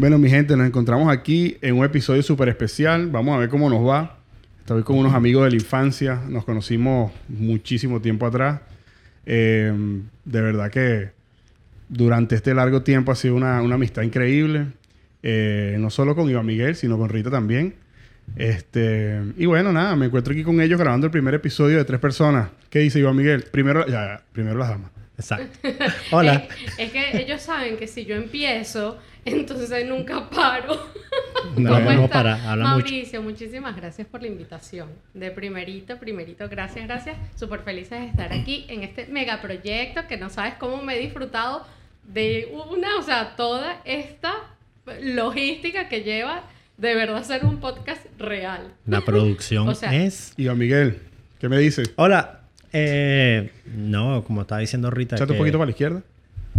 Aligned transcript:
Bueno, 0.00 0.16
mi 0.16 0.30
gente, 0.30 0.56
nos 0.56 0.66
encontramos 0.66 1.12
aquí 1.12 1.58
en 1.60 1.76
un 1.76 1.84
episodio 1.84 2.22
súper 2.22 2.48
especial. 2.48 3.10
Vamos 3.10 3.36
a 3.36 3.38
ver 3.38 3.50
cómo 3.50 3.68
nos 3.68 3.86
va. 3.86 4.16
Estoy 4.60 4.82
con 4.82 4.96
unos 4.96 5.12
amigos 5.12 5.44
de 5.44 5.50
la 5.50 5.56
infancia. 5.56 6.22
Nos 6.26 6.46
conocimos 6.46 7.12
muchísimo 7.28 8.00
tiempo 8.00 8.24
atrás. 8.24 8.62
Eh, 9.26 9.70
de 10.24 10.40
verdad 10.40 10.70
que 10.70 11.10
durante 11.90 12.34
este 12.34 12.54
largo 12.54 12.80
tiempo 12.80 13.12
ha 13.12 13.14
sido 13.14 13.34
una, 13.34 13.60
una 13.60 13.74
amistad 13.74 14.00
increíble. 14.00 14.68
Eh, 15.22 15.76
no 15.78 15.90
solo 15.90 16.16
con 16.16 16.30
Iván 16.30 16.46
Miguel, 16.46 16.76
sino 16.76 16.96
con 16.96 17.10
Rita 17.10 17.30
también. 17.30 17.74
Este, 18.36 19.20
y 19.36 19.44
bueno, 19.44 19.70
nada, 19.70 19.96
me 19.96 20.06
encuentro 20.06 20.32
aquí 20.32 20.42
con 20.42 20.62
ellos 20.62 20.80
grabando 20.80 21.08
el 21.08 21.10
primer 21.10 21.34
episodio 21.34 21.76
de 21.76 21.84
tres 21.84 22.00
personas. 22.00 22.48
¿Qué 22.70 22.78
dice 22.78 23.00
Iván 23.00 23.16
Miguel? 23.16 23.44
Primero, 23.52 23.86
ya, 23.86 24.22
primero 24.32 24.56
las 24.56 24.70
damas. 24.70 24.92
Exacto. 25.18 25.68
Hola. 26.10 26.48
Es, 26.78 26.78
es 26.78 26.90
que 26.90 27.20
ellos 27.20 27.42
saben 27.42 27.76
que 27.76 27.86
si 27.86 28.06
yo 28.06 28.16
empiezo, 28.16 28.98
entonces 29.24 29.86
nunca 29.86 30.28
paro. 30.30 30.74
No, 31.56 31.70
¿Cómo 31.74 31.92
no 31.92 32.04
está? 32.04 32.08
para, 32.08 32.34
habla 32.50 32.64
mucho. 32.68 32.84
Mauricio, 32.86 33.22
muchísimas 33.22 33.74
gracias 33.76 34.06
por 34.06 34.22
la 34.22 34.28
invitación. 34.28 34.88
De 35.14 35.30
primerito, 35.30 35.98
primerito, 35.98 36.48
gracias, 36.48 36.86
gracias. 36.86 37.16
Súper 37.36 37.60
felices 37.60 37.98
de 38.00 38.06
estar 38.06 38.32
aquí 38.32 38.66
en 38.68 38.82
este 38.82 39.06
megaproyecto 39.06 40.06
que 40.06 40.16
no 40.16 40.30
sabes 40.30 40.54
cómo 40.54 40.82
me 40.82 40.96
he 40.96 41.00
disfrutado 41.00 41.66
de 42.04 42.52
una, 42.70 42.96
o 42.98 43.02
sea, 43.02 43.36
toda 43.36 43.80
esta 43.84 44.32
logística 45.02 45.88
que 45.88 46.02
lleva 46.02 46.42
de 46.76 46.94
verdad 46.94 47.22
ser 47.24 47.44
un 47.44 47.58
podcast 47.58 48.04
real. 48.18 48.72
La 48.86 49.00
producción 49.02 49.68
O 49.70 49.74
sea- 49.74 49.94
es. 49.94 50.32
Iván 50.36 50.58
Miguel, 50.58 50.98
¿qué 51.40 51.48
me 51.48 51.58
dices? 51.58 51.92
Hola. 51.96 52.36
Eh, 52.72 53.50
no, 53.66 54.22
como 54.24 54.42
estaba 54.42 54.60
diciendo 54.60 54.90
Rita. 54.90 55.16
Échate 55.16 55.32
un 55.32 55.36
que- 55.36 55.38
poquito 55.40 55.58
para 55.58 55.66
la 55.66 55.70
izquierda. 55.72 56.02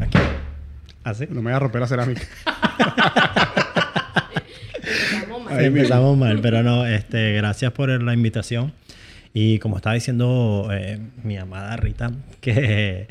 Aquí. 0.02 0.18
¿Así? 1.04 1.26
No 1.30 1.36
me 1.42 1.46
vayas 1.46 1.58
a 1.58 1.60
romper 1.60 1.82
la 1.82 1.88
cerámica. 1.88 2.22
Empezamos 4.84 5.44
mal. 5.46 5.64
Empezamos 5.66 6.18
mal, 6.18 6.40
pero 6.42 6.64
no, 6.64 6.86
este, 6.86 7.34
gracias 7.34 7.72
por 7.72 7.90
la 7.90 8.14
invitación. 8.14 8.74
Y 9.34 9.60
como 9.60 9.78
estaba 9.78 9.94
diciendo 9.96 10.68
eh, 10.72 11.00
mi 11.24 11.38
amada 11.38 11.76
Rita, 11.78 12.12
que 12.42 13.08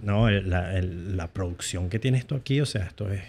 no, 0.00 0.28
el- 0.28 0.48
la, 0.50 0.76
el- 0.76 1.16
la 1.16 1.28
producción 1.28 1.88
que 1.88 1.98
tiene 1.98 2.18
esto 2.18 2.34
aquí, 2.34 2.60
o 2.60 2.66
sea, 2.66 2.84
esto 2.84 3.10
es 3.10 3.22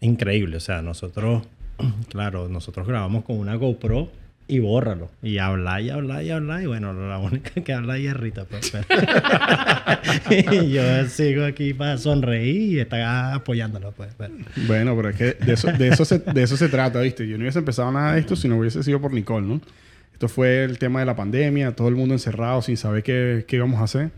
increíble. 0.00 0.56
O 0.56 0.60
sea, 0.60 0.82
nosotros, 0.82 1.42
claro, 2.10 2.48
nosotros 2.48 2.86
grabamos 2.86 3.24
con 3.24 3.38
una 3.38 3.54
GoPro 3.54 4.10
y 4.48 4.58
bórralo. 4.58 5.10
Y 5.22 5.38
habla 5.38 5.80
y 5.80 5.90
habla 5.90 6.22
y 6.22 6.30
habla. 6.30 6.62
Y 6.62 6.66
bueno, 6.66 6.92
la 6.92 7.18
única 7.18 7.50
que 7.64 7.72
habla 7.72 7.94
ahí 7.94 8.06
es 8.06 8.14
Rita. 8.14 8.44
Pues, 8.44 8.70
pero- 8.70 8.86
y 10.64 10.70
yo 10.72 11.06
sigo 11.08 11.44
aquí 11.44 11.74
para 11.74 11.98
sonreír 11.98 12.72
y 12.72 12.80
está 12.80 13.34
apoyándolo. 13.34 13.92
Pues, 13.92 14.10
pero- 14.16 14.34
Bueno, 14.66 14.94
pero 14.96 15.08
es 15.10 15.16
que 15.16 15.24
de 15.44 15.52
eso, 15.54 15.72
de 15.72 15.88
eso, 15.88 16.04
se, 16.04 16.18
de 16.18 16.42
eso 16.42 16.56
se 16.56 16.68
trata, 16.68 17.00
¿viste? 17.00 17.26
Yo 17.26 17.36
no 17.38 17.42
hubiese 17.44 17.58
empezado 17.60 17.90
nada 17.92 18.14
de 18.14 18.20
esto 18.20 18.36
si 18.36 18.48
no 18.48 18.58
hubiese 18.58 18.82
sido 18.82 19.00
por 19.00 19.12
Nicole, 19.12 19.46
¿no? 19.46 19.60
Esto 20.12 20.28
fue 20.28 20.64
el 20.64 20.78
tema 20.78 21.00
de 21.00 21.06
la 21.06 21.16
pandemia, 21.16 21.72
todo 21.74 21.88
el 21.88 21.96
mundo 21.96 22.14
encerrado 22.14 22.62
sin 22.62 22.76
saber 22.76 23.02
qué, 23.02 23.44
qué 23.48 23.56
íbamos 23.56 23.80
a 23.80 23.84
hacer. 23.84 24.10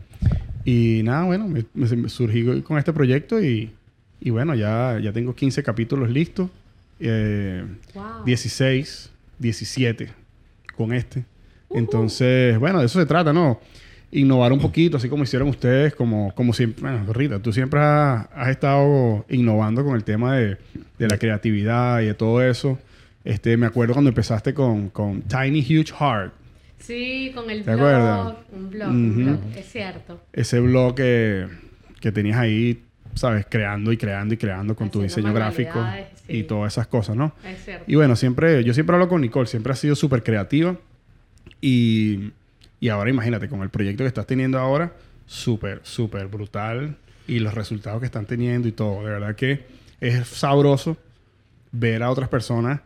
Y 0.65 1.03
nada, 1.05 1.25
bueno, 1.25 1.47
me, 1.49 1.65
me 1.75 2.09
surgí 2.09 2.63
con 2.63 2.79
este 2.79 2.93
proyecto 2.93 3.43
y, 3.43 3.71
y 4.21 4.31
bueno, 4.31 4.55
ya, 4.55 4.99
ya 5.03 5.13
tengo 5.13 5.35
15 5.35 5.63
capítulos 5.63 6.11
listos. 6.11 6.51
Eh, 7.01 7.65
Wow. 7.95 8.25
16, 8.25 9.11
17 9.45 10.09
con 10.77 10.93
este. 10.93 11.25
Entonces, 11.71 12.59
bueno, 12.59 12.81
de 12.81 12.87
eso 12.87 12.99
se 12.99 13.07
trata, 13.07 13.33
¿no? 13.33 13.61
Innovar 14.11 14.53
un 14.53 14.61
poquito, 14.61 14.97
así 14.97 15.09
como 15.09 15.25
hicieron 15.25 15.49
ustedes, 15.49 15.95
como, 15.95 16.33
como 16.35 16.53
siempre. 16.53 16.83
Bueno, 16.83 17.13
Rita, 17.13 17.41
tú 17.41 17.53
siempre 17.53 17.81
has, 17.81 18.27
has 18.35 18.49
estado 18.49 19.25
innovando 19.29 19.85
con 19.85 19.97
el 19.97 20.05
tema 20.05 20.37
de, 20.37 20.57
de 20.99 21.09
la 21.09 21.19
creatividad 21.19 22.01
y 22.01 22.07
de 22.07 22.15
todo 22.15 22.43
eso. 22.43 22.79
Este, 23.25 23.57
me 23.57 23.67
acuerdo 23.67 23.95
cuando 23.95 24.11
empezaste 24.11 24.55
con, 24.55 24.89
con 24.91 25.23
Tiny 25.23 25.61
Huge 25.61 25.93
Heart, 25.99 26.33
Sí, 26.79 27.33
con 27.35 27.49
el 27.51 27.65
¿Te 27.65 27.75
blog. 27.75 27.81
acuerdas? 27.87 28.35
Un 28.53 28.71
blog, 28.71 28.89
un 28.91 29.17
blog, 29.17 29.39
es 29.57 29.67
cierto. 29.73 30.21
ese 30.35 30.61
blog 30.61 30.95
que, 30.95 31.47
que 32.01 32.13
tenías 32.13 32.37
ahí, 32.37 32.84
¿sabes? 33.15 33.47
Creando 33.49 33.93
y 33.93 33.97
creando 33.97 34.35
y 34.35 34.37
creando 34.37 34.75
con 34.75 34.91
tu 34.91 35.03
diseño 35.03 35.33
gráfico 35.33 35.85
sí. 36.27 36.39
y 36.39 36.43
todas 36.45 36.73
esas 36.73 36.87
cosas, 36.87 37.17
¿no? 37.17 37.35
Es 37.45 37.65
cierto. 37.65 37.85
Y 37.87 37.95
bueno, 37.95 38.17
siempre, 38.17 38.63
yo 38.65 38.75
siempre 38.75 38.95
hablo 38.95 39.09
con 39.09 39.21
Nicole, 39.21 39.47
siempre 39.47 39.73
ha 39.73 39.77
sido 39.77 39.95
súper 39.95 40.23
creativa. 40.23 40.77
Y, 41.61 42.33
y 42.81 42.89
ahora 42.89 43.11
imagínate, 43.11 43.49
con 43.49 43.63
el 43.63 43.71
proyecto 43.71 44.05
que 44.05 44.09
estás 44.09 44.27
teniendo 44.27 44.59
ahora, 44.59 44.93
súper, 45.27 45.81
súper 45.83 46.27
brutal. 46.27 46.97
Y 47.27 47.39
los 47.39 47.55
resultados 47.55 48.01
que 48.01 48.07
están 48.07 48.27
teniendo 48.27 48.69
y 48.69 48.73
todo. 48.73 49.05
De 49.05 49.11
verdad 49.11 49.35
que 49.35 49.65
es 50.01 50.27
sabroso 50.29 50.99
ver 51.73 52.03
a 52.03 52.11
otras 52.11 52.29
personas 52.29 52.81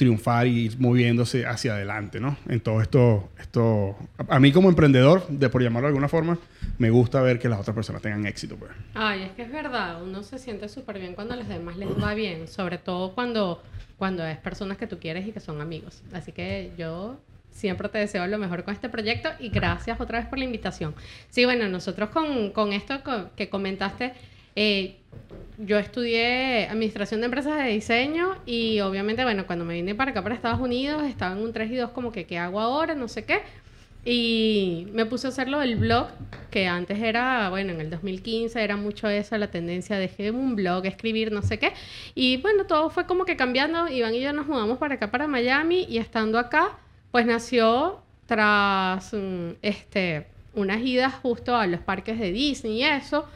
triunfar 0.00 0.46
y 0.46 0.60
ir 0.60 0.80
moviéndose 0.80 1.44
hacia 1.44 1.74
adelante, 1.74 2.20
¿no? 2.20 2.34
En 2.48 2.60
todo 2.60 2.80
esto, 2.80 3.28
esto... 3.38 3.98
A 4.28 4.40
mí 4.40 4.50
como 4.50 4.70
emprendedor, 4.70 5.28
de 5.28 5.50
por 5.50 5.62
llamarlo 5.62 5.88
de 5.88 5.90
alguna 5.90 6.08
forma, 6.08 6.38
me 6.78 6.88
gusta 6.88 7.20
ver 7.20 7.38
que 7.38 7.50
las 7.50 7.60
otras 7.60 7.74
personas 7.74 8.00
tengan 8.00 8.24
éxito, 8.24 8.56
pues. 8.56 8.70
Ay, 8.94 9.24
es 9.24 9.32
que 9.32 9.42
es 9.42 9.52
verdad, 9.52 10.02
uno 10.02 10.22
se 10.22 10.38
siente 10.38 10.70
súper 10.70 10.98
bien 10.98 11.14
cuando 11.14 11.34
a 11.34 11.36
los 11.36 11.48
demás 11.48 11.76
les 11.76 11.90
va 12.02 12.14
bien, 12.14 12.48
sobre 12.48 12.78
todo 12.78 13.12
cuando, 13.14 13.62
cuando 13.98 14.24
es 14.24 14.38
personas 14.38 14.78
que 14.78 14.86
tú 14.86 14.98
quieres 14.98 15.28
y 15.28 15.32
que 15.32 15.40
son 15.40 15.60
amigos. 15.60 16.02
Así 16.14 16.32
que 16.32 16.72
yo 16.78 17.20
siempre 17.50 17.90
te 17.90 17.98
deseo 17.98 18.26
lo 18.26 18.38
mejor 18.38 18.64
con 18.64 18.72
este 18.72 18.88
proyecto 18.88 19.28
y 19.38 19.50
gracias 19.50 20.00
otra 20.00 20.18
vez 20.18 20.28
por 20.28 20.38
la 20.38 20.46
invitación. 20.46 20.94
Sí, 21.28 21.44
bueno, 21.44 21.68
nosotros 21.68 22.08
con, 22.08 22.52
con 22.52 22.72
esto 22.72 23.02
que 23.36 23.50
comentaste, 23.50 24.14
eh, 24.62 24.96
yo 25.56 25.78
estudié 25.78 26.68
administración 26.68 27.20
de 27.20 27.24
empresas 27.24 27.56
de 27.56 27.70
diseño 27.70 28.36
y 28.44 28.80
obviamente, 28.80 29.24
bueno, 29.24 29.46
cuando 29.46 29.64
me 29.64 29.72
vine 29.72 29.94
para 29.94 30.10
acá, 30.10 30.22
para 30.22 30.34
Estados 30.34 30.60
Unidos, 30.60 31.02
estaba 31.04 31.32
en 31.32 31.38
un 31.38 31.54
3 31.54 31.70
y 31.70 31.76
2 31.76 31.92
como 31.92 32.12
que, 32.12 32.26
¿qué 32.26 32.36
hago 32.36 32.60
ahora? 32.60 32.94
No 32.94 33.08
sé 33.08 33.24
qué. 33.24 33.40
Y 34.04 34.86
me 34.92 35.06
puse 35.06 35.28
a 35.28 35.30
hacerlo 35.30 35.60
del 35.60 35.76
blog, 35.76 36.08
que 36.50 36.66
antes 36.66 36.98
era, 37.00 37.48
bueno, 37.48 37.72
en 37.72 37.80
el 37.80 37.88
2015 37.88 38.62
era 38.62 38.76
mucho 38.76 39.08
esa 39.08 39.38
la 39.38 39.50
tendencia 39.50 39.96
de 39.96 40.30
un 40.30 40.56
blog, 40.56 40.84
escribir, 40.84 41.32
no 41.32 41.40
sé 41.40 41.58
qué. 41.58 41.72
Y 42.14 42.36
bueno, 42.36 42.66
todo 42.66 42.90
fue 42.90 43.06
como 43.06 43.24
que 43.24 43.36
cambiando. 43.36 43.88
Iván 43.88 44.14
y 44.14 44.20
yo 44.20 44.34
nos 44.34 44.46
mudamos 44.46 44.76
para 44.76 44.96
acá, 44.96 45.10
para 45.10 45.26
Miami, 45.26 45.86
y 45.88 45.96
estando 45.96 46.38
acá, 46.38 46.78
pues 47.12 47.24
nació 47.24 48.02
tras 48.26 49.14
mm, 49.14 49.52
este, 49.62 50.26
unas 50.54 50.82
idas 50.82 51.14
justo 51.14 51.56
a 51.56 51.66
los 51.66 51.80
parques 51.80 52.18
de 52.18 52.30
Disney 52.30 52.80
y 52.80 52.84
eso, 52.84 53.26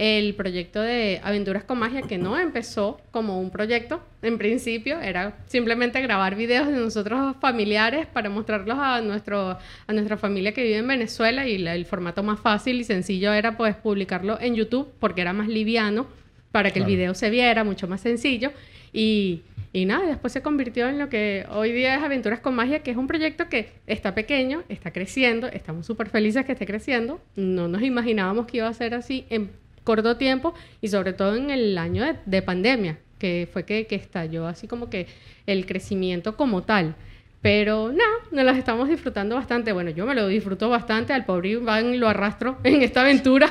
el 0.00 0.34
proyecto 0.36 0.80
de 0.80 1.20
Aventuras 1.24 1.64
con 1.64 1.78
Magia, 1.80 2.02
que 2.02 2.18
no 2.18 2.38
empezó 2.38 3.00
como 3.10 3.40
un 3.40 3.50
proyecto, 3.50 4.00
en 4.22 4.38
principio, 4.38 5.00
era 5.00 5.36
simplemente 5.48 6.00
grabar 6.00 6.36
videos 6.36 6.68
de 6.68 6.74
nosotros 6.74 7.34
familiares 7.40 8.06
para 8.06 8.30
mostrarlos 8.30 8.78
a, 8.78 9.00
nuestro, 9.00 9.58
a 9.88 9.92
nuestra 9.92 10.16
familia 10.16 10.52
que 10.54 10.62
vive 10.62 10.76
en 10.76 10.86
Venezuela 10.86 11.48
y 11.48 11.58
la- 11.58 11.74
el 11.74 11.84
formato 11.84 12.22
más 12.22 12.38
fácil 12.38 12.80
y 12.80 12.84
sencillo 12.84 13.32
era 13.32 13.56
pues 13.56 13.74
publicarlo 13.74 14.38
en 14.40 14.54
YouTube 14.54 14.88
porque 15.00 15.20
era 15.22 15.32
más 15.32 15.48
liviano 15.48 16.06
para 16.52 16.70
que 16.70 16.78
el 16.78 16.84
Claro. 16.84 16.96
video 16.96 17.14
se 17.14 17.28
viera, 17.30 17.64
mucho 17.64 17.88
más 17.88 18.00
sencillo. 18.00 18.52
Y, 18.92 19.42
y 19.72 19.84
nada, 19.84 20.06
después 20.06 20.32
se 20.32 20.42
convirtió 20.42 20.88
en 20.88 20.98
lo 21.00 21.08
que 21.08 21.44
hoy 21.50 21.72
día 21.72 21.96
es 21.96 22.02
Aventuras 22.04 22.38
con 22.38 22.54
Magia, 22.54 22.84
que 22.84 22.92
es 22.92 22.96
un 22.96 23.08
proyecto 23.08 23.48
que 23.48 23.68
está 23.88 24.14
pequeño, 24.14 24.62
está 24.68 24.92
creciendo, 24.92 25.48
estamos 25.48 25.86
súper 25.86 26.08
felices 26.08 26.44
que 26.46 26.52
esté 26.52 26.66
creciendo. 26.66 27.20
No 27.34 27.66
nos 27.66 27.82
imaginábamos 27.82 28.46
que 28.46 28.58
iba 28.58 28.68
a 28.68 28.72
ser 28.74 28.94
así 28.94 29.26
en 29.28 29.50
corto 29.88 30.18
tiempo 30.18 30.52
y 30.82 30.88
sobre 30.88 31.14
todo 31.14 31.34
en 31.34 31.48
el 31.48 31.78
año 31.78 32.04
de, 32.04 32.16
de 32.26 32.42
pandemia, 32.42 32.98
que 33.18 33.48
fue 33.50 33.64
que, 33.64 33.86
que 33.86 33.94
estalló 33.94 34.46
así 34.46 34.66
como 34.68 34.90
que 34.90 35.06
el 35.46 35.64
crecimiento 35.64 36.36
como 36.36 36.62
tal. 36.62 36.94
Pero 37.40 37.90
no, 37.92 38.04
nos 38.32 38.44
las 38.44 38.58
estamos 38.58 38.88
disfrutando 38.88 39.36
bastante. 39.36 39.72
Bueno, 39.72 39.90
yo 39.90 40.04
me 40.04 40.14
lo 40.14 40.26
disfruto 40.28 40.68
bastante. 40.68 41.12
Al 41.14 41.24
pobre 41.24 41.50
Iván 41.50 41.98
lo 42.00 42.08
arrastro 42.08 42.58
en 42.64 42.82
esta 42.82 43.00
aventura. 43.00 43.48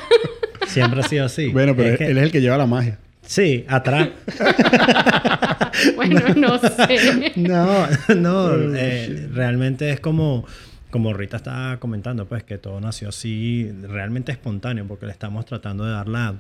Siempre 0.67 0.99
ha 0.99 1.03
sido 1.03 1.25
así. 1.25 1.47
Bueno, 1.53 1.75
pero 1.75 1.89
Es 1.93 1.97
que- 1.97 2.05
él 2.05 2.17
es 2.17 2.23
el 2.25 2.31
que 2.31 2.41
lleva 2.41 2.57
la 2.57 2.67
magia. 2.67 2.99
Sí, 3.23 3.65
atrás. 3.67 4.09
bueno, 5.95 6.21
no 6.35 6.57
sé. 6.59 7.31
No, 7.35 7.87
no, 8.15 8.37
Oh, 8.45 8.75
eh, 8.75 9.27
realmente 9.33 9.89
es 9.89 9.99
como, 9.99 10.45
como 10.89 11.13
Rita 11.13 11.37
estaba 11.37 11.77
comentando, 11.77 12.27
pues 12.27 12.43
que 12.43 12.57
todo 12.57 12.79
nació 12.79 13.09
así, 13.09 13.71
realmente 13.81 14.31
espontáneo, 14.31 14.87
porque 14.87 15.05
le 15.05 15.11
estamos 15.11 15.45
tratando 15.45 15.85
de 15.85 15.91
dar 15.91 16.07
la, 16.07 16.35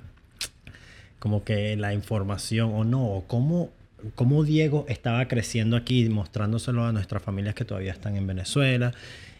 como 1.19 1.43
que 1.43 1.75
la 1.75 1.93
información, 1.93 2.71
o 2.73 2.83
no, 2.83 3.05
o 3.05 3.27
cómo, 3.27 3.71
cómo 4.15 4.43
Diego 4.43 4.85
estaba 4.87 5.27
creciendo 5.27 5.75
aquí, 5.75 6.07
mostrándoselo 6.09 6.85
a 6.85 6.91
nuestras 6.91 7.21
familias 7.23 7.55
que 7.55 7.65
todavía 7.65 7.91
están 7.91 8.15
en 8.15 8.27
Venezuela. 8.27 8.93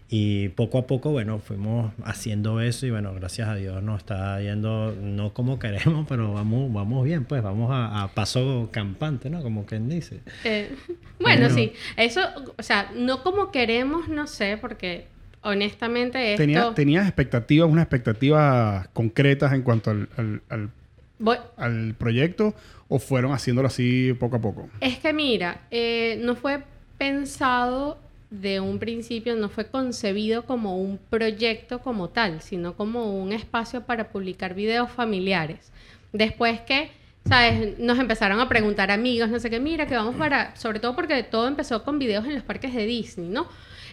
Y 0.09 0.49
poco 0.49 0.77
a 0.77 0.87
poco, 0.87 1.11
bueno, 1.11 1.39
fuimos 1.39 1.91
haciendo 2.05 2.61
eso 2.61 2.85
y 2.85 2.91
bueno, 2.91 3.13
gracias 3.13 3.49
a 3.49 3.55
Dios 3.55 3.83
nos 3.83 3.97
está 3.99 4.39
yendo, 4.41 4.95
no 5.01 5.33
como 5.33 5.59
queremos, 5.59 6.05
pero 6.07 6.31
vamos, 6.33 6.71
vamos 6.71 7.03
bien, 7.03 7.25
pues 7.25 7.43
vamos 7.43 7.69
a, 7.71 8.03
a 8.03 8.07
paso 8.13 8.69
campante, 8.71 9.29
¿no? 9.29 9.41
Como 9.43 9.65
quien 9.65 9.89
dice. 9.89 10.21
Eh, 10.45 10.73
bueno, 11.19 11.49
sí. 11.49 11.73
Eso, 11.97 12.21
o 12.57 12.63
sea, 12.63 12.89
no 12.95 13.21
como 13.21 13.51
queremos, 13.51 14.07
no 14.07 14.27
sé, 14.27 14.57
porque 14.61 15.07
honestamente 15.41 16.31
esto... 16.33 16.41
Tenía, 16.43 16.73
¿Tenías 16.73 17.05
expectativas, 17.07 17.69
unas 17.69 17.83
expectativas 17.83 18.87
concretas 18.93 19.51
en 19.51 19.61
cuanto 19.63 19.89
al, 19.91 20.07
al- 20.15 20.41
al 20.49 20.69
Voy- 21.19 21.37
al 21.57 21.95
proyecto 21.95 22.53
o 22.87 22.99
fueron 22.99 23.33
haciéndolo 23.33 23.67
así 23.67 24.13
poco 24.17 24.37
a 24.37 24.39
poco? 24.41 24.69
Es 24.79 24.99
que 24.99 25.11
mira, 25.11 25.61
eh, 25.71 26.17
no 26.23 26.35
fue 26.37 26.63
pensado 26.97 27.97
de 28.29 28.59
un 28.59 28.79
principio, 28.79 29.35
no 29.35 29.49
fue 29.49 29.67
concebido 29.67 30.45
como 30.45 30.77
un 30.77 30.97
proyecto 30.97 31.79
como 31.79 32.09
tal, 32.09 32.41
sino 32.41 32.75
como 32.75 33.17
un 33.17 33.31
espacio 33.31 33.85
para 33.85 34.09
publicar 34.09 34.53
videos 34.53 34.91
familiares. 34.91 35.71
Después 36.11 36.61
que, 36.61 36.91
¿sabes? 37.25 37.79
Nos 37.79 37.99
empezaron 37.99 38.39
a 38.39 38.49
preguntar 38.49 38.91
amigos, 38.91 39.29
no 39.29 39.39
sé 39.39 39.49
qué, 39.49 39.59
mira, 39.59 39.87
que 39.87 39.95
vamos 39.95 40.15
para, 40.15 40.55
sobre 40.55 40.79
todo 40.79 40.95
porque 40.95 41.23
todo 41.23 41.47
empezó 41.47 41.83
con 41.83 41.99
videos 41.99 42.25
en 42.25 42.35
los 42.35 42.43
parques 42.43 42.73
de 42.73 42.85
Disney, 42.85 43.29
¿no? 43.29 43.47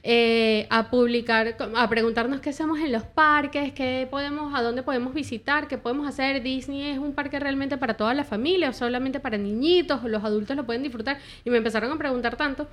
Eh, 0.06 0.66
a 0.68 0.90
publicar, 0.90 1.56
a 1.76 1.88
preguntarnos 1.88 2.40
qué 2.40 2.50
hacemos 2.50 2.78
en 2.78 2.92
los 2.92 3.04
parques, 3.04 3.72
qué 3.72 4.06
podemos, 4.10 4.54
a 4.54 4.60
dónde 4.60 4.82
podemos 4.82 5.14
visitar, 5.14 5.66
qué 5.66 5.78
podemos 5.78 6.06
hacer. 6.06 6.42
Disney 6.42 6.90
es 6.90 6.98
un 6.98 7.14
parque 7.14 7.40
realmente 7.40 7.78
para 7.78 7.94
toda 7.96 8.12
la 8.12 8.24
familia 8.24 8.68
o 8.68 8.72
solamente 8.74 9.18
para 9.18 9.38
niñitos, 9.38 10.04
los 10.04 10.22
adultos 10.22 10.56
lo 10.56 10.66
pueden 10.66 10.82
disfrutar. 10.82 11.18
Y 11.42 11.48
me 11.48 11.56
empezaron 11.56 11.90
a 11.90 11.96
preguntar 11.96 12.36
tanto 12.36 12.68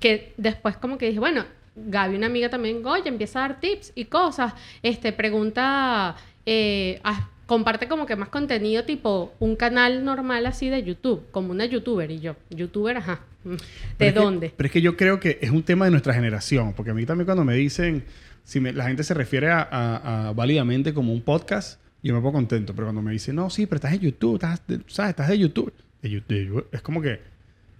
que 0.00 0.32
después 0.36 0.76
como 0.76 0.98
que 0.98 1.06
dije, 1.08 1.18
bueno, 1.20 1.44
Gaby, 1.74 2.16
una 2.16 2.26
amiga 2.26 2.48
también, 2.48 2.84
oye, 2.86 3.08
empieza 3.08 3.44
a 3.44 3.48
dar 3.48 3.60
tips 3.60 3.92
y 3.94 4.06
cosas. 4.06 4.54
Este, 4.82 5.12
pregunta, 5.12 6.16
eh, 6.46 7.00
comparte 7.46 7.86
como 7.86 8.06
que 8.06 8.16
más 8.16 8.28
contenido 8.30 8.84
tipo 8.84 9.34
un 9.38 9.56
canal 9.56 10.04
normal 10.04 10.46
así 10.46 10.68
de 10.70 10.82
YouTube, 10.82 11.24
como 11.30 11.50
una 11.52 11.64
youtuber 11.66 12.10
y 12.10 12.18
yo, 12.20 12.34
youtuber, 12.50 12.96
ajá. 12.96 13.20
mm, 13.44 13.50
¿De 13.50 13.56
Pero 13.98 14.08
es 14.08 14.14
que- 14.14 14.20
dónde? 14.20 14.52
pero 14.56 14.66
es 14.66 14.72
que 14.72 14.80
yo 14.80 14.96
creo 14.96 15.20
que 15.20 15.38
es 15.42 15.50
un 15.50 15.62
tema 15.62 15.84
de 15.84 15.90
nuestra 15.90 16.12
generación, 16.14 16.72
porque 16.72 16.90
a 16.90 16.94
mí 16.94 17.04
también 17.06 17.26
cuando 17.26 17.44
me 17.44 17.54
dicen, 17.54 18.04
si 18.42 18.58
me- 18.58 18.72
la 18.72 18.86
gente 18.86 19.04
se 19.04 19.12
refiere 19.14 19.50
a, 19.50 19.60
a- 19.62 20.28
a 20.28 20.32
válidamente 20.32 20.92
como 20.94 21.12
un 21.12 21.20
podcast, 21.22 21.80
yo 22.02 22.14
me 22.14 22.20
pongo 22.20 22.32
contento, 22.32 22.72
pero 22.74 22.86
cuando 22.86 23.02
me 23.02 23.12
dicen, 23.12 23.36
no, 23.36 23.50
sí, 23.50 23.66
pero 23.66 23.76
estás 23.76 23.92
en 23.92 24.00
YouTube, 24.00 24.34
estás, 24.36 24.66
de- 24.66 24.80
¿sabes? 24.86 25.10
Estás 25.10 25.28
de 25.28 25.38
YouTube. 25.38 25.72
De 26.02 26.22
de 26.26 26.64
es 26.72 26.80
como 26.82 27.00
que 27.02 27.20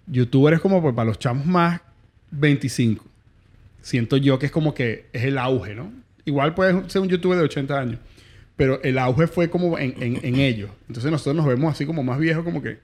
youtuber 0.07 0.55
es 0.55 0.61
como 0.61 0.81
pues, 0.83 0.95
para 0.95 1.07
los 1.07 1.19
chamos 1.19 1.47
más 1.47 1.81
25. 2.31 3.05
Siento 3.83 4.17
yo 4.17 4.39
que 4.39 4.47
es 4.47 4.53
como 4.53 4.75
que 4.75 5.07
es 5.13 5.25
el 5.25 5.39
auge, 5.39 5.75
¿no? 5.75 5.93
Igual 6.25 6.55
puede 6.55 6.89
ser 6.91 7.03
un 7.03 7.09
youtuber 7.09 7.39
de 7.39 7.45
80 7.45 7.79
años, 7.79 7.99
pero 8.57 8.83
el 8.83 8.99
auge 8.99 9.27
fue 9.29 9.49
como 9.51 9.79
en, 9.79 9.95
en, 10.03 10.25
en 10.25 10.37
ellos. 10.41 10.71
Entonces 10.89 11.11
nosotros 11.11 11.37
nos 11.37 11.47
vemos 11.47 11.73
así 11.73 11.87
como 11.87 12.03
más 12.03 12.19
viejos, 12.19 12.45
como 12.45 12.63
que... 12.63 12.79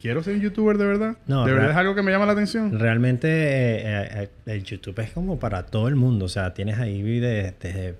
¿Quiero 0.00 0.22
ser 0.22 0.34
un 0.34 0.42
youtuber 0.42 0.76
de 0.76 0.84
verdad? 0.84 1.16
No, 1.26 1.46
¿De 1.46 1.52
verdad 1.52 1.70
es 1.70 1.76
algo 1.76 1.94
que 1.94 2.02
me 2.02 2.12
llama 2.12 2.26
la 2.26 2.32
atención? 2.32 2.78
Realmente 2.78 3.28
eh, 3.28 3.82
eh, 3.84 4.08
eh, 4.46 4.52
el 4.52 4.62
YouTube 4.62 4.98
es 5.00 5.10
como 5.10 5.38
para 5.38 5.64
todo 5.64 5.88
el 5.88 5.96
mundo. 5.96 6.26
O 6.26 6.28
sea, 6.28 6.52
tienes 6.52 6.78
ahí 6.78 7.00
de- 7.18 7.54
desde 7.58 7.94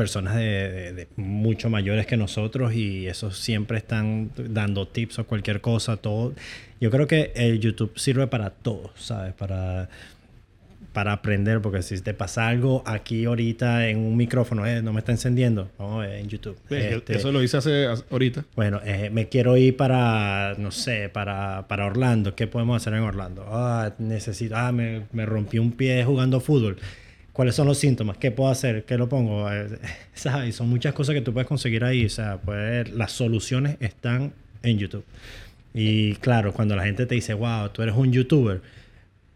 personas 0.00 0.34
de, 0.34 0.42
de- 0.70 0.92
de 0.94 1.08
mucho 1.16 1.68
mayores 1.68 2.06
que 2.06 2.16
nosotros 2.16 2.72
y 2.74 3.06
esos 3.06 3.36
siempre 3.38 3.76
están 3.76 4.30
dando 4.48 4.88
tips 4.88 5.18
o 5.18 5.26
cualquier 5.26 5.60
cosa, 5.60 5.98
todo. 5.98 6.32
Yo 6.80 6.90
creo 6.90 7.06
que 7.06 7.32
el 7.34 7.60
YouTube 7.60 7.92
sirve 7.96 8.26
para 8.26 8.48
todo, 8.48 8.92
¿sabes? 8.96 9.34
Para, 9.34 9.90
para 10.94 11.12
aprender, 11.12 11.60
porque 11.60 11.82
si 11.82 12.00
te 12.00 12.14
pasa 12.14 12.48
algo 12.48 12.82
aquí 12.86 13.26
ahorita 13.26 13.88
en 13.88 13.98
un 13.98 14.16
micrófono, 14.16 14.66
eh, 14.66 14.80
no 14.82 14.92
me 14.94 15.00
está 15.00 15.12
encendiendo, 15.12 15.70
ver 15.98 16.14
en 16.20 16.28
YouTube. 16.28 16.56
Este, 16.70 17.16
Eso 17.16 17.30
lo 17.30 17.42
hice 17.42 17.58
hace, 17.58 17.86
hace- 17.86 18.04
ahorita. 18.10 18.44
bueno, 18.56 18.80
eh, 18.84 19.10
me 19.12 19.28
quiero 19.28 19.56
ir 19.58 19.76
para, 19.76 20.54
no 20.56 20.70
sé, 20.70 21.10
para, 21.10 21.68
para 21.68 21.84
Orlando. 21.84 22.34
¿Qué 22.34 22.46
podemos 22.46 22.76
hacer 22.80 22.94
en 22.94 23.00
Orlando? 23.02 23.44
Ah, 23.50 23.92
necesito, 23.98 24.56
ah, 24.56 24.72
me, 24.72 25.02
me 25.12 25.26
rompí 25.26 25.58
un 25.58 25.72
pie 25.72 26.02
jugando 26.04 26.40
fútbol. 26.40 26.78
¿Cuáles 27.32 27.54
son 27.54 27.66
los 27.66 27.78
síntomas? 27.78 28.18
¿Qué 28.18 28.30
puedo 28.30 28.50
hacer? 28.50 28.84
¿Qué 28.84 28.98
lo 28.98 29.08
pongo? 29.08 29.50
Eh, 29.50 29.68
¿Sabes? 30.14 30.54
Son 30.56 30.68
muchas 30.68 30.94
cosas 30.94 31.14
que 31.14 31.20
tú 31.20 31.32
puedes 31.32 31.46
conseguir 31.46 31.84
ahí. 31.84 32.04
O 32.04 32.10
sea, 32.10 32.40
las 32.92 33.12
soluciones 33.12 33.76
están 33.80 34.32
en 34.62 34.78
YouTube. 34.78 35.04
Y 35.72 36.14
claro, 36.16 36.52
cuando 36.52 36.74
la 36.76 36.84
gente 36.84 37.06
te 37.06 37.14
dice, 37.14 37.34
wow, 37.34 37.68
tú 37.70 37.82
eres 37.82 37.94
un 37.94 38.12
youtuber. 38.12 38.60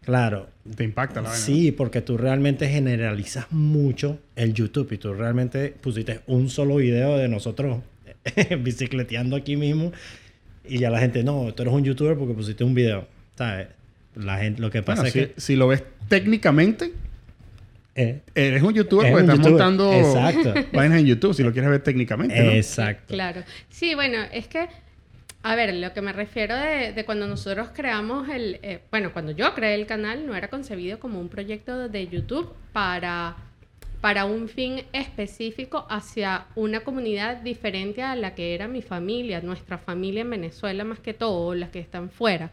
Claro, 0.01 0.49
Te 0.75 0.83
impacta 0.83 1.21
la 1.21 1.29
vaina. 1.29 1.45
Sí, 1.45 1.71
porque 1.71 2.01
tú 2.01 2.17
realmente 2.17 2.67
generalizas 2.67 3.51
mucho 3.51 4.19
el 4.35 4.53
YouTube 4.53 4.91
y 4.91 4.97
tú 4.97 5.13
realmente 5.13 5.69
pusiste 5.81 6.19
un 6.27 6.49
solo 6.49 6.75
video 6.75 7.17
de 7.17 7.27
nosotros 7.27 7.79
bicicleteando 8.59 9.35
aquí 9.35 9.55
mismo 9.55 9.91
y 10.67 10.79
ya 10.79 10.89
la 10.89 10.99
gente, 10.99 11.23
no, 11.23 11.53
tú 11.53 11.63
eres 11.63 11.73
un 11.73 11.83
youtuber 11.83 12.17
porque 12.17 12.33
pusiste 12.33 12.63
un 12.63 12.73
video. 12.73 13.07
¿Sabes? 13.35 13.67
La 14.15 14.37
gente, 14.37 14.61
lo 14.61 14.69
que 14.69 14.81
pasa 14.81 15.01
Bueno, 15.01 15.13
si, 15.13 15.19
es 15.19 15.27
que... 15.29 15.41
si 15.41 15.55
lo 15.55 15.67
ves 15.67 15.83
técnicamente, 16.07 16.93
eh, 17.95 18.21
eres 18.35 18.61
un 18.61 18.73
youtuber 18.73 19.09
porque 19.09 19.21
estás 19.21 19.37
youtuber. 19.37 19.51
montando 19.53 19.93
Exacto. 19.93 20.53
vainas 20.73 20.99
en 20.99 21.05
YouTube, 21.05 21.33
si 21.33 21.43
lo 21.43 21.53
quieres 21.53 21.71
ver 21.71 21.81
técnicamente, 21.81 22.43
¿no? 22.43 22.51
exacto. 22.51 23.13
Claro. 23.13 23.43
Sí, 23.69 23.95
bueno, 23.95 24.17
es 24.33 24.47
que, 24.47 24.67
a 25.43 25.55
ver, 25.55 25.73
lo 25.75 25.93
que 25.93 26.01
me 26.01 26.11
refiero 26.11 26.55
de, 26.57 26.91
de 26.91 27.05
cuando 27.05 27.25
nosotros 27.25 27.69
creamos 27.73 28.27
el, 28.29 28.59
eh, 28.63 28.81
bueno, 28.91 29.13
cuando 29.13 29.31
yo 29.31 29.53
creé 29.53 29.75
el 29.75 29.85
canal, 29.85 30.27
no 30.27 30.35
era 30.35 30.49
concebido 30.49 30.99
como 30.99 31.21
un 31.21 31.29
proyecto 31.29 31.87
de 31.87 32.07
YouTube 32.07 32.53
para, 32.73 33.37
para 34.01 34.25
un 34.25 34.49
fin 34.49 34.83
específico 34.91 35.87
hacia 35.89 36.47
una 36.55 36.81
comunidad 36.81 37.37
diferente 37.37 38.01
a 38.01 38.17
la 38.17 38.35
que 38.35 38.53
era 38.55 38.67
mi 38.67 38.81
familia, 38.81 39.39
nuestra 39.39 39.77
familia 39.77 40.21
en 40.21 40.31
Venezuela 40.31 40.83
más 40.83 40.99
que 40.99 41.13
todo, 41.13 41.55
las 41.55 41.69
que 41.69 41.79
están 41.79 42.09
fuera. 42.09 42.51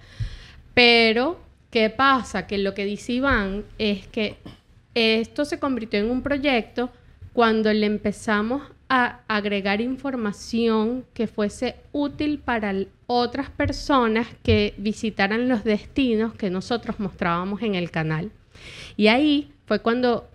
Pero, 0.72 1.40
¿qué 1.70 1.90
pasa? 1.90 2.46
Que 2.46 2.58
lo 2.58 2.74
que 2.74 2.84
dice 2.84 3.14
Iván 3.14 3.64
es 3.78 4.06
que 4.06 4.36
esto 4.94 5.44
se 5.44 5.58
convirtió 5.58 6.00
en 6.00 6.10
un 6.10 6.22
proyecto 6.22 6.90
cuando 7.32 7.72
le 7.72 7.86
empezamos 7.86 8.62
a 8.88 9.20
agregar 9.26 9.80
información 9.80 11.06
que 11.14 11.26
fuese 11.26 11.76
útil 11.92 12.38
para 12.38 12.74
otras 13.06 13.48
personas 13.48 14.26
que 14.42 14.74
visitaran 14.76 15.48
los 15.48 15.64
destinos 15.64 16.34
que 16.34 16.50
nosotros 16.50 17.00
mostrábamos 17.00 17.62
en 17.62 17.74
el 17.74 17.90
canal. 17.90 18.30
Y 18.98 19.06
ahí 19.06 19.50
fue 19.66 19.80
cuando 19.80 20.28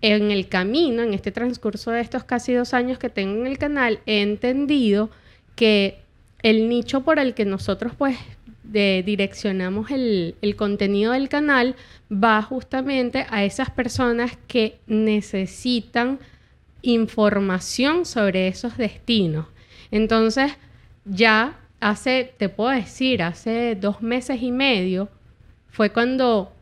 en 0.00 0.30
el 0.30 0.48
camino, 0.48 1.02
en 1.02 1.14
este 1.14 1.32
transcurso 1.32 1.90
de 1.90 2.02
estos 2.02 2.24
casi 2.24 2.52
dos 2.52 2.74
años 2.74 2.98
que 2.98 3.08
tengo 3.08 3.40
en 3.40 3.46
el 3.46 3.58
canal, 3.58 4.00
he 4.06 4.22
entendido 4.22 5.10
que 5.56 5.98
el 6.42 6.68
nicho 6.68 7.02
por 7.02 7.18
el 7.18 7.34
que 7.34 7.46
nosotros 7.46 7.94
pues 7.96 8.16
de- 8.64 9.02
direccionamos 9.06 9.90
el, 9.90 10.34
el 10.42 10.56
contenido 10.56 11.12
del 11.12 11.28
canal 11.28 11.76
va 12.10 12.42
justamente 12.42 13.26
a 13.30 13.44
esas 13.44 13.70
personas 13.70 14.36
que 14.48 14.78
necesitan 14.86 16.18
información 16.82 18.04
sobre 18.04 18.48
esos 18.48 18.76
destinos. 18.76 19.46
Entonces, 19.90 20.52
ya 21.04 21.58
hace, 21.80 22.32
te 22.36 22.48
puedo 22.48 22.70
decir, 22.70 23.22
hace 23.22 23.74
dos 23.74 24.02
meses 24.02 24.42
y 24.42 24.50
medio, 24.50 25.08
fue 25.70 25.90
cuando 25.90 26.52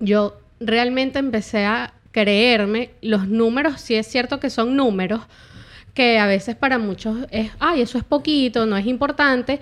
yo 0.00 0.38
realmente 0.60 1.18
empecé 1.18 1.64
a 1.64 1.92
creerme 2.12 2.90
los 3.02 3.28
números, 3.28 3.80
sí 3.80 3.94
es 3.94 4.06
cierto 4.06 4.40
que 4.40 4.50
son 4.50 4.74
números, 4.76 5.20
que 5.94 6.18
a 6.18 6.26
veces 6.26 6.56
para 6.56 6.78
muchos 6.78 7.26
es, 7.30 7.50
ay, 7.58 7.82
eso 7.82 7.98
es 7.98 8.04
poquito, 8.04 8.66
no 8.66 8.76
es 8.76 8.86
importante, 8.86 9.60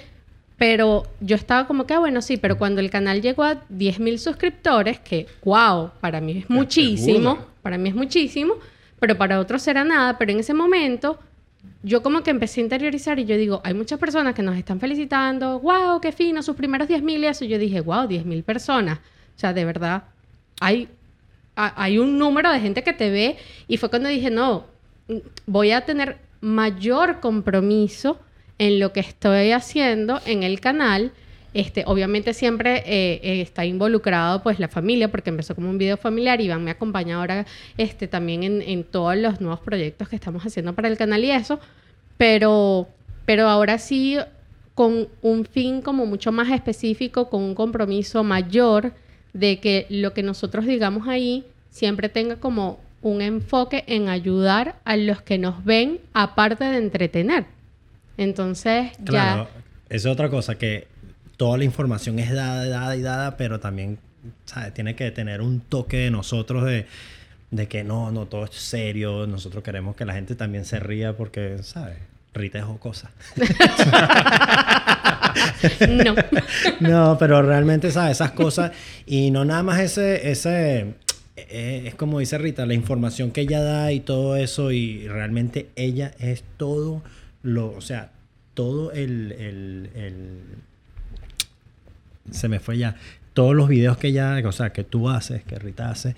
pero 0.56 1.04
yo 1.20 1.36
estaba 1.36 1.66
como 1.66 1.86
que, 1.86 1.94
ah, 1.94 1.98
bueno, 1.98 2.22
sí, 2.22 2.36
pero 2.36 2.56
cuando 2.58 2.80
el 2.80 2.90
canal 2.90 3.20
llegó 3.20 3.42
a 3.42 3.60
10.000 3.68 4.18
suscriptores, 4.18 5.00
que, 5.00 5.26
wow, 5.44 5.90
para 6.00 6.20
mí 6.20 6.38
es 6.38 6.50
muchísimo, 6.50 7.38
para 7.62 7.76
mí 7.78 7.88
es 7.88 7.94
muchísimo, 7.94 8.54
pero 9.00 9.18
para 9.18 9.40
otros 9.40 9.62
será 9.62 9.84
nada, 9.84 10.16
pero 10.16 10.30
en 10.32 10.38
ese 10.40 10.54
momento 10.54 11.18
yo 11.82 12.02
como 12.02 12.22
que 12.22 12.30
empecé 12.30 12.60
a 12.60 12.64
interiorizar 12.64 13.18
y 13.18 13.24
yo 13.24 13.36
digo, 13.36 13.60
hay 13.64 13.74
muchas 13.74 13.98
personas 13.98 14.34
que 14.34 14.42
nos 14.42 14.56
están 14.56 14.80
felicitando, 14.80 15.58
wow, 15.60 16.00
qué 16.00 16.12
fino, 16.12 16.42
sus 16.42 16.56
primeros 16.56 16.88
10.000 16.88 17.18
y 17.22 17.26
eso, 17.26 17.44
yo 17.44 17.58
dije, 17.58 17.80
wow, 17.80 18.06
10.000 18.06 18.42
personas, 18.44 18.98
o 18.98 19.38
sea, 19.38 19.52
de 19.52 19.64
verdad, 19.64 20.04
hay, 20.60 20.88
a- 21.56 21.82
hay 21.82 21.98
un 21.98 22.16
número 22.18 22.50
de 22.52 22.60
gente 22.60 22.82
que 22.84 22.92
te 22.92 23.10
ve 23.10 23.36
y 23.66 23.76
fue 23.76 23.90
cuando 23.90 24.08
dije, 24.08 24.30
no, 24.30 24.66
mm, 25.08 25.16
voy 25.46 25.72
a 25.72 25.84
tener 25.84 26.18
mayor 26.40 27.20
compromiso 27.20 28.18
en 28.58 28.78
lo 28.80 28.92
que 28.92 29.00
estoy 29.00 29.52
haciendo 29.52 30.20
en 30.26 30.42
el 30.42 30.60
canal. 30.60 31.12
Este, 31.52 31.84
obviamente 31.86 32.34
siempre 32.34 32.78
eh, 32.78 33.20
eh, 33.22 33.40
está 33.40 33.64
involucrado 33.64 34.42
pues 34.42 34.58
la 34.58 34.66
familia 34.66 35.08
porque 35.08 35.30
empezó 35.30 35.54
como 35.54 35.70
un 35.70 35.78
video 35.78 35.96
familiar 35.96 36.40
y 36.40 36.46
Iván 36.46 36.64
me 36.64 36.72
acompaña 36.72 37.16
ahora 37.16 37.46
este, 37.78 38.08
también 38.08 38.42
en, 38.42 38.60
en 38.60 38.82
todos 38.82 39.16
los 39.16 39.40
nuevos 39.40 39.60
proyectos 39.60 40.08
que 40.08 40.16
estamos 40.16 40.42
haciendo 40.44 40.72
para 40.74 40.88
el 40.88 40.96
canal 40.96 41.24
y 41.24 41.30
eso, 41.30 41.60
pero, 42.16 42.88
pero 43.24 43.48
ahora 43.48 43.78
sí 43.78 44.18
con 44.74 45.08
un 45.22 45.44
fin 45.44 45.80
como 45.80 46.06
mucho 46.06 46.32
más 46.32 46.50
específico, 46.50 47.30
con 47.30 47.42
un 47.42 47.54
compromiso 47.54 48.24
mayor 48.24 48.92
de 49.32 49.60
que 49.60 49.86
lo 49.88 50.12
que 50.12 50.22
nosotros 50.22 50.66
digamos 50.66 51.06
ahí 51.06 51.44
siempre 51.70 52.08
tenga 52.08 52.36
como 52.36 52.80
un 53.02 53.20
enfoque 53.20 53.84
en 53.86 54.08
ayudar 54.08 54.80
a 54.84 54.96
los 54.96 55.22
que 55.22 55.38
nos 55.38 55.64
ven 55.64 56.00
aparte 56.14 56.64
de 56.64 56.78
entretener. 56.78 57.44
Entonces, 58.16 58.92
Claro, 59.04 59.48
ya 59.54 59.64
esa 59.88 60.08
es 60.08 60.12
otra 60.12 60.28
cosa, 60.28 60.56
que 60.56 60.88
toda 61.36 61.58
la 61.58 61.64
información 61.64 62.18
es 62.18 62.32
dada, 62.32 62.66
dada 62.66 62.96
y 62.96 63.02
dada, 63.02 63.36
pero 63.36 63.60
también, 63.60 63.98
¿sabes? 64.44 64.72
Tiene 64.74 64.94
que 64.94 65.10
tener 65.10 65.40
un 65.40 65.60
toque 65.60 65.98
de 65.98 66.10
nosotros 66.10 66.64
de, 66.64 66.86
de 67.50 67.68
que 67.68 67.84
no, 67.84 68.10
no, 68.10 68.26
todo 68.26 68.44
es 68.44 68.54
serio, 68.54 69.26
nosotros 69.26 69.62
queremos 69.62 69.94
que 69.96 70.04
la 70.04 70.14
gente 70.14 70.34
también 70.34 70.64
se 70.64 70.80
ría 70.80 71.16
porque, 71.16 71.58
¿sabes? 71.62 71.98
Rita 72.32 72.58
es 72.58 72.64
jocosa. 72.64 73.10
No. 75.88 76.14
No, 76.80 77.16
pero 77.18 77.42
realmente, 77.42 77.90
¿sabes? 77.90 78.12
Esas 78.12 78.32
cosas. 78.32 78.72
Y 79.06 79.30
no 79.30 79.44
nada 79.44 79.62
más 79.62 79.80
ese. 79.80 80.30
ese 80.30 80.94
eh, 81.36 81.84
es 81.86 81.94
como 81.96 82.20
dice 82.20 82.38
Rita, 82.38 82.66
la 82.66 82.74
información 82.74 83.32
que 83.32 83.40
ella 83.40 83.60
da 83.60 83.90
y 83.92 84.00
todo 84.00 84.36
eso. 84.36 84.70
Y 84.70 85.08
realmente 85.08 85.70
ella 85.74 86.12
es 86.18 86.44
todo 86.56 87.02
lo. 87.44 87.70
O 87.72 87.80
sea, 87.80 88.10
todo 88.54 88.90
el. 88.92 89.30
el- 89.32 89.90
el- 89.94 90.40
se 92.30 92.48
me 92.48 92.58
fue 92.60 92.78
ya. 92.78 92.96
Todos 93.34 93.54
los 93.54 93.68
videos 93.68 93.96
que 93.98 94.08
ella. 94.08 94.40
O 94.44 94.52
sea, 94.52 94.72
que 94.72 94.84
tú 94.84 95.08
haces, 95.08 95.42
que 95.44 95.58
Rita 95.58 95.90
hace. 95.90 96.14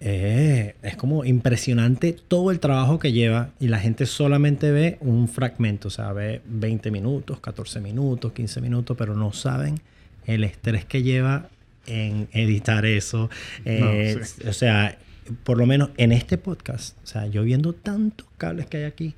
eh, 0.00 0.76
es 0.82 0.94
como 0.96 1.24
impresionante 1.24 2.12
todo 2.12 2.52
el 2.52 2.60
trabajo 2.60 3.00
que 3.00 3.10
lleva 3.12 3.50
y 3.58 3.66
la 3.66 3.80
gente 3.80 4.06
solamente 4.06 4.70
ve 4.70 4.96
un 5.00 5.26
fragmento, 5.26 5.88
o 5.88 5.90
sea, 5.90 6.12
ve 6.12 6.40
20 6.46 6.92
minutos, 6.92 7.40
14 7.40 7.80
minutos, 7.80 8.30
15 8.32 8.60
minutos, 8.60 8.96
pero 8.96 9.16
no 9.16 9.32
saben 9.32 9.80
el 10.24 10.44
estrés 10.44 10.84
que 10.84 11.02
lleva 11.02 11.48
en 11.86 12.28
editar 12.32 12.86
eso. 12.86 13.28
Eh, 13.64 14.14
No, 14.16 14.24
sí. 14.24 14.48
O 14.48 14.52
sea, 14.52 14.96
por 15.42 15.58
lo 15.58 15.66
menos 15.66 15.90
en 15.96 16.12
este 16.12 16.38
podcast, 16.38 16.96
o 17.02 17.06
sea, 17.08 17.26
yo 17.26 17.42
viendo 17.42 17.72
tantos 17.72 18.28
cables 18.38 18.66
que 18.66 18.76
hay 18.76 18.84
aquí, 18.84 19.14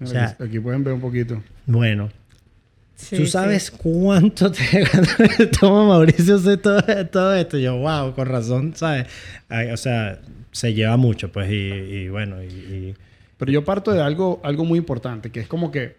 o 0.00 0.06
sea, 0.06 0.24
aquí, 0.30 0.42
aquí 0.44 0.60
pueden 0.60 0.84
ver 0.84 0.94
un 0.94 1.00
poquito. 1.00 1.42
bueno, 1.66 2.10
Sí, 2.96 3.16
¿Tú 3.16 3.24
sí. 3.24 3.32
sabes 3.32 3.72
cuánto 3.72 4.52
te 4.52 4.86
toma 5.60 5.84
Mauricio 5.88 6.36
hacer 6.36 6.58
todo, 6.58 6.80
todo 7.10 7.34
esto? 7.34 7.58
Yo, 7.58 7.76
wow, 7.76 8.14
con 8.14 8.26
razón, 8.28 8.72
¿sabes? 8.76 9.06
Ay, 9.48 9.70
o 9.70 9.76
sea, 9.76 10.20
se 10.52 10.72
lleva 10.74 10.96
mucho, 10.96 11.32
pues, 11.32 11.50
y, 11.50 11.54
y 11.54 12.08
bueno, 12.08 12.40
y, 12.42 12.46
y- 12.46 12.94
Pero 13.36 13.50
yo 13.50 13.64
parto 13.64 13.90
de 13.92 14.00
algo, 14.00 14.40
algo 14.44 14.64
muy 14.64 14.78
importante, 14.78 15.30
que 15.30 15.40
es 15.40 15.48
como 15.48 15.72
que 15.72 15.96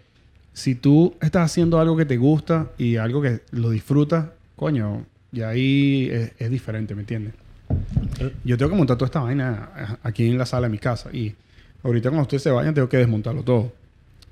si 0.53 0.73
tú 0.75 1.13
estás 1.21 1.51
haciendo 1.51 1.79
algo 1.81 1.97
que 1.97 2.05
te 2.05 2.15
gusta 2.15 2.71
y 2.77 2.95
algo 2.95 3.21
que 3.21 3.41
lo 3.51 3.69
disfrutas, 3.71 4.27
coño, 4.55 5.05
y 5.33 5.41
ahí 5.41 6.09
es, 6.09 6.31
es 6.39 6.49
diferente, 6.49 6.95
¿me 6.95 7.01
entiendes? 7.01 7.33
Yo 8.45 8.57
tengo 8.57 8.71
que 8.71 8.77
montar 8.77 8.95
toda 8.97 9.07
esta 9.07 9.19
vaina 9.19 9.69
eh, 9.77 9.95
aquí 10.03 10.27
en 10.29 10.37
la 10.37 10.45
sala 10.45 10.67
de 10.67 10.71
mi 10.71 10.77
casa 10.77 11.09
y 11.11 11.35
ahorita 11.83 12.07
cuando 12.09 12.21
ustedes 12.21 12.43
se 12.43 12.51
vayan 12.51 12.73
tengo 12.73 12.87
que 12.87 12.97
desmontarlo 12.97 13.43
todo, 13.43 13.73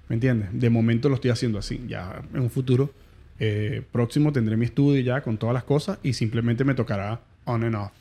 ¿me 0.10 0.16
entiendes? 0.16 0.50
De 0.54 0.70
momento 0.70 1.10
lo 1.10 1.16
estoy 1.16 1.32
haciendo 1.32 1.60
así, 1.60 1.82
ya 1.88 2.22
en 2.34 2.42
un 2.42 2.50
futuro 2.50 2.94
eh, 3.40 3.82
próximo 3.92 4.32
tendré 4.32 4.56
mi 4.58 4.66
estudio 4.66 5.02
ya 5.02 5.22
con 5.22 5.38
todas 5.38 5.54
las 5.54 5.64
cosas 5.64 5.98
y 6.04 6.14
simplemente 6.14 6.64
me 6.64 6.76
tocará 6.76 7.22
on 7.46 7.64
and 7.64 7.76
off. 7.76 7.92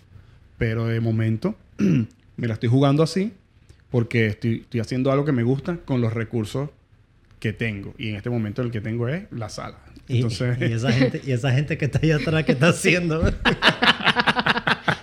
Pero 0.59 0.87
de 0.87 1.01
momento 1.01 1.57
me 1.79 2.47
la 2.47 2.55
estoy 2.55 2.69
jugando 2.69 3.03
así 3.03 3.33
porque 3.91 4.27
estoy, 4.27 4.61
estoy 4.61 4.81
haciendo 4.81 5.11
algo 5.13 5.25
que 5.25 5.33
me 5.33 5.43
gusta 5.43 5.77
con 5.85 6.01
los 6.01 6.13
recursos 6.13 6.71
que 7.41 7.53
tengo. 7.53 7.95
Y 7.99 8.11
en 8.11 8.17
este 8.17 8.31
momento 8.31 8.63
el 8.63 8.71
que 8.71 8.81
tengo 8.81 9.09
es 9.09 9.25
la 9.33 9.49
sala. 9.49 9.79
y- 10.09 10.17
Entonces, 10.17 10.57
y 10.61 10.65
esa 10.73 10.93
gente, 10.93 11.21
y 11.27 11.33
esa 11.33 11.51
gente 11.53 11.77
que 11.77 11.87
está 11.87 11.99
allá 12.03 12.17
atrás, 12.17 12.45
¿qué 12.45 12.53
está 12.53 12.69
haciendo? 12.69 13.23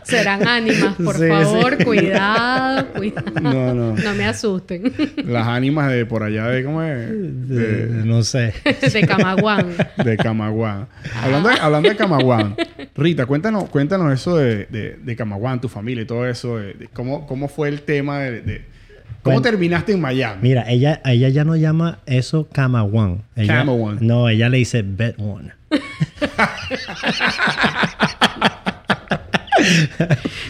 Serán 0.10 0.48
ánimas, 0.48 0.96
por 0.96 1.16
Sí, 1.16 1.24
sí. 1.24 1.30
favor, 1.30 1.84
cuidado, 1.84 2.88
cuidado. 2.94 3.32
no, 3.42 3.74
no. 3.74 3.96
No 3.96 4.14
me 4.16 4.26
asusten. 4.26 4.92
Las 5.26 5.48
ánimas 5.48 5.92
de 5.92 6.06
por 6.06 6.24
allá 6.24 6.48
de, 6.48 6.64
¿cómo 6.64 6.84
es? 6.84 6.98
De- 7.10 7.86
De, 7.88 8.06
no 8.06 8.24
sé. 8.24 8.54
De 8.94 9.08
Camaguán. 9.08 9.68
de 10.04 10.18
Camaguán. 10.18 10.88
Hablando 11.24 11.50
de, 11.50 11.60
hablando 11.60 11.90
de 11.90 11.96
Camaguán. 11.96 12.56
Rita, 12.96 13.26
cuéntanos, 13.26 13.70
cuéntanos 13.70 14.14
eso 14.14 14.38
de, 14.38 14.66
de, 14.66 14.98
de 15.02 15.16
Camaguán, 15.16 15.62
tu 15.62 15.70
familia 15.70 16.04
y 16.04 16.06
todo 16.06 16.28
eso. 16.28 16.58
de- 16.58 16.74
de 16.74 16.88
cómo, 16.88 17.26
¿Cómo 17.28 17.48
fue 17.48 17.70
el 17.70 17.82
tema 17.82 18.20
de... 18.20 18.42
de- 18.42 18.80
¿Cómo 19.22 19.34
Bueno, 19.36 19.42
terminaste 19.42 19.92
en 19.92 20.00
Miami? 20.00 20.38
Mira, 20.42 20.64
ella, 20.70 21.02
ella 21.04 21.28
ya 21.28 21.44
no 21.44 21.58
llama 21.58 22.00
eso 22.06 22.48
Cama 22.54 22.84
One. 22.84 23.18
Ella- 23.36 23.56
Cama 23.58 23.74
One. 23.74 23.98
No, 24.02 24.30
ella 24.30 24.48
le 24.48 24.60
dice 24.60 24.82
Bed 24.82 25.16
One. 25.18 25.52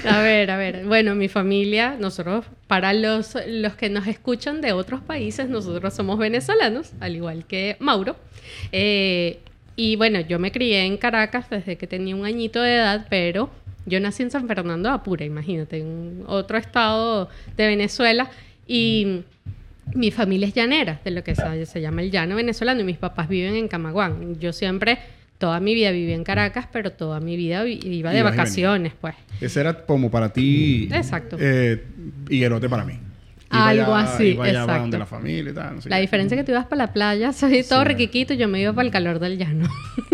A 0.06 0.22
ver, 0.22 0.52
a 0.52 0.58
ver. 0.58 0.86
Bueno, 0.86 1.16
mi 1.16 1.28
familia, 1.28 1.96
nosotros, 2.00 2.46
para 2.68 2.94
los, 2.94 3.36
los 3.48 3.74
que 3.76 3.90
nos 3.90 4.08
escuchan 4.08 4.62
de 4.62 4.74
otros 4.74 5.02
países, 5.02 5.50
nosotros 5.50 5.94
somos 5.94 6.18
venezolanos, 6.20 6.92
al 7.00 7.16
igual 7.16 7.46
que 7.46 7.78
Mauro. 7.80 8.16
Eh, 8.72 9.40
y 9.76 9.96
bueno, 9.96 10.20
yo 10.20 10.40
me 10.40 10.52
crié 10.52 10.86
en 10.86 10.98
Caracas 10.98 11.50
desde 11.50 11.78
que 11.78 11.88
tenía 11.88 12.16
un 12.16 12.26
añito 12.26 12.62
de 12.62 12.76
edad, 12.76 13.08
pero 13.10 13.50
yo 13.86 14.00
nací 14.00 14.24
en 14.24 14.32
San 14.32 14.48
Fernando 14.48 14.90
de 14.90 14.96
Apura, 14.96 15.26
imagínate, 15.26 15.78
en 15.78 16.24
otro 16.28 16.58
estado 16.58 17.30
de 17.56 17.68
Venezuela. 17.68 18.30
Y 18.68 19.22
mi 19.94 20.12
familia 20.12 20.48
es 20.48 20.54
llanera, 20.54 21.00
de 21.04 21.12
lo 21.12 21.24
que 21.24 21.34
se, 21.34 21.66
se 21.66 21.82
llama 21.82 22.02
el 22.02 22.12
llano 22.12 22.36
venezolano, 22.36 22.82
y 22.82 22.84
mis 22.84 22.98
papás 22.98 23.28
viven 23.28 23.56
en 23.56 23.68
Camaguán. 23.68 24.40
Yo 24.40 24.54
siempre, 24.54 25.00
toda 25.40 25.60
mi 25.60 25.74
vida 25.74 25.90
viví 25.92 26.12
en 26.14 26.24
Caracas, 26.24 26.68
pero 26.72 26.92
toda 26.92 27.20
mi 27.20 27.36
vida 27.36 27.64
vi- 27.64 27.80
iba 27.82 28.12
de 28.12 28.20
Ibas 28.20 28.34
y 28.34 28.38
vacaciones, 28.38 28.94
pues. 29.02 29.16
Ese 29.42 29.62
era 29.62 29.86
como 29.86 30.12
para 30.12 30.32
ti... 30.32 30.88
Exacto. 30.92 31.38
Eh, 31.40 31.84
higuerote 32.30 32.70
para 32.70 32.86
mí. 32.86 33.00
Algo 33.50 33.96
así, 33.96 34.26
iba 34.34 34.46
allá 34.46 34.60
exacto. 34.62 34.82
donde 34.82 34.98
la 35.00 35.06
familia 35.08 35.52
y 35.52 35.56
tal. 35.56 35.76
no 35.78 35.82
sé 35.82 35.90
La 35.90 35.96
qué. 35.96 36.02
diferencia 36.02 36.36
es 36.36 36.42
que 36.42 36.46
tú 36.46 36.52
ibas 36.52 36.66
para 36.68 36.86
la 36.86 36.94
playa, 36.94 37.34
soy 37.34 37.64
todo 37.64 37.84
riquiquito, 37.84 38.36
y 38.36 38.38
yo 38.38 38.48
me 38.48 38.62
iba 38.62 38.74
para 38.74 38.86
el 38.86 38.92
calor 38.92 39.18
del 39.20 39.40
llano. 39.40 39.68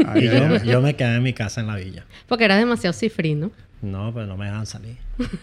Ay, 0.07 0.21
Y 0.23 0.29
yo, 0.29 0.63
yo 0.63 0.81
me 0.81 0.95
quedé 0.95 1.15
en 1.15 1.23
mi 1.23 1.33
casa 1.33 1.59
en 1.59 1.67
la 1.67 1.75
villa. 1.75 2.05
Porque 2.27 2.45
era 2.45 2.55
demasiado 2.55 2.93
cifrino. 2.93 3.51
No, 3.85 4.11
pero 4.13 4.25
no 4.25 4.35
me 4.35 4.45
dejan 4.45 4.65
salir. 4.65 4.97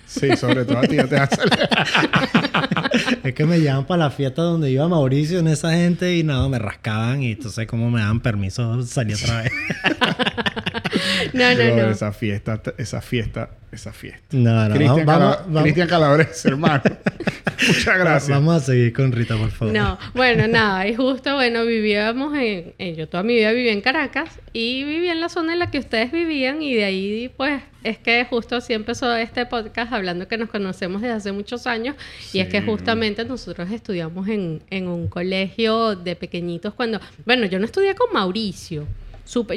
Sí, 0.07 0.37
sobre 0.37 0.65
todo 0.65 0.79
a 0.79 0.83
ti 0.83 0.97
ya 0.97 1.07
te 1.07 1.17
hace... 1.17 1.41
Es 3.23 3.35
que 3.35 3.47
me 3.47 3.59
llevaban 3.59 3.87
para 3.87 4.05
la 4.05 4.11
fiesta 4.11 4.43
donde 4.43 4.71
iba 4.71 4.87
Mauricio 4.89 5.39
en 5.39 5.47
esa 5.47 5.73
gente 5.73 6.17
y 6.17 6.25
nada, 6.25 6.49
me 6.49 6.59
rascaban 6.59 7.23
y 7.23 7.33
entonces 7.33 7.67
como 7.67 7.91
me 7.91 8.01
daban 8.01 8.21
permiso 8.21 8.83
salí 8.83 9.15
otra 9.15 9.43
vez. 9.43 9.53
No, 11.33 11.55
no, 11.55 11.77
no. 11.77 11.91
esa 11.91 12.13
fiesta, 12.13 12.61
esa 12.79 13.01
fiesta, 13.01 13.51
esa 13.71 13.93
fiesta. 13.93 14.21
No, 14.33 14.69
no, 14.69 14.75
Cristian 14.75 15.07
vamos, 15.07 15.37
Cala- 15.37 15.45
vamos, 15.47 15.63
Cristian 15.63 15.89
Calabrese, 15.89 16.49
hermano. 16.49 16.83
Muchas 17.69 17.97
gracias. 17.99 18.29
vamos 18.29 18.57
a 18.57 18.61
seguir 18.61 18.93
con 18.93 19.13
Rita, 19.13 19.37
por 19.37 19.51
favor. 19.51 19.73
No, 19.75 19.99
bueno, 20.15 20.47
nada, 20.49 20.87
y 20.89 20.95
justo, 20.95 21.35
bueno, 21.35 21.65
vivíamos 21.65 22.37
en, 22.37 22.75
en- 22.79 22.97
yo 22.97 23.09
toda 23.09 23.23
mi 23.23 23.35
vida 23.35 23.53
viví 23.53 23.69
en 23.69 23.81
Caracas 23.81 24.31
y 24.53 24.83
vivía 24.85 25.13
en 25.13 25.21
la 25.21 25.29
zona 25.29 25.53
en 25.53 25.61
la 25.61 25.71
que 25.71 25.79
ustedes 25.79 26.11
vivían 26.13 26.61
y 26.61 26.75
de 26.75 26.85
ahí, 26.85 27.31
pues, 27.37 27.63
es 27.85 27.99
que 27.99 28.25
justo 28.25 28.57
así 28.57 28.73
empezó 28.75 29.15
este 29.17 29.47
podcast 29.47 29.93
hablando 29.93 30.29
que 30.29 30.37
nos 30.39 30.49
conocemos 30.51 31.01
desde 31.03 31.15
hace 31.15 31.33
muchos 31.33 31.67
años 31.67 31.97
y 32.33 32.41
es 32.41 32.49
que 32.49 32.63
justamente 32.63 33.25
nosotros 33.25 33.71
estudiamos 33.71 34.29
en, 34.29 34.63
en 34.71 34.87
un 34.89 35.09
colegio 35.09 35.97
de 35.97 36.15
pequeñitos 36.17 36.75
cuando, 36.75 37.01
bueno, 37.25 37.47
yo 37.47 37.59
no 37.59 37.65
estudié 37.65 37.95
con 37.95 38.13
Mauricio. 38.13 38.87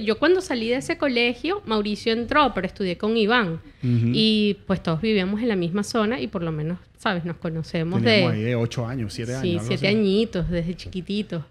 Yo 0.03 0.19
cuando 0.19 0.41
salí 0.41 0.69
de 0.69 0.77
ese 0.77 0.97
colegio, 0.97 1.61
Mauricio 1.65 2.13
entró, 2.13 2.53
pero 2.53 2.67
estudié 2.67 2.97
con 2.97 3.17
Iván. 3.17 3.59
Y 3.83 4.57
pues 4.65 4.81
todos 4.81 5.01
vivíamos 5.01 5.41
en 5.41 5.47
la 5.47 5.55
misma 5.55 5.83
zona 5.83 6.19
y 6.19 6.27
por 6.27 6.41
lo 6.41 6.51
menos, 6.51 6.79
¿sabes? 6.97 7.23
Nos 7.23 7.37
conocemos 7.37 8.01
Teníamos 8.01 8.31
de... 8.31 8.37
ahí 8.37 8.43
de 8.43 8.55
ocho 8.55 8.87
años, 8.87 9.13
siete 9.13 9.35
años. 9.35 9.43
Sí, 9.43 9.51
algo 9.53 9.67
siete 9.67 9.87
así. 9.87 9.95
añitos, 9.95 10.49
desde 10.49 10.75
chiquititos. 10.75 11.43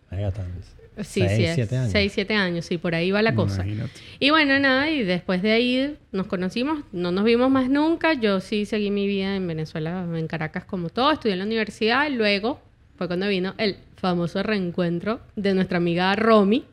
Sí, 1.02 1.20
seis, 1.26 1.48
sí, 1.48 1.54
siete 1.54 1.76
años. 1.76 1.92
6, 1.92 2.12
7 2.12 2.34
años, 2.34 2.64
sí, 2.66 2.78
por 2.78 2.94
ahí 2.94 3.10
va 3.10 3.20
la 3.20 3.34
cosa. 3.34 3.62
Imagínate. 3.62 4.00
Y 4.20 4.30
bueno, 4.30 4.58
nada, 4.60 4.90
y 4.90 5.02
después 5.02 5.42
de 5.42 5.52
ahí 5.52 5.96
nos 6.12 6.28
conocimos, 6.28 6.84
no 6.92 7.10
nos 7.10 7.24
vimos 7.24 7.50
más 7.50 7.68
nunca. 7.68 8.14
Yo 8.14 8.40
sí 8.40 8.64
seguí 8.64 8.90
mi 8.90 9.06
vida 9.06 9.34
en 9.34 9.46
Venezuela, 9.46 10.06
en 10.14 10.26
Caracas 10.28 10.64
como 10.64 10.90
todo, 10.90 11.10
estudié 11.10 11.32
en 11.32 11.40
la 11.40 11.46
universidad 11.46 12.08
y 12.08 12.14
luego 12.14 12.60
fue 12.96 13.08
cuando 13.08 13.28
vino 13.28 13.54
el 13.58 13.76
famoso 13.96 14.42
reencuentro 14.42 15.20
de 15.34 15.54
nuestra 15.54 15.78
amiga 15.78 16.14
Romy, 16.14 16.64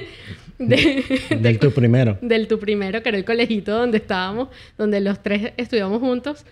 de- 0.68 1.36
Del 1.40 1.58
tu 1.58 1.72
primero. 1.72 2.18
del 2.22 2.48
tu 2.48 2.58
primero, 2.58 3.02
que 3.02 3.08
era 3.10 3.18
el 3.18 3.24
colegito 3.24 3.72
donde 3.76 3.98
estábamos, 3.98 4.48
donde 4.78 5.00
los 5.00 5.22
tres 5.22 5.52
estudiamos 5.56 6.00
juntos. 6.00 6.44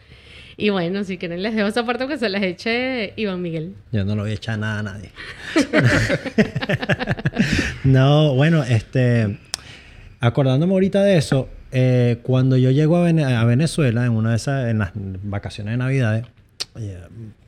Y 0.57 0.69
bueno, 0.69 1.05
si 1.05 1.17
quieren 1.17 1.43
les 1.43 1.55
dejo 1.55 1.69
esa 1.69 1.87
parte 1.87 2.07
que 2.07 2.19
se 2.19 2.29
las 2.29 2.43
eche 2.43 3.15
Iván 3.17 3.41
Miguel. 3.41 3.75
Yo 3.93 4.05
no 4.05 4.15
lo 4.15 4.23
voy 4.23 4.33
a 4.33 4.35
echar 4.35 4.59
nada 4.59 4.81
a 4.81 4.83
nadie. 4.83 5.11
no, 7.85 8.35
bueno, 8.35 8.63
este. 8.65 9.39
Acordándome 10.21 10.75
ahorita 10.75 11.03
de 11.03 11.17
eso, 11.17 11.49
eh, 11.73 12.19
cuando 12.23 12.59
yo 12.59 12.71
llego 12.71 12.99
a, 12.99 13.05
Vene- 13.11 13.25
a 13.25 13.43
Venezuela 13.45 14.05
en 14.05 14.13
una 14.13 14.31
de 14.31 14.37
esas, 14.37 14.69
en 14.69 14.79
las 14.81 14.91
vacaciones 14.95 15.73
de 15.73 15.79
Navidades, 15.79 16.27
oye, 16.75 16.99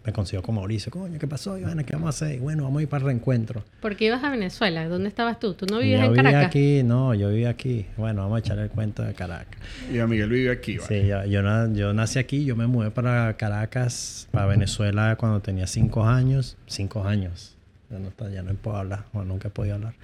me 0.05 0.13
consigo 0.13 0.43
con 0.43 0.57
Mauricio, 0.57 0.91
coño, 0.91 1.19
¿qué 1.19 1.27
pasó, 1.29 1.57
Ivana? 1.57 1.85
¿Qué 1.85 1.93
vamos 1.93 2.07
a 2.07 2.11
hacer? 2.27 2.37
Y 2.37 2.39
bueno, 2.41 2.65
vamos 2.65 2.81
a 2.81 2.83
ir 2.83 2.89
para 2.89 3.03
el 3.03 3.07
reencuentro. 3.07 3.63
¿Por 3.81 3.95
qué 3.97 4.07
ibas 4.07 4.25
a 4.25 4.31
Venezuela? 4.31 4.89
¿Dónde 4.89 5.09
estabas 5.09 5.39
tú? 5.39 5.55
¿Tú 5.55 5.67
no 5.67 5.79
vivías 5.79 6.01
yo 6.01 6.07
en 6.07 6.13
vivía 6.13 6.23
Caracas? 6.25 6.47
aquí, 6.49 6.83
no, 6.83 7.15
yo 7.15 7.29
vivía 7.29 7.51
aquí. 7.51 7.87
Bueno, 7.97 8.23
vamos 8.23 8.37
a 8.37 8.39
echar 8.41 8.59
el 8.59 8.69
cuento 8.71 9.03
de 9.03 9.15
Caracas. 9.15 9.61
Y 9.93 9.99
a 10.01 10.07
Miguel 10.09 10.29
vive 10.31 10.51
aquí, 10.51 10.79
¿vale? 10.79 11.03
Sí, 11.03 11.07
yo, 11.09 11.25
yo, 11.27 11.43
na- 11.43 11.69
yo 11.73 11.93
nací 11.93 12.19
aquí, 12.19 12.45
yo 12.45 12.57
me 12.57 12.67
mudé 12.67 12.91
para 12.91 13.37
Caracas, 13.37 14.27
para 14.33 14.47
Venezuela 14.47 15.17
cuando 15.17 15.41
tenía 15.41 15.67
cinco 15.69 16.05
años. 16.05 16.57
Cinco 16.67 17.05
años. 17.07 17.57
Ya 17.91 17.99
no, 17.99 18.09
está- 18.09 18.29
ya 18.31 18.43
no 18.43 18.53
puedo 18.55 18.79
hablar, 18.79 19.05
o 19.13 19.23
nunca 19.23 19.49
he 19.49 19.51
podido 19.53 19.75
hablar. 19.77 19.95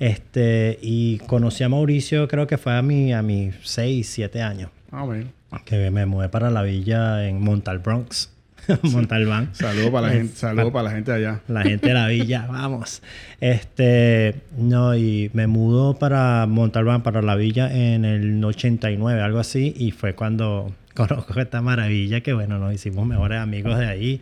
Este, 0.00 0.78
y 0.82 1.18
conocí 1.18 1.62
a 1.62 1.68
Mauricio, 1.68 2.26
creo 2.26 2.46
que 2.46 2.58
fue 2.58 2.74
a, 2.76 2.82
mi, 2.82 3.12
a 3.12 3.22
mis 3.22 3.54
seis, 3.62 4.08
siete 4.08 4.42
años. 4.42 4.70
Ah, 4.90 5.02
bueno. 5.04 5.26
Que 5.64 5.90
me 5.92 6.04
mudé 6.06 6.28
para 6.28 6.50
la 6.50 6.62
villa 6.62 7.28
en 7.28 7.40
Montal 7.40 7.78
Bronx. 7.78 8.30
Montalbán. 8.82 9.50
Saludos 9.52 9.90
para 9.90 10.08
la 10.08 10.12
gente, 10.12 10.34
saludos 10.36 10.72
para 10.72 10.84
la 10.84 10.90
gente 10.90 11.12
de 11.12 11.16
allá. 11.18 11.40
La 11.48 11.62
gente 11.62 11.88
de 11.88 11.94
la 11.94 12.08
villa, 12.08 12.46
vamos. 12.50 13.02
Este, 13.40 14.36
no, 14.56 14.96
y 14.96 15.30
me 15.32 15.46
mudó 15.46 15.94
para 15.94 16.46
Montalbán, 16.46 17.02
para 17.02 17.22
la 17.22 17.36
villa 17.36 17.72
en 17.72 18.04
el 18.04 18.42
89, 18.42 19.20
algo 19.20 19.38
así, 19.38 19.74
y 19.76 19.90
fue 19.90 20.14
cuando 20.14 20.72
conozco 20.94 21.38
esta 21.40 21.60
maravilla 21.60 22.20
que, 22.20 22.32
bueno, 22.32 22.58
nos 22.58 22.72
hicimos 22.72 23.06
mejores 23.06 23.38
amigos 23.40 23.78
de 23.78 23.86
ahí. 23.86 24.20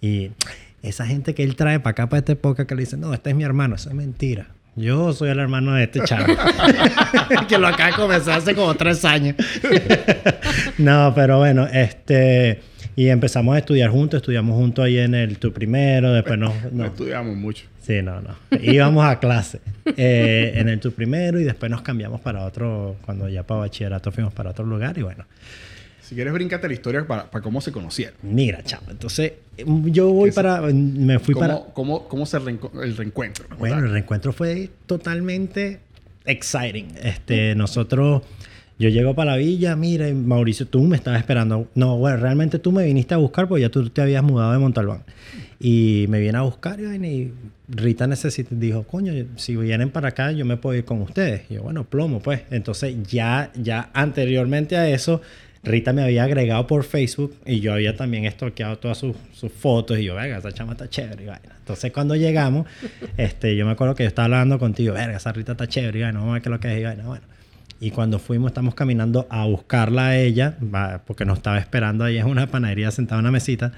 Y 0.00 0.30
esa 0.82 1.06
gente 1.06 1.34
que 1.34 1.42
él 1.42 1.56
trae 1.56 1.80
para 1.80 1.92
acá, 1.92 2.08
para 2.08 2.18
esta 2.18 2.32
época, 2.32 2.66
que 2.66 2.74
le 2.74 2.82
dice, 2.82 2.96
no, 2.96 3.12
este 3.14 3.30
es 3.30 3.36
mi 3.36 3.44
hermano, 3.44 3.76
eso 3.76 3.88
es 3.88 3.94
mentira. 3.94 4.48
Yo 4.76 5.14
soy 5.14 5.30
el 5.30 5.38
hermano 5.38 5.72
de 5.72 5.84
este 5.84 6.00
chavo. 6.04 6.26
que 7.48 7.56
lo 7.56 7.66
acaba 7.66 7.90
de 7.90 7.96
comenzar 7.96 8.38
hace 8.38 8.54
como 8.54 8.74
tres 8.74 9.06
años. 9.06 9.34
no, 10.76 11.12
pero 11.14 11.38
bueno, 11.38 11.66
este... 11.66 12.60
Y 12.98 13.08
empezamos 13.08 13.54
a 13.54 13.58
estudiar 13.58 13.90
juntos, 13.90 14.18
estudiamos 14.18 14.56
juntos 14.56 14.84
ahí 14.86 14.96
en 14.98 15.14
el 15.14 15.36
tu 15.38 15.52
primero, 15.52 16.12
después 16.12 16.38
nos, 16.38 16.54
No 16.64 16.70
nos- 16.72 16.86
estudiamos 16.88 17.36
mucho. 17.36 17.66
Sí, 17.82 18.00
no, 18.02 18.20
no. 18.22 18.34
Íbamos 18.60 19.04
a 19.04 19.20
clase 19.20 19.60
eh, 19.96 20.52
en 20.56 20.68
el 20.70 20.80
tu 20.80 20.90
primero 20.92 21.38
y 21.38 21.44
después 21.44 21.70
nos 21.70 21.82
cambiamos 21.82 22.20
para 22.22 22.44
otro, 22.44 22.96
cuando 23.04 23.28
ya 23.28 23.42
para 23.42 23.60
bachillerato 23.60 24.10
fuimos 24.10 24.32
para 24.32 24.50
otro 24.50 24.64
lugar 24.64 24.96
y 24.98 25.02
bueno. 25.02 25.24
Si 26.00 26.14
quieres, 26.14 26.32
bríncate 26.32 26.68
la 26.68 26.74
historia 26.74 27.06
para, 27.06 27.30
para 27.30 27.42
cómo 27.42 27.60
se 27.60 27.70
conocieron. 27.72 28.14
Mira, 28.22 28.62
chavo, 28.62 28.86
entonces 28.90 29.32
yo 29.84 30.08
voy 30.12 30.30
¿Qué 30.30 30.32
se- 30.32 30.42
para, 30.42 30.60
me 30.62 31.18
fui 31.18 31.34
¿Cómo, 31.34 31.46
para... 31.46 31.60
cómo, 31.74 32.08
cómo 32.08 32.24
se 32.26 32.38
reenco- 32.38 32.82
el 32.82 32.96
reencuentro? 32.96 33.46
Bueno, 33.58 33.78
el 33.78 33.90
reencuentro 33.90 34.32
fue 34.32 34.70
totalmente 34.86 35.80
exciting. 36.24 36.88
Este, 37.02 37.54
nosotros, 37.56 38.22
yo 38.78 38.90
llego 38.90 39.14
para 39.14 39.32
la 39.32 39.36
villa, 39.38 39.74
mira, 39.74 40.06
Mauricio, 40.12 40.66
tú 40.66 40.82
me 40.82 40.96
estabas 40.96 41.20
esperando. 41.20 41.66
No, 41.74 41.96
bueno, 41.96 42.18
realmente 42.18 42.58
tú 42.58 42.72
me 42.72 42.84
viniste 42.84 43.14
a 43.14 43.16
buscar 43.16 43.48
porque 43.48 43.62
ya 43.62 43.70
tú 43.70 43.88
te 43.88 44.02
habías 44.02 44.22
mudado 44.22 44.52
de 44.52 44.58
Montalbán. 44.58 45.02
Y 45.58 46.04
me 46.10 46.20
viene 46.20 46.36
a 46.36 46.42
buscar 46.42 46.78
y, 46.80 47.32
Rita 47.68 48.06
necesita, 48.06 48.50
dijo, 48.54 48.84
coño, 48.84 49.12
si 49.36 49.56
vienen 49.56 49.90
para 49.90 50.08
acá, 50.08 50.30
yo 50.30 50.44
me 50.44 50.56
puedo 50.56 50.76
ir 50.76 50.84
con 50.84 51.00
ustedes. 51.00 51.50
Y 51.50 51.54
yo, 51.54 51.62
bueno, 51.62 51.84
plomo, 51.84 52.20
pues. 52.20 52.42
Entonces, 52.50 52.94
ya, 53.08 53.50
ya 53.54 53.90
anteriormente 53.94 54.76
a 54.76 54.88
eso, 54.88 55.22
Rita 55.64 55.92
me 55.92 56.02
había 56.02 56.24
agregado 56.24 56.66
por 56.66 56.84
Facebook 56.84 57.34
y 57.44 57.60
yo 57.60 57.72
había 57.72 57.96
también 57.96 58.24
estoqueado 58.24 58.78
todas 58.78 58.98
sus, 58.98 59.16
sus 59.32 59.50
fotos 59.50 59.98
y 59.98 60.04
yo, 60.04 60.14
verga, 60.14 60.38
esa 60.38 60.52
chama 60.52 60.72
está 60.72 60.88
chévere 60.88 61.24
y 61.24 61.26
vaina. 61.26 61.56
Entonces 61.58 61.90
cuando 61.90 62.14
llegamos, 62.14 62.66
este, 63.16 63.56
yo 63.56 63.66
me 63.66 63.72
acuerdo 63.72 63.96
que 63.96 64.04
yo 64.04 64.08
estaba 64.08 64.26
hablando 64.26 64.60
contigo, 64.60 64.94
verga, 64.94 65.16
esa 65.16 65.32
Rita 65.32 65.52
está 65.52 65.66
chévere 65.66 65.98
y 65.98 66.02
vaina, 66.02 66.20
vamos 66.20 66.30
a 66.30 66.34
ver 66.34 66.42
qué 66.42 66.48
es 66.48 66.52
lo 66.52 66.60
que 66.60 66.72
es 66.72 66.80
y 66.80 66.84
vaina, 66.84 67.04
bueno. 67.06 67.35
Y 67.78 67.90
cuando 67.90 68.18
fuimos, 68.18 68.50
estamos 68.50 68.74
caminando 68.74 69.26
a 69.28 69.44
buscarla 69.44 70.06
a 70.08 70.16
ella, 70.16 70.56
porque 71.06 71.24
nos 71.24 71.38
estaba 71.38 71.58
esperando 71.58 72.04
ahí 72.04 72.18
en 72.18 72.26
una 72.26 72.46
panadería 72.46 72.90
sentada 72.90 73.18
en 73.18 73.24
una 73.24 73.32
mesita. 73.32 73.72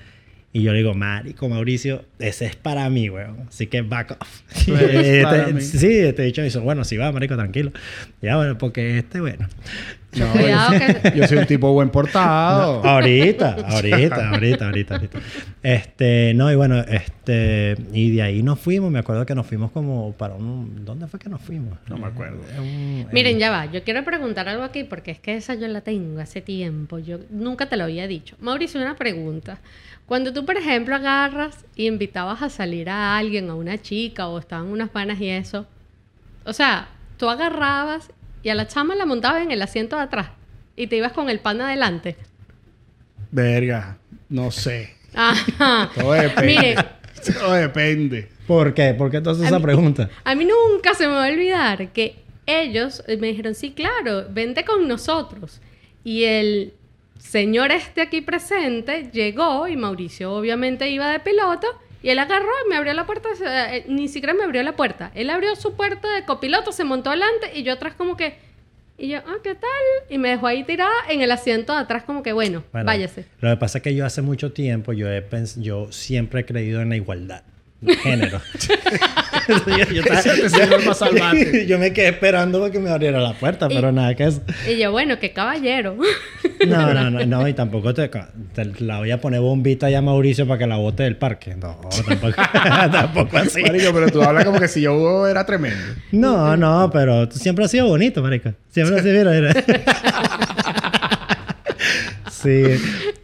Y 0.51 0.63
yo 0.63 0.73
le 0.73 0.79
digo, 0.79 0.95
Marico, 0.95 1.47
Mauricio, 1.49 2.05
ese 2.19 2.47
es 2.47 2.57
para 2.57 2.89
mí, 2.89 3.11
weón. 3.11 3.47
Así 3.49 3.67
que 3.67 3.83
back 3.83 4.17
off. 4.21 4.41
Es 4.69 5.23
para 5.25 5.39
Este, 5.43 5.53
mí. 5.53 5.61
sí, 5.61 5.99
este 5.99 6.23
dicho 6.23 6.43
dice, 6.43 6.59
bueno, 6.59 6.85
sí 6.85 6.97
va, 6.97 7.13
Marico, 7.13 7.37
tranquilo. 7.37 7.71
Ya, 8.23 8.37
bueno, 8.37 8.57
porque 8.57 8.99
este, 8.99 9.21
bueno. 9.21 9.47
No, 10.17 10.33
Cuidado 10.33 10.73
yo, 10.73 10.79
que- 11.03 11.19
yo 11.19 11.29
soy 11.29 11.37
un 11.37 11.47
tipo 11.47 11.71
buen 11.75 11.91
portado. 11.91 12.83
Ahorita, 12.83 13.57
ahorita, 13.69 14.31
ahorita, 14.31 14.65
ahorita, 14.67 14.95
ahorita. 14.95 15.19
Este, 15.63 16.33
no, 16.35 16.51
y 16.51 16.55
bueno, 16.57 16.79
este, 16.81 17.77
y 17.93 18.13
de 18.13 18.23
ahí 18.23 18.43
nos 18.43 18.59
fuimos, 18.59 18.91
me 18.91 19.01
acuerdo 19.01 19.27
que 19.27 19.35
nos 19.35 19.47
fuimos 19.47 19.71
como 19.71 20.13
para 20.15 20.35
un, 20.35 20.83
¿dónde 20.87 21.07
fue 21.09 21.21
que 21.21 21.29
nos 21.29 21.43
fuimos? 21.43 21.79
No 21.89 21.99
me 21.99 22.07
acuerdo. 22.07 22.41
Eh, 22.57 23.05
un- 23.05 23.07
Miren, 23.13 23.39
ya 23.39 23.51
va. 23.51 23.67
Yo 23.71 23.83
quiero 23.85 24.03
preguntar 24.03 24.49
algo 24.49 24.63
aquí 24.63 24.85
porque 24.85 25.11
es 25.11 25.21
que 25.21 25.37
esa 25.37 25.55
yo 25.57 25.69
la 25.69 25.83
tengo 25.83 26.21
hace 26.21 26.41
tiempo. 26.41 26.99
Yo 26.99 27.19
nunca 27.31 27.69
te 27.69 27.77
lo 27.77 27.85
había 27.85 28.07
dicho. 28.07 28.35
Mauricio, 28.41 28.81
una 28.81 28.97
pregunta. 28.97 29.59
Cuando 30.09 30.33
tú, 30.33 30.45
por 30.47 30.57
ejemplo, 30.57 30.97
agarras 30.97 31.65
y 31.77 31.87
invitabas 31.87 32.43
a 32.43 32.49
salir 32.49 32.89
a 32.89 33.17
alguien, 33.19 33.51
a 33.51 33.55
una 33.55 33.77
chica, 33.81 34.27
o 34.29 34.39
estaban 34.39 34.67
unas 34.67 34.89
panas 34.89 35.21
y 35.21 35.29
eso, 35.29 35.67
o 36.45 36.53
sea, 36.55 36.89
tú 37.19 37.29
agarrabas 37.29 38.11
y 38.43 38.49
a 38.49 38.55
la 38.55 38.67
chama 38.67 38.95
la 38.95 39.05
montabas 39.05 39.43
en 39.43 39.51
el 39.51 39.61
asiento 39.61 39.97
de 39.97 40.03
atrás 40.03 40.31
y 40.77 40.87
te 40.87 40.97
ibas 40.97 41.13
con 41.13 41.29
el 41.29 41.41
pan 41.41 41.61
adelante. 41.61 42.17
Verga, 43.31 43.99
no 44.29 44.51
sé. 44.51 44.95
Ajá. 45.15 45.91
Todo 45.95 46.13
depende. 46.13 46.47
Mire, 46.47 46.75
Todo 47.39 47.53
depende. 47.53 48.29
¿Por 48.47 48.73
qué? 48.73 48.95
¿Por 48.95 49.11
qué 49.11 49.19
entonces 49.19 49.47
esa 49.47 49.59
mí- 49.59 49.65
pregunta? 49.65 50.09
A 50.25 50.35
mí 50.35 50.47
nunca 50.47 50.95
se 50.95 51.07
me 51.07 51.13
va 51.15 51.27
a 51.27 51.29
olvidar 51.29 51.89
que 51.93 52.17
ellos 52.47 53.03
me 53.07 53.27
dijeron, 53.27 53.55
sí, 53.55 53.73
claro, 53.73 54.25
vente 54.31 54.65
con 54.65 54.89
nosotros. 54.89 55.61
Y 56.03 56.25
el 56.25 56.73
señor 57.19 57.71
este 57.73 58.01
aquí 58.01 58.21
presente 58.21 59.11
llegó 59.13 59.69
y 59.69 59.77
Mauricio 59.77 60.33
obviamente 60.33 60.89
iba 60.89 61.11
de 61.11 61.21
piloto 61.21 61.67
y 62.03 62.11
él 62.11 62.19
agarró 62.19 62.51
y 62.65 62.69
me 62.69 62.77
abrió 62.77 62.93
la 62.95 63.07
puerta, 63.07 63.29
eh, 63.45 63.85
ni 63.89 64.09
siquiera 64.09 64.33
me 64.35 64.45
abrió 64.45 64.63
la 64.63 64.77
puerta. 64.77 65.11
Él 65.15 65.31
abrió 65.31 65.57
su 65.57 65.75
puerta 65.75 66.13
de 66.15 66.25
copiloto, 66.25 66.71
se 66.73 66.85
montó 66.85 67.11
adelante 67.11 67.51
y 67.55 67.65
yo 67.65 67.73
atrás 67.73 67.95
como 67.97 68.17
que... 68.17 68.37
Y 69.01 69.09
yo, 69.09 69.19
ah, 69.19 69.37
¿qué 69.45 69.55
tal? 69.55 69.71
Y 70.09 70.19
me 70.19 70.31
dejó 70.31 70.49
ahí 70.49 70.65
tirada 70.65 70.93
en 71.09 71.23
el 71.23 71.31
asiento 71.31 71.73
de 71.73 71.81
atrás 71.81 72.03
como 72.03 72.23
que, 72.23 72.33
bueno, 72.33 72.65
Bueno, 72.73 72.87
váyase. 72.87 73.27
Lo 73.41 73.51
que 73.51 73.57
pasa 73.57 73.79
es 73.79 73.85
que 73.85 73.95
yo 73.95 74.05
hace 74.05 74.23
mucho 74.23 74.53
tiempo, 74.53 74.93
yo, 74.93 75.09
he 75.09 75.25
yo 75.57 75.93
siempre 75.93 76.41
he 76.41 76.45
creído 76.45 76.81
en 76.83 76.89
la 76.89 76.97
igualdad 76.97 77.43
de 77.81 77.95
género. 77.97 78.41
yo, 79.67 79.85
yo 79.93 80.03
estaba- 80.03 80.95
salvarte. 80.95 81.67
yo 81.67 81.79
me 81.79 81.93
quedé 81.93 82.09
esperando 82.09 82.61
para 82.61 82.71
que 82.73 82.79
me 82.79 82.91
abriera 82.91 83.21
la 83.21 83.33
puerta, 83.35 83.69
pero 83.69 83.93
nada 83.93 84.15
que 84.15 84.25
eso. 84.25 84.43
Y 84.71 84.79
yo, 84.79 84.91
bueno, 84.93 85.19
qué 85.19 85.33
caballero. 85.33 85.97
No, 86.67 86.93
no, 86.93 87.09
no, 87.09 87.25
no, 87.25 87.47
y 87.47 87.55
tampoco 87.55 87.95
te, 87.95 88.09
te 88.09 88.65
la 88.81 88.99
voy 88.99 89.13
a 89.13 89.21
poner 89.21 89.41
bombita 89.41 89.89
ya 89.91 89.99
a 89.99 90.03
Mauricio 90.03 90.45
para 90.45 90.59
que 90.59 90.67
la 90.67 90.77
bote 90.77 91.05
del 91.05 91.17
parque. 91.17 91.55
No, 91.55 91.79
tampoco, 92.05 92.35
tampoco 92.91 93.39
así. 93.39 93.63
Marico, 93.63 93.93
pero 93.93 94.11
tú 94.11 94.21
hablas 94.23 94.45
como 94.45 94.59
que 94.59 94.67
si 94.67 94.81
yo 94.81 95.29
era 95.29 95.47
tremendo. 95.47 95.79
No, 96.11 96.57
no, 96.57 96.91
pero 96.93 97.31
siempre 97.31 97.65
has 97.65 97.71
sido 97.71 97.87
bonito, 97.87 98.23
marico. 98.23 98.53
Siempre 98.71 98.97
has 98.97 99.03
sido. 99.05 99.31
Sí, 102.43 102.63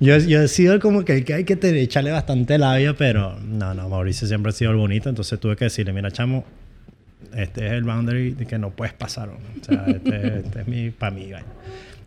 yo, 0.00 0.18
yo 0.18 0.42
he 0.42 0.48
sido 0.48 0.81
como 0.81 1.05
que 1.05 1.12
hay 1.12 1.44
que 1.44 1.59
echarle 1.81 2.11
bastante 2.11 2.59
labia, 2.59 2.94
pero 2.94 3.38
no, 3.38 3.72
no, 3.72 3.88
Mauricio 3.88 4.27
siempre 4.27 4.50
ha 4.50 4.53
sido 4.53 4.72
el 4.72 4.77
bonito, 4.77 5.09
entonces 5.09 5.38
tuve 5.38 5.55
que 5.55 5.66
decirle, 5.66 5.92
mira, 5.92 6.11
chamo, 6.11 6.44
este 7.37 7.66
es 7.66 7.72
el 7.72 7.85
boundary 7.85 8.35
que 8.35 8.59
no 8.59 8.70
puedes 8.70 8.92
pasar, 8.92 9.29
¿no? 9.29 9.35
o 9.35 9.64
sea, 9.64 9.85
este, 9.87 10.38
este 10.38 10.61
es 10.62 10.66
mi, 10.66 10.90
para 10.90 11.14
mí, 11.14 11.31
vaina. 11.31 11.46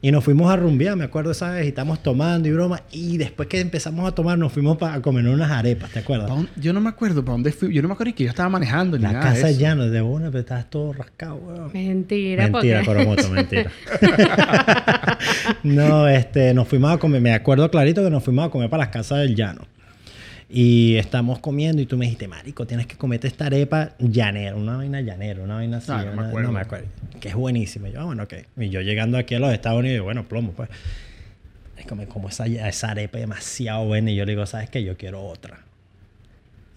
Y 0.01 0.11
nos 0.11 0.23
fuimos 0.23 0.51
a 0.51 0.55
rumbear, 0.55 0.95
me 0.95 1.05
acuerdo 1.05 1.31
esa 1.31 1.49
vez, 1.51 1.65
y 1.65 1.69
estábamos 1.69 2.03
tomando 2.03 2.47
y 2.47 2.51
broma, 2.51 2.81
y 2.91 3.17
después 3.17 3.49
que 3.49 3.59
empezamos 3.59 4.07
a 4.07 4.11
tomar, 4.13 4.37
nos 4.37 4.53
fuimos 4.53 4.77
pa- 4.77 4.93
a 4.93 5.01
comer 5.01 5.27
unas 5.27 5.49
arepas, 5.49 5.89
¿te 5.89 5.99
acuerdas? 5.99 6.27
¿Pa' 6.29 6.35
dónde- 6.35 6.49
Yo 6.55 6.71
no 6.71 6.79
me 6.81 6.89
acuerdo 6.89 7.23
para 7.25 7.33
dónde 7.33 7.51
fui. 7.51 7.73
Yo 7.73 7.81
no 7.81 7.87
me 7.87 7.93
acuerdo 7.95 8.09
ni 8.09 8.13
que 8.13 8.23
yo 8.25 8.29
estaba 8.29 8.47
manejando 8.49 8.97
ni 8.97 9.03
La 9.03 9.13
nada 9.13 9.25
de 9.31 9.35
casa 9.35 9.49
eso. 9.49 9.59
llana 9.59 9.85
de 9.87 10.01
una, 10.01 10.27
pero 10.27 10.39
estabas 10.41 10.69
todo 10.69 10.93
rascado, 10.93 11.35
weón. 11.35 11.71
Mentira, 11.73 12.47
Mentira, 12.47 12.81
porque... 12.83 13.05
Coromoto, 13.05 13.29
mentira. 13.29 13.71
no, 15.63 16.07
este, 16.07 16.53
nos 16.53 16.67
fuimos 16.67 16.91
a 16.91 16.97
comer, 16.97 17.21
me 17.21 17.33
acuerdo 17.33 17.69
clarito 17.71 18.03
que 18.03 18.09
nos 18.09 18.23
fuimos 18.23 18.45
a 18.47 18.49
comer 18.49 18.69
para 18.69 18.83
las 18.83 18.89
casas 18.93 19.19
del 19.19 19.35
llano. 19.35 19.61
Y 20.49 20.95
estamos 20.95 21.39
comiendo 21.39 21.81
y 21.81 21.85
tú 21.85 21.97
me 21.97 22.05
dijiste, 22.05 22.27
marico, 22.29 22.65
tienes 22.65 22.87
que 22.87 22.95
comerte 22.95 23.27
esta 23.27 23.47
arepa 23.47 23.91
llanera, 23.99 24.55
una 24.55 24.77
vaina 24.77 25.01
llanera, 25.01 25.43
una 25.43 25.55
vaina 25.55 25.77
así. 25.77 25.91
Ah, 25.91 26.05
no 26.05 26.11
me 26.11 26.17
una- 26.19 26.27
acuerdo. 26.29 26.47
no 26.47 26.53
me 26.53 26.61
acuerdo. 26.61 26.85
Que 27.19 27.29
es 27.29 27.35
buenísima. 27.35 27.89
Y 27.89 27.93
yo, 27.93 27.99
ah, 28.01 28.05
bueno, 28.05 28.23
ok. 28.23 28.33
Y 28.57 28.69
yo 28.69 28.79
llegando 28.81 29.17
aquí 29.17 29.35
a 29.35 29.39
los 29.39 29.51
Estados 29.51 29.79
Unidos, 29.79 30.03
bueno, 30.05 30.25
plomo, 30.27 30.53
pues. 30.53 30.69
Es 31.77 31.85
como, 31.85 32.05
como 32.07 32.29
esa, 32.29 32.45
esa 32.47 32.91
arepa 32.91 33.17
demasiado 33.17 33.85
buena. 33.85 34.09
Y 34.11 34.15
yo 34.15 34.25
le 34.25 34.31
digo, 34.31 34.45
¿sabes 34.45 34.69
qué? 34.69 34.83
Yo 34.83 34.95
quiero 34.95 35.21
otra. 35.25 35.59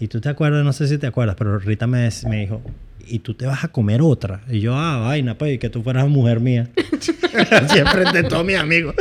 Y 0.01 0.09
tú 0.09 0.21
te 0.21 0.29
acuerdas, 0.29 0.65
no 0.65 0.73
sé 0.73 0.89
si 0.89 0.99
te 0.99 1.07
acuerdas, 1.07 1.37
pero 1.39 1.59
Rita 1.59 1.87
me, 1.87 2.09
me 2.29 2.41
dijo, 2.41 2.61
¿y 3.07 3.21
tú 3.21 3.35
te 3.35 3.47
vas 3.47 3.63
a 3.65 3.69
comer 3.69 4.01
otra? 4.03 4.41
Y 4.49 4.59
yo, 4.61 4.75
ah, 4.75 4.99
vaina, 4.99 5.39
pues, 5.39 5.55
y 5.55 5.59
que 5.59 5.71
tú 5.71 5.83
fueras 5.83 6.09
mujer 6.09 6.41
mía. 6.41 6.69
Siempre 7.69 8.11
de 8.13 8.25
todos 8.25 8.45
mis 8.45 8.57
amigos. 8.57 8.95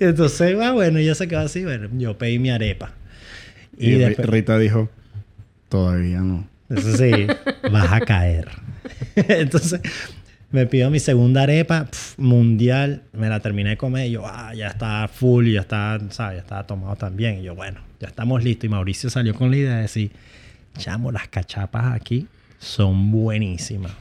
Y 0.00 0.04
entonces, 0.04 0.56
ah, 0.62 0.72
bueno, 0.72 0.98
y 0.98 1.04
ya 1.04 1.14
se 1.14 1.28
quedó 1.28 1.40
así, 1.40 1.62
bueno, 1.64 1.88
yo 1.98 2.16
pedí 2.16 2.38
mi 2.38 2.50
arepa. 2.50 2.92
Y, 3.78 3.90
Y, 3.90 3.98
después, 3.98 4.28
Rita 4.28 4.58
dijo, 4.58 4.88
todavía 5.68 6.20
no. 6.20 6.48
eso 6.70 6.96
sí, 6.96 7.26
vas 7.72 7.92
a 7.92 8.00
caer. 8.00 8.48
entonces, 9.16 9.80
me 10.50 10.66
pido 10.66 10.90
mi 10.90 11.00
segunda 11.00 11.42
arepa 11.42 11.86
pf, 11.86 12.14
mundial, 12.16 13.02
me 13.12 13.28
la 13.28 13.40
terminé 13.40 13.70
de 13.70 13.76
comer 13.76 14.06
y 14.06 14.12
yo, 14.12 14.22
ah, 14.24 14.54
ya 14.54 14.68
está 14.68 15.08
full, 15.08 15.48
ya 15.48 15.62
está, 15.62 15.98
¿sabes? 16.10 16.36
Ya 16.36 16.42
estaba 16.42 16.66
tomado 16.66 16.96
también. 16.96 17.38
Y 17.38 17.42
yo, 17.42 17.54
bueno, 17.54 17.80
ya 18.00 18.08
estamos 18.08 18.44
listos. 18.44 18.66
Y 18.66 18.68
Mauricio 18.68 19.10
salió 19.10 19.34
con 19.34 19.50
la 19.50 19.56
idea 19.56 19.76
de 19.76 19.82
decir, 19.82 20.12
chamo, 20.78 21.10
las 21.10 21.28
cachapas 21.28 21.92
aquí 21.94 22.28
son 22.58 23.10
buenísimas. 23.10 23.92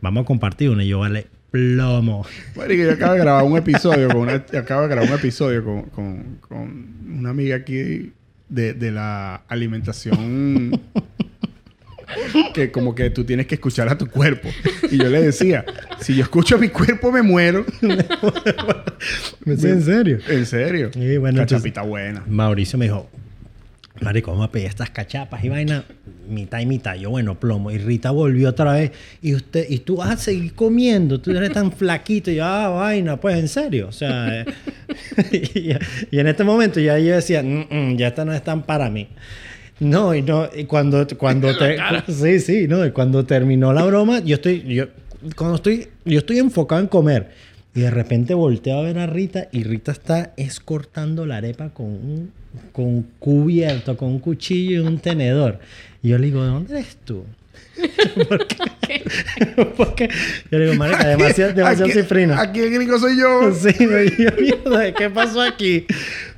Vamos 0.00 0.22
a 0.22 0.26
compartir 0.26 0.70
una 0.70 0.84
y 0.84 0.88
yo 0.88 1.00
vale 1.00 1.26
plomo. 1.50 2.24
Marico, 2.56 2.82
yo 2.84 2.92
acabo 2.92 3.12
de 3.14 3.18
grabar 3.20 3.44
un 3.44 3.56
episodio 3.56 4.08
con 4.08 4.20
una, 4.22 4.34
acabo 4.58 4.82
de 4.82 4.88
grabar 4.88 5.10
un 5.10 5.18
episodio 5.18 5.64
con, 5.64 5.82
con, 5.82 6.38
con 6.40 7.18
una 7.18 7.30
amiga 7.30 7.56
aquí 7.56 8.12
de, 8.50 8.74
de 8.74 8.90
la 8.90 9.42
alimentación 9.48 10.78
que 12.54 12.70
como 12.70 12.94
que 12.94 13.08
tú 13.10 13.24
tienes 13.24 13.46
que 13.46 13.54
escuchar 13.54 13.88
a 13.88 13.96
tu 13.96 14.06
cuerpo. 14.08 14.48
Y 14.90 14.98
yo 14.98 15.08
le 15.08 15.22
decía, 15.22 15.64
si 16.00 16.14
yo 16.16 16.22
escucho 16.22 16.56
a 16.56 16.58
mi 16.58 16.68
cuerpo 16.68 17.10
me 17.12 17.22
muero. 17.22 17.64
¿En 19.46 19.82
serio? 19.82 20.18
En 20.28 20.44
serio. 20.46 20.90
Y 20.94 21.16
bueno, 21.16 21.40
entonces- 21.40 21.72
buena. 21.86 22.22
Mauricio 22.28 22.78
me 22.78 22.86
dijo, 22.86 23.08
Marico, 24.00 24.30
vamos 24.30 24.48
a 24.48 24.50
pedir 24.52 24.66
estas 24.66 24.90
cachapas 24.90 25.44
y 25.44 25.50
vaina, 25.50 25.84
mitad 26.28 26.60
y 26.60 26.66
mitad. 26.66 26.94
Yo, 26.94 27.10
bueno, 27.10 27.38
plomo. 27.38 27.70
Y 27.70 27.78
Rita 27.78 28.10
volvió 28.10 28.48
otra 28.48 28.72
vez. 28.72 28.92
Y 29.20 29.34
usted, 29.34 29.66
y 29.68 29.80
tú 29.80 29.96
vas 29.96 30.10
a 30.10 30.16
seguir 30.16 30.54
comiendo. 30.54 31.20
Tú 31.20 31.32
eres 31.32 31.52
tan 31.52 31.70
flaquito. 31.70 32.30
Y 32.30 32.36
yo, 32.36 32.44
ah, 32.44 32.68
vaina, 32.68 33.20
pues 33.20 33.36
en 33.36 33.48
serio. 33.48 33.88
O 33.88 33.92
sea, 33.92 34.40
eh, 34.40 34.44
y, 36.10 36.16
y 36.16 36.18
en 36.18 36.26
este 36.26 36.44
momento 36.44 36.80
ya 36.80 36.98
yo 36.98 37.14
decía, 37.14 37.42
"Mm, 37.42 37.66
mm, 37.70 37.96
ya 37.96 38.08
esta 38.08 38.24
no 38.24 38.32
es 38.32 38.42
tan 38.42 38.62
para 38.62 38.88
mí. 38.88 39.08
No, 39.80 40.14
y 40.14 40.22
no, 40.22 40.48
y 40.54 40.64
cuando, 40.64 41.06
cuando 41.16 41.56
te, 41.58 41.78
sí, 42.08 42.40
sí, 42.40 42.68
no, 42.68 42.84
y 42.84 42.90
cuando 42.90 43.24
terminó 43.24 43.72
la 43.72 43.82
broma, 43.84 44.20
yo 44.20 44.34
estoy, 44.36 44.62
yo, 44.62 44.86
cuando 45.34 45.56
estoy, 45.56 45.88
yo 46.04 46.18
estoy 46.18 46.38
enfocado 46.38 46.80
en 46.82 46.86
comer. 46.86 47.30
Y 47.74 47.80
de 47.80 47.90
repente 47.90 48.34
volteo 48.34 48.78
a 48.78 48.82
ver 48.82 48.98
a 48.98 49.06
Rita 49.06 49.48
y 49.52 49.62
Rita 49.62 49.92
está 49.92 50.32
escortando 50.36 51.24
la 51.24 51.36
arepa 51.36 51.70
con 51.70 51.86
un, 51.86 52.32
con 52.72 52.84
un 52.86 53.02
cubierto, 53.18 53.96
con 53.96 54.08
un 54.10 54.18
cuchillo 54.20 54.82
y 54.82 54.86
un 54.86 54.98
tenedor. 54.98 55.58
Y 56.02 56.08
yo 56.08 56.18
le 56.18 56.26
digo, 56.26 56.42
¿de 56.42 56.48
dónde 56.50 56.74
eres 56.74 56.96
tú? 57.04 57.24
¿Por 58.28 58.46
qué? 58.46 59.02
Porque 59.76 60.08
yo 60.50 60.58
le 60.58 60.64
digo, 60.66 60.76
marica, 60.76 61.06
demasiado, 61.08 61.52
demasiado 61.52 61.84
Aquí- 61.90 62.00
cifrina. 62.00 62.40
Aquí 62.40 62.60
el 62.60 62.70
gringo 62.74 62.98
soy 62.98 63.18
yo. 63.18 63.52
Sí, 63.54 63.86
me 63.86 64.02
dio 64.04 64.30
miedo. 64.38 64.94
¿Qué 64.96 65.10
pasó 65.10 65.40
aquí? 65.42 65.86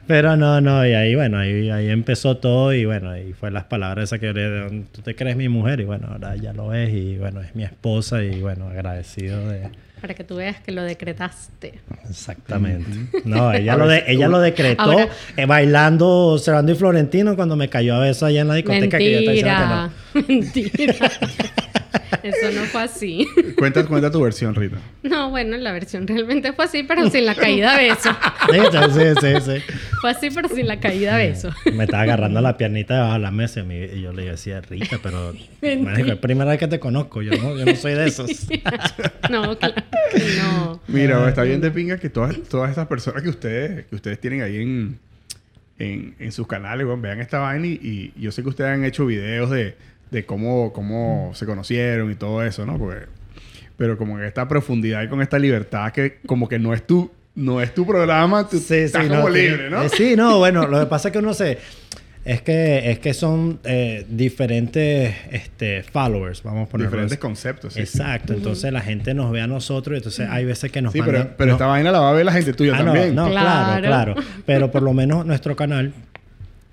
Pero 0.07 0.37
no, 0.37 0.61
no, 0.61 0.87
y 0.87 0.93
ahí, 0.95 1.15
bueno, 1.15 1.39
ahí, 1.39 1.71
ahí 1.71 1.89
empezó 1.89 2.37
todo 2.37 2.75
y 2.75 2.85
bueno, 2.85 3.11
ahí 3.11 3.33
fue 3.33 3.51
las 3.53 3.65
palabras 3.65 4.05
esas 4.09 4.19
que 4.19 4.27
yo 4.27 4.33
le 4.33 4.85
tú 4.93 5.01
te 5.01 5.15
crees 5.15 5.37
mi 5.37 5.49
mujer 5.49 5.81
y 5.81 5.85
bueno, 5.85 6.09
ahora 6.11 6.35
ya 6.37 6.53
lo 6.53 6.75
es 6.75 6.91
y 6.93 7.17
bueno, 7.19 7.41
es 7.41 7.55
mi 7.55 7.63
esposa 7.63 8.23
y 8.23 8.41
bueno, 8.41 8.67
agradecido 8.69 9.49
de... 9.49 9.69
Para 10.03 10.15
que 10.15 10.25
tú 10.25 10.35
veas 10.35 10.59
que 10.61 10.73
lo 10.73 10.83
decretaste. 10.83 11.75
Exactamente. 12.11 12.91
No, 13.25 13.53
ella 13.53 13.77
lo, 13.79 13.87
de, 13.87 14.03
ella 14.09 14.27
lo 14.27 14.41
decretó 14.41 14.83
Ahora- 14.83 15.09
eh, 15.37 15.47
bailando 15.47 16.39
Cerrando 16.39 16.73
y 16.73 16.75
Florentino 16.75 17.37
cuando 17.37 17.55
me 17.55 17.69
cayó 17.69 17.95
a 17.95 18.01
beso 18.01 18.27
allá 18.27 18.41
en 18.41 18.49
la 18.49 18.55
discoteca 18.55 18.99
que 18.99 19.13
yo 19.13 19.19
estaba 19.33 19.33
diciendo 19.33 19.91
que 20.13 20.21
no. 20.21 20.27
Mentira. 20.29 20.95
Eso 22.23 22.53
no 22.53 22.65
fue 22.67 22.83
así. 22.83 23.27
Cuenta, 23.59 23.85
cuenta 23.87 24.11
tu 24.11 24.21
versión, 24.21 24.55
Rita. 24.55 24.79
No, 25.03 25.31
bueno, 25.31 25.57
la 25.57 25.73
versión 25.73 26.07
realmente 26.07 26.53
fue 26.53 26.65
así, 26.65 26.83
pero 26.83 27.09
sin 27.11 27.27
la 27.27 27.35
caída 27.35 27.75
a 27.75 27.79
beso. 27.79 28.11
Sí, 28.51 28.59
sí, 28.73 29.01
sí, 29.21 29.41
sí. 29.45 29.75
Fue 30.01 30.11
así, 30.11 30.31
pero 30.31 30.49
sin 30.49 30.67
la 30.67 30.81
caída 30.81 31.15
a 31.15 31.19
beso. 31.19 31.51
Me 31.73 31.85
estaba 31.85 32.03
agarrando 32.03 32.41
la 32.41 32.57
piernita 32.57 32.95
debajo 32.95 33.15
de 33.15 33.19
la 33.21 33.31
mesa 33.31 33.61
y, 33.61 34.01
yo 34.01 34.13
le 34.13 34.25
decía, 34.27 34.61
Rita, 34.61 34.99
pero 35.03 35.35
es 35.61 36.17
primera 36.19 36.51
vez 36.51 36.59
que 36.59 36.69
te 36.69 36.81
conozco, 36.81 37.23
yo 37.23 37.33
no, 37.33 37.57
yo 37.57 37.65
no 37.65 37.77
soy 37.77 37.95
de 37.95 38.07
esos. 38.07 38.31
No, 39.31 39.57
claro 39.57 39.75
que 40.13 40.19
no. 40.37 40.81
Mira, 40.89 41.29
está 41.29 41.43
bien 41.43 41.61
de 41.61 41.71
pinga 41.71 41.99
que 41.99 42.11
todas, 42.11 42.37
todas 42.49 42.71
estas 42.71 42.87
personas 42.87 43.23
que 43.23 43.29
ustedes, 43.29 43.87
que 43.87 43.95
ustedes 43.95 44.21
tienen 44.21 44.43
ahí 44.43 44.57
en, 44.57 44.99
en, 45.79 46.15
en 46.19 46.33
sus 46.33 46.47
canales, 46.47 46.87
weón, 46.87 47.01
vean 47.01 47.21
esta 47.21 47.39
vaina 47.39 47.67
y, 47.67 48.13
y 48.15 48.21
yo 48.21 48.33
sé 48.33 48.43
que 48.43 48.49
ustedes 48.49 48.71
han 48.71 48.85
hecho 48.85 49.07
videos 49.07 49.51
de, 49.51 49.77
de 50.13 50.25
cómo, 50.25 50.73
cómo 50.73 51.33
se 51.35 51.47
conocieron 51.47 52.13
y 52.13 52.15
todo 52.15 52.45
eso, 52.45 52.65
¿no? 52.67 52.79
Porque, 52.79 53.07
pero 53.77 53.97
como 53.99 54.19
que 54.19 54.27
esta 54.29 54.47
profundidad 54.47 55.03
y 55.03 55.09
con 55.09 55.21
esta 55.23 55.39
libertad 55.39 55.91
que 55.91 56.19
como 56.27 56.49
que 56.49 56.59
no 56.61 56.73
es 56.75 56.87
tu, 56.87 57.11
no 57.35 57.61
es 57.63 57.75
tu 57.75 57.87
programa, 57.87 58.47
tú 58.49 58.59
estás 58.59 59.09
como 59.09 59.21
no, 59.23 59.29
libre, 59.31 59.71
¿no? 59.71 59.83
eh, 59.83 59.89
sí, 59.89 60.15
no, 60.15 60.39
bueno, 60.39 60.69
lo 60.69 60.79
que 60.81 60.87
pasa 60.95 61.09
es 61.09 61.13
que 61.13 61.19
uno 61.19 61.35
se... 61.35 61.59
Es 62.25 62.41
que, 62.41 62.89
es 62.93 63.01
que 63.01 63.15
son 63.15 63.59
eh, 63.65 64.07
diferentes 64.09 65.13
este, 65.33 65.83
followers, 65.83 66.45
vamos 66.45 66.69
a 66.69 66.71
poner 66.71 66.87
Diferentes 66.87 67.19
conceptos. 67.19 67.73
sí, 67.75 67.81
sí. 67.85 67.99
Exacto, 67.99 68.33
entonces 68.35 68.73
la 68.73 68.81
gente 68.81 69.13
nos 69.13 69.33
ve 69.33 69.41
a 69.41 69.49
nosotros 69.49 69.95
y 69.95 69.97
entonces 69.97 70.29
hay 70.31 70.45
veces 70.45 70.71
que 70.71 70.81
nos 70.83 70.93
Sí, 70.93 71.01
pero, 71.05 71.19
mandan- 71.19 71.35
pero 71.37 71.49
no- 71.49 71.53
esta 71.55 71.67
vaina 71.67 71.91
la 71.91 71.99
va 71.99 72.11
a 72.11 72.13
ver 72.13 72.25
la 72.25 72.31
gente 72.33 72.53
tuya 72.53 72.75
Ah, 72.77 72.83
no, 72.85 72.93
también. 72.93 73.15
no, 73.17 73.29
claro, 73.29 73.81
Claro. 73.83 74.15
claro. 74.15 74.29
Pero 74.47 74.71
por 74.71 74.83
lo 74.85 74.93
menos 74.93 75.27
nuestro 75.33 75.57
canal 75.57 75.95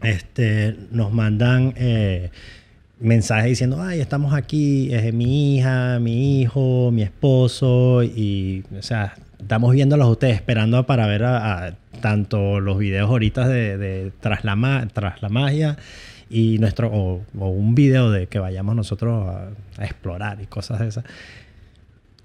este, 0.04 0.75
nos 0.91 1.12
mandan 1.12 1.73
eh, 1.78 2.30
mensajes 2.99 3.45
diciendo, 3.45 3.81
ay, 3.81 4.01
estamos 4.01 4.33
aquí, 4.33 4.93
es 4.93 5.13
mi 5.13 5.55
hija, 5.55 5.99
mi 5.99 6.41
hijo, 6.41 6.91
mi 6.91 7.01
esposo, 7.01 8.03
y, 8.03 8.63
o 8.77 8.81
sea, 8.81 9.15
estamos 9.39 9.73
viéndolos 9.73 10.07
a 10.07 10.12
ustedes, 10.12 10.35
esperando 10.35 10.85
para 10.85 11.07
ver 11.07 11.23
a, 11.23 11.67
a 11.67 11.73
tanto 12.01 12.59
los 12.59 12.77
videos 12.77 13.09
ahorita 13.09 13.47
de, 13.47 13.77
de 13.77 14.12
tras, 14.19 14.43
la 14.43 14.55
ma- 14.55 14.88
tras 14.91 15.21
la 15.21 15.29
magia 15.29 15.77
y 16.29 16.57
nuestro, 16.59 16.91
o, 16.93 17.21
o 17.38 17.47
un 17.49 17.73
video 17.73 18.12
de 18.12 18.27
que 18.27 18.39
vayamos 18.39 18.75
nosotros 18.75 19.27
a, 19.27 19.49
a 19.77 19.85
explorar 19.85 20.41
y 20.41 20.45
cosas 20.45 20.79
de 20.79 20.88
esas. 20.88 21.05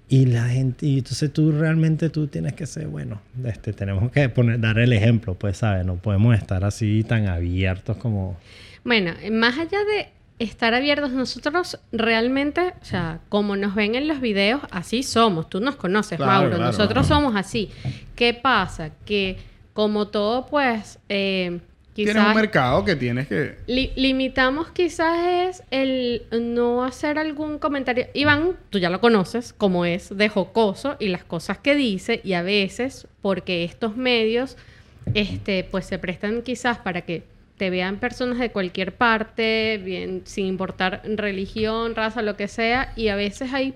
Y 0.07 0.27
la 0.27 0.49
gente, 0.49 0.85
y 0.85 0.99
entonces 0.99 1.33
tú 1.33 1.51
realmente 1.51 2.09
tú 2.11 2.27
tienes 2.27 2.53
que 2.53 2.67
ser, 2.67 2.87
bueno, 2.87 3.21
este, 3.43 3.73
tenemos 3.73 4.11
que 4.11 4.29
poner, 4.29 4.59
dar 4.59 4.77
el 4.77 4.93
ejemplo, 4.93 5.33
pues, 5.33 5.57
¿sabes? 5.57 5.83
No 5.85 5.95
podemos 5.95 6.37
estar 6.37 6.63
así 6.63 7.03
tan 7.03 7.27
abiertos 7.27 7.97
como... 7.97 8.37
Bueno, 8.83 9.13
más 9.31 9.57
allá 9.57 9.79
de 9.79 10.09
estar 10.39 10.73
abiertos, 10.73 11.11
nosotros 11.11 11.79
realmente, 11.91 12.73
o 12.81 12.85
sea, 12.85 13.19
como 13.29 13.55
nos 13.55 13.73
ven 13.75 13.95
en 13.95 14.07
los 14.07 14.19
videos, 14.21 14.61
así 14.71 15.01
somos. 15.03 15.49
Tú 15.49 15.59
nos 15.61 15.75
conoces, 15.75 16.17
Claro, 16.17 16.31
Mauro. 16.31 16.49
claro. 16.57 16.71
nosotros 16.71 17.07
somos 17.07 17.35
así. 17.35 17.69
¿Qué 18.15 18.33
pasa? 18.33 18.91
Que 19.05 19.37
como 19.73 20.07
todo, 20.07 20.45
pues, 20.47 20.99
eh, 21.09 21.59
Tienes 21.93 22.15
un 22.15 22.21
quizás 22.23 22.35
mercado 22.35 22.83
que 22.83 22.97
tienes 22.97 23.25
que... 23.29 23.55
li- 23.67 23.93
limitamos 23.95 24.69
quizás 24.71 25.17
es 25.25 25.63
el 25.71 26.23
no 26.41 26.83
hacer 26.83 27.17
algún 27.17 27.57
comentario. 27.57 28.07
Iván, 28.13 28.57
tú 28.69 28.79
ya 28.79 28.89
lo 28.89 28.99
conoces, 28.99 29.53
como 29.53 29.85
es 29.85 30.09
de 30.17 30.27
jocoso 30.27 30.97
y 30.99 31.07
las 31.07 31.23
cosas 31.23 31.57
que 31.59 31.73
dice 31.73 32.19
y 32.25 32.33
a 32.33 32.41
veces 32.41 33.07
porque 33.21 33.63
estos 33.63 33.95
medios 33.95 34.57
este 35.13 35.63
pues 35.63 35.85
se 35.85 35.97
prestan 35.97 36.41
quizás 36.41 36.79
para 36.79 37.01
que 37.03 37.23
te 37.57 37.69
vean 37.69 37.97
personas 37.97 38.39
de 38.39 38.51
cualquier 38.51 38.95
parte, 38.95 39.79
bien 39.83 40.21
sin 40.25 40.45
importar 40.45 41.01
religión, 41.05 41.95
raza, 41.95 42.21
lo 42.21 42.35
que 42.35 42.47
sea 42.47 42.91
y 42.95 43.07
a 43.07 43.15
veces 43.15 43.53
hay 43.53 43.73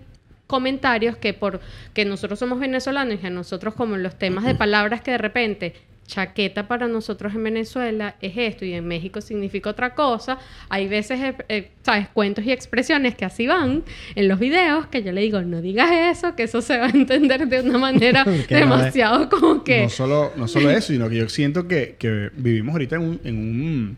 comentarios 0.47 1.15
que 1.15 1.33
por 1.33 1.61
que 1.93 2.05
nosotros 2.05 2.39
somos 2.39 2.59
venezolanos 2.59 3.19
y 3.21 3.27
a 3.27 3.29
nosotros 3.29 3.75
como 3.75 3.97
los 3.97 4.17
temas 4.17 4.45
de 4.45 4.55
palabras 4.55 5.01
que 5.01 5.11
de 5.11 5.19
repente 5.19 5.73
chaqueta 6.09 6.67
para 6.67 6.87
nosotros 6.87 7.35
en 7.35 7.43
Venezuela 7.43 8.15
es 8.19 8.33
esto 8.35 8.65
y 8.65 8.73
en 8.73 8.87
México 8.87 9.21
significa 9.21 9.69
otra 9.69 9.93
cosa. 9.93 10.39
Hay 10.67 10.87
veces, 10.87 11.19
eh, 11.21 11.35
eh, 11.49 11.71
¿sabes? 11.83 12.07
Cuentos 12.09 12.43
y 12.45 12.51
expresiones 12.51 13.13
que 13.13 13.25
así 13.25 13.45
van 13.45 13.83
en 14.15 14.27
los 14.27 14.39
videos 14.39 14.87
que 14.87 15.03
yo 15.03 15.11
le 15.11 15.21
digo, 15.21 15.39
no 15.43 15.61
digas 15.61 15.91
eso, 16.17 16.35
que 16.35 16.43
eso 16.43 16.61
se 16.61 16.77
va 16.79 16.87
a 16.87 16.89
entender 16.89 17.47
de 17.47 17.61
una 17.61 17.77
manera 17.77 18.25
no 18.25 18.31
demasiado 18.49 19.29
como 19.29 19.63
que... 19.63 19.83
No 19.83 19.89
solo, 19.89 20.33
no 20.35 20.47
solo 20.47 20.69
eso, 20.77 20.91
sino 20.93 21.07
que 21.09 21.17
yo 21.17 21.29
siento 21.29 21.67
que, 21.67 21.95
que 21.99 22.31
vivimos 22.35 22.73
ahorita 22.73 22.95
en, 22.95 23.01
un, 23.03 23.19
en, 23.23 23.37
un- 23.37 23.97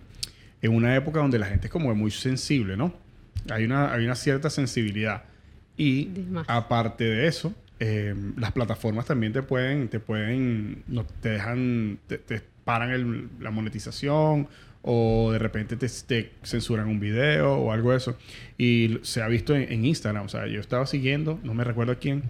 en 0.62 0.76
una 0.76 0.96
época 0.96 1.20
donde 1.22 1.40
la 1.40 1.46
gente 1.48 1.68
es 1.68 1.72
como 1.72 1.96
muy 1.96 2.12
sensible, 2.12 2.76
¿no? 2.76 2.94
Hay 3.50 3.64
una, 3.64 3.94
hay 3.94 4.04
una 4.06 4.16
cierta 4.16 4.50
sensibilidad. 4.50 5.24
Y 5.78 6.10
aparte 6.48 7.06
de 7.06 7.26
eso, 7.28 7.54
eh, 7.84 8.14
las 8.38 8.52
plataformas 8.52 9.08
también 9.08 9.34
te 9.34 9.42
pueden, 9.42 9.88
te 9.88 10.00
pueden, 10.00 10.84
no, 10.88 11.04
te 11.04 11.30
dejan, 11.30 11.98
te, 12.06 12.20
te 12.20 12.40
paran 12.64 13.32
la 13.40 13.50
monetización 13.50 14.48
o 14.84 15.32
de 15.32 15.40
repente 15.40 15.76
te, 15.76 15.88
te 15.90 16.32
censuran 16.44 16.88
un 16.88 17.00
video 17.00 17.56
o 17.56 17.72
algo 17.72 17.90
de 17.90 17.98
eso. 17.98 18.16
Y 18.56 19.00
se 19.02 19.24
ha 19.24 19.28
visto 19.28 19.56
en, 19.56 19.84
Instagram, 19.84 20.28
o 20.28 20.30
sea, 20.30 20.46
yo 20.46 20.60
estaba 20.60 20.86
siguiendo, 20.86 21.40
no 21.42 21.56
me 21.56 21.64
recuerdo 21.64 21.98
quién, 22.00 22.22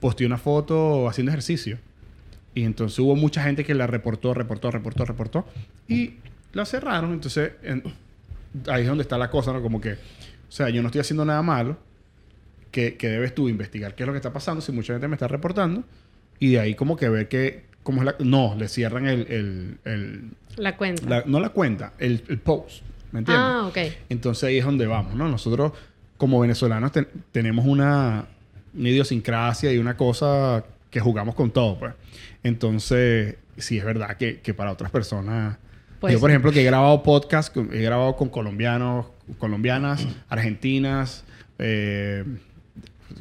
posteó 0.00 0.26
una 0.26 0.38
foto 0.38 1.06
haciendo 1.06 1.32
ejercicio. 1.32 1.76
Y 2.54 2.64
entonces 2.64 2.98
hubo 2.98 3.14
mucha 3.14 3.42
gente 3.42 3.62
que 3.62 3.74
la 3.74 3.86
reportó, 3.86 4.32
reportó, 4.32 4.70
reportó, 4.70 5.04
reportó. 5.04 5.46
Y 5.86 6.14
la 6.54 6.64
cerraron. 6.64 7.12
Entonces, 7.12 7.52
en- 7.62 7.82
ahí 8.68 8.84
es 8.84 8.88
donde 8.88 9.02
está 9.02 9.18
la 9.18 9.28
cosa, 9.28 9.52
¿no? 9.52 9.60
Como 9.60 9.82
que, 9.82 9.92
o 9.92 9.96
sea, 10.48 10.70
yo 10.70 10.80
no 10.80 10.88
estoy 10.88 11.02
haciendo 11.02 11.26
nada 11.26 11.42
malo. 11.42 11.76
Que, 12.74 12.96
que 12.96 13.08
debes 13.08 13.32
tú 13.36 13.48
investigar 13.48 13.94
qué 13.94 14.02
es 14.02 14.06
lo 14.08 14.12
que 14.12 14.18
está 14.18 14.32
pasando 14.32 14.60
si 14.60 14.72
mucha 14.72 14.92
gente 14.94 15.06
me 15.06 15.14
está 15.14 15.28
reportando. 15.28 15.84
Y 16.40 16.50
de 16.52 16.58
ahí 16.60 16.74
como 16.74 16.96
que 16.96 17.08
ver 17.08 17.28
que, 17.28 17.66
cómo 17.84 18.00
es 18.00 18.06
la... 18.06 18.16
No, 18.18 18.56
le 18.58 18.66
cierran 18.66 19.06
el... 19.06 19.20
el- 19.28 19.78
el- 19.84 20.30
La 20.56 20.76
cuenta. 20.76 21.08
la- 21.08 21.22
no 21.24 21.38
la 21.38 21.50
cuenta, 21.50 21.92
el, 22.00 22.24
el 22.28 22.38
post. 22.38 22.82
¿Me 23.12 23.20
entiendes? 23.20 23.46
ah, 23.48 23.66
ok. 23.68 23.78
Entonces 24.08 24.42
ahí 24.42 24.58
es 24.58 24.64
donde 24.64 24.86
vamos, 24.86 25.14
¿no? 25.14 25.28
Nosotros 25.28 25.70
como 26.16 26.40
venezolanos 26.40 26.90
ten- 26.90 27.06
tenemos 27.30 27.64
una, 27.64 28.24
una 28.76 28.88
idiosincrasia 28.88 29.72
y 29.72 29.78
una 29.78 29.96
cosa 29.96 30.64
que 30.90 30.98
jugamos 30.98 31.36
con 31.36 31.52
todo, 31.52 31.78
pues. 31.78 31.94
Entonces, 32.42 33.36
sí 33.56 33.78
es 33.78 33.84
verdad 33.84 34.16
que, 34.16 34.40
que 34.40 34.52
para 34.52 34.72
otras 34.72 34.90
personas... 34.90 35.58
Pues 36.00 36.12
yo, 36.12 36.18
por 36.20 36.30
ejemplo, 36.30 36.50
que 36.52 36.60
he 36.60 36.64
grabado 36.64 37.02
podcast, 37.04 37.56
he 37.56 37.80
grabado 37.82 38.16
con 38.16 38.28
colombianos, 38.28 39.06
colombianas, 39.38 40.06
argentinas, 40.28 41.24
eh, 41.58 42.24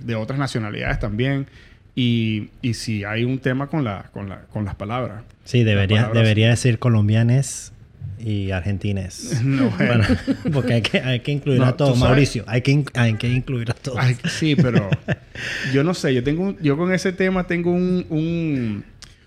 de 0.02 0.16
otras 0.16 0.40
nacionalidades 0.40 1.00
también. 1.00 1.48
Y, 1.96 2.50
y 2.64 2.74
sí 2.74 3.04
hay 3.04 3.24
un 3.24 3.38
tema 3.40 3.68
con, 3.68 3.84
la, 3.84 4.10
con, 4.14 4.28
la, 4.30 4.42
con 4.52 4.66
las 4.66 4.74
palabras. 4.76 5.24
Sí, 5.44 5.64
debería, 5.64 6.02
palabras- 6.04 6.24
debería 6.24 6.50
decir 6.50 6.80
colombianes 6.80 7.72
y 8.20 8.50
argentines. 8.52 9.42
No, 9.44 9.70
Bueno, 9.70 10.04
porque 10.52 10.74
hay 10.74 10.82
que, 10.82 11.00
hay 11.02 11.20
que 11.20 11.32
incluir 11.34 11.60
No, 11.60 11.66
a 11.68 11.78
todos. 11.78 11.98
Mauricio, 12.00 12.44
hay 12.48 12.62
que, 12.62 12.84
hay 12.96 13.14
que 13.16 13.28
incluir 13.30 13.70
a 13.70 13.74
todos. 13.76 14.00
Ay, 14.02 14.16
sí, 14.28 14.56
pero 14.56 14.90
yo 15.74 15.84
no 15.84 15.94
sé, 15.94 16.14
yo 16.16 16.24
tengo 16.24 16.44
un- 16.44 16.58
yo 16.60 16.78
con 16.78 16.92
ese 16.94 17.12
tema 17.14 17.46
tengo 17.46 17.72
un, 17.72 18.06
un- 18.10 18.86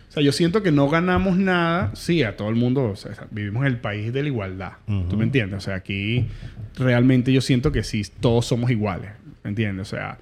o 0.09 0.13
sea, 0.13 0.23
yo 0.25 0.33
siento 0.33 0.63
que 0.63 0.73
no 0.73 0.89
ganamos 0.89 1.37
nada. 1.37 1.93
Sí, 1.95 2.23
a 2.25 2.37
todo 2.37 2.49
el 2.49 2.55
mundo, 2.57 2.85
o 2.85 2.97
sea, 2.97 3.13
vivimos 3.31 3.61
en 3.67 3.73
el 3.75 3.79
país 3.79 4.13
de 4.13 4.23
la 4.23 4.29
igualdad. 4.29 4.73
¿Tú 5.11 5.17
me 5.17 5.25
entiendes? 5.25 5.59
O 5.59 5.61
sea, 5.61 5.75
aquí 5.77 6.27
realmente 6.79 7.33
yo 7.33 7.41
siento 7.43 7.71
que 7.71 7.85
sí, 7.85 8.03
todos 8.21 8.47
somos 8.47 8.71
iguales. 8.71 9.11
¿Me 9.45 9.51
entiendes? 9.51 9.87
O 9.87 9.91
sea, 9.97 10.19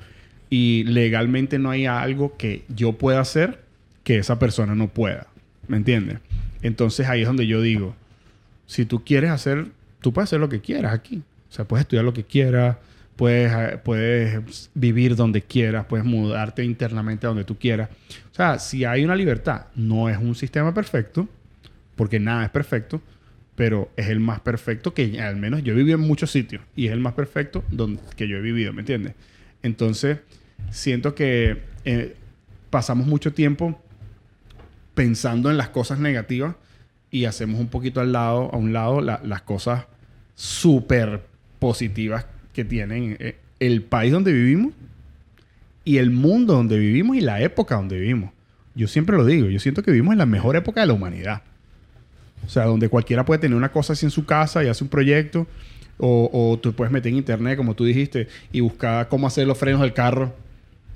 y 0.56 0.84
legalmente 0.84 1.58
no 1.58 1.70
hay 1.70 1.86
algo 1.86 2.36
que 2.36 2.62
yo 2.68 2.92
pueda 2.92 3.18
hacer 3.18 3.64
que 4.04 4.18
esa 4.18 4.38
persona 4.38 4.76
no 4.76 4.86
pueda. 4.86 5.26
¿Me 5.66 5.76
entiendes? 5.76 6.18
Entonces 6.62 7.08
ahí 7.08 7.22
es 7.22 7.26
donde 7.26 7.48
yo 7.48 7.60
digo, 7.60 7.96
si 8.64 8.84
tú 8.84 9.02
quieres 9.02 9.32
hacer, 9.32 9.66
tú 10.00 10.12
puedes 10.12 10.28
hacer 10.28 10.38
lo 10.38 10.48
que 10.48 10.60
quieras 10.60 10.94
aquí. 10.94 11.24
O 11.50 11.52
sea, 11.52 11.64
puedes 11.64 11.82
estudiar 11.82 12.04
lo 12.04 12.14
que 12.14 12.22
quieras, 12.22 12.76
puedes, 13.16 13.52
eh, 13.52 13.80
puedes 13.82 14.70
vivir 14.74 15.16
donde 15.16 15.42
quieras, 15.42 15.86
puedes 15.86 16.06
mudarte 16.06 16.62
internamente 16.62 17.26
a 17.26 17.30
donde 17.30 17.42
tú 17.42 17.58
quieras. 17.58 17.88
O 18.30 18.34
sea, 18.36 18.60
si 18.60 18.84
hay 18.84 19.04
una 19.04 19.16
libertad, 19.16 19.66
no 19.74 20.08
es 20.08 20.18
un 20.18 20.36
sistema 20.36 20.72
perfecto, 20.72 21.28
porque 21.96 22.20
nada 22.20 22.44
es 22.44 22.50
perfecto, 22.50 23.02
pero 23.56 23.90
es 23.96 24.06
el 24.06 24.20
más 24.20 24.38
perfecto 24.38 24.94
que 24.94 25.20
al 25.20 25.34
menos 25.34 25.64
yo 25.64 25.72
he 25.72 25.76
vivido 25.76 25.98
en 25.98 26.06
muchos 26.06 26.30
sitios 26.30 26.62
y 26.76 26.86
es 26.86 26.92
el 26.92 27.00
más 27.00 27.14
perfecto 27.14 27.64
donde, 27.72 28.00
que 28.14 28.28
yo 28.28 28.36
he 28.36 28.40
vivido, 28.40 28.72
¿me 28.72 28.82
entiendes? 28.82 29.14
Entonces, 29.64 30.18
siento 30.70 31.14
que 31.14 31.62
eh, 31.84 32.16
pasamos 32.70 33.06
mucho 33.06 33.32
tiempo 33.32 33.80
pensando 34.94 35.50
en 35.50 35.56
las 35.56 35.68
cosas 35.70 35.98
negativas 35.98 36.54
y 37.10 37.24
hacemos 37.26 37.60
un 37.60 37.68
poquito 37.68 38.00
al 38.00 38.12
lado, 38.12 38.50
a 38.52 38.56
un 38.56 38.72
lado 38.72 39.00
la- 39.00 39.20
las 39.24 39.42
cosas 39.42 39.84
súper 40.34 41.22
positivas 41.58 42.26
que 42.52 42.64
tienen 42.64 43.16
eh, 43.20 43.36
el 43.60 43.82
país 43.82 44.12
donde 44.12 44.32
vivimos 44.32 44.72
y 45.84 45.98
el 45.98 46.10
mundo 46.10 46.54
donde 46.54 46.78
vivimos 46.78 47.16
y 47.16 47.20
la 47.20 47.40
época 47.42 47.76
donde 47.76 47.98
vivimos. 47.98 48.30
Yo 48.74 48.88
siempre 48.88 49.16
lo 49.16 49.24
digo, 49.24 49.48
yo 49.48 49.60
siento 49.60 49.82
que 49.82 49.90
vivimos 49.92 50.12
en 50.12 50.18
la 50.18 50.26
mejor 50.26 50.56
época 50.56 50.80
de 50.80 50.86
la 50.88 50.92
humanidad. 50.94 51.42
O 52.44 52.48
sea, 52.48 52.64
donde 52.64 52.88
cualquiera 52.88 53.24
puede 53.24 53.38
tener 53.40 53.56
una 53.56 53.70
cosa 53.70 53.92
así 53.92 54.04
en 54.04 54.10
su 54.10 54.26
casa 54.26 54.64
y 54.64 54.68
hace 54.68 54.82
un 54.84 54.90
proyecto. 54.90 55.46
O, 55.96 56.28
o 56.32 56.58
tú 56.58 56.72
puedes 56.72 56.90
meter 56.92 57.12
en 57.12 57.18
internet, 57.18 57.56
como 57.56 57.74
tú 57.74 57.84
dijiste, 57.84 58.26
y 58.50 58.58
buscar 58.60 59.08
cómo 59.08 59.28
hacer 59.28 59.46
los 59.46 59.56
frenos 59.56 59.80
del 59.80 59.92
carro 59.92 60.34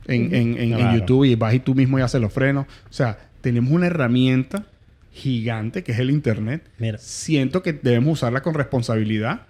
en, 0.09 0.35
en- 0.35 0.59
en- 0.59 0.73
en. 0.73 0.95
YouTube 0.99 1.25
y 1.25 1.35
vas 1.37 1.55
y 1.55 1.61
tú 1.61 1.75
mismo 1.75 1.99
y 1.99 2.03
haces 2.03 2.21
los 2.21 2.33
frenos. 2.33 2.67
O 2.89 2.93
sea, 2.93 3.19
tenemos 3.41 3.71
una 3.73 3.87
herramienta 3.87 4.67
gigante 5.13 5.83
que 5.83 5.93
es 5.93 5.99
el 5.99 6.11
internet. 6.11 6.63
Mira. 6.79 6.99
Siento 6.99 7.63
que 7.63 7.73
debemos 7.73 8.15
usarla 8.15 8.43
con 8.43 8.55
responsabilidad, 8.55 9.43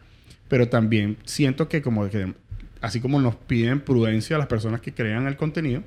pero 0.48 0.68
también 0.68 1.16
siento 1.24 1.68
que 1.68 1.82
como 1.82 2.08
que 2.08 2.32
así 2.80 3.00
como 3.00 3.20
nos 3.20 3.34
piden 3.34 3.80
prudencia 3.80 4.36
a 4.36 4.38
las 4.38 4.48
personas 4.48 4.80
que 4.80 4.92
crean 4.94 5.26
el 5.26 5.36
contenido, 5.36 5.82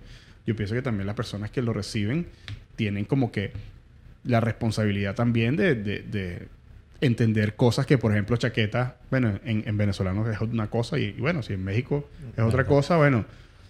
yo 0.45 0.55
pienso 0.55 0.75
que 0.75 0.81
también 0.81 1.07
las 1.07 1.15
personas 1.15 1.49
que 1.51 1.61
lo 1.61 1.73
reciben 1.73 2.25
tienen 2.75 3.05
como 3.05 3.31
que 3.31 3.51
la 4.23 4.39
responsabilidad 4.39 5.15
también 5.15 5.55
de, 5.55 5.75
de- 5.75 6.01
de 6.03 6.47
entender 6.99 7.55
cosas 7.55 7.87
que, 7.87 7.97
por 7.97 8.11
ejemplo, 8.11 8.37
chaqueta, 8.37 8.97
bueno, 9.09 9.39
en, 9.43 9.63
en 9.65 9.77
venezolano 9.77 10.29
es 10.29 10.39
una 10.41 10.67
cosa 10.67 10.99
y, 10.99 11.05
y 11.05 11.21
bueno, 11.21 11.41
si 11.41 11.53
en 11.53 11.63
México 11.63 12.07
es 12.37 12.43
otra 12.43 12.65
cosa, 12.65 12.97
bueno, 12.97 13.25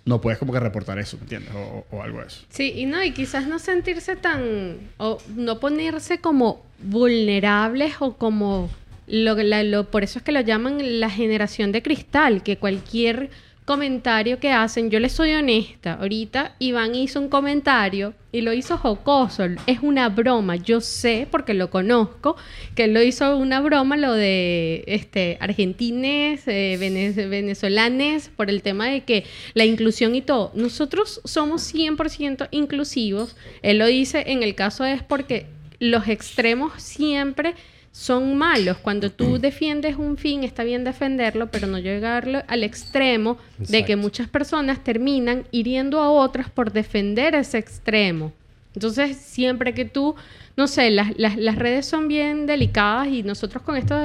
no 0.06 0.20
puedes 0.22 0.40
como 0.40 0.52
que 0.54 0.60
reportar 0.60 0.98
eso, 1.00 1.18
¿me 1.18 1.24
entiendes? 1.24 1.54
O, 1.56 1.86
o 1.92 2.02
algo 2.02 2.22
de 2.22 2.28
eso. 2.28 2.42
Sí, 2.50 2.74
y 2.76 2.86
no, 2.86 3.04
y 3.04 3.12
quizás 3.12 3.48
no 3.48 3.60
sentirse 3.60 4.16
tan, 4.16 4.78
o 4.98 5.20
no 5.36 5.60
ponerse 5.60 6.20
como 6.20 6.64
vulnerables 6.84 7.96
o 8.00 8.14
como, 8.18 8.70
lo, 9.08 9.36
la- 9.36 9.64
lo- 9.64 9.90
por 9.92 10.04
eso 10.04 10.20
es 10.20 10.24
que 10.24 10.32
lo 10.32 10.42
llaman 10.42 11.00
la 11.00 11.10
generación 11.10 11.72
de 11.72 11.82
cristal, 11.84 12.42
que 12.44 12.58
cualquier 12.58 13.30
comentario 13.72 14.38
que 14.38 14.52
hacen, 14.52 14.90
yo 14.90 15.00
les 15.00 15.14
soy 15.14 15.32
honesta, 15.34 15.94
ahorita 15.94 16.56
Iván 16.60 16.94
hizo 16.94 17.22
un 17.22 17.30
comentario 17.30 18.14
y 18.34 18.42
lo 18.42 18.52
hizo 18.52 18.78
jocoso, 18.78 19.46
es 19.66 19.80
una 19.82 20.10
broma, 20.10 20.58
yo 20.58 20.82
sé 20.82 21.26
porque 21.32 21.54
lo 21.54 21.70
conozco, 21.70 22.36
que 22.76 22.84
él 22.84 22.94
lo 22.94 23.02
hizo 23.02 23.38
una 23.38 23.62
broma 23.62 23.96
lo 23.96 24.14
de 24.14 24.84
este 24.88 25.38
argentines, 25.40 26.46
eh, 26.50 26.76
vene- 26.78 27.14
venezolanes, 27.30 28.30
por 28.36 28.50
el 28.50 28.62
tema 28.62 28.88
de 28.88 29.06
que 29.06 29.24
la 29.54 29.64
inclusión 29.64 30.16
y 30.16 30.22
todo. 30.22 30.52
Nosotros 30.54 31.22
somos 31.24 31.62
100% 31.74 32.50
inclusivos, 32.52 33.38
él 33.62 33.78
lo 33.78 33.86
dice 33.86 34.26
en 34.28 34.44
el 34.44 34.54
caso 34.54 34.84
es 34.84 35.02
porque 35.02 35.46
los 35.80 36.10
extremos 36.10 36.74
siempre 36.82 37.56
son 37.92 38.38
malos. 38.38 38.78
Cuando 38.78 39.12
tú 39.12 39.38
defiendes 39.38 39.98
un 39.98 40.18
fin, 40.18 40.44
está 40.44 40.64
bien 40.64 40.84
defenderlo, 40.84 41.48
pero 41.52 41.68
no 41.68 41.78
llegarlo 41.78 42.42
al 42.48 42.64
extremo 42.64 43.38
de 43.58 43.84
que 43.86 43.96
muchas 43.96 44.28
personas 44.30 44.84
terminan 44.84 45.44
hiriendo 45.52 46.00
a 46.00 46.10
otras 46.10 46.50
por 46.50 46.72
defender 46.72 47.36
ese 47.36 47.58
extremo. 47.58 48.32
Entonces, 48.74 49.18
siempre 49.18 49.74
que 49.74 49.84
tú, 49.84 50.16
no 50.56 50.68
sé, 50.68 50.90
las, 50.92 51.18
las, 51.18 51.36
las 51.36 51.58
redes 51.58 51.86
son 51.86 52.08
bien 52.08 52.46
delicadas 52.46 53.08
y 53.10 53.24
nosotros 53.24 53.62
con 53.64 53.76
esto 53.76 53.96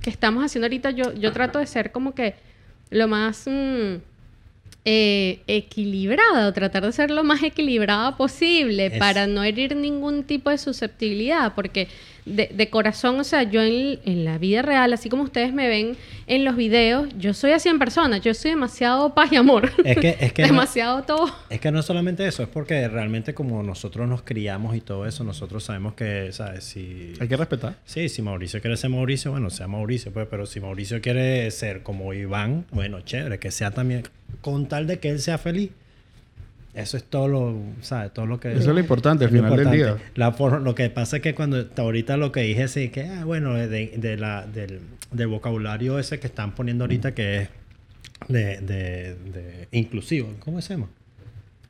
que 0.00 0.10
estamos 0.10 0.44
haciendo 0.44 0.66
ahorita, 0.66 0.90
yo, 0.92 1.12
yo 1.14 1.32
trato 1.32 1.58
de 1.58 1.66
ser 1.66 1.90
como 1.90 2.14
que 2.14 2.34
lo 2.90 3.08
más 3.08 3.44
mm, 3.48 3.96
eh, 4.84 5.40
equilibrada, 5.46 6.48
o 6.48 6.52
tratar 6.52 6.84
de 6.84 6.92
ser 6.92 7.10
lo 7.10 7.22
más 7.22 7.42
equilibrada 7.42 8.16
posible 8.16 8.86
Es- 8.86 8.98
para 8.98 9.26
no 9.26 9.44
herir 9.44 9.76
ningún 9.76 10.24
tipo 10.24 10.50
de 10.50 10.58
susceptibilidad, 10.58 11.54
porque 11.54 11.88
de, 12.24 12.50
de 12.54 12.70
corazón, 12.70 13.18
o 13.18 13.24
sea, 13.24 13.42
yo 13.42 13.60
en, 13.62 13.98
en 14.04 14.24
la 14.24 14.38
vida 14.38 14.62
real, 14.62 14.92
así 14.92 15.08
como 15.08 15.24
ustedes 15.24 15.52
me 15.52 15.68
ven 15.68 15.96
en 16.26 16.44
los 16.44 16.54
videos, 16.56 17.08
yo 17.18 17.34
soy 17.34 17.50
así 17.52 17.68
en 17.68 17.78
persona, 17.78 18.18
yo 18.18 18.32
soy 18.34 18.52
demasiado 18.52 19.12
paz 19.14 19.32
y 19.32 19.36
amor. 19.36 19.72
Es 19.84 19.98
que, 19.98 20.16
es 20.20 20.32
que 20.34 20.42
no- 20.42 20.48
demasiado 20.48 21.02
todo. 21.02 21.34
Es 21.50 21.60
que 21.60 21.72
no 21.72 21.80
es 21.80 21.86
solamente 21.86 22.26
eso, 22.26 22.42
es 22.42 22.48
porque 22.48 22.86
realmente 22.88 23.34
como 23.34 23.62
nosotros 23.62 24.08
nos 24.08 24.22
criamos 24.22 24.76
y 24.76 24.80
todo 24.80 25.06
eso, 25.06 25.24
nosotros 25.24 25.64
sabemos 25.64 25.94
que, 25.94 26.30
¿sabes? 26.32 26.64
Si... 26.64 27.14
Hay 27.20 27.26
que 27.28 27.36
respetar. 27.36 27.74
Sí, 27.84 28.08
si 28.08 28.22
Mauricio 28.22 28.60
quiere 28.60 28.76
ser 28.76 28.90
Mauricio, 28.90 29.32
bueno, 29.32 29.50
sea 29.50 29.66
Mauricio, 29.66 30.12
pues, 30.12 30.26
pero 30.30 30.46
si 30.46 30.60
Mauricio 30.60 31.00
quiere 31.00 31.50
ser 31.50 31.82
como 31.82 32.14
Iván, 32.14 32.66
bueno, 32.70 33.00
chévere, 33.00 33.38
que 33.38 33.50
sea 33.50 33.72
también, 33.72 34.04
con 34.40 34.68
tal 34.68 34.86
de 34.86 34.98
que 35.00 35.10
él 35.10 35.18
sea 35.18 35.38
feliz. 35.38 35.70
Eso 36.74 36.96
es 36.96 37.04
todo 37.04 37.28
lo, 37.28 37.54
¿sabes? 37.82 38.14
Todo 38.14 38.24
lo 38.26 38.40
que... 38.40 38.50
Eso 38.52 38.60
es 38.60 38.66
lo 38.66 38.80
importante 38.80 39.24
al 39.26 39.30
final 39.30 39.56
del 39.56 39.70
día. 39.70 39.96
La 40.14 40.32
for- 40.32 40.62
lo 40.62 40.74
que 40.74 40.88
pasa 40.88 41.16
es 41.16 41.22
que 41.22 41.34
cuando 41.34 41.66
ahorita 41.76 42.16
lo 42.16 42.32
que 42.32 42.40
dije 42.40 42.66
sí 42.68 42.88
que 42.88 43.02
ah, 43.04 43.24
bueno 43.26 43.54
de, 43.54 43.92
de 43.96 44.16
la, 44.16 44.46
del, 44.46 44.80
del 45.10 45.26
vocabulario 45.28 45.98
ese 45.98 46.18
que 46.18 46.26
están 46.26 46.54
poniendo 46.54 46.84
ahorita 46.84 47.14
que 47.14 47.42
es 47.42 47.48
de, 48.28 48.60
de, 48.60 49.14
de 49.32 49.68
inclusivo 49.72 50.32
cómo 50.40 50.62
se 50.62 50.74
llama 50.74 50.88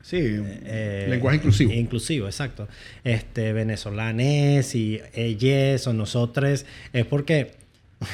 Sí, 0.01 0.17
Eh, 0.19 1.07
lenguaje 1.09 1.37
inclusivo. 1.37 1.71
Inclusivo, 1.71 2.25
exacto. 2.27 2.67
Este, 3.05 3.53
venezolanes 3.53 4.75
y 4.75 4.99
ellos 5.13 5.87
o 5.87 5.93
nosotros. 5.93 6.65
Es 6.91 7.05
porque 7.05 7.51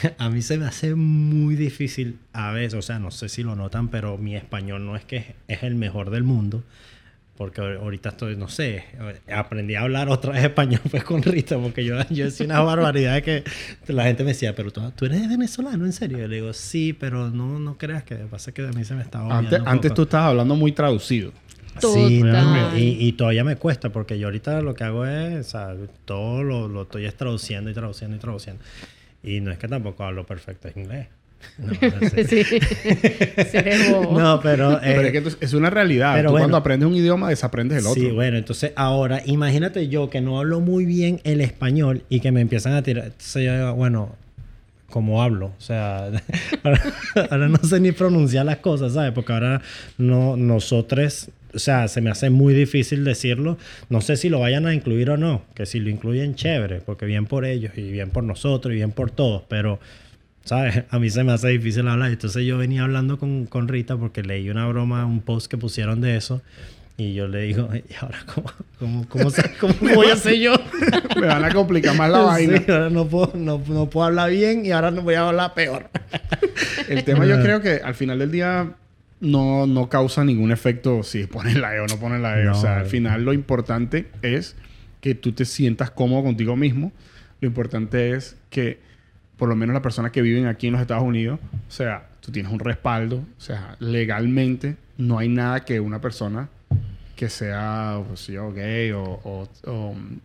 a 0.17 0.30
mí 0.30 0.41
se 0.41 0.58
me 0.58 0.65
hace 0.65 0.95
muy 0.95 1.56
difícil 1.56 2.17
a 2.34 2.52
veces, 2.52 2.73
o 2.75 2.82
sea, 2.82 2.99
no 2.99 3.12
sé 3.12 3.30
si 3.30 3.43
lo 3.43 3.56
notan, 3.56 3.89
pero 3.89 4.17
mi 4.17 4.36
español 4.36 4.86
no 4.86 4.95
es 4.95 5.06
que 5.06 5.36
es, 5.47 5.63
el 5.63 5.75
mejor 5.75 6.10
del 6.10 6.23
mundo. 6.23 6.63
Porque 7.38 7.62
ahor- 7.62 7.80
ahorita 7.80 8.10
estoy, 8.10 8.36
no 8.36 8.49
sé, 8.49 8.84
aprendí 9.34 9.75
a 9.75 9.82
hablar 9.84 10.10
otra 10.10 10.34
vez 10.34 10.43
español 10.52 10.82
pues 10.91 11.06
con 11.06 11.23
Rita, 11.23 11.58
porque 11.58 11.86
yo, 11.86 11.95
yo 12.10 12.25
decía 12.25 12.45
una 12.45 12.60
barbaridad 12.60 13.21
que 13.23 13.45
la 13.88 14.04
gente 14.04 14.23
me 14.25 14.32
decía, 14.32 14.54
pero 14.56 14.71
tú, 14.71 14.82
tú 14.93 15.06
eres 15.06 15.30
venezolano, 15.30 15.86
¿en 15.86 15.93
serio? 15.93 16.17
Yo 16.17 16.28
le 16.28 16.36
digo, 16.36 16.52
sí, 16.52 16.91
pero 16.91 17.30
no, 17.30 17.58
no 17.60 17.78
creas 17.78 18.04
que 18.04 18.15
pasa 18.15 18.52
que 18.52 18.67
a 18.67 18.71
mí 18.73 18.84
se 18.84 18.93
me 18.93 19.04
estaba 19.04 19.38
Antes, 19.38 19.62
antes 19.65 19.91
poco". 19.91 19.95
tú 19.95 20.02
estabas 20.04 20.32
hablando 20.32 20.56
muy 20.56 20.73
traducido. 20.73 21.32
Sí, 21.82 22.21
no, 22.23 22.78
y, 22.78 23.08
y 23.08 23.13
todavía 23.13 23.45
me 23.45 23.56
cuesta 23.56 23.89
porque 23.89 24.19
yo 24.19 24.28
ahorita 24.28 24.60
lo 24.62 24.73
que 24.75 24.84
hago 24.84 25.06
es, 25.06 25.47
o 25.47 25.49
sea, 25.49 25.75
todo 26.04 26.43
lo, 26.43 26.67
lo 26.67 26.82
estoy 26.82 27.06
es 27.06 27.15
traduciendo 27.15 27.69
y 27.69 27.73
traduciendo 27.73 28.17
y 28.17 28.19
traduciendo. 28.19 28.62
Y 29.23 29.41
no 29.41 29.51
es 29.51 29.58
que 29.58 29.67
tampoco 29.67 30.03
hablo 30.03 30.25
perfecto 30.25 30.69
inglés. 30.75 31.08
No, 31.58 31.71
es- 31.71 32.27
Sí. 32.29 32.43
Sí, 32.43 32.60
eres 33.58 33.91
bobo. 33.91 34.19
no, 34.19 34.39
pero... 34.41 34.73
eh, 34.77 34.79
Pero 34.84 35.01
es 35.03 35.12
que 35.12 35.17
entonces 35.19 35.41
es 35.41 35.53
una 35.53 35.69
realidad. 35.69 36.13
pero 36.15 36.27
Tú 36.27 36.32
bueno. 36.34 36.43
cuando 36.43 36.58
aprendes 36.58 36.88
un 36.89 36.95
idioma, 36.95 37.29
desaprendes 37.29 37.79
el 37.79 37.88
otro. 37.88 38.01
Sí, 38.01 38.10
bueno, 38.12 38.38
entonces 38.38 38.73
ahora 38.75 39.21
imagínate 39.25 39.88
yo 39.88 40.10
que 40.10 40.19
no 40.21 40.39
hablo 40.39 40.60
muy 40.60 40.86
bien 40.86 41.21
el 41.23 41.41
español 41.41 42.03
y 42.10 42.19
que 42.19 42.32
me 42.32 42.41
empiezan 42.41 42.73
a 42.73 42.82
tirar. 42.84 43.05
Entonces 43.05 43.45
yo 43.45 43.53
digo, 43.55 43.73
bueno, 43.75 44.15
como 44.89 45.21
hablo, 45.23 45.47
o 45.58 45.62
sea, 45.62 46.08
ahora, 46.63 46.82
ahora 47.29 47.47
no 47.47 47.58
sé 47.60 47.79
ni 47.79 47.91
pronunciar 47.93 48.45
las 48.45 48.58
cosas, 48.58 48.93
¿sabes? 48.93 49.12
Porque 49.13 49.32
ahora 49.34 49.62
no, 49.97 50.36
nosotros, 50.36 51.29
o 51.53 51.59
sea, 51.59 51.88
se 51.88 52.01
me 52.01 52.09
hace 52.09 52.29
muy 52.29 52.53
difícil 52.53 53.03
decirlo. 53.03 53.57
No 53.89 54.01
sé 54.01 54.17
si 54.17 54.29
lo 54.29 54.39
vayan 54.39 54.65
a 54.65 54.73
incluir 54.73 55.09
o 55.09 55.17
no, 55.17 55.43
que 55.55 55.65
si 55.65 55.79
lo 55.79 55.89
incluyen, 55.89 56.35
chévere, 56.35 56.81
porque 56.81 57.05
bien 57.05 57.25
por 57.25 57.45
ellos 57.45 57.73
y 57.77 57.91
bien 57.91 58.09
por 58.09 58.23
nosotros 58.23 58.73
y 58.73 58.77
bien 58.77 58.91
por 58.91 59.12
todos, 59.12 59.43
pero. 59.47 59.79
¿Sabes? 60.45 60.83
A 60.89 60.99
mí 60.99 61.09
se 61.09 61.23
me 61.23 61.33
hace 61.33 61.49
difícil 61.49 61.88
hablar. 61.88 62.12
Entonces 62.12 62.45
yo 62.45 62.57
venía 62.57 62.83
hablando 62.83 63.19
con, 63.19 63.45
con 63.45 63.67
Rita 63.67 63.97
porque 63.97 64.23
leí 64.23 64.49
una 64.49 64.67
broma, 64.67 65.05
un 65.05 65.21
post 65.21 65.47
que 65.47 65.57
pusieron 65.57 66.01
de 66.01 66.15
eso. 66.15 66.41
Y 66.99 67.13
yo 67.13 67.29
le 67.29 67.43
digo, 67.43 67.69
¿y 67.73 67.93
ahora 68.01 68.19
cómo, 68.25 68.51
cómo, 69.07 69.31
cómo, 69.59 69.73
voy 69.95 70.07
a 70.07 70.13
hacer 70.13 70.35
yo? 70.35 70.53
Me 71.19 71.27
van 71.27 71.45
a 71.45 71.53
complicar 71.53 71.95
más 71.95 72.09
la 72.09 72.19
vaina. 72.19 72.57
Sí, 72.57 72.65
ahora 72.69 72.89
no 72.89 73.07
puedo, 73.07 73.31
no, 73.35 73.62
no 73.67 73.89
puedo 73.89 74.07
hablar 74.07 74.31
bien 74.31 74.65
y 74.65 74.71
ahora 74.71 74.91
no 74.91 75.01
voy 75.01 75.13
a 75.13 75.29
hablar 75.29 75.53
peor. 75.53 75.89
El 76.89 77.05
tema 77.05 77.25
yo 77.25 77.41
creo 77.41 77.62
que 77.62 77.79
al 77.81 77.95
final 77.95 78.19
del 78.19 78.31
día 78.31 78.73
no, 79.21 79.67
no 79.67 79.89
causa 79.89 80.23
ningún 80.23 80.51
efecto 80.51 81.03
si 81.03 81.25
pones 81.27 81.55
la 81.58 81.75
E 81.75 81.79
o 81.79 81.88
no 81.88 81.97
pones 81.97 82.21
la 82.21 82.39
E. 82.39 82.45
No. 82.45 82.51
O 82.58 82.62
sea, 82.62 82.79
al 82.79 82.86
final 82.86 83.23
lo 83.25 83.34
importante 83.34 84.08
es 84.21 84.55
que 85.01 85.15
tú 85.15 85.32
te 85.34 85.45
sientas 85.45 85.91
cómodo 85.91 86.23
contigo 86.23 86.55
mismo. 86.55 86.91
Lo 87.41 87.47
importante 87.47 88.12
es 88.12 88.38
que 88.49 88.79
por 89.38 89.47
lo 89.49 89.55
menos 89.55 89.73
las 89.73 89.82
personas 89.84 90.12
que 90.12 90.21
viven 90.21 90.47
aquí 90.47 90.67
en 90.67 90.73
los 90.73 90.82
Estados 90.82 91.03
Unidos, 91.03 91.39
o 91.67 91.71
sea, 91.71 92.08
tú 92.19 92.32
tienes 92.32 92.51
un 92.51 92.60
respaldo, 92.60 93.17
o 93.17 93.41
sea, 93.41 93.75
legalmente 93.79 94.75
no 94.97 95.17
hay 95.19 95.29
nada 95.29 95.63
que 95.63 95.79
una 95.79 96.01
persona 96.01 96.49
que 97.15 97.29
sea 97.29 98.01
pues, 98.08 98.19
sí, 98.19 98.36
o 98.36 98.51
gay 98.51 98.91
o, 98.91 99.01
o- 99.03 99.47
o, 99.65 99.93
mm, 99.93 100.17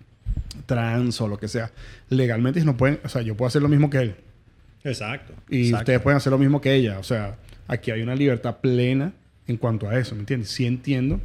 trans 0.66 1.20
o 1.20 1.28
lo 1.28 1.38
que 1.38 1.46
sea, 1.48 1.70
legalmente 2.08 2.64
no 2.64 2.76
pueden, 2.76 2.98
o 3.04 3.08
sea, 3.08 3.22
yo 3.22 3.36
puedo 3.36 3.46
hacer 3.48 3.62
lo 3.62 3.68
mismo 3.68 3.88
que 3.90 3.98
él 3.98 4.16
Exacto. 4.82 5.32
y 5.48 5.66
exacto. 5.66 5.78
ustedes 5.82 6.00
pueden 6.00 6.16
hacer 6.16 6.30
lo 6.32 6.38
mismo 6.38 6.60
que 6.60 6.74
ella, 6.74 6.98
o 6.98 7.02
sea, 7.04 7.36
aquí 7.68 7.90
hay 7.90 8.02
una 8.02 8.14
libertad 8.14 8.56
plena 8.58 9.12
en 9.46 9.56
cuanto 9.56 9.88
a 9.88 9.98
eso, 9.98 10.14
¿me 10.14 10.20
entiendes? 10.20 10.50
Sí 10.50 10.66
entiendo 10.66 11.20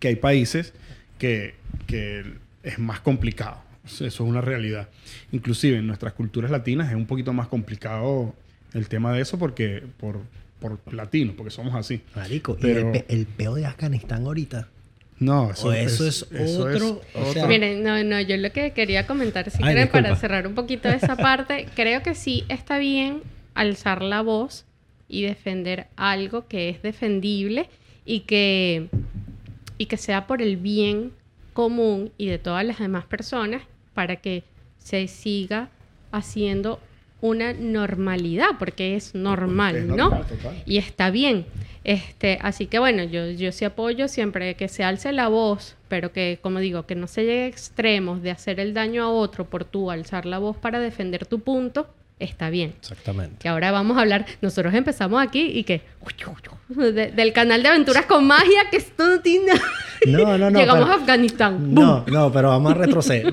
que 0.00 0.08
hay 0.08 0.16
países 0.16 0.72
que, 1.18 1.54
que 1.86 2.24
es 2.62 2.78
más 2.78 3.00
complicado. 3.00 3.58
Eso 3.84 4.04
es 4.06 4.18
una 4.20 4.40
realidad. 4.40 4.88
Inclusive 5.32 5.78
en 5.78 5.86
nuestras 5.86 6.12
culturas 6.14 6.50
latinas 6.50 6.88
es 6.88 6.94
un 6.96 7.06
poquito 7.06 7.32
más 7.32 7.46
complicado 7.48 8.34
el 8.74 8.88
tema 8.88 9.12
de 9.12 9.22
eso 9.22 9.38
porque 9.38 9.82
por, 9.98 10.20
por 10.60 10.78
latinos, 10.92 11.34
porque 11.36 11.50
somos 11.50 11.74
así. 11.74 12.00
Marico, 12.14 12.56
Pero- 12.60 12.80
y 12.80 12.82
el, 12.84 12.92
pe- 12.92 13.04
el 13.08 13.26
peo 13.26 13.54
de 13.54 13.66
Afganistán 13.66 14.24
ahorita. 14.26 14.68
No, 15.18 15.50
eso, 15.52 15.68
O 15.68 15.72
eso 15.72 16.06
es 16.06 16.26
otro, 16.58 17.00
o 17.14 17.32
sea- 17.32 17.46
Miren, 17.46 17.82
no, 17.82 18.02
no, 18.04 18.20
yo 18.20 18.36
lo 18.36 18.52
que 18.52 18.72
quería 18.72 19.06
comentar, 19.06 19.48
si 19.50 19.56
Ay, 19.62 19.72
quieren, 19.72 19.88
para 19.88 20.10
disculpa. 20.10 20.20
cerrar 20.20 20.46
un 20.46 20.54
poquito 20.54 20.90
esa 20.90 21.16
parte, 21.16 21.66
creo 21.74 22.02
que 22.02 22.14
sí 22.14 22.44
está 22.50 22.76
bien 22.76 23.22
alzar 23.54 24.02
la 24.02 24.20
voz 24.20 24.65
y 25.08 25.22
defender 25.22 25.86
algo 25.96 26.46
que 26.48 26.68
es 26.68 26.82
defendible 26.82 27.68
y 28.04 28.20
que, 28.20 28.88
y 29.78 29.86
que 29.86 29.96
sea 29.96 30.26
por 30.26 30.42
el 30.42 30.56
bien 30.56 31.12
común 31.52 32.12
y 32.18 32.26
de 32.26 32.38
todas 32.38 32.64
las 32.64 32.78
demás 32.78 33.04
personas 33.04 33.62
para 33.94 34.16
que 34.16 34.44
se 34.78 35.08
siga 35.08 35.70
haciendo 36.12 36.80
una 37.20 37.54
normalidad, 37.54 38.50
porque 38.58 38.94
es 38.94 39.14
normal, 39.14 39.76
Es 39.76 39.84
¿no? 39.86 40.10
total. 40.10 40.62
Y 40.66 40.76
está 40.76 41.10
bien. 41.10 41.46
Este, 41.82 42.38
así 42.42 42.66
que 42.66 42.78
bueno, 42.78 43.04
yo, 43.04 43.30
yo 43.30 43.52
sí 43.52 43.64
apoyo 43.64 44.08
siempre 44.08 44.54
que 44.54 44.68
se 44.68 44.84
alce 44.84 45.12
la 45.12 45.28
voz, 45.28 45.76
pero 45.88 46.12
que, 46.12 46.38
como 46.42 46.58
digo, 46.58 46.84
que 46.84 46.94
no 46.94 47.06
se 47.06 47.22
llegue 47.22 47.44
a 47.44 47.46
extremos 47.46 48.22
de 48.22 48.32
hacer 48.32 48.60
el 48.60 48.74
daño 48.74 49.04
a 49.04 49.08
otro 49.08 49.44
por 49.44 49.64
tú 49.64 49.90
alzar 49.90 50.26
la 50.26 50.38
voz 50.38 50.56
para 50.56 50.78
defender 50.80 51.26
tu 51.26 51.40
punto, 51.40 51.88
está 52.18 52.50
bien. 52.50 52.74
Exactamente. 52.80 53.36
Que 53.40 53.48
ahora 53.48 53.70
vamos 53.72 53.96
a 53.98 54.00
hablar, 54.00 54.24
nosotros 54.40 54.72
empezamos 54.74 55.22
aquí 55.22 55.40
y 55.42 55.64
que 55.64 55.82
de- 56.68 57.12
del 57.12 57.32
canal 57.32 57.62
de 57.62 57.68
aventuras 57.68 58.06
con 58.06 58.26
magia, 58.26 58.68
que 58.70 58.78
esto 58.78 59.06
no 59.06 59.20
tiene. 59.20 59.52
No, 60.06 60.36
no, 60.38 60.50
no. 60.50 60.58
Llegamos 60.58 60.84
pero- 60.84 60.92
a 60.92 61.00
Afganistán. 61.00 61.74
No, 61.74 62.04
no, 62.06 62.30
pero 62.32 62.48
vamos 62.48 62.72
a 62.72 62.74
retroceder. 62.74 63.32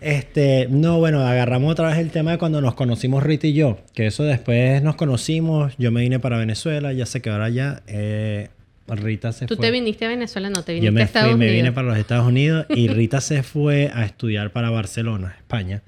este, 0.00 0.66
no, 0.70 0.98
bueno, 0.98 1.20
agarramos 1.26 1.72
otra 1.72 1.88
vez 1.88 1.98
el 1.98 2.10
tema 2.10 2.32
de 2.32 2.38
cuando 2.38 2.60
nos 2.60 2.74
conocimos 2.74 3.22
Rita 3.22 3.46
y 3.46 3.52
yo, 3.54 3.78
que 3.94 4.06
eso 4.06 4.22
después 4.24 4.82
nos 4.82 4.96
conocimos, 4.96 5.74
yo 5.78 5.90
me 5.92 6.00
vine 6.02 6.18
para 6.18 6.38
Venezuela, 6.38 6.92
ya 6.92 7.06
se 7.06 7.20
quedó 7.22 7.42
allá, 7.42 7.82
eh, 7.86 8.48
Rita 8.88 9.30
se 9.32 9.46
Tú 9.46 9.54
fue. 9.54 9.66
te 9.66 9.70
viniste 9.70 10.04
a 10.04 10.08
Venezuela, 10.08 10.50
no 10.50 10.64
te 10.64 10.72
viniste 10.72 10.86
yo 10.86 10.90
a 10.90 10.92
me 10.94 11.02
Estados 11.02 11.30
fui, 11.30 11.38
me 11.38 11.44
Unidos. 11.46 11.62
vine 11.62 11.72
para 11.72 11.86
los 11.88 11.96
Estados 11.96 12.26
Unidos 12.26 12.66
y 12.70 12.88
Rita 12.88 13.20
se 13.20 13.42
fue 13.44 13.90
a 13.94 14.04
estudiar 14.04 14.50
para 14.50 14.70
Barcelona, 14.70 15.36
España. 15.38 15.82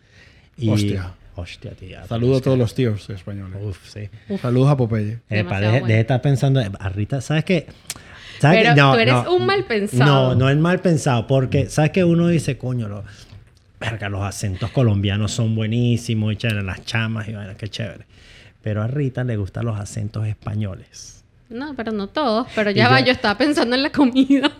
Y, 0.56 0.68
Hostia. 0.68 1.14
Hostia, 1.35 1.71
tía. 1.73 2.05
Saludo 2.07 2.37
a 2.37 2.40
todos 2.40 2.59
los 2.59 2.75
tíos 2.75 3.09
españoles. 3.11 3.59
Uf, 3.62 3.79
sí. 3.88 4.09
Saludos 4.40 4.71
a 4.71 4.77
Popeye. 4.77 5.12
Epa, 5.31 5.35
Demasiado 5.37 5.61
deje, 5.61 5.71
bueno. 5.73 5.87
deje 5.87 5.95
de 5.97 6.01
estar 6.03 6.21
pensando. 6.23 6.61
A 6.79 6.88
Rita, 6.90 7.21
¿sabes 7.21 7.45
qué? 7.45 7.66
¿Sabes 8.38 8.61
Pero 8.62 8.75
qué? 8.75 8.81
tú 8.81 8.99
eres 8.99 9.27
un 9.29 9.47
mal 9.47 9.64
pensado. 9.64 10.05
No, 10.31 10.35
no 10.35 10.51
es 10.51 10.57
mal 10.59 10.81
pensado, 10.81 11.27
porque 11.27 11.68
¿sabes 11.71 11.90
que 11.92 12.05
Uno 12.05 12.29
dice, 12.29 12.59
coño, 12.59 12.88
lo, 12.88 13.05
verga, 13.81 14.09
los 14.09 14.23
acentos 14.23 14.71
colombianos 14.71 15.33
son 15.33 15.55
buenísimos, 15.55 16.33
y 16.33 16.37
chévere, 16.37 16.62
las 16.62 16.85
chamas 16.85 17.29
y 17.29 17.33
vaina, 17.33 17.55
qué 17.55 17.68
chévere. 17.68 18.05
Pero 18.61 18.83
a 18.83 18.87
Rita 18.88 19.25
le 19.25 19.37
gustan 19.37 19.64
los 19.64 19.79
acentos 19.79 20.27
españoles. 20.27 21.25
No, 21.49 21.75
pero 21.75 21.92
no 21.92 22.09
todos. 22.09 22.47
Pero 22.55 22.71
Y 22.71 22.75
ya 22.75 22.88
va, 22.88 23.01
yo 23.01 23.12
estaba 23.12 23.38
pensando 23.38 23.75
en 23.77 23.83
la 23.83 23.90
comida. 23.90 24.51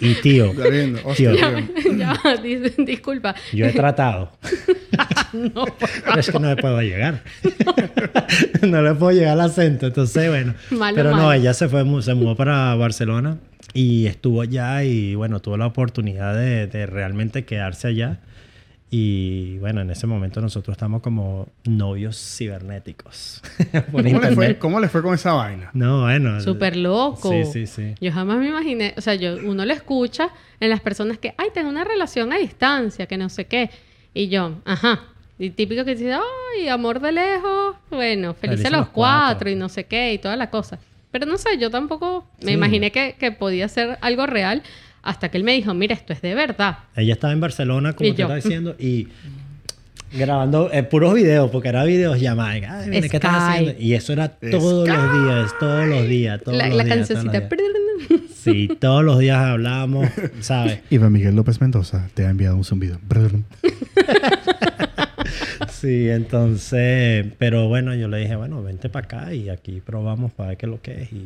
Y, 0.00 0.14
tío, 0.22 0.52
Ya 0.54 0.68
viendo. 0.68 1.00
Hostia, 1.04 1.32
Tío. 1.32 1.40
Ya, 1.40 1.56
tío. 1.82 1.92
ya 1.98 2.08
va, 2.12 2.36
dis- 2.42 2.74
disculpa. 2.84 3.34
yo 3.52 3.66
he 3.66 3.72
tratado. 3.72 4.30
No, 5.34 5.64
Pero 6.04 6.20
es 6.20 6.30
que 6.30 6.38
no 6.38 6.48
le 6.48 6.56
puedo 6.56 6.80
llegar. 6.80 7.22
no 8.62 8.82
le 8.82 8.94
puedo 8.94 9.12
llegar 9.12 9.32
al 9.32 9.40
acento. 9.40 9.86
Entonces, 9.86 10.28
bueno. 10.28 10.54
Malo, 10.70 10.94
pero 10.94 11.10
no, 11.10 11.16
malo. 11.16 11.32
ella 11.32 11.52
se 11.54 11.68
fue, 11.68 11.84
se 12.02 12.14
mudó 12.14 12.36
para 12.36 12.74
Barcelona 12.76 13.38
y 13.72 14.06
estuvo 14.06 14.42
allá 14.42 14.84
y 14.84 15.14
bueno, 15.14 15.40
tuvo 15.40 15.56
la 15.56 15.66
oportunidad 15.66 16.34
de, 16.34 16.66
de 16.66 16.86
realmente 16.86 17.44
quedarse 17.44 17.88
allá. 17.88 18.20
Y 18.96 19.58
bueno, 19.58 19.80
en 19.80 19.90
ese 19.90 20.06
momento 20.06 20.40
nosotros 20.40 20.76
estamos 20.76 21.02
como 21.02 21.48
novios 21.64 22.16
cibernéticos. 22.16 23.42
por 23.90 24.04
¿Cómo 24.04 24.20
le, 24.20 24.32
fue. 24.36 24.58
¿Cómo 24.58 24.78
le 24.78 24.88
fue 24.88 25.02
con 25.02 25.14
esa 25.14 25.32
vaina? 25.32 25.70
No, 25.72 26.02
bueno. 26.02 26.40
Súper 26.40 26.76
loco. 26.76 27.28
Sí, 27.28 27.44
sí, 27.44 27.66
sí. 27.66 27.94
Yo 28.00 28.12
jamás 28.12 28.38
me 28.38 28.46
imaginé, 28.46 28.94
o 28.96 29.00
sea, 29.00 29.16
yo, 29.16 29.34
uno 29.44 29.64
lo 29.64 29.72
escucha 29.72 30.28
en 30.60 30.70
las 30.70 30.78
personas 30.78 31.18
que, 31.18 31.34
ay, 31.38 31.48
tengo 31.52 31.70
una 31.70 31.82
relación 31.82 32.32
a 32.32 32.38
distancia, 32.38 33.06
que 33.06 33.16
no 33.16 33.28
sé 33.30 33.46
qué. 33.46 33.68
Y 34.14 34.28
yo, 34.28 34.60
ajá. 34.64 35.00
Y 35.38 35.50
típico 35.50 35.84
que 35.84 35.94
dice, 35.96 36.12
ay, 36.12 36.68
amor 36.68 37.00
de 37.00 37.12
lejos, 37.12 37.76
bueno, 37.90 38.34
felices 38.34 38.40
Felices 38.62 38.70
los 38.70 38.80
los 38.80 38.88
cuatro. 38.90 39.26
cuatro 39.26 39.50
y 39.50 39.54
no 39.56 39.68
sé 39.68 39.84
qué 39.84 40.12
y 40.12 40.18
toda 40.18 40.36
la 40.36 40.48
cosa. 40.50 40.78
Pero 41.10 41.26
no 41.26 41.38
sé, 41.38 41.58
yo 41.58 41.70
tampoco 41.70 42.26
me 42.40 42.48
Sí. 42.48 42.52
imaginé 42.52 42.90
que, 42.92 43.16
que 43.18 43.32
podía 43.32 43.68
ser 43.68 43.98
algo 44.00 44.26
real 44.26 44.62
hasta 45.02 45.28
que 45.30 45.36
él 45.38 45.44
me 45.44 45.52
dijo, 45.52 45.74
mira, 45.74 45.94
esto 45.94 46.12
es 46.12 46.22
de 46.22 46.34
verdad. 46.34 46.78
Ella 46.96 47.12
estaba 47.14 47.32
en 47.32 47.40
Barcelona, 47.40 47.92
como 47.94 48.08
Y 48.08 48.12
te 48.12 48.18
yo. 48.18 48.24
estaba 48.24 48.36
diciendo, 48.36 48.74
y 48.78 49.08
grabando 50.12 50.70
eh, 50.72 50.82
puros 50.84 51.12
videos, 51.14 51.50
porque 51.50 51.68
era 51.68 51.84
videos 51.84 52.20
llamadas. 52.20 52.62
Ay, 52.70 52.88
mira, 52.90 53.08
¿qué 53.08 53.16
estás 53.16 53.34
haciendo? 53.34 53.74
Y 53.78 53.94
eso 53.94 54.12
era 54.12 54.28
todos 54.28 54.88
los 54.88 55.12
días, 55.26 55.52
todos 55.58 55.86
los 55.88 56.08
días, 56.08 56.40
todos 56.42 56.56
la 56.56 56.68
los 56.68 56.76
la 56.76 56.84
días. 56.84 56.98
los 56.98 57.08
cancioncita. 57.08 57.48
Sí, 58.32 58.68
todos 58.78 59.02
los 59.04 59.18
días 59.18 59.38
hablábamos, 59.38 60.08
¿sabes? 60.40 60.80
Iván 60.90 61.12
Miguel 61.12 61.34
López 61.34 61.60
Mendoza 61.60 62.08
te 62.14 62.24
ha 62.26 62.30
enviado 62.30 62.56
un 62.56 62.64
zumbido. 62.64 62.98
Sí, 65.84 66.08
entonces, 66.08 67.26
pero 67.38 67.68
bueno, 67.68 67.94
yo 67.94 68.08
le 68.08 68.16
dije, 68.18 68.36
bueno, 68.36 68.62
vente 68.62 68.88
para 68.88 69.04
acá 69.04 69.34
y 69.34 69.50
aquí 69.50 69.82
probamos 69.84 70.32
para 70.32 70.48
ver 70.50 70.58
qué 70.58 70.66
es 70.66 70.70
lo 70.72 70.80
que 70.80 71.02
es. 71.02 71.12
Y, 71.12 71.16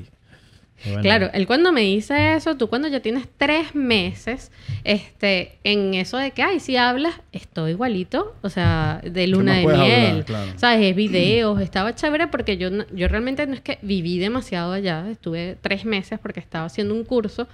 y 0.85 0.89
bueno, 0.89 1.03
Claro, 1.03 1.31
él 1.33 1.47
cuando 1.47 1.71
me 1.73 1.83
dice 1.83 2.35
eso, 2.35 2.57
tú 2.57 2.69
cuando 2.69 2.89
ya 2.89 3.01
tienes 3.01 3.29
tres 3.37 3.75
meses, 3.77 4.51
este, 4.85 5.59
en 5.63 5.95
eso 5.95 6.17
de 6.19 6.33
que, 6.33 6.43
ay, 6.43 6.59
si 6.61 6.77
hablas, 6.77 7.15
estoy 7.33 7.71
igualito, 7.73 8.35
o 8.43 8.49
sea, 8.51 9.01
de 9.05 9.27
luna 9.29 9.59
de 9.59 9.67
miel, 9.67 9.77
hablar? 9.77 10.25
Claro. 10.25 10.53
¿sabes? 10.57 10.87
Es 10.91 10.97
videos, 10.97 11.61
estaba 11.61 11.95
chévere 11.95 12.27
porque 12.27 12.57
yo, 12.57 12.71
no- 12.71 12.87
yo 12.93 13.07
realmente 13.09 13.47
no 13.47 13.55
es 13.55 13.61
que 13.61 13.79
viví 13.83 14.19
demasiado 14.19 14.73
allá, 14.73 15.09
estuve 15.11 15.57
tres 15.61 15.85
meses 15.85 16.19
porque 16.21 16.41
estaba 16.41 16.67
haciendo 16.67 16.95
un 16.95 17.05
curso 17.05 17.47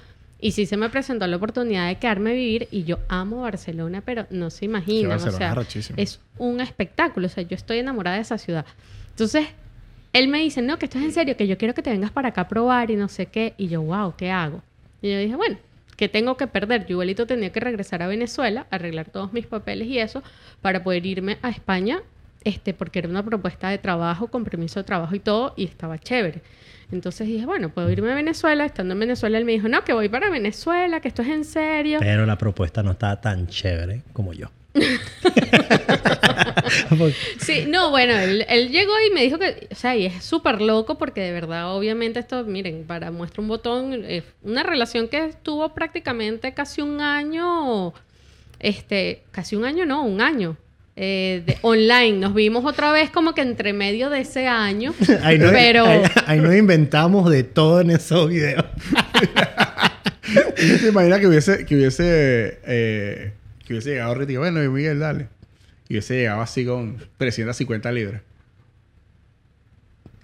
y 0.44 0.52
sí 0.52 0.66
se 0.66 0.76
me 0.76 0.90
presentó 0.90 1.26
la 1.26 1.36
oportunidad 1.36 1.88
de 1.88 1.96
quedarme 1.96 2.32
a 2.32 2.34
vivir 2.34 2.68
y 2.70 2.84
yo 2.84 2.98
amo 3.08 3.40
Barcelona, 3.40 4.02
pero 4.04 4.26
no 4.28 4.50
se 4.50 4.66
imaginan, 4.66 5.06
o 5.06 5.08
Barcelona 5.08 5.64
sea, 5.64 5.94
es 5.96 6.20
un 6.36 6.60
espectáculo, 6.60 7.28
o 7.28 7.30
sea, 7.30 7.44
yo 7.44 7.54
estoy 7.56 7.78
enamorada 7.78 8.16
de 8.16 8.22
esa 8.22 8.36
ciudad. 8.36 8.66
Entonces, 9.08 9.46
él 10.12 10.28
me 10.28 10.40
dice, 10.40 10.60
no, 10.60 10.78
que 10.78 10.84
esto 10.84 10.98
es 10.98 11.04
en 11.04 11.12
serio, 11.12 11.38
que 11.38 11.46
yo 11.46 11.56
quiero 11.56 11.72
que 11.72 11.80
te 11.80 11.88
vengas 11.88 12.10
para 12.10 12.28
acá 12.28 12.42
a 12.42 12.48
probar 12.48 12.90
y 12.90 12.96
no 12.96 13.08
sé 13.08 13.24
qué. 13.24 13.54
Y 13.56 13.68
yo, 13.68 13.80
wow, 13.80 14.16
¿qué 14.18 14.30
hago? 14.30 14.60
Y 15.00 15.12
yo 15.12 15.18
dije, 15.18 15.34
bueno, 15.34 15.56
¿qué 15.96 16.10
tengo 16.10 16.36
que 16.36 16.46
perder? 16.46 16.82
Yo 16.82 16.90
igualito 16.90 17.26
tenía 17.26 17.50
que 17.50 17.60
regresar 17.60 18.02
a 18.02 18.06
Venezuela, 18.06 18.66
arreglar 18.70 19.08
todos 19.08 19.32
mis 19.32 19.46
papeles 19.46 19.88
y 19.88 19.98
eso, 19.98 20.22
para 20.60 20.84
poder 20.84 21.06
irme 21.06 21.38
a 21.40 21.48
España, 21.48 22.02
este, 22.44 22.74
porque 22.74 22.98
era 22.98 23.08
una 23.08 23.24
propuesta 23.24 23.70
de 23.70 23.78
trabajo, 23.78 24.26
con 24.26 24.44
permiso 24.44 24.78
de 24.78 24.84
trabajo 24.84 25.14
y 25.14 25.20
todo, 25.20 25.54
y 25.56 25.64
estaba 25.64 25.96
chévere. 25.96 26.42
Entonces 26.92 27.26
dije, 27.26 27.46
bueno, 27.46 27.70
puedo 27.70 27.90
irme 27.90 28.12
a 28.12 28.14
Venezuela. 28.14 28.64
Estando 28.64 28.94
en 28.94 29.00
Venezuela, 29.00 29.38
él 29.38 29.44
me 29.44 29.52
dijo, 29.52 29.68
no, 29.68 29.84
que 29.84 29.92
voy 29.92 30.08
para 30.08 30.30
Venezuela, 30.30 31.00
que 31.00 31.08
esto 31.08 31.22
es 31.22 31.28
en 31.28 31.44
serio. 31.44 31.98
Pero 32.00 32.26
la 32.26 32.38
propuesta 32.38 32.82
no 32.82 32.92
estaba 32.92 33.20
tan 33.20 33.46
chévere 33.46 34.02
como 34.12 34.32
yo. 34.32 34.50
Sí, 37.38 37.66
no, 37.68 37.90
bueno, 37.90 38.14
él, 38.14 38.44
él 38.48 38.70
llegó 38.70 38.92
y 39.06 39.12
me 39.12 39.22
dijo 39.22 39.38
que, 39.38 39.68
o 39.70 39.74
sea, 39.74 39.96
y 39.96 40.06
es 40.06 40.24
súper 40.24 40.60
loco 40.60 40.98
porque 40.98 41.20
de 41.20 41.32
verdad, 41.32 41.74
obviamente 41.74 42.20
esto, 42.20 42.44
miren, 42.44 42.84
para 42.84 43.10
muestra 43.10 43.42
un 43.42 43.48
botón, 43.48 44.04
es 44.04 44.24
una 44.42 44.62
relación 44.62 45.08
que 45.08 45.26
estuvo 45.26 45.74
prácticamente 45.74 46.54
casi 46.54 46.80
un 46.80 47.00
año, 47.00 47.92
este, 48.60 49.22
casi 49.30 49.56
un 49.56 49.64
año, 49.64 49.86
no, 49.86 50.04
un 50.04 50.20
año. 50.20 50.56
Eh, 50.96 51.42
de 51.44 51.58
online, 51.62 52.18
nos 52.18 52.34
vimos 52.34 52.64
otra 52.64 52.92
vez 52.92 53.10
como 53.10 53.34
que 53.34 53.40
entre 53.40 53.72
medio 53.72 54.10
de 54.10 54.20
ese 54.20 54.46
año, 54.46 54.94
ahí, 55.22 55.38
nos, 55.38 55.50
pero 55.50 55.86
ahí, 55.86 56.02
ahí 56.26 56.40
nos 56.40 56.54
inventamos 56.54 57.28
de 57.30 57.42
todo 57.42 57.80
en 57.80 57.90
esos 57.90 58.28
videos. 58.28 58.64
¿Y 60.56 60.76
te 60.80 60.88
imaginas 60.88 61.20
que 61.20 61.26
hubiese, 61.26 61.66
que 61.66 61.74
hubiese, 61.76 62.58
eh, 62.64 63.32
que 63.66 63.72
hubiese 63.72 63.90
llegado 63.90 64.14
Rita 64.14 64.32
y 64.32 64.36
bueno, 64.36 64.62
y 64.62 64.68
Miguel, 64.68 65.00
dale. 65.00 65.28
Y 65.88 65.94
hubiese 65.94 66.14
llegado 66.14 66.42
así 66.42 66.64
con 66.64 66.98
350 67.18 67.90
libras. 67.92 68.22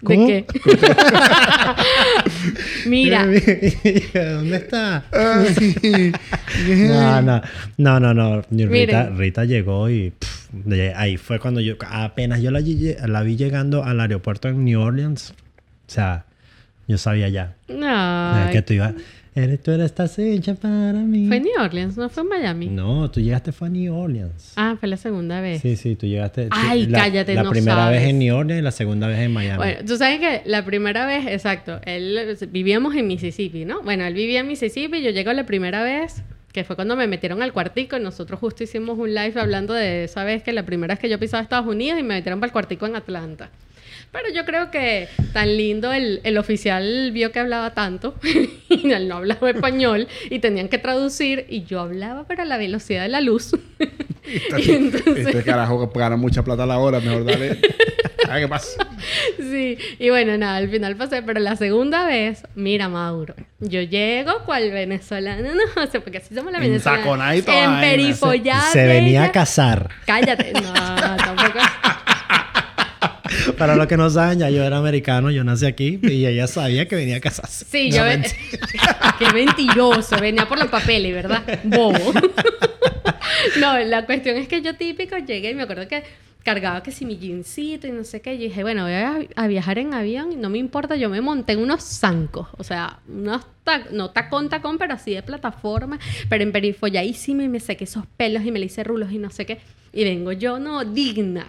¿De 0.01 0.15
¿Cómo? 0.15 0.27
qué? 0.27 0.45
Mira, 2.87 3.25
¿Dónde 3.25 4.55
está? 4.57 5.05
No, 6.67 7.21
no, 7.21 7.41
no, 7.77 7.99
no, 7.99 8.13
no. 8.13 8.41
Rita, 8.49 9.45
llegó 9.45 9.89
y 9.89 10.11
pff, 10.11 10.49
de 10.51 10.93
ahí 10.93 11.17
fue 11.17 11.39
cuando 11.39 11.61
yo, 11.61 11.75
apenas 11.87 12.41
yo 12.41 12.51
la, 12.51 12.61
la 13.07 13.21
vi 13.23 13.35
llegando 13.37 13.83
al 13.83 13.99
aeropuerto 13.99 14.47
en 14.49 14.65
New 14.65 14.81
Orleans, 14.81 15.33
o 15.87 15.91
sea, 15.91 16.25
yo 16.87 16.97
sabía 16.97 17.29
ya 17.29 17.55
Ay, 17.69 18.51
que 18.51 18.61
tú 18.61 18.73
ibas, 18.73 18.93
eres, 19.35 19.61
tú 19.63 19.71
estás 19.71 20.17
hecha 20.19 20.55
para 20.55 20.93
mí. 20.93 21.27
fue 21.27 21.37
en 21.37 21.43
New 21.43 21.61
Orleans, 21.61 21.97
no 21.97 22.09
fue 22.09 22.23
en 22.23 22.29
Miami. 22.29 22.67
No, 22.67 23.09
tú 23.09 23.19
llegaste 23.19 23.51
fue 23.51 23.67
a 23.67 23.71
New 23.71 23.95
Orleans. 23.95 24.53
Ah, 24.55 24.75
fue 24.79 24.89
la 24.89 24.97
segunda 24.97 25.41
vez. 25.41 25.61
Sí, 25.61 25.75
sí, 25.75 25.95
tú 25.95 26.05
llegaste. 26.05 26.47
Ay, 26.51 26.87
la, 26.87 26.99
cállate, 26.99 27.33
La 27.33 27.43
no 27.43 27.51
primera 27.51 27.89
vez 27.89 28.03
en 28.03 28.19
New 28.19 28.35
Orleans 28.35 28.59
y 28.59 28.63
la 28.63 28.71
segunda 28.71 29.07
vez 29.07 29.19
en 29.19 29.31
Miami. 29.31 29.57
Bueno, 29.57 29.79
tú 29.85 29.97
sabes 29.97 30.19
que 30.19 30.41
la 30.45 30.65
primera 30.65 31.05
vez, 31.05 31.25
exacto, 31.27 31.79
él 31.85 32.37
vivíamos 32.49 32.95
en 32.95 33.07
Mississippi, 33.07 33.65
¿no? 33.65 33.81
Bueno, 33.81 34.05
él 34.05 34.13
vivía 34.13 34.41
en 34.41 34.47
Mississippi, 34.47 35.01
yo 35.01 35.11
llego 35.11 35.31
la 35.33 35.45
primera 35.45 35.83
vez, 35.83 36.23
que 36.51 36.63
fue 36.63 36.75
cuando 36.75 36.95
me 36.95 37.07
metieron 37.07 37.41
al 37.41 37.53
cuartico, 37.53 37.97
y 37.97 38.01
nosotros 38.01 38.39
justo 38.39 38.63
hicimos 38.63 38.97
un 38.99 39.13
live 39.13 39.39
hablando 39.39 39.73
de 39.73 40.05
esa 40.05 40.23
vez 40.23 40.43
que 40.43 40.51
la 40.51 40.65
primera 40.65 40.95
vez 40.95 40.99
que 40.99 41.09
yo 41.09 41.17
pisaba 41.19 41.41
Estados 41.41 41.67
Unidos 41.67 41.99
y 41.99 42.03
me 42.03 42.15
metieron 42.15 42.39
para 42.39 42.47
el 42.49 42.53
cuartico 42.53 42.85
en 42.85 42.95
Atlanta. 42.95 43.49
Pero 44.11 44.29
yo 44.33 44.45
creo 44.45 44.71
que 44.71 45.07
tan 45.31 45.55
lindo 45.55 45.93
el, 45.93 46.19
el 46.23 46.37
oficial 46.37 47.11
vio 47.13 47.31
que 47.31 47.39
hablaba 47.39 47.73
tanto 47.73 48.15
y 48.69 48.91
él 48.91 49.07
no 49.07 49.17
hablaba 49.17 49.49
español 49.49 50.07
y 50.29 50.39
tenían 50.39 50.67
que 50.67 50.77
traducir 50.77 51.45
y 51.49 51.63
yo 51.63 51.79
hablaba 51.79 52.25
pero 52.27 52.41
a 52.41 52.45
la 52.45 52.57
velocidad 52.57 53.03
de 53.03 53.09
la 53.09 53.21
luz. 53.21 53.51
y 54.57 54.71
entonces, 54.71 55.27
Este 55.27 55.43
carajo 55.43 55.89
gana 55.95 56.17
mucha 56.17 56.43
plata 56.43 56.63
a 56.63 56.65
la 56.65 56.77
hora, 56.77 56.99
mejor 56.99 57.25
dale. 57.25 57.59
A 58.29 58.35
ver 58.35 58.43
qué 58.43 58.47
pasa. 58.47 58.87
Sí, 59.37 59.77
y 59.99 60.09
bueno, 60.09 60.37
nada, 60.37 60.57
al 60.57 60.69
final 60.69 60.95
pasé, 60.95 61.21
pero 61.21 61.39
la 61.39 61.55
segunda 61.57 62.05
vez, 62.05 62.43
mira, 62.55 62.87
Mauro, 62.87 63.33
yo 63.59 63.81
llego 63.81 64.43
cual 64.45 64.71
venezolano, 64.71 65.49
no 65.53 65.87
sé, 65.87 65.99
porque 65.99 66.19
así 66.19 66.33
somos 66.33 66.53
la 66.53 66.59
venezolana. 66.59 67.35
En 67.35 67.43
vaina, 67.43 67.81
perifollada. 67.81 68.71
Se 68.71 68.85
venía 68.85 69.25
a 69.25 69.31
casar. 69.31 69.89
Cállate, 70.05 70.53
no, 70.53 70.71
tampoco. 70.71 71.59
Para 73.57 73.75
los 73.75 73.87
que 73.87 73.97
no 73.97 74.09
saben, 74.09 74.39
ya 74.39 74.49
yo 74.49 74.63
era 74.63 74.77
americano, 74.77 75.31
yo 75.31 75.43
nací 75.43 75.65
aquí 75.65 75.99
y 76.03 76.25
ella 76.25 76.47
sabía 76.47 76.87
que 76.87 76.95
venía 76.95 77.17
a 77.17 77.19
casarse. 77.19 77.65
Sí, 77.65 77.89
No, 77.89 77.97
yo. 77.97 78.03
mentira. 78.05 78.35
Qué 79.19 79.31
mentiroso, 79.33 80.17
venía 80.19 80.47
por 80.47 80.59
los 80.59 80.67
papeles, 80.69 81.13
¿verdad? 81.13 81.43
Bobo. 81.63 82.13
no, 83.59 83.79
la 83.79 84.05
cuestión 84.05 84.37
es 84.37 84.47
que 84.47 84.61
yo 84.61 84.75
típico 84.75 85.17
llegué 85.17 85.51
y 85.51 85.55
me 85.55 85.63
acuerdo 85.63 85.87
que 85.87 86.03
cargaba 86.43 86.81
que 86.81 86.91
si 86.91 87.05
mi 87.05 87.17
jeansito 87.17 87.85
y 87.87 87.91
no 87.91 88.03
sé 88.03 88.21
qué. 88.21 88.33
Y 88.33 88.37
dije, 88.39 88.63
bueno, 88.63 88.83
voy 88.83 88.93
a, 88.93 89.19
a 89.35 89.47
viajar 89.47 89.77
en 89.77 89.93
avión 89.93 90.31
y 90.31 90.35
no 90.35 90.49
me 90.49 90.57
importa, 90.57 90.95
yo 90.95 91.07
me 91.09 91.21
monté 91.21 91.53
en 91.53 91.59
unos 91.59 91.83
zancos. 91.83 92.47
O 92.57 92.63
sea, 92.63 92.99
unos 93.07 93.43
no 93.91 94.09
tacón, 94.09 94.49
tacón, 94.49 94.77
pero 94.79 94.95
así 94.95 95.13
de 95.13 95.21
plataforma, 95.21 95.99
pero 96.29 96.43
en 96.43 96.51
perifolladísimo 96.51 97.41
y 97.43 97.47
me 97.47 97.59
saqué 97.59 97.83
esos 97.83 98.05
pelos 98.17 98.43
y 98.43 98.51
me 98.51 98.59
le 98.59 98.65
hice 98.65 98.83
rulos 98.83 99.11
y 99.11 99.17
no 99.19 99.29
sé 99.29 99.45
qué. 99.45 99.59
Y 99.93 100.03
vengo 100.03 100.31
yo, 100.31 100.57
no, 100.59 100.83
digna. 100.83 101.45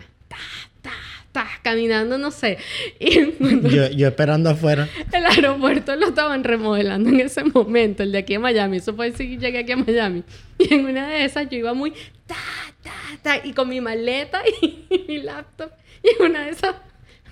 Caminando, 1.63 2.19
no 2.19 2.31
sé. 2.31 2.59
Y 3.01 3.71
Yo, 3.71 3.91
yo 3.91 4.09
esperando 4.09 4.51
afuera. 4.51 4.89
el 5.13 5.27
aeropuerto 5.27 5.97
lo 5.97 6.09
estaban 6.09 6.45
remodelando 6.45 7.11
en 7.11 7.21
ese 7.21 7.45
momento, 7.45 8.03
el 8.03 8.13
de 8.13 8.19
aquí 8.19 8.35
a 8.35 8.41
Miami. 8.41 8.79
Eso 8.79 8.95
fue 8.95 9.09
así 9.09 9.29
que 9.29 9.39
llegué 9.39 9.59
aquí 9.59 9.73
a 9.73 9.77
Miami. 9.77 10.23
Y 10.59 10.75
en 10.75 10.87
una 10.87 11.09
de 11.09 11.25
esas 11.25 11.49
yo 11.49 11.59
iba 11.59 11.75
muy 11.75 11.93
ta, 12.27 12.37
ta, 12.83 12.93
ta, 13.23 13.45
y 13.45 13.53
con 13.53 13.69
mi 13.69 13.81
maleta 13.81 14.43
y, 14.63 14.87
mi 15.09 15.19
laptop. 15.19 15.73
Y 16.03 16.11
en 16.23 16.31
una 16.31 16.45
de 16.45 16.51
esas 16.51 16.77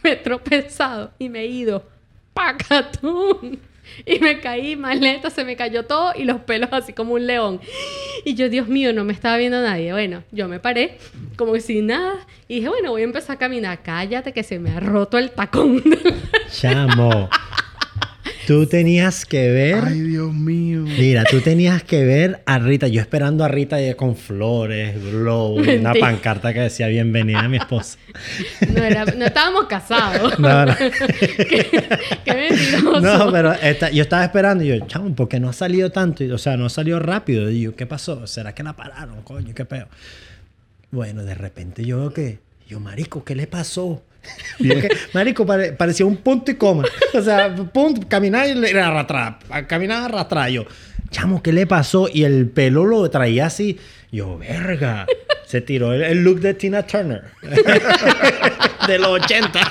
me 0.03 0.13
he 0.13 0.17
tropezado 0.17 1.13
y 1.19 1.29
me 1.29 1.41
he 1.41 1.47
ido 1.47 1.87
pacatún. 2.35 3.61
Y 4.07 4.19
me 4.19 4.41
caí, 4.41 4.77
maleta, 4.77 5.31
se 5.31 5.45
me 5.45 5.57
cayó 5.57 5.85
todo 5.85 6.13
y 6.15 6.25
los 6.25 6.41
pelos 6.41 6.71
así 6.73 6.93
como 6.93 7.15
un 7.15 7.27
león. 7.27 7.61
Y 8.25 8.35
yo, 8.35 8.49
Dios 8.49 8.69
mío, 8.69 8.93
no 8.93 9.05
me 9.05 9.13
estaba 9.13 9.37
viendo 9.37 9.61
nadie. 9.61 9.93
Bueno, 9.93 10.23
yo 10.31 10.49
me 10.49 10.61
paré 10.61 10.99
como 11.37 11.59
si 11.59 11.83
nada 11.83 12.27
y 12.49 12.57
dije, 12.57 12.69
bueno, 12.69 12.91
voy 12.91 13.03
a 13.03 13.05
empezar 13.05 13.37
a 13.37 13.39
caminar. 13.39 13.83
Cállate 13.83 14.33
que 14.33 14.43
se 14.43 14.59
me 14.59 14.71
ha 14.71 14.81
roto 14.81 15.19
el 15.19 15.31
tacón. 15.31 15.83
Chamo. 16.51 17.29
Tú 18.51 18.67
tenías 18.67 19.25
que 19.27 19.49
ver. 19.49 19.85
Ay, 19.87 20.01
Dios 20.01 20.35
mío. 20.35 20.81
Mira, 20.83 21.23
tú 21.23 21.41
tenías 21.41 21.85
que 21.85 22.05
ver 22.05 22.43
a 22.47 22.59
Rita. 22.59 22.89
Yo 22.89 23.01
esperando 23.01 23.45
a 23.45 23.49
Rita 23.49 23.77
con 23.95 24.17
flores, 24.17 25.01
glow, 25.01 25.53
una 25.55 25.95
pancarta 25.95 26.53
que 26.53 26.59
decía 26.59 26.89
bienvenida 26.89 27.39
a 27.43 27.49
mi 27.49 27.59
esposa. 27.59 27.97
No, 28.75 28.83
era, 28.83 29.05
no 29.05 29.25
estábamos 29.25 29.67
casados. 29.67 30.37
No, 30.41 30.67
no. 30.67 30.75
qué, 31.49 31.89
qué 32.25 32.35
mentiroso. 32.35 33.01
No, 33.01 33.31
pero 33.31 33.53
esta- 33.53 33.91
yo 33.93 34.03
estaba 34.03 34.25
esperando 34.25 34.65
y 34.65 34.67
yo, 34.67 34.85
chamo, 34.89 35.15
¿por 35.15 35.29
qué 35.29 35.39
no 35.39 35.51
ha 35.51 35.53
salido 35.53 35.91
tanto? 35.91 36.25
Y, 36.25 36.33
O 36.33 36.39
sea, 36.39 36.57
no 36.57 36.67
ha 36.67 36.71
salido 36.71 36.99
rápido. 36.99 37.49
Y 37.53 37.61
yo, 37.61 37.77
¿qué 37.77 37.87
pasó? 37.87 38.27
¿Será 38.27 38.53
que 38.53 38.65
la 38.65 38.73
pararon? 38.75 39.23
Coño, 39.23 39.55
qué 39.55 39.65
peo. 39.65 39.87
Bueno, 40.91 41.23
de 41.23 41.37
repente 41.37 41.85
yo 41.85 42.01
veo 42.01 42.13
que, 42.13 42.41
yo, 42.69 42.81
marico, 42.81 43.23
¿qué 43.23 43.37
le 43.37 43.47
pasó? 43.47 44.03
Marico, 45.15 45.47
pare- 45.47 45.73
parecía 45.73 46.07
un 46.07 46.17
punto 46.19 46.51
y 46.51 46.55
coma. 46.55 46.85
O 47.15 47.23
sea, 47.23 47.55
punto, 47.55 48.07
caminar 48.09 48.47
y 48.49 48.77
arrastrar, 48.77 49.39
caminar, 49.67 50.05
arrastrar. 50.05 50.49
Yo, 50.51 50.65
chamo, 51.11 51.43
¿qué 51.43 51.53
le 51.53 51.67
pasó? 51.67 52.09
Y 52.13 52.25
el 52.25 52.49
pelo 52.49 52.85
lo 52.87 53.09
traía 53.11 53.47
así. 53.47 53.79
Yo, 54.13 54.39
verga. 54.39 55.07
Se 55.47 55.61
tiró 55.61 55.93
el, 55.93 56.03
el 56.03 56.23
look 56.23 56.41
de 56.41 56.55
Tina 56.55 56.87
Turner. 56.87 57.23
de 58.87 58.99
los 58.99 59.09
80. 59.23 59.61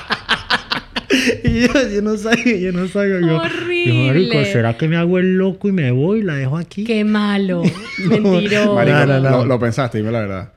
Y 1.43 1.61
yo, 1.61 1.73
yo 1.91 2.01
no 2.03 2.15
sabía, 2.17 2.55
yo 2.57 2.71
no 2.71 2.87
sabía. 2.87 3.19
Yo, 3.19 3.41
marico, 4.05 4.43
¿será 4.45 4.77
que 4.77 4.87
me 4.87 4.95
hago 4.95 5.17
el 5.17 5.37
loco 5.37 5.67
y 5.67 5.71
me 5.71 5.89
voy 5.89 6.19
y 6.19 6.21
la 6.21 6.35
dejo 6.35 6.55
aquí? 6.55 6.83
Qué 6.83 7.03
malo. 7.03 7.63
Mentiroso. 7.97 8.75
Marico, 8.75 8.97
No, 8.99 9.05
no, 9.07 9.19
no. 9.19 9.29
Lo, 9.39 9.45
lo 9.45 9.59
pensaste, 9.59 9.97
dime 9.97 10.11
la 10.11 10.19
verdad. 10.19 10.51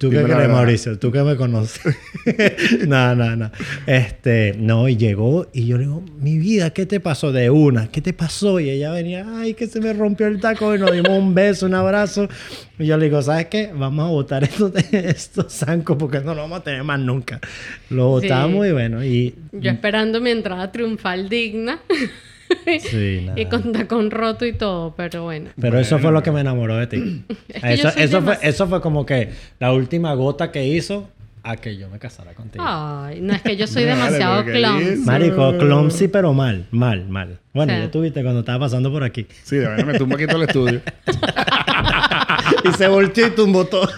¿Tú 0.00 0.08
qué 0.08 0.16
crees, 0.16 0.28
verdad. 0.28 0.54
Mauricio? 0.54 0.98
¿Tú 0.98 1.12
que 1.12 1.22
me 1.22 1.36
conoces? 1.36 1.94
no, 2.88 3.14
no, 3.14 3.36
no. 3.36 3.50
Este, 3.86 4.54
no, 4.56 4.88
y 4.88 4.96
llegó 4.96 5.46
y 5.52 5.66
yo 5.66 5.76
le 5.76 5.82
digo, 5.84 6.02
mi 6.18 6.38
vida, 6.38 6.70
¿qué 6.70 6.86
te 6.86 7.00
pasó 7.00 7.32
de 7.32 7.50
una? 7.50 7.88
¿Qué 7.88 8.00
te 8.00 8.14
pasó? 8.14 8.60
Y 8.60 8.70
ella 8.70 8.92
venía, 8.92 9.26
ay, 9.28 9.52
que 9.52 9.66
se 9.66 9.78
me 9.78 9.92
rompió 9.92 10.26
el 10.26 10.40
taco 10.40 10.74
y 10.74 10.78
nos 10.78 10.92
dimos 10.92 11.10
un 11.10 11.34
beso, 11.34 11.66
un 11.66 11.74
abrazo. 11.74 12.30
Y 12.78 12.86
yo 12.86 12.96
le 12.96 13.04
digo, 13.04 13.20
¿sabes 13.20 13.48
qué? 13.48 13.72
Vamos 13.74 14.06
a 14.06 14.08
botar 14.08 14.42
estos, 14.42 14.72
estos 14.90 15.52
zancos 15.52 15.98
porque 15.98 16.20
no 16.20 16.34
lo 16.34 16.40
vamos 16.40 16.60
a 16.60 16.64
tener 16.64 16.82
más 16.82 16.98
nunca. 16.98 17.38
Lo 17.90 18.08
botamos 18.08 18.64
Sí. 18.64 18.70
y 18.70 18.72
bueno, 18.72 19.04
y... 19.04 19.34
Yo 19.52 19.70
esperando 19.70 20.18
mi 20.22 20.30
entrada 20.30 20.72
triunfal 20.72 21.28
digna. 21.28 21.78
Sí, 22.80 23.22
nada. 23.26 23.40
y 23.40 23.46
con 23.46 23.72
tacón 23.72 24.10
roto 24.10 24.44
y 24.46 24.52
todo, 24.52 24.94
pero 24.96 25.24
bueno. 25.24 25.50
Pero 25.60 25.78
eso 25.78 25.98
fue 25.98 26.12
lo 26.12 26.22
que 26.22 26.30
me 26.32 26.40
enamoró 26.40 26.76
de 26.76 26.86
ti. 26.86 27.24
Es 27.48 27.62
que 27.62 27.72
eso, 27.74 27.88
eso, 27.96 28.22
fue, 28.22 28.38
eso 28.42 28.66
fue 28.68 28.80
como 28.80 29.04
que 29.06 29.30
la 29.58 29.72
última 29.72 30.14
gota 30.14 30.50
que 30.52 30.66
hizo 30.66 31.08
a 31.42 31.56
que 31.56 31.76
yo 31.76 31.88
me 31.88 31.98
casara 31.98 32.34
contigo. 32.34 32.62
Ay, 32.66 33.20
no 33.22 33.32
es 33.32 33.40
que 33.42 33.56
yo 33.56 33.66
soy 33.66 33.84
demasiado 33.94 34.42
lindo. 34.42 35.04
Marico, 35.04 35.56
clumsy, 35.58 36.08
pero 36.08 36.32
mal, 36.34 36.66
mal, 36.70 37.08
mal. 37.08 37.38
Bueno, 37.54 37.72
Sí. 37.74 37.78
ya 37.80 37.90
tuviste 37.90 38.22
cuando 38.22 38.40
estaba 38.40 38.58
pasando 38.60 38.90
por 38.92 39.02
aquí. 39.04 39.26
Sí, 39.42 39.56
de 39.56 39.66
verdad 39.66 39.84
me 39.86 39.98
tumba 39.98 40.16
aquí 40.16 40.26
todo 40.26 40.42
el 40.42 40.48
estudio. 40.48 40.80
y 42.64 42.72
se 42.76 42.88
volteó 42.88 43.26
y 43.26 43.30
tumbó 43.30 43.64
todo. 43.64 43.88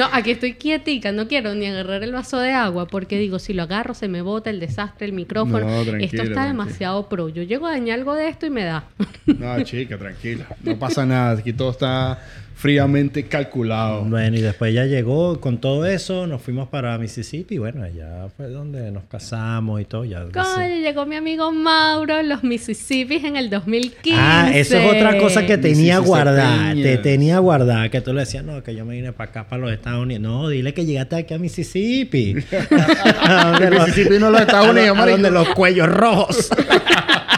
No, 0.00 0.08
aquí 0.12 0.30
estoy 0.30 0.54
quietica, 0.54 1.12
no 1.12 1.28
quiero 1.28 1.54
ni 1.54 1.66
agarrar 1.66 2.02
el 2.02 2.12
vaso 2.12 2.38
de 2.38 2.52
agua 2.52 2.86
porque 2.86 3.18
digo, 3.18 3.38
si 3.38 3.52
lo 3.52 3.64
agarro 3.64 3.92
se 3.92 4.08
me 4.08 4.22
bota 4.22 4.48
el 4.48 4.58
desastre, 4.58 5.06
el 5.06 5.12
micrófono. 5.12 5.60
No, 5.60 5.80
esto 5.82 5.96
está 5.98 6.16
tranquila. 6.16 6.46
demasiado 6.46 7.06
pro. 7.10 7.28
Yo 7.28 7.42
llego 7.42 7.66
a 7.66 7.72
dañar 7.72 7.98
algo 7.98 8.14
de 8.14 8.28
esto 8.28 8.46
y 8.46 8.50
me 8.50 8.64
da. 8.64 8.84
No, 9.26 9.62
chica, 9.62 9.98
tranquila. 9.98 10.46
No 10.62 10.78
pasa 10.78 11.04
nada. 11.04 11.38
Aquí 11.38 11.52
todo 11.52 11.70
está 11.70 12.18
fríamente 12.60 13.24
calculado. 13.24 14.04
Bueno, 14.04 14.36
y 14.36 14.42
después 14.42 14.74
ya 14.74 14.84
llegó 14.84 15.40
con 15.40 15.58
todo 15.58 15.86
eso, 15.86 16.26
nos 16.26 16.42
fuimos 16.42 16.68
para 16.68 16.98
Mississippi. 16.98 17.56
Bueno, 17.56 17.82
allá 17.82 18.28
fue 18.36 18.48
donde 18.48 18.90
nos 18.90 19.04
casamos 19.04 19.80
y 19.80 19.86
todo. 19.86 20.04
Ya, 20.04 20.26
Coño, 20.30 20.76
llegó 20.82 21.06
mi 21.06 21.16
amigo 21.16 21.50
Mauro, 21.52 22.22
los 22.22 22.44
Mississippis 22.44 23.24
en 23.24 23.36
el 23.36 23.48
2015. 23.48 24.20
Ah, 24.20 24.50
eso 24.54 24.76
es 24.76 24.94
otra 24.94 25.18
cosa 25.18 25.46
que 25.46 25.56
tenía 25.56 25.98
guardada. 26.00 26.74
Te 26.74 26.98
tenía 26.98 27.38
guardada. 27.38 27.88
Que 27.88 28.02
tú 28.02 28.12
le 28.12 28.20
decías, 28.20 28.44
no, 28.44 28.62
que 28.62 28.74
yo 28.74 28.84
me 28.84 28.94
vine 28.94 29.14
para 29.14 29.30
acá, 29.30 29.48
para 29.48 29.62
los 29.62 29.72
Estados 29.72 30.02
Unidos. 30.02 30.22
No, 30.22 30.48
dile 30.50 30.74
que 30.74 30.84
llegaste 30.84 31.16
aquí 31.16 31.32
a 31.32 31.38
Mississippi. 31.38 32.36
A 33.22 33.58
Mississippi 33.58 34.18
no 34.18 34.28
los 34.28 34.42
Estados 34.42 34.68
Unidos, 34.68 34.98
a 34.98 35.06
donde 35.06 35.30
los 35.30 35.48
cuellos 35.50 35.88
rojos. 35.88 36.50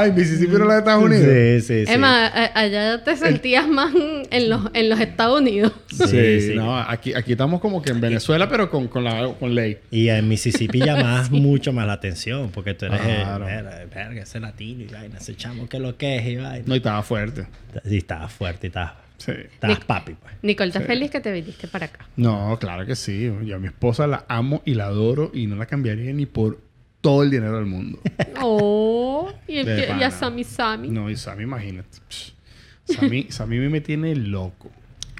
Ay, 0.00 0.12
Mississippi 0.12 0.52
no 0.56 0.64
es 0.64 0.68
de 0.70 0.78
Estados 0.78 1.04
Unidos. 1.04 1.24
Sí, 1.24 1.60
sí, 1.60 1.86
sí. 1.86 1.92
Emma, 1.92 2.26
allá 2.54 3.02
te 3.04 3.16
sentías 3.16 3.68
más 3.68 3.92
en 4.30 4.48
los, 4.50 4.70
en 4.74 4.88
los 4.90 5.00
Estados 5.00 5.40
Unidos. 5.40 5.72
Sí, 5.90 6.04
Sí, 6.08 6.40
sí. 6.40 6.52
no, 6.54 6.76
aquí, 6.78 7.14
aquí 7.14 7.32
estamos 7.32 7.60
como 7.60 7.80
que 7.82 7.90
en 7.90 8.00
Venezuela, 8.00 8.48
pero 8.48 8.70
con, 8.70 8.88
con, 8.88 9.04
la, 9.04 9.32
con 9.38 9.54
ley. 9.54 9.78
Y 9.90 10.08
en 10.08 10.28
Mississippi 10.28 10.80
llamabas 10.80 11.30
mucho 11.30 11.72
más 11.72 11.86
la 11.86 11.94
atención 11.94 12.50
porque 12.50 12.74
tú 12.74 12.86
eres 12.86 13.00
Claro. 13.00 13.48
el, 13.48 13.54
verga, 13.64 13.84
verga, 13.94 14.22
ese 14.22 14.40
latino 14.40 14.82
y 14.82 14.86
vaina, 14.86 15.18
ese 15.18 15.34
chamo 15.36 15.68
que 15.68 15.78
lo 15.78 15.96
que 15.96 16.16
es 16.18 16.26
y 16.26 16.36
vaina. 16.36 16.64
No, 16.66 16.74
y 16.74 16.78
estaba 16.78 17.02
fuerte. 17.02 17.46
Sí, 17.84 17.96
estaba 17.98 18.28
fuerte 18.28 18.66
y 18.66 18.68
estaba 18.68 19.00
Sí. 19.16 19.30
Estás 19.32 19.78
papi, 19.84 20.14
pues. 20.20 20.34
Nicole, 20.42 20.68
¿estás 20.68 20.82
Sí. 20.82 20.88
feliz 20.88 21.10
que 21.10 21.20
te 21.20 21.32
viniste 21.32 21.66
para 21.68 21.86
acá? 21.86 22.04
No, 22.16 22.58
claro 22.60 22.84
que 22.84 22.94
sí. 22.96 23.32
Yo 23.44 23.56
a 23.56 23.58
mi 23.58 23.68
esposa 23.68 24.06
la 24.06 24.24
amo 24.28 24.60
y 24.66 24.74
la 24.74 24.86
adoro 24.86 25.30
y 25.32 25.46
no 25.46 25.56
la 25.56 25.66
cambiaría 25.66 26.12
ni 26.12 26.26
por 26.26 26.58
todo 27.04 27.22
el 27.22 27.30
dinero 27.30 27.56
del 27.56 27.66
mundo. 27.66 27.98
Oh, 28.46 29.30
y, 29.46 29.58
el 29.58 29.66
que- 29.66 29.94
y 29.98 30.02
a 30.02 30.10
Sammy 30.10 30.42
Sammy. 30.42 30.88
No, 30.88 31.08
y 31.08 31.16
Sammy, 31.16 31.44
imagínate. 31.44 31.98
Sammy, 32.84 33.26
Sammy 33.30 33.58
me 33.68 33.80
tiene 33.80 34.16
loco. 34.16 34.70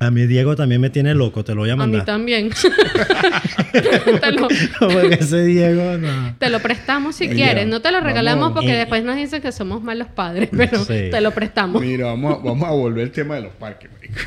A 0.00 0.10
mí 0.10 0.26
Diego 0.26 0.56
también 0.56 0.80
me 0.80 0.90
tiene 0.90 1.14
loco, 1.14 1.44
te 1.44 1.54
lo 1.54 1.60
voy 1.60 1.70
a 1.70 1.74
a 1.74 1.76
mí 1.76 1.80
mandar. 1.80 2.04
también. 2.04 2.50
te, 3.72 4.32
lo, 4.32 4.48
Porque 4.80 5.14
ese 5.20 5.44
Diego, 5.44 5.96
no. 5.98 6.34
te 6.38 6.50
lo 6.50 6.58
prestamos 6.60 7.14
si 7.16 7.28
quieres. 7.28 7.66
No 7.68 7.80
te 7.80 7.92
lo 7.92 8.00
regalamos 8.00 8.40
vamos. 8.42 8.54
porque 8.56 8.72
Eh, 8.74 8.78
después 8.78 9.04
nos 9.04 9.16
dicen 9.16 9.40
que 9.40 9.52
somos 9.52 9.82
malos 9.82 10.08
padres, 10.08 10.48
pero 10.54 10.78
Sí. 10.84 11.08
te 11.10 11.20
lo 11.20 11.30
prestamos. 11.30 11.80
Mira, 11.80 12.06
vamos 12.06 12.34
a, 12.40 12.42
vamos 12.42 12.68
a 12.68 12.72
volver 12.72 13.04
al 13.04 13.12
tema 13.12 13.36
de 13.36 13.42
los 13.42 13.52
parques, 13.52 13.90
marico. 13.92 14.20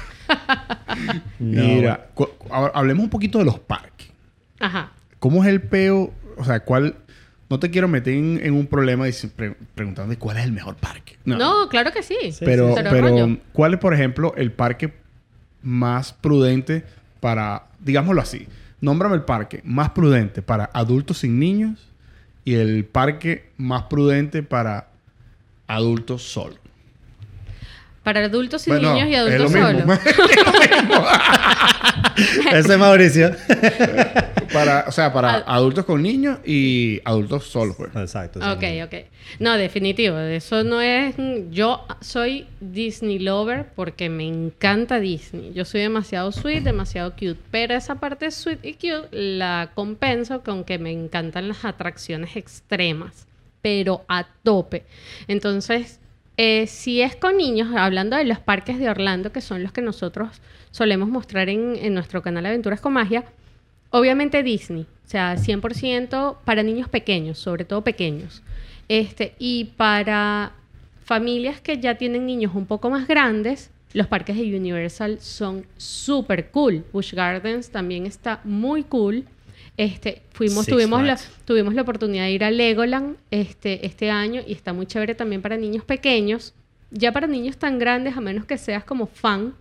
No. 1.40 1.64
Mira, 1.64 2.08
hablemos 2.74 3.04
un 3.04 3.10
poquito 3.10 3.38
de 3.40 3.46
los 3.46 3.60
parques. 3.60 4.08
Ajá. 4.60 4.92
¿Cómo 5.20 5.44
es 5.44 5.50
el 5.50 5.62
peo? 5.62 6.14
O 6.38 6.44
sea, 6.46 6.62
¿cuál...? 6.62 6.96
No 7.50 7.60
te 7.60 7.70
quiero 7.72 7.88
meter 7.88 8.14
en, 8.14 8.40
en 8.44 8.54
un 8.54 8.68
problema 8.68 9.06
dice- 9.06 9.30
pre- 9.30 9.56
preguntando 9.74 10.18
cuál 10.20 10.38
es 10.38 10.44
el 10.46 10.52
mejor 10.52 10.76
parque. 10.76 11.18
No, 11.26 11.70
claro 11.70 11.92
que 11.92 12.04
sí. 12.04 12.18
Sí, 12.32 12.44
pero, 12.44 12.74
Cero 12.76 12.90
pero. 12.92 13.38
¿cuál 13.54 13.74
es, 13.76 13.80
por 13.80 13.94
ejemplo, 13.94 14.34
el 14.36 14.52
parque 14.52 14.94
más 15.62 16.12
prudente 16.14 16.84
para, 17.20 17.68
digámoslo 17.80 18.22
así, 18.22 18.48
nómbrame 18.82 19.16
el 19.16 19.24
parque 19.24 19.62
más 19.64 19.92
prudente 19.92 20.42
para 20.42 20.70
adultos 20.74 21.20
sin 21.20 21.40
niños 21.40 21.88
y 22.46 22.56
el 22.56 22.86
parque 22.86 23.50
más 23.58 23.84
prudente 23.84 24.44
para 24.44 24.90
adultos 25.68 26.24
solos? 26.24 26.60
Para 28.08 28.24
adultos 28.24 28.66
Bueno, 28.68 28.94
niños 28.94 29.10
y 29.10 29.14
es 29.16 29.20
adultos 29.20 29.52
lo 29.52 29.74
mismo. 29.74 29.96
solos. 30.16 31.08
Ese 32.54 32.74
es 32.74 32.80
Mauricio. 32.80 33.32
para, 34.54 34.86
o 34.88 34.92
sea, 34.94 35.12
para 35.12 35.34
Ad- 35.36 35.44
adultos 35.46 35.84
con 35.84 36.02
niños 36.02 36.40
y 36.46 37.02
adultos 37.04 37.44
solos, 37.48 37.76
pues. 37.76 37.94
Exacto. 37.96 38.40
Ok, 38.40 38.64
ok. 38.86 38.94
No, 39.40 39.58
definitivo. 39.58 40.18
Eso 40.20 40.64
no 40.64 40.80
es... 40.80 41.16
Yo 41.52 41.86
soy 42.00 42.48
Disney 42.62 43.20
lover 43.20 43.66
porque 43.76 44.08
me 44.10 44.26
encanta 44.26 45.02
Disney. 45.02 45.52
Yo 45.54 45.66
soy 45.66 45.82
demasiado 45.82 46.32
sweet, 46.32 46.64
demasiado 46.64 47.12
cute. 47.12 47.36
Pero 47.52 47.74
esa 47.74 47.96
parte 47.96 48.32
sweet 48.32 48.60
y 48.64 48.74
cute 48.76 49.10
la 49.12 49.72
compenso 49.76 50.44
con 50.44 50.64
que 50.64 50.80
me 50.80 50.92
encantan 50.94 51.50
las 51.50 51.66
atracciones 51.66 52.38
extremas. 52.38 53.28
Pero 53.62 54.06
a 54.08 54.26
tope. 54.44 54.86
Entonces, 55.28 56.00
eh, 56.38 56.68
si 56.68 57.02
es 57.02 57.16
con 57.16 57.38
niños, 57.38 57.76
hablando 57.76 58.16
de 58.16 58.24
los 58.24 58.40
parques 58.40 58.80
de 58.80 58.90
Orlando, 58.90 59.32
que 59.32 59.42
son 59.42 59.64
los 59.64 59.72
que 59.72 59.82
nosotros 59.82 60.30
solemos 60.72 61.10
mostrar 61.10 61.50
en, 61.50 61.94
nuestro 61.94 62.22
canal 62.22 62.46
Aventuras 62.46 62.80
con 62.80 62.94
Magia, 62.94 63.26
Obviamente 63.90 64.44
Disney, 64.44 64.82
o 64.82 65.10
sea, 65.10 65.36
100% 65.36 66.38
para 66.44 66.62
niños 66.62 66.90
pequeños, 66.90 67.40
sobre 67.40 67.64
todo 67.64 67.84
pequeños. 67.84 68.44
Este, 68.90 69.34
y 69.40 69.66
para 69.78 70.52
familias 71.06 71.62
que 71.62 71.80
ya 71.80 71.96
tienen 71.96 72.26
niños 72.26 72.54
un 72.54 72.66
poco 72.66 72.90
más 72.90 73.08
grandes, 73.08 73.72
los 73.94 74.08
parques 74.08 74.36
de 74.36 74.56
Universal 74.56 75.20
son 75.22 75.66
súper 75.78 76.52
cool. 76.52 76.84
Busch 76.92 77.14
Gardens 77.14 77.70
también 77.70 78.06
está 78.06 78.42
muy 78.44 78.84
cool. 78.84 79.26
Este, 79.78 80.24
fuimos, 80.34 80.66
Six 80.66 80.76
tuvimos 80.76 81.04
la, 81.04 81.20
tuvimos 81.46 81.76
la 81.76 81.84
oportunidad 81.84 82.24
de 82.24 82.32
ir 82.32 82.44
a 82.44 82.50
Legoland 82.50 83.16
este, 83.30 83.86
este 83.86 84.10
año 84.10 84.42
y 84.46 84.54
está 84.54 84.74
muy 84.74 84.88
chévere 84.88 85.14
también 85.14 85.42
para 85.42 85.56
niños 85.56 85.86
pequeños. 85.86 86.54
Ya 86.90 87.12
para 87.12 87.28
niños 87.28 87.58
tan 87.58 87.78
grandes, 87.78 88.18
a 88.18 88.22
menos 88.22 88.46
que 88.46 88.58
seas 88.58 88.84
como 88.84 89.06
fan, 89.08 89.54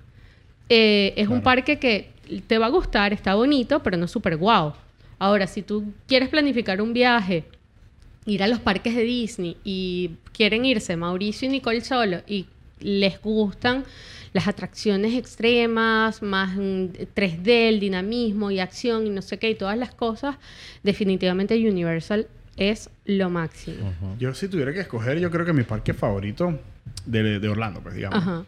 eh, 0.68 1.12
es 1.16 1.28
un 1.28 1.42
parque 1.42 1.78
que 1.78 2.10
te 2.46 2.58
va 2.58 2.66
a 2.66 2.70
gustar, 2.70 3.12
está 3.12 3.34
bonito, 3.34 3.82
pero 3.82 3.96
no 3.96 4.06
es 4.06 4.10
súper 4.10 4.36
guau. 4.36 4.74
Ahora, 5.18 5.46
si 5.46 5.62
tú 5.62 5.92
quieres 6.06 6.28
planificar 6.28 6.80
un 6.80 6.92
viaje, 6.92 7.44
ir 8.26 8.42
a 8.42 8.48
los 8.48 8.60
parques 8.60 8.94
de 8.94 9.02
Disney 9.02 9.56
y 9.64 10.12
quieren 10.32 10.64
irse 10.64 10.96
Mauricio 10.96 11.48
y 11.48 11.52
Nicole 11.52 11.80
solo 11.80 12.22
y 12.26 12.46
les 12.80 13.20
gustan 13.22 13.84
las 14.36 14.48
atracciones 14.48 15.14
extremas, 15.14 16.20
más 16.20 16.54
mm, 16.56 16.88
3D, 17.14 17.68
el 17.68 17.80
dinamismo 17.80 18.50
y 18.50 18.60
acción 18.60 19.06
y 19.06 19.10
no 19.10 19.22
sé 19.22 19.38
qué 19.38 19.48
y 19.48 19.54
todas 19.54 19.78
las 19.78 19.94
cosas, 19.94 20.36
definitivamente 20.82 21.54
Universal 21.56 22.26
es 22.58 22.90
lo 23.06 23.30
máximo. 23.30 23.94
Yo 24.18 24.34
si 24.34 24.48
tuviera 24.48 24.74
que 24.74 24.80
escoger, 24.80 25.18
yo 25.18 25.30
creo 25.30 25.46
que 25.46 25.54
mi 25.54 25.62
parque 25.62 25.94
favorito 25.94 26.60
de, 27.06 27.40
de 27.40 27.48
Orlando, 27.48 27.80
pues 27.80 27.94
digamos. 27.94 28.18
Ajá. 28.18 28.44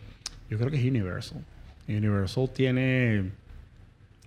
Yo 0.50 0.58
creo 0.58 0.70
que 0.70 0.76
es 0.76 0.84
Universal. 0.84 1.42
Universal 1.88 2.50
tiene, 2.54 3.30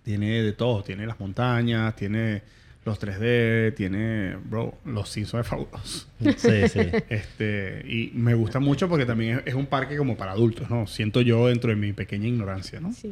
tiene 0.04 0.42
de 0.42 0.54
todo. 0.54 0.82
Tiene 0.82 1.06
las 1.06 1.20
montañas, 1.20 1.96
tiene 1.96 2.42
los 2.84 3.00
3D, 3.00 3.76
tiene, 3.76 4.36
bro, 4.44 4.76
los 4.86 5.08
Simpsons 5.10 5.46
es 5.46 5.48
fabuloso. 5.50 6.08
Sí, 6.38 6.68
sí. 6.68 6.80
Este, 7.10 7.84
y 7.88 8.12
me 8.16 8.34
gusta 8.34 8.60
mucho 8.60 8.90
porque 8.90 9.06
también 9.06 9.38
es, 9.40 9.48
es 9.48 9.54
un 9.54 9.68
parque 9.68 9.98
como 9.98 10.18
para 10.18 10.32
adultos, 10.32 10.70
¿no? 10.70 10.88
Siento 10.88 11.22
yo 11.22 11.48
dentro 11.48 11.70
de 11.70 11.76
mi 11.76 11.94
pequeña 11.94 12.28
ignorancia, 12.28 12.80
¿no? 12.80 12.92
Sí. 12.94 13.12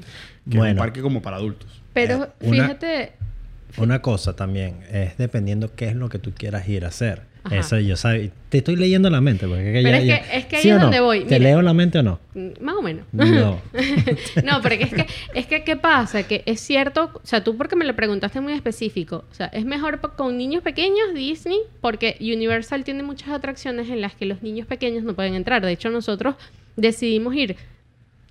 Que 0.50 0.58
es 0.58 0.64
un 0.64 0.76
parque 0.76 1.02
como 1.02 1.22
para 1.22 1.38
adultos. 1.38 1.82
Pero 1.94 2.24
Eh, 2.40 2.48
una- 2.48 2.64
fíjate, 2.64 3.12
Una 3.78 4.02
cosa 4.02 4.36
también 4.36 4.80
es 4.92 5.16
dependiendo 5.18 5.76
qué 5.76 5.90
es 5.90 5.96
lo 5.96 6.10
que 6.10 6.18
tú 6.18 6.34
quieras 6.34 6.68
ir 6.68 6.86
a 6.86 6.88
hacer. 6.88 7.29
Ajá. 7.44 7.56
Eso 7.58 7.80
yo 7.80 7.96
sabe, 7.96 8.32
te 8.50 8.58
estoy 8.58 8.76
leyendo 8.76 9.10
la 9.10 9.22
mente 9.22 9.48
porque 9.48 9.80
Pero 9.84 9.98
es 9.98 10.04
que- 10.04 10.38
es 10.38 10.46
que 10.46 10.56
ahí 10.58 10.62
¿Sí 10.62 10.70
es 10.70 10.76
no? 10.76 10.82
donde 10.84 11.00
voy. 11.00 11.24
¿Te 11.24 11.40
leo 11.40 11.62
la 11.62 11.74
mente 11.74 12.00
o 12.00 12.04
no? 12.04 12.20
mm, 12.34 12.48
más 12.62 12.76
o 12.76 12.82
menos. 12.82 13.06
No. 13.14 13.62
no, 14.44 14.62
porque 14.62 14.84
es 14.84 14.94
que, 14.94 15.06
es 15.34 15.46
que, 15.48 15.64
¿qué 15.64 15.76
pasa? 15.78 16.24
Que 16.24 16.44
es 16.46 16.60
cierto, 16.60 17.12
o 17.14 17.22
sea, 17.24 17.44
tú 17.44 17.56
porque 17.56 17.76
me 17.78 17.86
lo 17.86 17.96
preguntaste 17.96 18.42
muy 18.42 18.54
específico, 18.54 19.24
o 19.32 19.34
sea, 19.34 19.48
es 19.48 19.64
mejor 19.66 20.00
con 20.18 20.38
niños 20.38 20.64
pequeños 20.64 21.14
Disney, 21.16 21.60
porque 21.82 22.18
Universal 22.20 22.84
tiene 22.84 23.04
muchas 23.04 23.30
atracciones 23.30 23.90
en 23.90 24.02
las 24.02 24.16
que 24.16 24.26
los 24.26 24.42
niños 24.44 24.68
pequeños 24.68 25.04
no 25.04 25.14
pueden 25.14 25.34
entrar. 25.36 25.66
De 25.66 25.72
hecho, 25.72 25.90
nosotros 25.90 26.36
decidimos 26.76 27.34
ir 27.36 27.56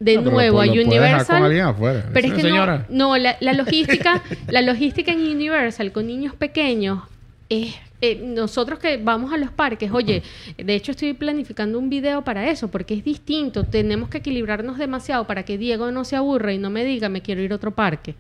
de 0.01 0.15
No, 0.17 0.21
pero 0.25 0.33
nuevo 0.35 0.57
lo- 0.65 0.71
a 0.71 0.75
con 0.75 0.79
Universal. 0.87 1.43
alguien 1.45 1.65
afuera. 1.65 2.05
Pero 2.13 2.29
es 2.29 2.33
que 2.35 2.43
Señora. 2.43 2.87
no, 2.91 3.09
no 3.09 3.17
la, 3.17 3.37
la 3.41 3.53
logística, 3.55 4.23
la 4.49 4.61
logística 4.63 5.13
en 5.13 5.21
Universal 5.21 5.93
con 5.93 6.07
niños 6.07 6.35
pequeños 6.35 7.01
es 7.49 7.75
eh, 8.01 8.21
nosotros 8.23 8.79
que 8.79 8.97
vamos 8.97 9.33
a 9.33 9.37
los 9.37 9.51
parques, 9.51 9.91
oye, 9.91 10.23
de 10.57 10.75
hecho 10.75 10.93
estoy 10.93 11.15
planificando 11.15 11.79
un 11.79 11.91
video 11.91 12.23
para 12.23 12.49
eso, 12.49 12.69
porque 12.69 12.95
es 12.95 13.05
distinto, 13.05 13.65
tenemos 13.65 14.09
que 14.09 14.19
equilibrarnos 14.19 14.79
demasiado 14.79 15.27
para 15.27 15.45
que 15.45 15.59
Diego 15.59 15.91
no 15.91 16.05
se 16.05 16.15
aburra 16.15 16.53
y 16.53 16.59
no 16.59 16.71
me 16.71 16.85
diga 16.85 17.09
me 17.09 17.23
quiero 17.23 17.43
ir 17.43 17.53
a 17.53 17.57
otro 17.57 17.73
parque. 17.73 18.15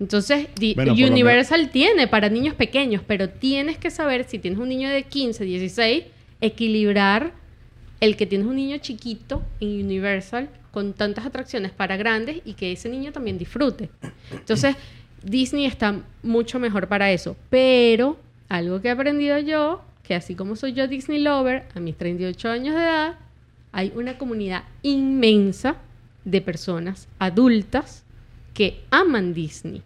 Entonces, 0.00 0.48
Bueno, 0.74 0.94
Universal 0.94 1.70
tiene 1.70 2.08
para 2.08 2.30
niños 2.30 2.54
pequeños, 2.54 3.02
pero 3.06 3.28
tienes 3.28 3.76
que 3.76 3.90
saber 3.90 4.24
si 4.24 4.38
tienes 4.38 4.58
un 4.58 4.70
niño 4.70 4.88
de 4.88 5.02
15, 5.02 5.44
16, 5.44 6.04
equilibrar 6.40 7.32
el 8.00 8.16
que 8.16 8.26
tienes 8.26 8.46
un 8.46 8.56
niño 8.56 8.78
chiquito 8.78 9.42
en 9.60 9.84
Universal 9.84 10.48
con 10.72 10.94
tantas 10.94 11.26
atracciones 11.26 11.70
para 11.70 11.96
grandes 11.96 12.38
y 12.44 12.54
que 12.54 12.72
ese 12.72 12.88
niño 12.88 13.12
también 13.12 13.36
disfrute. 13.36 13.90
Entonces, 14.32 14.74
Disney 15.22 15.66
está 15.66 16.00
mucho 16.22 16.58
mejor 16.58 16.88
para 16.88 17.12
eso. 17.12 17.36
Pero 17.50 18.16
algo 18.50 18.82
que 18.82 18.88
he 18.88 18.90
aprendido 18.90 19.38
yo, 19.38 19.80
que 20.02 20.14
así 20.14 20.34
como 20.34 20.56
soy 20.56 20.74
yo 20.74 20.86
Disney 20.88 21.20
lover, 21.20 21.64
a 21.74 21.80
mis 21.80 21.96
38 21.96 22.50
años 22.50 22.74
de 22.74 22.82
edad, 22.82 23.14
hay 23.72 23.92
una 23.94 24.18
comunidad 24.18 24.64
inmensa 24.82 25.76
de 26.24 26.40
personas 26.42 27.08
adultas 27.18 28.04
que 28.52 28.82
aman 28.90 29.32
Disney. 29.32 29.82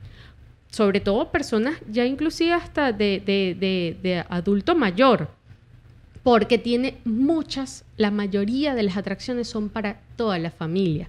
Sobre 0.70 0.98
todo 0.98 1.30
personas 1.30 1.76
ya 1.88 2.04
inclusive 2.04 2.52
hasta 2.54 2.90
de, 2.92 3.22
de- 3.24 3.54
de- 3.58 3.96
de 4.02 4.24
adulto 4.28 4.74
mayor 4.74 5.28
porque 6.24 6.56
tiene 6.58 6.96
muchas, 7.04 7.84
la 7.98 8.10
mayoría 8.10 8.74
de 8.74 8.82
las 8.82 8.96
atracciones 8.96 9.46
son 9.46 9.68
para 9.68 10.00
toda 10.16 10.38
la 10.38 10.50
familia. 10.50 11.08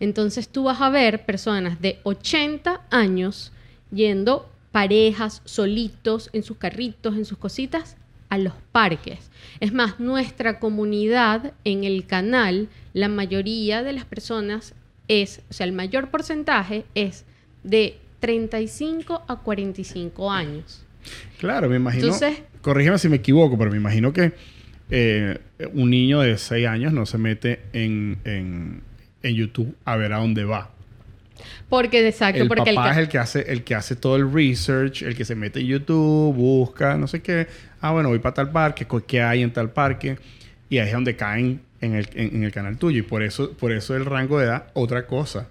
Entonces 0.00 0.48
tú 0.48 0.64
vas 0.64 0.80
a 0.80 0.88
ver 0.88 1.26
personas 1.26 1.80
de 1.82 1.98
80 2.02 2.80
años 2.90 3.52
yendo 3.92 4.48
parejas, 4.74 5.40
solitos, 5.44 6.30
en 6.32 6.42
sus 6.42 6.56
carritos, 6.56 7.14
en 7.16 7.24
sus 7.24 7.38
cositas, 7.38 7.96
a 8.28 8.38
los 8.38 8.54
parques. 8.72 9.30
Es 9.60 9.72
más, 9.72 10.00
nuestra 10.00 10.58
comunidad 10.58 11.52
en 11.62 11.84
el 11.84 12.06
canal, 12.06 12.66
la 12.92 13.06
mayoría 13.06 13.84
de 13.84 13.92
las 13.92 14.04
personas 14.04 14.74
es, 15.06 15.42
o 15.48 15.52
sea, 15.52 15.64
el 15.66 15.72
mayor 15.74 16.10
porcentaje 16.10 16.86
es 16.96 17.24
de 17.62 17.98
35 18.18 19.22
a 19.28 19.36
45 19.36 20.32
años. 20.32 20.84
Claro, 21.38 21.68
me 21.68 21.76
imagino. 21.76 22.06
Entonces- 22.06 22.42
corrígeme 22.60 22.98
si 22.98 23.08
me 23.08 23.16
equivoco, 23.16 23.56
pero 23.56 23.70
me 23.70 23.76
imagino 23.76 24.12
que 24.12 24.32
eh, 24.90 25.38
un 25.72 25.90
niño 25.90 26.18
de 26.18 26.36
6 26.36 26.66
años 26.66 26.92
no 26.92 27.06
se 27.06 27.16
mete 27.18 27.60
en, 27.72 28.18
en, 28.24 28.82
en 29.22 29.34
YouTube 29.36 29.76
a 29.84 29.94
ver 29.94 30.12
a 30.14 30.18
dónde 30.18 30.44
va. 30.44 30.72
Porque, 31.68 32.06
exacto, 32.06 32.42
el 32.42 32.48
porque 32.48 32.70
el 32.70 32.76
papá 32.76 32.88
ca- 32.88 32.92
es 32.92 32.98
el 32.98 33.08
que 33.08 33.18
hace 33.18 33.40
el 33.52 33.62
que 33.64 33.74
hace 33.74 33.96
todo 33.96 34.16
el 34.16 34.32
research, 34.32 35.02
el 35.02 35.14
que 35.16 35.24
se 35.24 35.34
mete 35.34 35.60
en 35.60 35.66
YouTube, 35.66 36.34
busca, 36.34 36.96
no 36.96 37.06
sé 37.08 37.20
qué. 37.22 37.46
Ah, 37.80 37.92
bueno, 37.92 38.08
voy 38.08 38.18
para 38.18 38.34
tal 38.34 38.50
parque, 38.50 38.86
¿qué 39.06 39.22
hay 39.22 39.42
en 39.42 39.52
tal 39.52 39.70
parque? 39.70 40.18
Y 40.70 40.78
ahí 40.78 40.88
es 40.88 40.92
donde 40.94 41.16
caen 41.16 41.60
en 41.80 41.94
el, 41.94 42.08
en, 42.14 42.36
en 42.36 42.44
el 42.44 42.52
canal 42.52 42.76
tuyo. 42.78 42.98
Y 43.00 43.02
por 43.02 43.22
eso, 43.22 43.52
por 43.52 43.72
eso 43.72 43.94
el 43.96 44.04
rango 44.06 44.38
de 44.38 44.46
edad, 44.46 44.66
otra 44.74 45.06
cosa. 45.06 45.48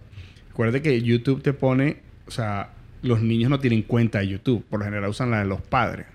Acuérdate 0.52 0.82
que 0.82 1.02
YouTube 1.02 1.41
te 1.41 1.54
pone, 1.54 1.98
o 2.28 2.32
sea, 2.32 2.70
los 3.02 3.22
niños 3.22 3.50
no 3.50 3.60
tienen 3.60 3.84
cuenta 3.84 4.20
de 4.20 4.28
YouTube. 4.30 4.64
Por 4.70 4.80
lo 4.80 4.86
general 4.86 5.10
usan 5.10 5.30
la 5.32 5.39
de 5.39 5.46
los 5.46 5.62
padres. 5.62 6.06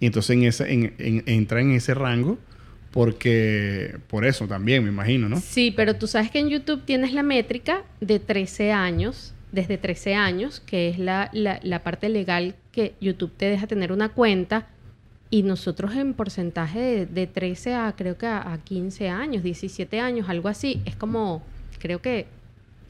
Y 0.00 0.06
entonces 0.06 0.30
en 0.36 0.44
ese, 0.44 0.72
en, 0.72 0.94
en- 0.98 1.22
entra 1.26 1.60
en 1.60 1.72
ese 1.72 1.94
rango 1.94 2.38
porque, 2.92 3.98
por 4.08 4.24
eso 4.24 4.46
también, 4.46 4.82
me 4.82 4.90
imagino, 4.90 5.28
¿no? 5.28 5.40
Sí, 5.40 5.72
pero 5.74 5.96
tú 5.96 6.06
sabes 6.06 6.30
que 6.30 6.38
en 6.38 6.48
YouTube 6.48 6.82
tienes 6.84 7.12
la 7.12 7.22
métrica 7.22 7.84
de 8.00 8.18
13 8.18 8.72
años, 8.72 9.34
desde 9.52 9.78
13 9.78 10.14
años, 10.14 10.60
que 10.60 10.88
es 10.88 10.98
la, 10.98 11.30
la, 11.32 11.60
la 11.62 11.82
parte 11.82 12.08
legal 12.08 12.54
que 12.72 12.94
YouTube 13.00 13.32
te 13.36 13.46
deja 13.46 13.66
tener 13.66 13.92
una 13.92 14.10
cuenta. 14.10 14.68
Y 15.30 15.42
nosotros 15.42 15.94
en 15.94 16.14
porcentaje 16.14 16.80
de, 16.80 17.06
de 17.06 17.26
13 17.26 17.74
a 17.74 17.94
creo 17.94 18.16
que 18.16 18.26
a, 18.26 18.50
a 18.52 18.58
15 18.58 19.10
años, 19.10 19.42
17 19.42 20.00
años, 20.00 20.30
algo 20.30 20.48
así, 20.48 20.80
es 20.86 20.96
como, 20.96 21.42
creo 21.78 22.00
que 22.00 22.26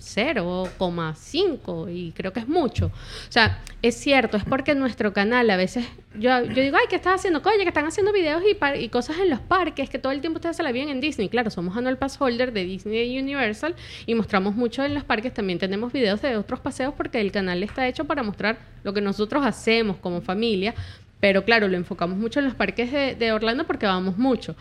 0,5 0.01 1.93
y 1.93 2.13
creo 2.13 2.33
que 2.33 2.41
es 2.41 2.49
mucho. 2.49 2.87
O 2.87 3.33
sea, 3.33 3.63
es 3.83 3.95
cierto, 3.97 4.37
es 4.37 4.45
porque 4.45 4.75
nuestro 4.75 5.13
canal 5.13 5.51
a 5.51 5.57
veces, 5.57 5.87
yo, 6.15 6.43
yo 6.45 6.63
digo, 6.63 6.77
ay, 6.77 6.87
¿qué 6.89 6.97
estás 6.97 7.17
haciendo? 7.17 7.41
Oye, 7.45 7.63
que 7.63 7.69
están 7.69 7.87
haciendo 7.87 8.13
videos 8.13 8.43
y, 8.43 8.57
y 8.83 8.89
cosas 8.89 9.19
en 9.19 9.31
los 9.31 9.41
parques, 9.41 9.91
que 9.91 9.99
todo 9.99 10.13
el 10.13 10.21
tiempo 10.21 10.39
ustedes 10.39 10.57
se 10.57 10.63
la 10.63 10.73
viven 10.73 10.89
en 10.89 11.01
Disney. 11.01 11.29
Claro, 11.29 11.51
somos 11.51 11.77
annual 11.77 11.99
pass 11.99 12.21
holder 12.21 12.53
de 12.53 12.65
Disney 12.65 13.19
Universal 13.19 13.75
y 14.07 14.15
mostramos 14.15 14.55
mucho 14.55 14.85
en 14.85 14.95
los 14.95 15.05
parques. 15.05 15.35
También 15.35 15.59
tenemos 15.59 15.93
videos 15.93 16.23
de 16.23 16.37
otros 16.37 16.61
paseos 16.61 16.95
porque 16.97 17.21
el 17.21 17.33
canal 17.33 17.63
está 17.63 17.87
hecho 17.89 18.05
para 18.05 18.23
mostrar 18.23 18.59
lo 18.85 18.93
que 18.93 19.01
nosotros 19.01 19.45
hacemos 19.45 19.97
como 19.97 20.21
familia. 20.21 20.75
Pero 21.21 21.45
claro, 21.45 21.67
lo 21.67 21.77
enfocamos 21.77 22.17
mucho 22.17 22.39
en 22.39 22.47
los 22.47 22.55
parques 22.55 22.93
de, 22.93 23.15
de 23.17 23.33
Orlando 23.33 23.67
porque 23.67 23.87
vamos 23.87 24.17
mucho. 24.19 24.55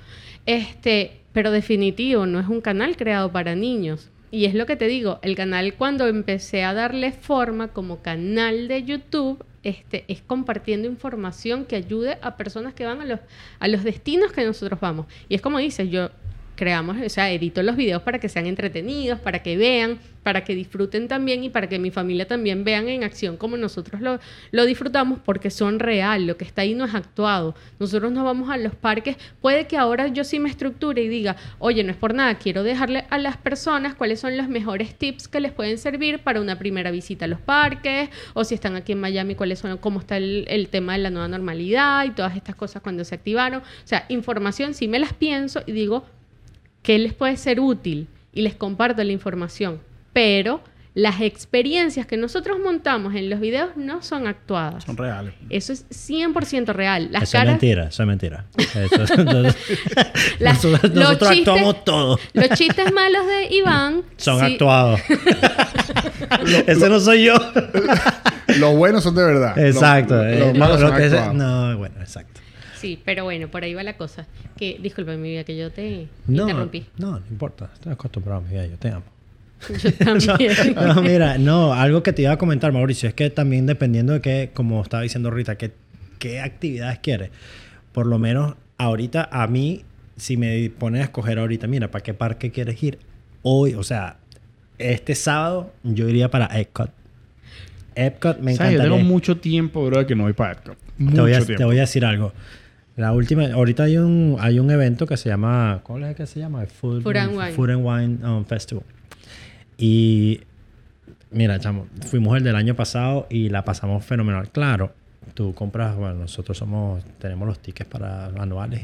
Este, 0.48 1.22
pero 1.34 1.52
definitivo, 1.52 2.26
no 2.26 2.40
es 2.40 2.48
un 2.48 2.62
canal 2.62 2.98
creado 2.98 3.32
para 3.32 3.54
niños. 3.54 4.10
Y 4.30 4.46
es 4.46 4.54
lo 4.54 4.66
que 4.66 4.76
te 4.76 4.88
digo, 4.88 5.20
el 5.22 5.36
canal 5.36 5.76
cuando 5.76 6.08
empecé 6.08 6.64
a 6.64 6.74
darle 6.74 7.12
forma 7.14 7.70
como 7.70 8.02
canal 8.02 8.68
de 8.68 8.84
YouTube, 8.84 9.44
este, 9.64 10.04
es 10.08 10.22
compartiendo 10.22 10.88
información 10.88 11.66
que 11.66 11.78
ayude 11.78 12.18
a 12.22 12.36
personas 12.36 12.74
que 12.74 12.86
van 12.86 13.02
a 13.02 13.06
los, 13.06 13.20
a 13.60 13.68
los 13.68 13.84
destinos 13.84 14.34
que 14.34 14.46
nosotros 14.46 14.80
vamos. 14.80 15.06
Y 15.30 15.36
es 15.36 15.42
como 15.42 15.60
dices, 15.60 15.90
yo 15.90 16.10
creamos, 16.58 16.98
o 16.98 17.10
sea, 17.10 17.32
edito 17.32 17.64
los 17.64 17.78
videos 17.78 18.02
para 18.02 18.20
que 18.20 18.28
sean 18.28 18.48
entretenidos, 18.48 19.20
para 19.20 19.42
que 19.42 19.56
vean, 19.56 20.00
para 20.24 20.44
que 20.44 20.56
disfruten 20.56 21.08
también 21.08 21.46
y 21.46 21.50
para 21.50 21.70
que 21.70 21.80
mi 21.80 21.90
familia 21.90 22.28
también 22.28 22.66
vean 22.66 22.90
en 22.90 23.06
acción 23.06 23.38
como 23.38 23.56
nosotros 23.56 24.02
lo, 24.02 24.20
lo 24.52 24.66
disfrutamos 24.66 25.20
porque 25.24 25.50
son 25.50 25.80
real, 25.80 26.28
lo 26.28 26.36
que 26.36 26.44
está 26.44 26.64
ahí 26.64 26.74
no 26.74 26.84
es 26.84 26.94
actuado. 26.94 27.56
Nosotros 27.80 28.12
nos 28.12 28.26
vamos 28.26 28.50
a 28.50 28.58
los 28.58 28.76
parques, 28.76 29.16
puede 29.40 29.68
que 29.68 29.78
ahora 29.78 30.08
yo 30.08 30.26
sí 30.26 30.40
me 30.40 30.50
estructure 30.50 31.02
y 31.02 31.08
diga, 31.08 31.38
oye, 31.60 31.82
no 31.86 31.92
es 31.92 31.98
por 31.98 32.14
nada, 32.14 32.36
quiero 32.36 32.64
dejarle 32.64 33.06
a 33.10 33.18
las 33.18 33.38
personas 33.38 33.96
cuáles 33.96 34.20
son 34.20 34.36
los 34.36 34.50
mejores 34.50 34.96
tips 34.96 35.30
que 35.30 35.40
les 35.40 35.54
pueden 35.54 35.78
servir 35.78 36.20
para 36.20 36.42
una 36.42 36.60
primera 36.60 36.92
visita 36.92 37.24
a 37.24 37.28
los 37.30 37.40
parques, 37.40 38.10
o 38.34 38.44
si 38.44 38.56
están 38.56 38.76
aquí 38.76 38.92
en 38.92 39.00
Miami, 39.00 39.36
cuáles 39.36 39.60
son, 39.60 39.78
cómo 39.78 40.00
está 40.00 40.18
el, 40.18 40.68
tema 40.72 40.94
de 40.94 41.00
la 41.00 41.10
nueva 41.10 41.28
normalidad 41.28 42.04
y 42.06 42.12
todas 42.12 42.36
estas 42.36 42.56
cosas 42.56 42.82
cuando 42.82 43.06
se 43.06 43.16
activaron. 43.16 43.62
O 43.62 43.88
sea, 43.88 44.06
información, 44.10 44.74
si 44.74 44.88
me 44.88 45.00
las 45.00 45.14
pienso 45.14 45.62
y 45.66 45.72
digo, 45.72 46.06
que 46.88 46.98
les 46.98 47.12
puede 47.12 47.36
ser 47.36 47.60
útil 47.60 48.08
y 48.34 48.44
les 48.44 48.56
comparto 48.56 49.04
la 49.04 49.12
información, 49.12 49.82
pero 50.14 50.62
las 50.94 51.20
experiencias 51.20 52.06
que 52.08 52.16
nosotros 52.16 52.60
montamos 52.64 53.14
en 53.14 53.30
los 53.30 53.42
videos 53.42 53.72
no 53.76 54.02
son 54.02 54.26
actuadas. 54.26 54.86
Son 54.86 54.96
reales. 54.96 55.34
Eso 55.50 55.74
es 55.74 55.86
100% 55.90 56.68
real. 56.74 57.10
Las 57.12 57.24
eso 57.24 57.38
es 57.38 57.42
caras, 57.42 57.54
mentira, 57.62 57.88
eso 57.90 58.04
es 58.04 58.08
mentira. 58.08 58.46
Eso- 58.58 59.06
Las- 60.40 60.64
nosotros 60.64 60.84
los 60.84 60.94
nosotros 60.96 61.30
chistes- 61.32 61.40
actuamos 61.54 61.84
todo. 61.84 62.20
los 62.34 62.50
chistes 62.52 62.94
malos 62.94 63.28
de 63.28 63.54
Iván 63.56 64.04
Son 64.16 64.40
sí, 64.40 64.46
actuados. 64.54 65.02
Ese 66.68 66.90
no 66.90 67.00
soy 67.02 67.26
yo. 67.26 67.36
Los 68.60 68.76
buenos 68.76 69.04
son 69.04 69.14
de 69.14 69.24
verdad. 69.24 69.58
Exacto. 69.60 70.16
Los, 70.16 70.26
eh, 70.26 70.40
los 70.40 70.54
lo- 70.54 70.60
malos 70.60 70.80
lo 70.82 70.88
son 70.88 71.02
es- 71.02 71.14
actuados. 71.14 71.36
no, 71.36 71.78
bueno, 71.78 71.96
exacto. 72.00 72.37
Sí, 72.78 73.00
pero 73.04 73.24
bueno, 73.24 73.48
por 73.50 73.64
ahí 73.64 73.74
va 73.74 73.84
la 73.84 73.98
cosa. 73.98 74.28
Que, 74.58 74.78
disculpa 74.82 75.14
mi 75.16 75.30
vida, 75.30 75.44
que 75.44 75.58
yo 75.58 75.72
te 75.72 76.08
No, 76.28 76.44
interrumpí. 76.44 76.86
no, 76.98 77.20
no 77.20 77.26
importa. 77.30 77.70
Estoy 77.74 77.94
acostumbrado, 77.94 78.42
mi 78.42 78.50
vida. 78.52 78.68
Yo 78.68 78.78
te 78.78 78.90
amo. 78.90 79.06
Yo 79.84 79.92
también. 79.94 80.54
No, 80.76 81.02
mira, 81.02 81.38
no, 81.38 81.74
algo 81.74 82.04
que 82.04 82.14
te 82.14 82.22
iba 82.22 82.32
a 82.32 82.38
comentar, 82.38 82.72
Mauricio, 82.72 83.10
es 83.10 83.16
que 83.16 83.30
también 83.30 83.66
dependiendo 83.66 84.14
de 84.14 84.22
qué, 84.22 84.52
como 84.54 84.82
estaba 84.82 85.04
diciendo 85.04 85.32
Rita, 85.32 85.58
que, 85.58 85.72
qué 86.20 86.40
actividades 86.40 87.00
quieres. 87.00 87.32
Por 87.92 88.06
lo 88.06 88.20
menos 88.20 88.56
ahorita 88.78 89.28
a 89.32 89.48
mí, 89.48 89.84
si 90.16 90.38
me 90.38 90.70
pones 90.70 91.02
a 91.02 91.06
escoger 91.06 91.40
ahorita, 91.40 91.68
mira, 91.68 91.90
¿para 91.90 92.04
qué 92.04 92.14
parque 92.14 92.52
quieres 92.52 92.82
ir? 92.84 93.00
Hoy, 93.42 93.74
o 93.74 93.84
sea, 93.84 94.18
este 94.78 95.16
sábado 95.16 95.74
yo 95.84 96.08
iría 96.08 96.30
para 96.30 96.46
Epcot. 96.60 96.92
Epcot 97.96 98.40
me 98.40 98.56
¿Sabes? 98.56 98.74
Yo 98.74 98.84
tengo 98.84 99.00
mucho 99.00 99.38
tiempo, 99.38 99.84
bro, 99.86 100.06
que 100.06 100.16
no 100.16 100.24
voy 100.24 100.34
para 100.34 100.54
Epcot. 100.54 100.78
Mucho 101.00 101.16
te, 101.16 101.22
voy 101.22 101.34
a, 101.34 101.38
tiempo. 101.38 101.58
te 101.58 101.66
voy 101.66 101.78
a 101.78 101.82
decir 101.82 102.06
algo. 102.06 102.32
La 102.98 103.14
última, 103.14 103.46
ahorita 103.54 103.84
hay 103.84 103.98
un, 103.98 104.38
hay 104.40 104.58
un 104.58 104.72
evento 104.72 105.06
que 105.06 105.18
se 105.18 105.30
llama, 105.30 105.82
¿cómo 105.84 106.04
es 106.04 106.16
que 106.16 106.26
se 106.26 106.40
llama? 106.40 106.66
Food, 106.66 107.04
Food 107.04 107.16
and 107.16 107.38
Wine. 107.38 107.52
Food 107.52 107.70
and 107.70 107.86
Wine 107.86 108.28
um, 108.28 108.44
Festival. 108.44 108.84
Y 109.78 110.42
mira, 111.30 111.60
chamo, 111.60 111.86
fuimos 112.08 112.36
el 112.36 112.44
del 112.44 112.56
año 112.56 112.74
pasado 112.74 113.28
y 113.30 113.50
la 113.50 113.64
pasamos 113.64 114.04
fenomenal. 114.04 114.50
Claro, 114.50 114.94
tú 115.36 115.54
compras, 115.54 115.96
bueno, 115.96 116.16
nosotros 116.16 116.58
somos, 116.58 117.04
tenemos 117.20 117.48
los 117.48 117.60
tickets 117.60 117.88
para 117.88 118.26
anuales, 118.26 118.82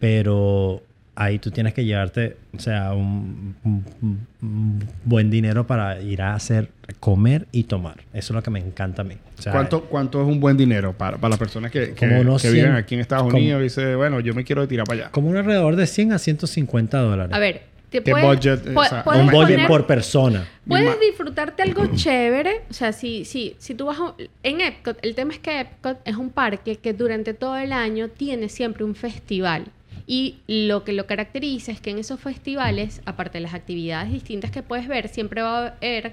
pero 0.00 0.82
ahí 1.20 1.40
tú 1.40 1.50
tienes 1.50 1.74
que 1.74 1.84
llevarte, 1.84 2.36
o 2.56 2.60
sea, 2.60 2.92
un, 2.92 3.56
un- 3.64 3.84
un- 4.02 4.26
un 4.40 4.84
buen 5.04 5.30
dinero 5.30 5.66
para 5.66 6.00
ir 6.00 6.22
a 6.22 6.34
hacer, 6.34 6.70
comer 7.00 7.46
y 7.50 7.64
tomar. 7.64 7.96
Eso 8.14 8.32
es 8.32 8.36
lo 8.36 8.42
que 8.42 8.50
me 8.50 8.60
encanta 8.60 9.02
a 9.02 9.04
mí. 9.04 9.16
O 9.36 9.42
sea, 9.42 9.50
¿Cuánto, 9.52 9.84
¿Cuánto 9.86 10.22
es 10.22 10.28
un 10.28 10.38
buen 10.38 10.56
dinero 10.56 10.92
para, 10.92 11.16
para 11.18 11.30
las 11.30 11.38
personas 11.40 11.72
que, 11.72 11.92
que, 11.92 12.06
viven 12.06 12.38
100 12.38 12.72
aquí 12.76 12.94
en 12.94 13.00
Estados 13.00 13.24
como- 13.24 13.36
Unidos 13.38 13.60
y 13.60 13.64
dicen, 13.64 13.96
bueno, 13.96 14.20
yo 14.20 14.32
me 14.32 14.44
quiero 14.44 14.66
tirar 14.68 14.86
para 14.86 15.00
allá? 15.00 15.10
Como 15.10 15.28
un 15.28 15.36
alrededor 15.36 15.74
de 15.74 15.88
100 15.88 16.12
a 16.12 16.18
150 16.20 16.98
dólares. 17.00 17.34
A 17.34 17.38
ver, 17.40 17.62
te 17.90 18.00
¿Qué 18.02 18.12
puedes, 18.12 18.24
budget, 18.28 18.64
pu- 18.66 18.80
o 18.80 18.84
sea, 18.84 19.02
puedes 19.02 19.20
un 19.22 19.30
budget 19.30 19.56
poner- 19.56 19.66
por 19.66 19.86
persona. 19.88 20.46
Puedes 20.68 21.00
disfrutarte 21.00 21.62
algo 21.64 21.86
chévere. 21.96 22.60
O 22.70 22.72
sea, 22.74 22.92
si, 22.92 23.24
si, 23.24 23.56
si 23.58 23.74
tú 23.74 23.86
vas 23.86 23.98
a- 23.98 24.14
en 24.44 24.60
Epcot, 24.60 24.96
el 25.02 25.16
tema 25.16 25.32
es 25.32 25.40
que 25.40 25.60
Epcot 25.62 25.98
es 26.04 26.14
un 26.16 26.30
parque 26.30 26.76
que 26.76 26.92
durante 26.92 27.34
todo 27.34 27.56
el 27.56 27.72
año 27.72 28.06
tiene 28.08 28.48
siempre 28.48 28.84
un 28.84 28.94
festival. 28.94 29.64
Y 30.10 30.38
lo 30.46 30.84
que 30.84 30.94
lo 30.94 31.06
caracteriza 31.06 31.70
es 31.70 31.82
que 31.82 31.90
en 31.90 31.98
esos 31.98 32.18
festivales, 32.18 33.02
aparte 33.04 33.36
de 33.36 33.42
las 33.42 33.52
actividades 33.52 34.10
distintas 34.10 34.50
que 34.50 34.62
puedes 34.62 34.88
ver, 34.88 35.08
siempre 35.08 35.42
va 35.42 35.58
a 35.58 35.66
haber 35.66 36.12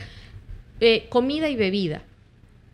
eh, 0.81 1.07
comida 1.07 1.47
y 1.47 1.55
bebida. 1.55 2.03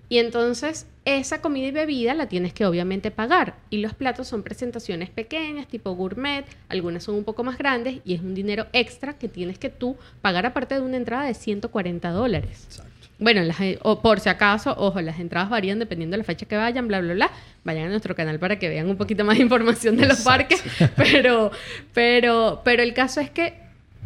Y 0.09 0.17
entonces 0.17 0.88
esa 1.05 1.39
comida 1.39 1.67
y 1.67 1.72
bebida 1.72 2.15
la 2.15 2.28
tienes 2.28 2.53
que 2.53 2.65
obviamente 2.65 3.11
pagar. 3.11 3.55
Y 3.69 3.78
los 3.78 3.93
platos 3.93 4.28
son 4.28 4.41
presentaciones 4.41 5.11
pequeñas, 5.11 5.67
tipo 5.67 5.93
gourmet, 5.93 6.43
algunas 6.69 7.03
son 7.03 7.13
un 7.13 7.24
poco 7.24 7.43
más 7.43 7.59
grandes 7.59 7.99
y 8.03 8.15
es 8.15 8.22
un 8.22 8.34
dinero 8.34 8.65
extra 8.74 9.13
que 9.13 9.28
tienes 9.28 9.59
que 9.59 9.69
tú 9.69 9.97
pagar 10.24 10.47
aparte 10.47 10.74
de 10.74 10.82
una 10.82 10.97
entrada 10.97 11.26
de 11.26 11.36
140 11.36 12.09
dólares. 12.09 12.82
Bueno, 13.22 13.41
las, 13.43 13.61
eh, 13.61 13.78
o 13.84 14.01
por 14.01 14.19
si 14.19 14.30
acaso, 14.30 14.74
ojo, 14.78 14.99
las 14.99 15.19
entradas 15.19 15.49
varían 15.49 15.78
dependiendo 15.78 16.15
de 16.15 16.17
la 16.17 16.24
fecha 16.24 16.47
que 16.47 16.57
vayan, 16.57 16.88
bla, 16.88 16.99
bla, 17.01 17.13
bla. 17.13 17.32
Vayan 17.63 17.86
a 17.86 17.89
nuestro 17.89 18.15
canal 18.15 18.39
para 18.39 18.57
que 18.57 18.67
vean 18.67 18.89
un 18.89 18.97
poquito 18.97 19.24
más 19.24 19.38
de 19.38 19.43
información 19.43 19.95
de 19.95 20.07
los 20.07 20.17
Exacto. 20.19 20.55
parques. 20.57 20.63
Pero, 20.97 21.51
pero, 21.93 22.61
pero 22.65 22.82
el 22.82 22.93
caso 22.95 23.22
es 23.22 23.30
que 23.30 23.53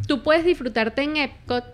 tú 0.06 0.22
puedes 0.22 0.44
disfrutarte 0.44 1.02
en 1.02 1.16
Epcot 1.16 1.64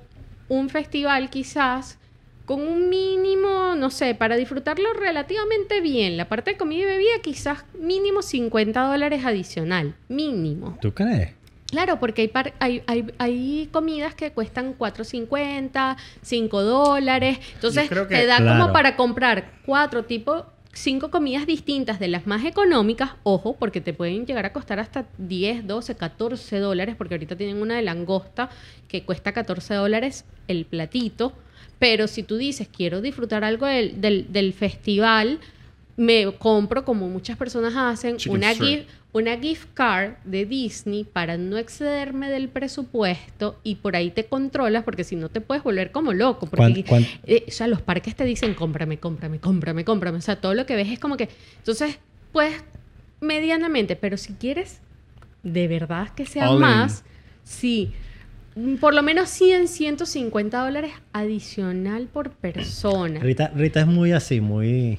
un 0.49 0.69
festival 0.69 1.31
quizás 1.31 1.99
con 2.47 2.61
un 2.61 2.89
mínimo, 2.89 3.75
no 3.77 3.91
sé, 3.91 4.15
para 4.15 4.37
disfrutarlo 4.37 4.93
relativamente 4.93 5.81
bien. 5.81 6.17
La 6.17 6.29
parte 6.29 6.53
de 6.53 6.57
comida 6.57 6.83
y 6.83 6.87
bebida 6.87 7.19
quizás 7.23 7.65
mínimo 7.77 8.23
50 8.23 8.81
dólares 8.87 9.25
adicional. 9.25 9.95
Mínimo. 10.09 10.79
¿Tú 10.81 10.93
crees? 10.93 11.31
Claro, 11.73 11.99
porque 11.99 12.23
hay, 12.23 12.29
par- 12.29 12.53
hay, 12.61 12.83
hay, 12.87 13.07
hay 13.19 13.69
comidas 13.73 14.15
que 14.15 14.31
cuestan 14.31 14.75
4.50, 14.79 15.97
5 16.21 16.63
dólares. 16.63 17.39
Entonces, 17.55 17.89
que- 17.89 17.95
te 18.05 18.27
da 18.27 18.37
Claro. 18.37 18.61
como 18.61 18.73
para 18.75 18.95
comprar 18.95 19.53
cuatro 19.65 20.05
tipos, 20.05 20.45
cinco 20.75 21.11
comidas 21.11 21.47
distintas 21.47 21.99
de 21.99 22.09
las 22.09 22.27
más 22.27 22.45
económicas. 22.45 23.13
Ojo, 23.23 23.57
porque 23.59 23.81
te 23.81 23.95
pueden 23.95 24.27
llegar 24.27 24.45
a 24.45 24.53
costar 24.53 24.79
hasta 24.81 25.07
10, 25.19 25.67
12, 25.67 25.97
14 25.97 26.59
dólares, 26.59 26.95
porque 26.97 27.15
ahorita 27.15 27.37
tienen 27.37 27.61
una 27.61 27.77
de 27.77 27.83
langosta 27.83 28.51
que 28.87 29.03
cuesta 29.05 29.33
14 29.33 29.73
dólares 29.75 30.27
el 30.49 30.67
platito. 30.67 31.33
Pero 31.79 32.07
si 32.07 32.23
tú 32.23 32.37
dices, 32.37 32.69
quiero 32.69 33.01
disfrutar 33.01 33.45
algo 33.45 33.67
del, 33.67 34.01
del, 34.01 34.31
del 34.31 34.53
festival, 34.53 35.41
me 35.97 36.31
compro, 36.39 36.85
como 36.85 37.09
muchas 37.09 37.37
personas 37.37 37.75
hacen, 37.77 38.17
Chicken 38.19 38.37
una 38.37 38.55
gift, 38.55 38.89
una 39.15 39.37
gift 39.37 39.69
card 39.75 40.15
de 40.25 40.47
Disney 40.47 41.05
para 41.05 41.37
no 41.37 41.59
excederme 41.59 42.31
del 42.31 42.49
presupuesto 42.49 43.59
y 43.63 43.75
por 43.77 43.95
ahí 43.95 44.11
te 44.11 44.25
controlas 44.25 44.85
porque 44.85 45.05
si 45.05 45.17
no 45.17 45.29
te 45.29 45.41
puedes 45.43 45.63
volver 45.63 45.93
como 45.93 46.13
loco. 46.15 46.47
Porque, 46.47 46.83
¿Cuán- 46.85 47.05
cuán- 47.05 47.21
eh, 47.27 47.45
o 47.47 47.51
sea, 47.51 47.67
los 47.67 47.83
parques 47.83 48.17
te 48.17 48.25
dicen 48.25 48.55
cómprame, 48.55 48.99
cómprame, 48.99 49.39
cómprame, 49.39 49.85
cómprame. 49.85 50.17
O 50.19 50.23
sea, 50.23 50.37
todo 50.37 50.55
lo 50.55 50.65
que 50.65 50.77
ves 50.77 50.89
es 50.89 50.99
como 50.99 51.17
que... 51.19 51.29
Entonces, 51.59 51.99
pues, 52.33 52.55
medianamente, 53.21 53.97
pero 53.97 54.17
si 54.17 54.33
quieres 54.35 54.81
de 55.43 55.69
verdad 55.69 56.09
que 56.11 56.25
sea 56.27 56.49
All 56.51 56.57
in. 56.57 56.61
más, 56.63 57.05
Sí. 57.45 57.93
Por 58.81 58.93
lo 58.95 59.03
menos 59.03 59.31
100, 59.31 59.67
150 59.69 60.63
dólares 60.63 60.93
adicional 61.15 62.07
por 62.13 62.31
persona. 62.33 63.19
Rita, 63.21 63.51
Rita 63.57 63.81
es 63.81 63.87
muy 63.87 64.13
así, 64.13 64.41
muy... 64.43 64.99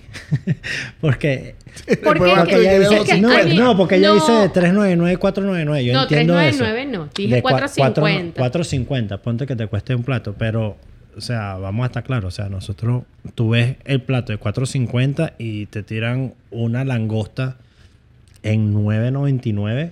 porque... 1.02 1.56
Porque 2.04 2.32
ella 2.32 2.80
dice, 2.80 3.04
que 3.06 3.22
no, 3.22 3.32
a 3.32 3.44
mí- 3.44 3.56
no, 3.58 3.76
porque 3.78 3.96
ella 3.98 4.10
no. 4.10 4.16
dice 4.16 4.50
399, 4.50 5.18
499. 5.18 5.86
Yo 5.86 5.94
No, 5.94 6.02
entiendo 6.04 6.34
399 6.34 6.82
eso. 6.82 6.92
no, 7.00 7.10
dije 7.16 7.36
De 7.36 7.42
cua- 7.44 7.50
450. 7.52 8.38
450, 8.40 9.18
ponte 9.22 9.46
que 9.48 9.56
te 9.56 9.68
cueste 9.68 9.94
un 9.96 10.04
plato, 10.04 10.34
pero, 10.38 10.78
o 11.16 11.22
sea, 11.22 11.56
vamos 11.56 11.84
a 11.84 11.88
estar 11.88 12.04
claros, 12.04 12.34
o 12.34 12.36
sea, 12.36 12.50
nosotros, 12.50 13.04
tú 13.36 13.50
ves 13.50 13.78
el 13.86 14.02
plato 14.02 14.32
de 14.32 14.38
450 14.40 15.34
y 15.38 15.66
te 15.68 15.84
tiran 15.84 16.34
una 16.52 16.86
langosta 16.86 17.58
en 18.44 18.74
999 18.74 19.92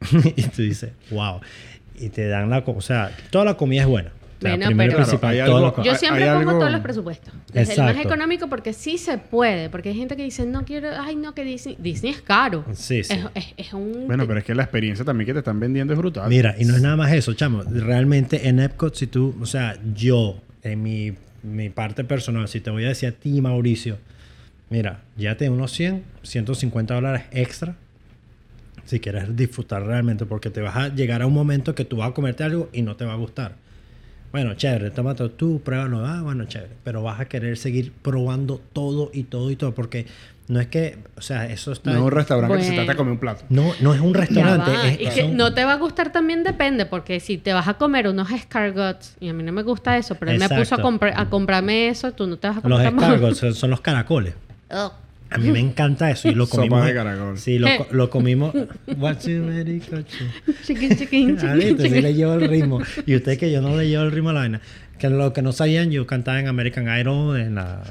y 0.36 0.42
tú 0.42 0.62
dices, 0.62 0.92
wow. 1.10 1.40
Y 1.98 2.08
te 2.10 2.28
dan 2.28 2.50
la, 2.50 2.58
o 2.66 2.80
sea, 2.80 3.10
toda 3.30 3.44
la 3.44 3.54
comida 3.54 3.82
es 3.82 3.86
buena. 3.88 4.10
O 4.38 4.40
sea, 4.42 4.50
Bueno, 4.56 4.76
pero- 4.76 4.96
principal, 4.96 5.34
Claro, 5.34 5.56
algo- 5.56 5.82
Yo 5.82 5.94
siempre 5.94 6.26
pongo 6.26 6.38
algo- 6.40 6.58
todos 6.58 6.70
los 6.72 6.80
presupuestos. 6.82 7.32
Desde 7.54 7.72
el 7.72 7.78
más 7.80 7.90
Exacto. 7.92 8.08
económico 8.14 8.48
porque 8.48 8.74
sí 8.74 8.98
se 8.98 9.16
puede. 9.16 9.70
Porque 9.70 9.88
hay 9.88 9.94
gente 9.96 10.14
que 10.14 10.24
dice, 10.24 10.44
no 10.44 10.64
quiero, 10.66 10.90
ay, 11.00 11.16
no, 11.16 11.32
que 11.34 11.42
Disney, 11.42 11.76
Disney 11.80 12.12
es 12.12 12.20
caro. 12.20 12.62
Sí, 12.74 13.02
sí. 13.02 13.14
Es, 13.14 13.24
es- 13.34 13.54
es 13.56 13.72
un... 13.72 14.06
Bueno, 14.06 14.26
pero 14.26 14.38
es 14.38 14.44
que 14.44 14.54
la 14.54 14.64
experiencia 14.64 15.06
también 15.06 15.26
que 15.26 15.32
te 15.32 15.38
están 15.38 15.58
vendiendo 15.58 15.94
es 15.94 15.98
brutal. 15.98 16.28
Mira, 16.28 16.54
y 16.58 16.66
no 16.66 16.76
es 16.76 16.82
nada 16.82 16.96
más 16.96 17.12
eso, 17.14 17.32
chamo. 17.32 17.62
Realmente 17.62 18.46
en 18.48 18.60
Epcot, 18.60 18.94
si 18.94 19.06
tú, 19.06 19.34
o 19.40 19.46
sea, 19.46 19.78
yo, 19.94 20.38
en 20.62 20.82
mi, 20.82 21.14
mi 21.42 21.70
parte 21.70 22.04
personal, 22.04 22.46
si 22.48 22.60
te 22.60 22.68
voy 22.70 22.84
a 22.84 22.88
decir 22.88 23.08
a 23.08 23.12
ti, 23.12 23.40
Mauricio, 23.40 23.96
mira, 24.68 25.00
llévate 25.16 25.48
unos 25.48 25.72
100, 25.72 26.02
150 26.24 26.92
dólares 26.94 27.22
extra 27.30 27.74
si 28.86 29.00
quieres 29.00 29.36
disfrutar 29.36 29.84
realmente, 29.84 30.24
porque 30.26 30.48
te 30.50 30.60
vas 30.62 30.76
a 30.76 30.88
llegar 30.88 31.20
a 31.22 31.26
un 31.26 31.34
momento 31.34 31.74
que 31.74 31.84
tú 31.84 31.98
vas 31.98 32.10
a 32.10 32.14
comerte 32.14 32.42
algo 32.44 32.68
y 32.72 32.82
no 32.82 32.96
te 32.96 33.04
va 33.04 33.12
a 33.12 33.16
gustar. 33.16 33.56
Bueno, 34.32 34.54
chévere, 34.54 34.90
tómate 34.90 35.28
tú, 35.30 35.60
pruébalo, 35.62 36.04
ah, 36.04 36.20
bueno, 36.22 36.44
chévere. 36.46 36.72
Pero 36.84 37.02
vas 37.02 37.20
a 37.20 37.24
querer 37.26 37.56
seguir 37.56 37.92
probando 37.92 38.60
todo 38.72 39.10
y 39.14 39.22
todo 39.24 39.50
y 39.50 39.56
todo, 39.56 39.74
porque 39.74 40.06
no 40.48 40.60
es 40.60 40.66
que, 40.66 40.98
o 41.16 41.20
sea, 41.22 41.46
eso 41.46 41.72
está... 41.72 41.90
No 41.92 41.96
es 41.98 42.02
un 42.04 42.10
restaurante 42.12 42.56
que 42.56 42.62
se 42.62 42.68
Bueno. 42.70 42.82
trata 42.82 42.92
de 42.92 42.96
comer 42.96 43.12
un 43.12 43.18
plato. 43.18 43.44
no, 43.48 43.72
no 43.80 43.94
es 43.94 44.00
un 44.00 44.12
restaurante. 44.14 44.70
es- 44.88 45.00
Y 45.00 45.04
que 45.14 45.20
son- 45.22 45.36
no 45.36 45.54
te 45.54 45.64
va 45.64 45.72
a 45.72 45.76
gustar 45.76 46.12
también 46.12 46.42
depende, 46.44 46.86
porque 46.86 47.18
si 47.20 47.38
te 47.38 47.52
vas 47.52 47.66
a 47.66 47.74
comer 47.74 48.08
unos 48.08 48.30
escargots, 48.30 49.16
y 49.20 49.28
a 49.28 49.32
mí 49.32 49.42
no 49.42 49.52
me 49.52 49.62
gusta 49.62 49.96
eso, 49.96 50.14
pero 50.16 50.32
él 50.32 50.38
me 50.38 50.48
puso 50.48 50.74
a, 50.76 51.20
a 51.20 51.30
comprarme 51.30 51.88
eso, 51.88 52.12
tú 52.12 52.26
no 52.26 52.36
te 52.36 52.48
vas 52.48 52.58
a 52.58 52.68
Los 52.68 52.82
comprar 52.82 52.92
más. 52.92 53.32
escargots 53.32 53.58
son, 53.58 53.70
los 53.70 53.80
caracoles. 53.80 54.34
Ugh. 54.70 54.92
A 55.30 55.38
mí 55.38 55.50
me 55.50 55.58
encanta 55.60 56.10
eso 56.10 56.28
y 56.28 56.34
lo 56.34 56.46
Sopa 56.46 56.62
comimos. 56.62 56.86
de 56.86 56.94
caracol. 56.94 57.38
Sí, 57.38 57.58
lo, 57.58 57.68
lo 57.90 58.10
comimos. 58.10 58.54
What's 58.96 59.24
check? 59.24 60.06
Chiquín, 60.64 60.96
chiquín, 60.96 61.36
Ah, 61.40 61.54
chiquín, 61.54 61.76
viste, 61.76 61.90
sí 61.90 62.00
le 62.00 62.14
llevo 62.14 62.34
el 62.34 62.48
ritmo. 62.48 62.80
Y 63.06 63.16
usted 63.16 63.38
que 63.38 63.50
yo 63.50 63.60
no 63.60 63.76
le 63.76 63.88
llevo 63.88 64.04
el 64.04 64.12
ritmo 64.12 64.30
a 64.30 64.32
la 64.34 64.40
vaina. 64.40 64.60
Que 64.98 65.10
lo 65.10 65.32
que 65.32 65.42
no 65.42 65.52
sabían, 65.52 65.90
yo 65.90 66.06
cantaba 66.06 66.40
en 66.40 66.48
American 66.48 66.84
Idol 66.98 67.38
en 67.40 67.56
la... 67.56 67.82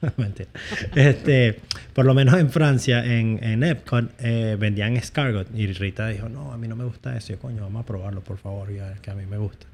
Mentira. 0.16 0.48
Este, 0.94 1.58
por 1.92 2.04
lo 2.04 2.14
menos 2.14 2.38
en 2.38 2.50
Francia, 2.50 3.04
en, 3.04 3.42
en 3.42 3.62
Epcot, 3.64 4.10
eh, 4.20 4.56
vendían 4.58 4.96
escargot. 4.96 5.48
Y 5.54 5.66
Rita 5.72 6.08
dijo, 6.08 6.28
no, 6.28 6.52
a 6.52 6.56
mí 6.56 6.68
no 6.68 6.76
me 6.76 6.84
gusta 6.84 7.16
eso. 7.16 7.32
Y 7.32 7.36
yo, 7.36 7.40
coño, 7.42 7.62
vamos 7.62 7.82
a 7.82 7.86
probarlo, 7.86 8.20
por 8.22 8.38
favor, 8.38 8.72
ya, 8.72 8.94
que 9.02 9.10
a 9.10 9.14
mí 9.14 9.26
me 9.26 9.38
gusta. 9.38 9.66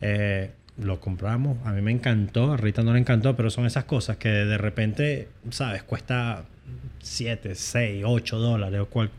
Eh, 0.00 0.50
lo 0.78 1.00
compramos, 1.00 1.58
a 1.64 1.72
mí 1.72 1.80
me 1.82 1.92
encantó, 1.92 2.52
a 2.52 2.56
Rita 2.56 2.82
no 2.82 2.92
le 2.92 2.98
encantó, 2.98 3.36
pero 3.36 3.48
son 3.50 3.64
esas 3.66 3.84
cosas 3.84 4.16
que 4.16 4.28
de 4.28 4.58
repente, 4.58 5.28
¿sabes? 5.50 5.82
Cuesta 5.84 6.44
7, 7.00 7.54
6, 7.54 8.02
8 8.06 8.38
dólares 8.38 8.80
o 8.80 8.86
cual- 8.86 9.10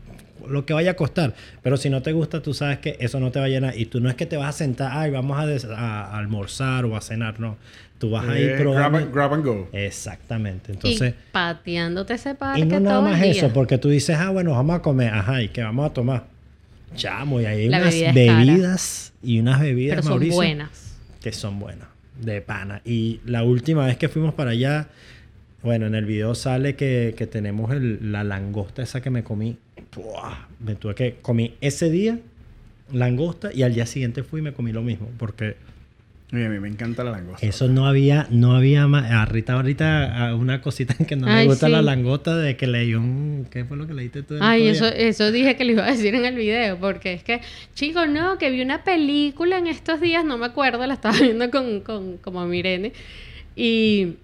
lo 0.48 0.66
que 0.66 0.74
vaya 0.74 0.90
a 0.92 0.94
costar. 0.94 1.34
Pero 1.62 1.76
si 1.78 1.88
no 1.88 2.02
te 2.02 2.12
gusta, 2.12 2.42
tú 2.42 2.52
sabes 2.52 2.78
que 2.78 2.96
eso 3.00 3.18
no 3.20 3.30
te 3.32 3.38
va 3.40 3.46
a 3.46 3.48
llenar. 3.48 3.76
Y 3.76 3.86
tú 3.86 4.00
no 4.00 4.08
es 4.10 4.14
que 4.16 4.26
te 4.26 4.36
vas 4.36 4.50
a 4.50 4.52
sentar, 4.58 4.92
ay, 4.94 5.10
vamos 5.10 5.38
a, 5.40 5.46
des- 5.46 5.64
a- 5.64 6.04
a 6.04 6.18
almorzar 6.18 6.84
o 6.84 6.94
a 6.96 7.00
cenar, 7.00 7.40
no. 7.40 7.56
Tú 7.98 8.10
vas 8.10 8.28
a 8.28 8.38
ir 8.38 8.50
Eh, 8.50 8.52
grab, 8.58 8.62
probando. 8.62 8.98
and, 8.98 9.14
grab 9.14 9.32
and 9.34 9.44
go. 9.44 9.68
Exactamente. 9.72 10.72
Entonces, 10.72 11.14
y 11.14 11.32
pateándote 11.32 12.14
ese 12.14 12.34
parque 12.34 12.60
y 12.60 12.64
no 12.66 12.78
nada 12.80 12.96
todo 12.96 13.06
el 13.06 13.12
más 13.12 13.22
día. 13.22 13.30
eso, 13.32 13.48
porque 13.54 13.78
tú 13.78 13.88
dices, 13.88 14.16
ah, 14.20 14.28
bueno, 14.30 14.50
vamos 14.52 14.76
a 14.76 14.82
comer, 14.82 15.12
ajá, 15.14 15.42
¿y 15.42 15.48
qué 15.48 15.62
vamos 15.62 15.90
a 15.90 15.94
tomar? 15.94 16.24
Chamo, 16.94 17.40
y 17.40 17.46
hay 17.46 17.68
La 17.68 17.78
unas 17.78 17.94
bebida 17.94 18.10
es 18.10 18.26
cara. 18.26 18.38
bebidas 18.44 19.12
y 19.22 19.40
unas 19.40 19.60
bebidas, 19.60 19.92
Pero 19.94 20.02
son 20.02 20.10
Mauricio, 20.12 20.34
buenas. 20.36 20.85
Que 21.26 21.32
son 21.32 21.58
buenas, 21.58 21.88
de 22.22 22.40
pana. 22.40 22.82
Y 22.84 23.18
la 23.24 23.42
última 23.42 23.84
vez 23.84 23.96
que 23.96 24.08
fuimos 24.08 24.32
para 24.34 24.52
allá, 24.52 24.86
bueno, 25.60 25.88
en 25.88 25.96
el 25.96 26.04
video 26.04 26.36
sale 26.36 26.76
que, 26.76 27.16
que 27.18 27.26
tenemos 27.26 27.74
la 27.74 28.22
langosta 28.22 28.84
esa 28.84 29.00
que 29.00 29.10
me 29.10 29.24
comí. 29.24 29.56
Me 30.60 30.76
tuve 30.76 30.94
que 30.94 31.16
comí 31.20 31.54
ese 31.60 31.90
día 31.90 32.20
langosta 32.92 33.52
y 33.52 33.64
al 33.64 33.74
día 33.74 33.86
siguiente 33.86 34.22
fui 34.22 34.38
y 34.38 34.44
me 34.44 34.52
comí 34.52 34.70
lo 34.70 34.82
mismo, 34.82 35.08
porque 35.18 35.56
Oye, 36.32 36.46
a 36.46 36.48
mí 36.48 36.58
me 36.58 36.68
encanta 36.68 37.04
la 37.04 37.12
langosta. 37.12 37.46
eso 37.46 37.68
no 37.68 37.86
había, 37.86 38.26
no 38.30 38.56
había 38.56 38.88
más. 38.88 39.10
A 39.12 39.24
Rita 39.26 39.52
ahorita 39.52 40.28
a 40.28 40.34
una 40.34 40.60
cosita 40.60 40.94
que 41.06 41.14
no 41.14 41.28
Ay, 41.28 41.44
le 41.44 41.50
gusta 41.50 41.66
sí. 41.66 41.72
la 41.72 41.82
langota 41.82 42.36
de 42.36 42.56
que 42.56 42.66
leí 42.66 42.94
un. 42.94 43.46
¿Qué 43.48 43.64
fue 43.64 43.76
lo 43.76 43.86
que 43.86 43.94
leíste 43.94 44.24
tú? 44.24 44.34
Ay, 44.40 44.66
eso, 44.66 44.86
eso 44.86 45.30
dije 45.30 45.54
que 45.56 45.64
le 45.64 45.72
iba 45.72 45.84
a 45.84 45.90
decir 45.90 46.16
en 46.16 46.24
el 46.24 46.34
video, 46.34 46.78
porque 46.78 47.12
es 47.12 47.22
que, 47.22 47.42
chicos, 47.74 48.08
no, 48.08 48.38
que 48.38 48.50
vi 48.50 48.60
una 48.60 48.82
película 48.82 49.58
en 49.58 49.68
estos 49.68 50.00
días, 50.00 50.24
no 50.24 50.36
me 50.36 50.46
acuerdo, 50.46 50.84
la 50.86 50.94
estaba 50.94 51.16
viendo 51.20 51.48
con, 51.50 51.80
con 51.80 52.16
como 52.16 52.44
Mirene, 52.44 52.92
y 53.54 54.16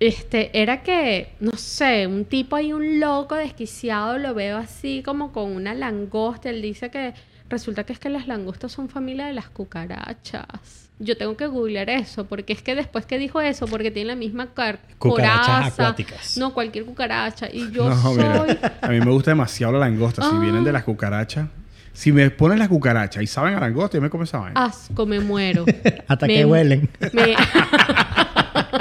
este, 0.00 0.58
era 0.58 0.82
que, 0.82 1.28
no 1.40 1.52
sé, 1.52 2.06
un 2.06 2.24
tipo 2.24 2.56
ahí, 2.56 2.72
un 2.72 2.98
loco 2.98 3.34
desquiciado, 3.34 4.18
lo 4.18 4.34
veo 4.34 4.56
así 4.56 5.02
como 5.04 5.32
con 5.32 5.52
una 5.52 5.74
langosta, 5.74 6.48
él 6.48 6.62
dice 6.62 6.90
que 6.90 7.12
resulta 7.48 7.84
que 7.84 7.92
es 7.92 7.98
que 7.98 8.08
las 8.08 8.26
langostas 8.26 8.72
son 8.72 8.88
familia 8.88 9.26
de 9.26 9.34
las 9.34 9.48
cucarachas. 9.48 10.85
Yo 10.98 11.16
tengo 11.18 11.36
que 11.36 11.46
googlear 11.46 11.90
eso, 11.90 12.24
porque 12.24 12.54
es 12.54 12.62
que 12.62 12.74
después 12.74 13.04
que 13.04 13.18
dijo 13.18 13.40
eso, 13.42 13.66
porque 13.66 13.90
tiene 13.90 14.08
la 14.08 14.16
misma 14.16 14.54
car 14.54 14.78
Cucarachas 14.98 15.46
coraza, 15.46 15.66
acuáticas. 15.66 16.38
No, 16.38 16.54
cualquier 16.54 16.86
cucaracha. 16.86 17.48
Y 17.52 17.70
yo 17.70 17.88
no, 17.90 18.00
soy... 18.00 18.16
mira, 18.16 18.78
a 18.80 18.88
mí 18.88 19.00
me 19.00 19.10
gusta 19.10 19.32
demasiado 19.32 19.74
la 19.74 19.80
langosta. 19.80 20.22
Si 20.22 20.30
Ah. 20.32 20.38
vienen 20.40 20.64
de 20.64 20.72
las 20.72 20.84
cucarachas, 20.84 21.48
si 21.92 22.12
me 22.12 22.30
ponen 22.30 22.58
las 22.58 22.68
cucarachas 22.68 23.22
y 23.22 23.26
saben 23.26 23.54
a 23.54 23.60
langosta, 23.60 23.98
yo 23.98 24.02
me 24.02 24.08
como 24.08 24.24
esa 24.24 24.38
vaina. 24.38 24.64
Asco, 24.64 25.04
me 25.04 25.20
muero. 25.20 25.66
Hasta 26.08 26.26
Me- 26.26 26.34
que 26.34 26.44
huelen. 26.46 26.88
me- 27.12 27.36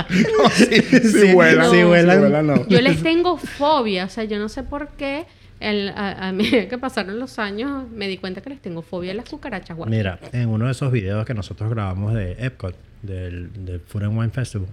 No, 0.09 0.49
sí, 0.49 0.65
sí, 0.81 0.99
Sí, 1.09 1.33
vuelan, 1.33 1.69
sí 1.71 1.83
vuelan. 1.83 2.19
vuelan, 2.19 2.47
no. 2.47 2.67
yo 2.67 2.81
les 2.81 3.01
tengo 3.03 3.37
fobia. 3.37 4.05
O 4.05 4.09
sea, 4.09 4.23
yo 4.23 4.39
no 4.39 4.49
sé 4.49 4.63
por 4.63 4.89
qué. 4.89 5.25
El, 5.59 5.89
a, 5.89 6.27
a 6.27 6.31
medida 6.31 6.67
que 6.69 6.77
pasaron 6.77 7.19
los 7.19 7.39
años, 7.39 7.89
me 7.89 8.07
di 8.07 8.17
cuenta 8.17 8.41
que 8.41 8.49
les 8.49 8.61
tengo 8.61 8.81
fobia 8.81 9.11
a 9.11 9.15
las 9.15 9.29
cucarachas. 9.29 9.75
guau. 9.75 9.89
Mira, 9.89 10.19
en 10.31 10.49
uno 10.49 10.65
de 10.65 10.71
esos 10.71 10.91
videos 10.91 11.25
que 11.25 11.33
nosotros 11.33 11.69
grabamos 11.69 12.13
de 12.13 12.33
Epcot, 12.39 12.75
del, 13.01 13.65
del 13.65 13.79
Food 13.79 14.03
and 14.03 14.17
Wine 14.17 14.31
Festival, 14.31 14.67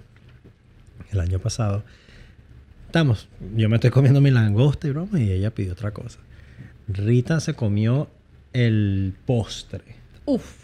el 1.11 1.19
año 1.19 1.39
pasado, 1.39 1.83
estamos, 2.87 3.27
yo 3.55 3.69
me 3.69 3.75
estoy 3.75 3.91
comiendo 3.91 4.21
mi 4.21 4.31
langosta 4.31 4.87
y 4.87 4.91
broma, 4.91 5.19
y 5.19 5.31
ella 5.31 5.51
pidió 5.51 5.73
otra 5.73 5.91
cosa. 5.91 6.19
Rita 6.87 7.39
se 7.39 7.53
comió 7.53 8.09
el 8.51 9.13
postre. 9.25 9.83
Uf. 10.25 10.63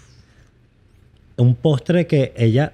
Un 1.38 1.56
postre 1.56 2.06
que 2.08 2.34
ella, 2.36 2.74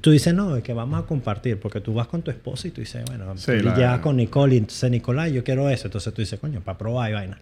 tú 0.00 0.10
dices, 0.10 0.32
no, 0.34 0.56
es 0.56 0.62
que 0.62 0.72
vamos 0.72 1.02
a 1.02 1.06
compartir, 1.06 1.58
porque 1.60 1.80
tú 1.80 1.94
vas 1.94 2.06
con 2.06 2.22
tu 2.22 2.30
esposa 2.30 2.68
y 2.68 2.70
tú 2.70 2.80
dices, 2.80 3.02
bueno, 3.06 3.36
Sí, 3.36 3.52
tú 3.58 3.64
la- 3.64 3.76
llevas 3.76 4.00
con 4.00 4.16
Nicole 4.16 4.54
y 4.54 4.58
entonces 4.58 4.90
Nicolás, 4.90 5.32
yo 5.32 5.44
quiero 5.44 5.68
eso. 5.70 5.86
Entonces 5.88 6.12
tú 6.14 6.22
dices, 6.22 6.38
coño, 6.40 6.60
para 6.60 6.78
probar 6.78 7.10
y 7.10 7.14
vaina. 7.14 7.38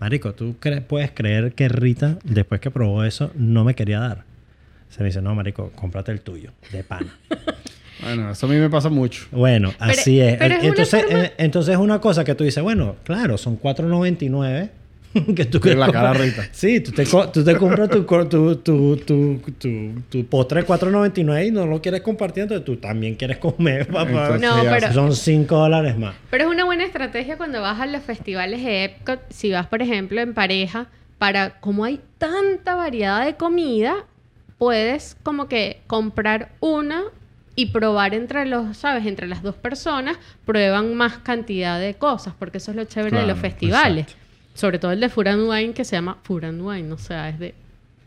Marico, 0.00 0.32
¿tú 0.34 0.56
cre- 0.60 0.82
puedes 0.82 1.10
creer 1.12 1.52
que 1.52 1.68
Rita, 1.68 2.18
después 2.24 2.60
que 2.60 2.70
probó 2.70 3.04
eso, 3.04 3.30
no 3.36 3.62
me 3.64 3.74
quería 3.74 4.00
dar? 4.00 4.24
Se 4.88 5.00
me 5.00 5.06
dice, 5.06 5.22
no, 5.22 5.34
marico, 5.34 5.70
cómprate 5.74 6.12
el 6.12 6.20
tuyo, 6.20 6.50
de 6.72 6.82
pana. 6.84 7.16
Bueno, 8.02 8.32
eso 8.32 8.46
a 8.46 8.48
mí 8.48 8.56
me 8.56 8.68
pasa 8.68 8.88
mucho. 8.88 9.26
Bueno, 9.30 9.70
Pero- 9.78 9.92
así 9.92 10.20
es. 10.20 10.36
pero 10.36 10.54
es 10.54 10.60
una 10.60 10.68
entonces, 10.70 11.02
forma- 11.04 11.22
eh, 11.24 11.32
entonces 11.38 11.72
es 11.74 11.78
una 11.78 12.00
cosa 12.00 12.24
que 12.24 12.34
tú 12.34 12.42
dices, 12.42 12.60
bueno, 12.60 12.96
claro, 13.04 13.38
son 13.38 13.56
4.99 13.60 14.70
que 15.36 15.44
tú 15.44 15.60
En 15.68 15.78
la 15.80 15.90
cara 15.92 16.12
Rita. 16.12 16.48
Sí, 16.52 16.80
tú 16.80 16.92
te, 16.92 17.04
co- 17.06 17.28
tú 17.30 17.44
te 17.44 17.56
compras 17.56 17.90
tu, 17.90 18.04
co- 18.06 18.26
tu, 18.26 18.56
tu, 18.56 18.96
tu, 18.96 19.40
tu, 19.58 19.92
tu 20.08 20.26
postre 20.26 20.62
de 20.62 20.66
4.99 20.66 21.46
y 21.46 21.50
no 21.50 21.66
lo 21.66 21.80
quieres 21.82 22.00
compartir, 22.00 22.44
entonces 22.44 22.64
tú 22.64 22.76
también 22.76 23.14
quieres 23.14 23.38
comer, 23.38 23.86
papá. 23.88 24.02
Entonces, 24.36 24.40
No, 24.40 24.62
pero- 24.70 24.92
Son 24.92 25.14
5 25.14 25.56
dólares 25.56 25.98
más. 25.98 26.14
Pero 26.30 26.44
es 26.44 26.50
una 26.50 26.64
buena 26.64 26.84
estrategia 26.84 27.36
cuando 27.36 27.60
vas 27.60 27.80
a 27.80 27.86
los 27.86 28.02
festivales 28.02 28.62
de 28.64 28.84
Epcot, 28.84 29.20
si 29.30 29.50
vas, 29.52 29.66
por 29.66 29.82
ejemplo, 29.82 30.20
en 30.20 30.34
pareja, 30.34 30.86
para 31.18 31.60
como 31.60 31.84
hay 31.84 32.00
tanta 32.18 32.74
variedad 32.74 33.24
de 33.24 33.34
comida, 33.36 33.94
puedes 34.58 35.16
como 35.22 35.48
que 35.48 35.80
comprar 35.86 36.50
una 36.60 37.02
y 37.54 37.66
probar 37.66 38.14
entre 38.14 38.46
los, 38.46 38.76
¿sabes? 38.78 39.04
Entre 39.06 39.26
las 39.26 39.42
dos 39.42 39.54
personas, 39.54 40.16
prueban 40.46 40.94
más 40.94 41.18
cantidad 41.18 41.78
de 41.78 41.94
cosas, 41.94 42.32
porque 42.38 42.58
eso 42.58 42.70
es 42.70 42.76
lo 42.76 42.84
chévere 42.84 43.18
de 43.20 43.26
los 43.26 43.38
festivales. 43.38 44.04
exacto. 44.04 44.21
Sobre 44.54 44.78
todo 44.78 44.92
el 44.92 45.00
de 45.00 45.08
Food 45.08 45.28
and 45.28 45.48
Wine, 45.48 45.72
que 45.72 45.84
se 45.84 45.96
llama 45.96 46.18
Food 46.22 46.44
and 46.44 46.60
Wine, 46.62 46.92
o 46.92 46.98
sea, 46.98 47.28
es 47.28 47.38
de 47.38 47.54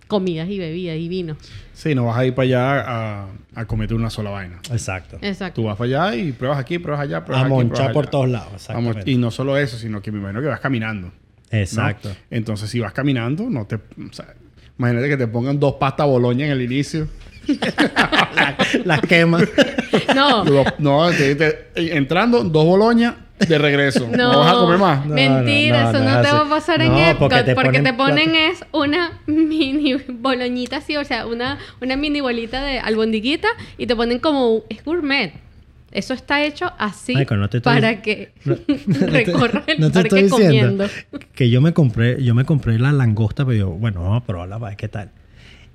comidas 0.08 0.48
y 0.50 0.60
bebidas 0.60 0.98
y 0.98 1.08
vinos. 1.10 1.38
Sí, 1.74 1.96
no 1.96 2.06
vas 2.06 2.18
a 2.18 2.26
ir 2.26 2.36
para 2.36 2.46
allá 2.46 2.82
a, 2.88 3.28
a 3.56 3.66
cometer 3.66 3.96
una 3.98 4.10
sola 4.12 4.30
vaina. 4.30 4.60
Exacto. 4.72 5.18
Exacto. 5.22 5.62
Tú 5.62 5.68
vas 5.68 5.76
para 5.78 6.06
allá 6.10 6.16
y 6.16 6.32
pruebas 6.32 6.60
aquí, 6.60 6.78
pruebas 6.78 7.02
allá, 7.02 7.26
pruebas 7.26 7.44
A 7.44 7.46
aquí, 7.48 7.54
monchar 7.56 7.76
pruebas 7.92 7.94
por 7.94 8.04
allá. 8.04 8.12
todos 8.12 8.30
lados. 8.30 8.46
Vamos, 8.48 8.62
Exactamente. 8.62 9.12
y 9.12 9.18
no 9.18 9.32
solo 9.32 9.58
eso, 9.58 9.78
sino 9.78 10.02
que 10.04 10.12
me 10.12 10.20
imagino 10.20 10.42
que 10.42 10.48
vas 10.48 10.60
caminando. 10.60 11.08
¿no? 11.08 11.14
Exacto. 11.58 12.12
Entonces, 12.30 12.70
si 12.70 12.80
vas 12.80 12.94
caminando, 12.94 13.50
no 13.50 13.66
te... 13.66 13.76
o 13.76 13.80
sea, 14.12 14.34
Imagínate 14.78 15.08
que 15.08 15.18
te 15.18 15.28
pongan 15.28 15.58
dos 15.60 15.76
pastas 15.76 16.06
boloña 16.06 16.46
en 16.46 16.52
el 16.52 16.62
inicio. 16.62 17.08
La, 17.96 18.58
la 18.84 19.02
quema. 19.02 19.40
No, 20.16 20.44
no, 20.80 21.10
te- 21.12 21.36
te- 21.36 21.96
entrando, 21.96 22.44
dos 22.44 22.66
boloñas 22.66 23.16
de 23.40 23.58
regreso. 23.58 24.08
No, 24.12 24.32
no. 24.34 24.40
vas 24.40 24.52
a 24.54 24.56
comer 24.56 24.78
más. 24.78 25.06
No, 25.06 25.14
Mentira, 25.16 25.84
no, 25.84 25.92
no, 25.94 25.98
eso 26.00 26.10
no 26.16 26.22
te 26.22 26.32
va 26.32 26.40
a 26.42 26.50
pasar 26.50 26.82
en 26.82 26.94
Epcot. 26.96 27.30
porque 27.32 27.56
Porque 27.56 27.78
te 27.80 27.84
te 27.86 27.94
ponen 27.94 28.36
es 28.36 28.64
una 28.72 29.20
mini 29.28 29.96
boloñita 30.08 30.78
así, 30.78 30.96
o 30.98 31.04
sea, 31.04 31.26
una, 31.28 31.58
una 31.82 31.96
mini 31.98 32.22
bolita 32.22 32.64
de 32.64 32.80
albondiguita 32.80 33.48
y 33.78 33.88
te 33.88 33.96
ponen 33.96 34.20
como... 34.20 34.64
Es 34.70 34.84
gourmet. 34.86 35.34
Eso 35.92 36.14
está 36.14 36.44
hecho 36.44 36.74
así 36.78 37.16
Michael, 37.16 37.40
no 37.40 37.50
te 37.50 37.58
estoy- 37.58 37.74
para 37.76 38.02
que 38.02 38.34
No- 38.44 38.56
no 38.88 38.98
te- 39.00 39.06
recorras 39.08 39.64
el 39.68 39.80
no 39.80 39.88
te 39.92 39.94
parque 40.02 40.20
estoy 40.20 40.42
diciendo 40.44 40.88
comiendo. 40.88 41.26
que 41.34 41.50
yo 41.50 41.62
me 41.62 41.72
compré, 41.74 42.22
yo 42.22 42.36
me 42.36 42.44
compré 42.44 42.78
la 42.80 42.92
langosta, 42.92 43.46
pero 43.46 43.58
yo, 43.58 43.70
bueno, 43.70 44.02
vamos 44.04 44.22
a 44.22 44.26
probarla 44.26 44.60
para 44.60 44.72
ver 44.72 44.78
qué 44.78 44.88
tal. 44.90 45.12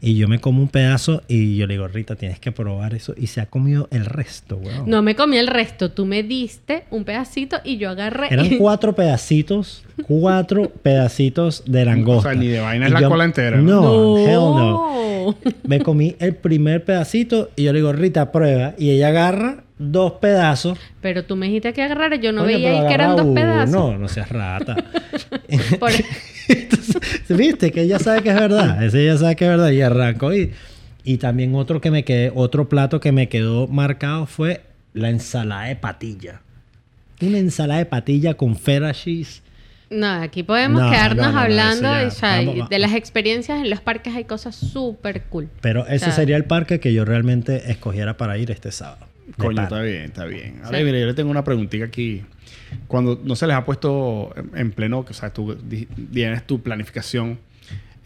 Y 0.02 0.16
yo 0.16 0.28
me 0.28 0.40
como 0.40 0.62
un 0.62 0.68
pedazo 0.68 1.22
y 1.28 1.56
yo 1.56 1.66
le 1.66 1.74
digo, 1.74 1.86
Rita, 1.86 2.16
tienes 2.16 2.38
que 2.40 2.52
probar 2.52 2.94
eso. 2.94 3.14
Y 3.18 3.26
se 3.26 3.40
ha 3.42 3.46
comido 3.46 3.86
el 3.90 4.06
resto, 4.06 4.56
weón. 4.56 4.88
No 4.88 5.02
me 5.02 5.14
comí 5.14 5.36
el 5.36 5.46
resto. 5.46 5.90
Tú 5.90 6.06
me 6.06 6.22
diste 6.22 6.84
un 6.90 7.04
pedacito 7.04 7.58
y 7.64 7.76
yo 7.76 7.90
agarré... 7.90 8.28
Eran 8.30 8.56
cuatro 8.56 8.94
pedacitos, 8.94 9.84
cuatro 10.06 10.70
pedacitos 10.82 11.64
de 11.66 11.84
langosta. 11.84 12.30
O 12.30 12.32
sea, 12.32 12.40
ni 12.40 12.46
de 12.48 12.60
vaina 12.60 12.86
es 12.86 12.92
la 12.92 13.00
yo- 13.02 13.08
cola 13.10 13.24
entera, 13.24 13.58
No, 13.58 13.82
No. 13.82 14.18
hell 14.18 14.34
no. 14.36 15.36
Me 15.64 15.80
comí 15.80 16.16
el 16.18 16.34
primer 16.34 16.82
pedacito 16.84 17.50
y 17.54 17.64
yo 17.64 17.72
le 17.74 17.80
digo, 17.80 17.92
Rita, 17.92 18.32
prueba. 18.32 18.74
Y 18.78 18.90
ella 18.90 19.08
agarra 19.08 19.64
dos 19.80 20.12
pedazos. 20.20 20.78
Pero 21.00 21.24
tú 21.24 21.34
me 21.36 21.46
dijiste 21.46 21.72
que 21.72 21.82
agarrara. 21.82 22.16
Yo 22.16 22.30
no 22.32 22.44
veía 22.44 22.70
ahí 22.82 22.86
que 22.86 22.94
eran 22.94 23.16
dos 23.16 23.26
pedazos. 23.34 23.74
uno. 23.74 23.98
No, 23.98 24.08
seas 24.08 24.28
rata. 24.28 24.76
Por- 25.80 25.90
Entonces, 26.48 26.96
Viste 27.28 27.72
que 27.72 27.82
ella 27.82 27.98
sabe 27.98 28.22
que 28.22 28.28
es 28.28 28.34
verdad. 28.34 28.84
Ese 28.84 29.02
ella 29.02 29.16
sabe 29.16 29.36
que 29.36 29.44
es 29.44 29.50
verdad. 29.50 29.70
Y 29.70 29.80
arrancó. 29.82 30.34
Y, 30.34 30.52
y 31.04 31.16
también 31.16 31.54
otro 31.54 31.80
que 31.80 31.90
me 31.90 32.04
quedé, 32.04 32.30
otro 32.34 32.68
plato 32.68 33.00
que 33.00 33.10
me 33.12 33.28
quedó 33.28 33.66
marcado 33.68 34.26
fue 34.26 34.62
la 34.92 35.08
ensalada 35.10 35.64
de 35.64 35.76
patilla. 35.76 36.42
Una 37.22 37.38
ensalada 37.38 37.78
de 37.78 37.86
patilla 37.86 38.34
con 38.34 38.56
feta 38.56 38.92
cheese. 38.92 39.42
No, 39.90 40.06
aquí 40.22 40.42
podemos 40.44 40.80
No, 40.82 40.90
quedarnos 40.90 41.26
no, 41.26 41.32
no, 41.32 41.32
no, 41.32 41.40
hablando 41.40 41.82
ya. 42.00 42.06
o 42.06 42.10
sea, 42.12 42.36
Vamos, 42.44 42.68
de 42.68 42.78
las 42.78 42.94
experiencias 42.94 43.60
en 43.60 43.70
los 43.70 43.80
parques 43.80 44.14
hay 44.14 44.24
cosas 44.24 44.54
súper 44.54 45.22
cool. 45.24 45.48
Pero 45.60 45.84
ese 45.86 46.06
sea- 46.06 46.12
sería 46.14 46.36
el 46.36 46.44
parque 46.44 46.78
que 46.80 46.92
yo 46.94 47.04
realmente 47.04 47.70
escogiera 47.72 48.16
para 48.16 48.38
ir 48.38 48.50
este 48.52 48.70
sábado. 48.70 49.06
Coño, 49.38 49.62
está 49.62 49.80
bien, 49.82 50.02
está 50.02 50.24
bien. 50.24 50.60
Ahora, 50.64 50.78
Sí. 50.78 50.84
mire, 50.84 51.00
yo 51.00 51.06
le 51.06 51.14
tengo 51.14 51.30
una 51.30 51.44
preguntita 51.44 51.84
aquí. 51.84 52.22
Cuando 52.86 53.20
no 53.24 53.36
se 53.36 53.46
les 53.46 53.56
ha 53.56 53.64
puesto 53.64 54.32
en- 54.36 54.50
en 54.58 54.72
pleno, 54.72 55.04
o 55.08 55.12
sea, 55.12 55.32
tú 55.32 55.56
tienes 56.12 56.46
tu 56.46 56.60
planificación. 56.62 57.38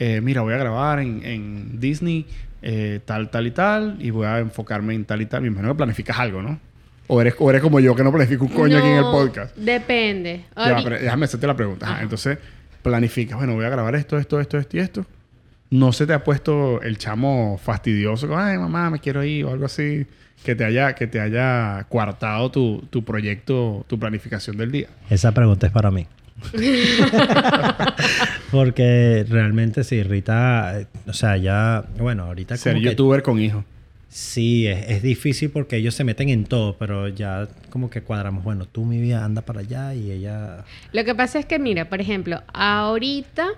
eh, 0.01 0.21
mira, 0.21 0.41
voy 0.43 0.53
a 0.55 0.57
grabar 0.59 0.99
en, 0.99 1.25
en 1.25 1.79
Disney 1.79 2.27
eh, 2.63 2.99
tal, 3.05 3.31
tal 3.31 3.47
y 3.47 3.51
tal, 3.53 3.97
y 4.01 4.11
voy 4.11 4.27
a 4.27 4.39
enfocarme 4.41 4.93
en 4.95 5.05
tal 5.05 5.23
y 5.23 5.27
tal. 5.27 5.43
Me 5.43 5.49
imagino 5.49 5.69
que 5.73 5.77
planificas 5.77 6.19
algo, 6.19 6.43
¿no? 6.43 6.59
O 7.07 7.21
eres, 7.21 7.35
o 7.39 7.49
eres 7.51 7.63
como 7.63 7.79
yo 7.79 7.95
que 7.95 8.03
no 8.03 8.11
planifico 8.11 8.45
un 8.47 8.51
coño 8.53 8.79
aquí 8.79 8.89
en 8.89 8.95
el 8.97 9.03
No, 9.03 9.13
podcast. 9.13 9.55
Depende. 9.57 10.47
Ya, 10.57 10.81
pero 10.83 10.99
déjame 10.99 11.27
hacerte 11.27 11.47
la 11.47 11.55
pregunta. 11.55 11.87
Ajá. 11.87 12.03
Entonces, 12.03 12.39
planificas, 12.83 13.37
bueno, 13.39 13.55
voy 13.55 13.65
a 13.67 13.69
grabar 13.69 13.95
esto, 13.95 14.19
esto, 14.19 14.41
esto, 14.41 14.59
esto 14.59 14.77
y 14.77 14.81
esto. 14.81 15.07
¿No 15.71 15.93
se 15.93 16.07
te 16.07 16.13
ha 16.13 16.25
puesto 16.25 16.81
el 16.83 16.99
chamo 16.99 17.61
fastidioso? 17.63 18.27
como, 18.27 18.41
Ay, 18.41 18.59
mamá, 18.59 18.91
me 18.91 18.99
quiero 18.99 19.23
ir 19.25 19.45
o 19.45 19.53
algo 19.53 19.67
así. 19.67 20.07
Que 20.45 20.55
te 20.55 20.65
haya, 20.65 20.95
que 20.95 21.07
te 21.07 21.21
haya 21.21 21.87
coartado 21.89 22.51
tu, 22.51 22.85
tu 22.91 23.03
proyecto, 23.05 23.85
tu 23.89 23.99
planificación 23.99 24.57
del 24.59 24.71
día. 24.71 24.89
Esa 25.11 25.33
pregunta 25.33 25.67
es 25.67 25.73
para 25.73 25.91
mí. 25.91 26.07
Porque 28.51 29.25
realmente 29.29 29.85
sí, 29.85 30.03
Rita, 30.03 30.81
eh, 30.81 30.87
o 31.07 31.13
sea, 31.13 31.37
ya, 31.37 31.85
bueno, 31.99 32.25
ahorita 32.25 32.57
Ser 32.57 32.73
como 32.75 32.83
que 32.83 32.91
youtuber 32.91 33.23
con 33.23 33.41
hijo. 33.41 33.65
sí, 34.09 34.67
es, 34.67 34.91
es 34.91 35.03
difícil 35.03 35.51
porque 35.51 35.77
ellos 35.77 35.95
se 35.95 36.05
meten 36.05 36.29
en 36.29 36.45
todo, 36.45 36.77
pero 36.77 37.09
ya 37.09 37.49
como 37.71 37.91
que 37.91 38.03
cuadramos, 38.03 38.45
bueno, 38.45 38.67
tú 38.67 38.85
mi 38.85 39.01
vida 39.01 39.25
anda 39.25 39.43
para 39.43 39.61
allá 39.61 39.95
y 39.95 40.11
ella... 40.11 40.65
Lo 40.93 41.05
que 41.05 41.15
pasa 41.15 41.39
es 41.39 41.47
que, 41.47 41.59
mira, 41.59 41.89
por 41.89 42.01
ejemplo, 42.01 42.43
ahorita 42.53 43.49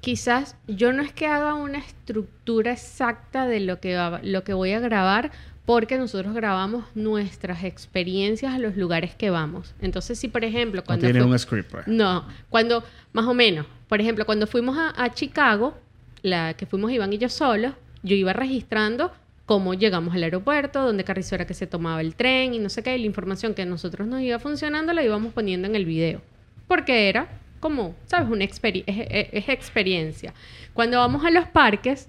quizás 0.00 0.56
yo 0.66 0.92
no 0.92 1.02
es 1.02 1.12
que 1.12 1.26
haga 1.26 1.54
una 1.54 1.78
estructura 1.78 2.72
exacta 2.72 3.46
de 3.46 3.60
lo 3.60 3.78
que, 3.80 3.94
va- 3.96 4.20
lo 4.22 4.42
que 4.44 4.52
voy 4.52 4.72
a 4.72 4.80
grabar, 4.80 5.30
porque 5.64 5.96
nosotros 5.98 6.34
grabamos 6.34 6.84
nuestras 6.94 7.62
experiencias 7.64 8.52
a 8.52 8.58
los 8.58 8.76
lugares 8.76 9.14
que 9.14 9.30
vamos. 9.30 9.74
Entonces, 9.80 10.18
si 10.18 10.28
por 10.28 10.44
ejemplo, 10.44 10.82
cuando... 10.84 11.04
tienes 11.06 11.22
fui- 11.22 11.30
un 11.32 11.38
script, 11.38 11.70
pues. 11.70 11.86
No, 11.86 12.26
cuando, 12.50 12.82
más 13.12 13.26
o 13.26 13.34
menos, 13.34 13.66
por 13.88 14.00
ejemplo, 14.00 14.26
cuando 14.26 14.46
fuimos 14.46 14.76
a, 14.76 14.92
a 15.02 15.12
Chicago, 15.14 15.76
la 16.22 16.54
que 16.54 16.66
fuimos 16.66 16.90
Iván 16.90 17.12
y 17.12 17.18
yo 17.18 17.28
solos, 17.28 17.74
yo 18.02 18.16
iba 18.16 18.32
registrando 18.32 19.12
cómo 19.46 19.74
llegamos 19.74 20.14
al 20.14 20.22
aeropuerto, 20.24 20.82
dónde 20.84 21.04
carrizo 21.04 21.34
era 21.36 21.46
que 21.46 21.54
se 21.54 21.66
tomaba 21.66 22.00
el 22.00 22.14
tren 22.14 22.54
y 22.54 22.58
no 22.58 22.68
sé 22.68 22.82
qué, 22.82 22.96
y 22.96 23.00
la 23.00 23.06
información 23.06 23.54
que 23.54 23.62
a 23.62 23.66
nosotros 23.66 24.08
nos 24.08 24.20
iba 24.20 24.38
funcionando 24.38 24.92
la 24.92 25.02
íbamos 25.04 25.32
poniendo 25.32 25.68
en 25.68 25.76
el 25.76 25.84
video. 25.84 26.20
Porque 26.66 27.08
era 27.08 27.28
como, 27.60 27.94
¿sabes? 28.06 28.28
Una 28.30 28.44
experi- 28.44 28.82
es, 28.86 29.06
es- 29.10 29.28
es 29.44 29.48
experiencia. 29.48 30.32
Cuando 30.74 30.98
vamos 30.98 31.24
a 31.24 31.30
los 31.30 31.46
parques, 31.48 32.08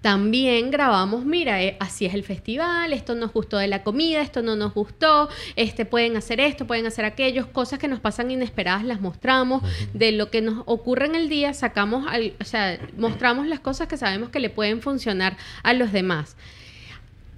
también 0.00 0.70
grabamos, 0.70 1.24
mira, 1.24 1.60
eh, 1.60 1.76
así 1.80 2.06
es 2.06 2.14
el 2.14 2.22
festival, 2.22 2.92
esto 2.92 3.16
nos 3.16 3.32
gustó 3.32 3.56
de 3.58 3.66
la 3.66 3.82
comida, 3.82 4.20
esto 4.22 4.42
no 4.42 4.54
nos 4.54 4.72
gustó, 4.72 5.28
este 5.56 5.84
pueden 5.86 6.16
hacer 6.16 6.38
esto, 6.38 6.68
pueden 6.68 6.86
hacer 6.86 7.04
aquello, 7.04 7.52
cosas 7.52 7.80
que 7.80 7.88
nos 7.88 7.98
pasan 7.98 8.30
inesperadas 8.30 8.84
las 8.84 9.00
mostramos, 9.00 9.62
de 9.94 10.12
lo 10.12 10.30
que 10.30 10.40
nos 10.40 10.62
ocurre 10.66 11.06
en 11.06 11.16
el 11.16 11.28
día 11.28 11.52
sacamos, 11.52 12.06
al- 12.08 12.34
o 12.40 12.44
sea, 12.44 12.78
mostramos 12.96 13.46
las 13.48 13.58
cosas 13.58 13.88
que 13.88 13.96
sabemos 13.96 14.28
que 14.30 14.38
le 14.38 14.50
pueden 14.50 14.82
funcionar 14.82 15.36
a 15.64 15.72
los 15.72 15.90
demás. 15.90 16.36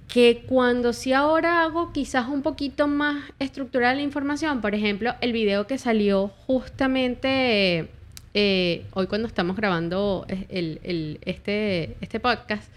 Que 0.07 0.43
cuando 0.45 0.91
sí 0.93 1.13
ahora 1.13 1.63
hago 1.63 1.93
quizás 1.93 2.27
un 2.27 2.41
poquito 2.41 2.87
más 2.87 3.23
estructurada 3.39 3.95
la 3.95 4.01
información, 4.01 4.59
por 4.61 4.75
ejemplo, 4.75 5.15
el 5.21 5.31
video 5.31 5.67
que 5.67 5.77
salió 5.77 6.31
justamente 6.45 7.89
eh, 8.33 8.83
hoy 8.93 9.07
cuando 9.07 9.27
estamos 9.27 9.55
grabando 9.55 10.25
el, 10.49 10.79
el- 10.83 11.19
este, 11.25 11.95
este 12.01 12.19
podcast, 12.19 12.71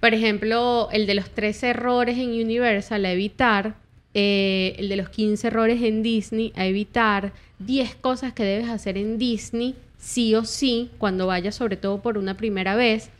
por 0.00 0.12
ejemplo, 0.14 0.88
el 0.92 1.06
de 1.06 1.14
los 1.14 1.30
13 1.30 1.70
errores 1.70 2.18
en 2.18 2.28
Universal 2.30 3.04
a 3.04 3.12
evitar, 3.12 3.74
eh, 4.12 4.74
el 4.78 4.88
de 4.88 4.96
los 4.96 5.08
15 5.08 5.46
errores 5.48 5.82
en 5.82 6.02
Disney 6.02 6.52
a 6.56 6.66
evitar, 6.66 7.32
10 7.58 7.94
cosas 7.96 8.32
que 8.32 8.44
debes 8.44 8.68
hacer 8.68 8.98
en 8.98 9.18
Disney, 9.18 9.74
sí 9.98 10.34
o 10.34 10.44
sí, 10.44 10.90
cuando 10.98 11.26
vayas 11.26 11.54
sobre 11.54 11.76
todo 11.76 12.02
por 12.02 12.18
una 12.18 12.36
primera 12.36 12.76
vez. 12.76 13.10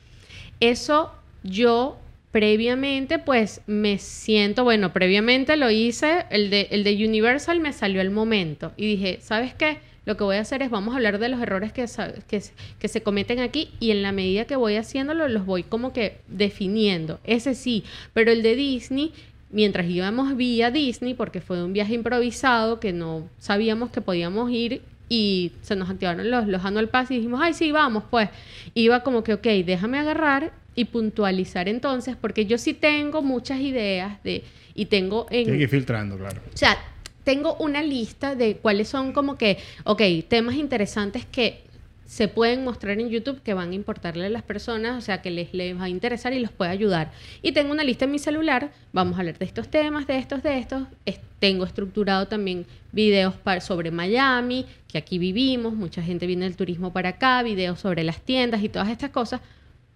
Eso 0.61 1.12
yo 1.43 1.97
previamente 2.33 3.19
pues 3.19 3.61
me 3.67 3.99
siento, 3.99 4.65
bueno, 4.65 4.93
previamente 4.93 5.57
lo 5.57 5.71
hice, 5.71 6.27
el 6.31 6.51
de, 6.51 6.69
el 6.73 6.85
de 6.85 6.95
Universal 7.07 7.61
me 7.61 7.73
salió 7.73 8.01
al 8.01 8.11
momento 8.11 8.73
y 8.77 8.87
dije, 8.87 9.19
¿sabes 9.23 9.55
qué? 9.55 9.79
Lo 10.07 10.17
que 10.17 10.25
voy 10.25 10.37
a 10.37 10.41
hacer 10.41 10.61
es 10.63 10.71
vamos 10.71 10.93
a 10.93 10.97
hablar 10.97 11.19
de 11.19 11.29
los 11.29 11.41
errores 11.41 11.73
que, 11.73 11.87
se- 11.89 12.53
que 12.79 12.89
se 12.89 13.03
cometen 13.03 13.41
aquí 13.41 13.71
y 13.81 13.91
en 13.91 14.03
la 14.03 14.13
medida 14.13 14.45
que 14.45 14.57
voy 14.57 14.77
haciéndolo 14.77 15.29
los 15.29 15.47
voy 15.47 15.63
como 15.63 15.93
que 15.93 16.19
definiendo. 16.29 17.21
Ese 17.25 17.55
sí, 17.55 17.85
pero 18.13 18.31
el 18.31 18.43
de 18.43 18.55
Disney, 18.55 19.13
mientras 19.51 19.87
íbamos 19.89 20.37
vía 20.37 20.71
Disney, 20.71 21.15
porque 21.15 21.41
fue 21.41 21.63
un 21.65 21.73
viaje 21.73 21.95
improvisado 21.95 22.81
que 22.81 22.93
no 22.93 23.29
sabíamos 23.39 23.91
que 23.91 24.01
podíamos 24.01 24.51
ir 24.51 24.83
y 25.09 25.53
se 25.63 25.77
nos 25.77 25.89
activaron 25.91 26.31
los, 26.31 26.47
los 26.49 26.65
annual 26.65 26.89
pass 26.89 27.11
y 27.11 27.17
dijimos, 27.17 27.41
ay, 27.43 27.55
sí, 27.55 27.71
vamos, 27.73 28.05
pues. 28.11 28.29
Iba 28.75 29.01
como 29.03 29.23
que, 29.23 29.35
ok, 29.35 29.47
déjame 29.65 29.99
agarrar 29.99 30.53
y 30.75 30.87
puntualizar 30.87 31.69
entonces, 31.69 32.17
porque 32.21 32.47
yo 32.47 32.59
sí 32.59 32.75
tengo 32.75 33.23
muchas 33.23 33.61
ideas 33.61 34.21
de, 34.25 34.43
y 34.75 34.87
tengo 34.87 35.27
en... 35.31 35.45
Tienes 35.45 35.59
que 35.59 35.63
ir 35.65 35.69
filtrando, 35.69 36.17
claro. 36.19 36.41
O 36.53 36.57
sea, 36.57 36.77
tengo 37.25 37.57
una 37.57 37.83
lista 37.83 38.35
de 38.35 38.57
cuáles 38.59 38.89
son 38.89 39.12
como 39.12 39.37
que, 39.37 39.59
ok, 39.85 40.03
temas 40.29 40.55
interesantes 40.57 41.25
que 41.25 41.62
se 42.07 42.29
pueden 42.29 42.64
mostrar 42.64 43.01
en 43.01 43.09
YouTube 43.09 43.41
que 43.43 43.55
van 43.55 43.70
a 43.70 43.75
importarle 43.75 44.27
a 44.27 44.29
las 44.29 44.43
personas, 44.43 44.99
o 44.99 45.01
sea, 45.01 45.22
que 45.22 45.31
les, 45.31 45.55
les 45.55 45.77
va 45.77 45.85
a 45.85 45.89
interesar 45.89 46.35
y 46.35 46.39
los 46.39 46.53
puede 46.53 46.70
ayudar. 46.70 47.12
Y 47.41 47.53
tengo 47.53 47.72
una 47.72 47.83
lista 47.83 48.05
en 48.05 48.11
mi 48.11 48.18
celular, 48.18 48.72
vamos 48.93 49.16
a 49.16 49.20
hablar 49.20 49.39
de 49.39 49.47
estos 49.47 49.68
temas, 49.68 50.07
de 50.07 50.18
estos, 50.18 50.43
de 50.43 50.59
estos. 50.59 50.83
Es- 51.07 51.18
tengo 51.39 51.64
estructurado 51.64 52.29
también 52.29 52.66
videos 52.93 53.35
sobre 53.61 53.91
Miami, 53.91 54.66
que 54.87 54.99
aquí 54.99 55.18
vivimos, 55.18 55.75
mucha 55.75 56.03
gente 56.03 56.27
viene 56.27 56.45
del 56.45 56.57
turismo 56.57 56.93
para 56.93 57.11
acá, 57.11 57.43
videos 57.43 57.81
sobre 57.81 58.05
las 58.05 58.20
tiendas 58.20 58.62
y 58.62 58.68
todas 58.68 58.89
estas 58.91 59.11
cosas, 59.11 59.41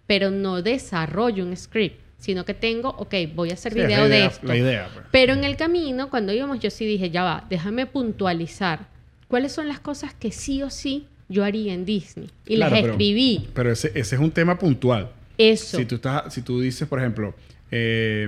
pero 0.07 0.31
no 0.31 0.61
desarrollo 0.63 1.45
un 1.45 1.55
script, 1.55 1.99
sino 2.19 2.45
que 2.45 2.53
tengo, 2.53 2.89
ok, 2.89 3.13
voy 3.33 3.49
a 3.49 3.53
hacer 3.53 3.73
Sí, 3.73 3.79
video 3.79 4.07
de 4.07 4.25
esto. 4.25 4.45
La 4.45 4.55
idea, 4.57 4.89
pues. 4.93 5.05
Pero 5.11 5.33
en 5.33 5.43
el 5.43 5.55
camino, 5.55 6.09
cuando 6.09 6.31
íbamos, 6.33 6.59
yo 6.59 6.69
sí 6.69 6.85
dije, 6.85 7.09
ya 7.09 7.23
va, 7.23 7.45
déjame 7.49 7.85
puntualizar 7.85 8.87
cuáles 9.27 9.51
son 9.53 9.67
las 9.67 9.79
cosas 9.79 10.13
que 10.13 10.31
sí 10.31 10.61
o 10.61 10.69
sí 10.69 11.07
yo 11.29 11.43
haría 11.43 11.73
en 11.73 11.85
Disney. 11.85 12.29
Y 12.45 12.55
Claro, 12.57 12.71
las 12.71 12.81
pero- 12.81 12.93
escribí. 12.93 13.47
Pero 13.53 13.71
ese, 13.71 13.87
ese 13.95 14.15
es 14.15 14.21
un 14.21 14.31
tema 14.31 14.57
puntual. 14.59 15.09
Eso. 15.37 15.77
Si 15.77 15.85
tú, 15.85 15.95
estás, 15.95 16.33
si 16.33 16.41
tú 16.41 16.59
dices, 16.59 16.87
por 16.87 16.99
ejemplo, 16.99 17.33
eh, 17.71 18.27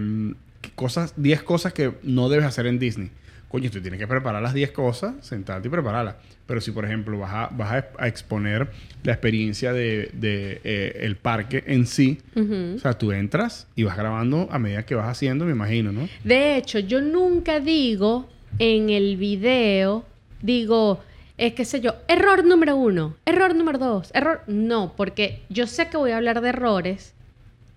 cosas, 0.76 1.14
10 1.18 1.44
cosas 1.44 1.74
que 1.74 1.92
no 2.04 2.30
debes 2.30 2.46
hacer 2.46 2.68
en 2.68 2.80
Disney. 2.80 3.10
Coño, 3.52 3.70
tú 3.70 3.82
tienes 3.82 4.00
que 4.00 4.08
preparar 4.08 4.42
las 4.42 4.54
10 4.54 4.72
cosas, 4.72 5.14
sentarte 5.20 5.68
y 5.68 5.72
prepararlas. 5.72 6.16
Pero 6.48 6.62
si, 6.62 6.72
por 6.72 6.86
ejemplo, 6.86 7.20
vas 7.20 7.34
a, 7.34 7.50
vas 7.54 7.72
a, 7.72 7.90
a 8.00 8.08
exponer 8.08 8.70
la 9.04 9.12
experiencia 9.12 9.74
de, 9.74 10.10
de, 10.14 10.62
eh, 10.64 11.00
el 11.02 11.18
parque 11.18 11.64
en 11.68 11.86
sí, 11.86 12.20
o 12.34 12.80
sea, 12.80 12.94
tú 12.94 13.12
entras 13.12 13.68
y 13.76 13.84
vas 13.84 13.98
grabando 13.98 14.48
a 14.52 14.58
medida 14.58 14.86
que 14.86 14.96
vas 14.96 15.08
haciendo, 15.08 15.44
me 15.44 15.52
imagino, 15.52 15.92
¿no? 15.92 16.08
De 16.24 16.56
hecho, 16.56 16.80
yo 16.80 17.02
nunca 17.02 17.60
digo 17.60 18.30
en 18.58 18.90
el 18.90 19.18
video, 19.18 20.06
digo, 20.42 21.02
es 21.38 21.54
que 21.54 21.66
sé 21.66 21.82
yo, 21.82 21.96
error 22.08 22.46
número 22.46 22.78
uno, 22.78 23.16
error 23.26 23.54
número 23.54 23.78
dos, 23.78 24.12
error. 24.14 24.42
No, 24.48 24.94
porque 24.96 25.42
yo 25.50 25.68
sé 25.68 25.90
que 25.90 25.98
voy 25.98 26.12
a 26.12 26.18
hablar 26.18 26.40
de 26.40 26.50
errores 26.50 27.14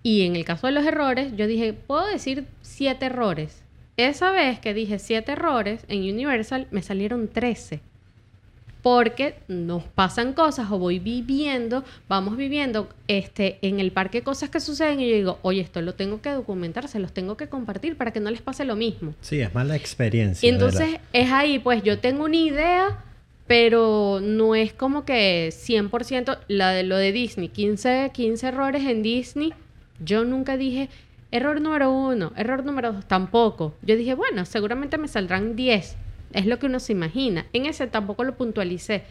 y 0.03 0.21
en 0.21 0.37
el 0.37 0.45
caso 0.45 0.67
de 0.67 0.73
los 0.73 0.85
errores, 0.85 1.35
yo 1.35 1.47
dije, 1.47 1.73
puedo 1.73 2.05
decir 2.05 2.45
siete 2.61 3.07
errores. 3.07 3.64
Esa 3.97 4.31
vez 4.31 4.59
que 4.59 4.73
dije 4.73 4.99
siete 4.99 5.33
errores 5.33 5.85
en 5.87 5.99
Universal, 5.99 6.67
me 6.71 6.81
salieron 6.81 7.27
13. 7.27 7.79
Porque 8.81 9.35
nos 9.47 9.83
pasan 9.83 10.33
cosas 10.33 10.69
o 10.69 10.77
voy 10.77 10.99
viviendo, 10.99 11.83
vamos 12.07 12.37
viviendo 12.37 12.87
este, 13.07 13.57
en 13.63 13.79
el 13.79 13.91
parque 13.91 14.21
cosas 14.21 14.49
que 14.49 14.59
suceden 14.59 14.99
y 14.99 15.09
yo 15.09 15.15
digo, 15.15 15.39
oye, 15.41 15.61
esto 15.61 15.81
lo 15.81 15.95
tengo 15.95 16.21
que 16.21 16.29
documentar, 16.29 16.87
se 16.87 16.99
los 16.99 17.11
tengo 17.11 17.35
que 17.35 17.47
compartir 17.47 17.97
para 17.97 18.11
que 18.11 18.19
no 18.19 18.29
les 18.29 18.41
pase 18.41 18.63
lo 18.63 18.75
mismo. 18.75 19.15
Sí, 19.21 19.39
es 19.39 19.55
más 19.55 19.65
la 19.65 19.75
experiencia. 19.75 20.45
Y 20.45 20.51
entonces 20.51 20.91
verdad. 20.91 21.01
es 21.13 21.31
ahí, 21.31 21.57
pues 21.57 21.81
yo 21.81 21.97
tengo 21.97 22.25
una 22.25 22.35
idea, 22.35 23.03
pero 23.47 24.19
no 24.21 24.53
es 24.53 24.71
como 24.71 25.03
que 25.03 25.49
100% 25.51 26.37
la 26.47 26.69
de 26.71 26.83
lo 26.83 26.97
de 26.97 27.11
Disney, 27.11 27.47
15, 27.47 28.11
15 28.13 28.47
errores 28.47 28.83
en 28.83 29.01
Disney. 29.01 29.53
Yo 30.03 30.25
nunca 30.25 30.57
dije 30.57 30.89
error 31.35 31.59
número 31.61 31.91
uno, 31.91 32.31
error 32.35 32.63
número 32.65 32.93
dos, 32.93 33.05
tampoco. 33.07 33.75
Yo 33.81 33.95
dije, 33.95 34.13
bueno, 34.13 34.45
seguramente 34.45 34.97
me 34.97 35.07
saldrán 35.07 35.55
10. 35.55 35.95
Es 36.33 36.45
lo 36.45 36.59
que 36.59 36.65
uno 36.65 36.79
se 36.79 36.91
imagina. 36.93 37.45
En 37.53 37.65
ese 37.65 37.87
tampoco 37.87 38.23
lo 38.23 38.35
puntualicé. 38.35 39.03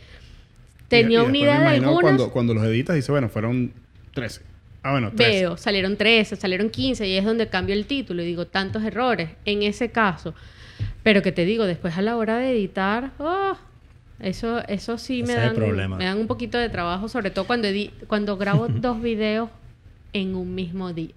Tenía 0.89 1.21
Y- 1.21 1.23
y 1.23 1.27
una 1.27 1.39
idea 1.39 1.61
de 1.61 1.67
algunos. 1.69 2.01
Cuando, 2.03 2.31
cuando 2.31 2.55
los 2.55 2.65
editas, 2.65 2.97
dice, 2.97 3.11
bueno, 3.13 3.29
fueron 3.29 3.73
13. 4.13 4.43
Ah, 4.83 4.93
bueno, 4.93 5.13
13. 5.15 5.31
Veo, 5.41 5.57
salieron 5.57 5.97
13, 5.97 6.37
salieron 6.37 6.69
15 6.69 7.07
y 7.09 7.17
es 7.17 7.25
donde 7.25 7.49
cambio 7.49 7.75
el 7.75 7.87
título 7.87 8.23
y 8.23 8.27
digo 8.27 8.47
tantos 8.47 8.83
errores 8.85 9.31
en 9.47 9.63
ese 9.63 9.91
caso. 9.91 10.35
Pero 11.03 11.23
que 11.23 11.33
te 11.33 11.45
digo, 11.47 11.65
después 11.65 11.97
a 11.97 12.03
la 12.03 12.17
hora 12.17 12.37
de 12.39 12.51
editar, 12.51 13.13
oh, 13.19 13.57
eso, 14.21 14.63
eso 14.69 14.99
sí 14.99 15.23
me 15.23 15.33
Ese 15.33 15.41
dan, 15.41 15.89
me 15.97 16.05
dan 16.05 16.19
un 16.19 16.27
poquito 16.27 16.59
de 16.59 16.69
trabajo, 16.69 17.09
sobre 17.09 17.31
todo 17.31 17.47
cuando, 17.47 17.67
edi- 17.69 17.93
cuando 18.07 18.37
grabo 18.37 18.69
dos 18.69 19.01
videos 19.01 19.49
en 20.13 20.35
un 20.35 20.55
mismo 20.55 20.93
día. 20.93 21.15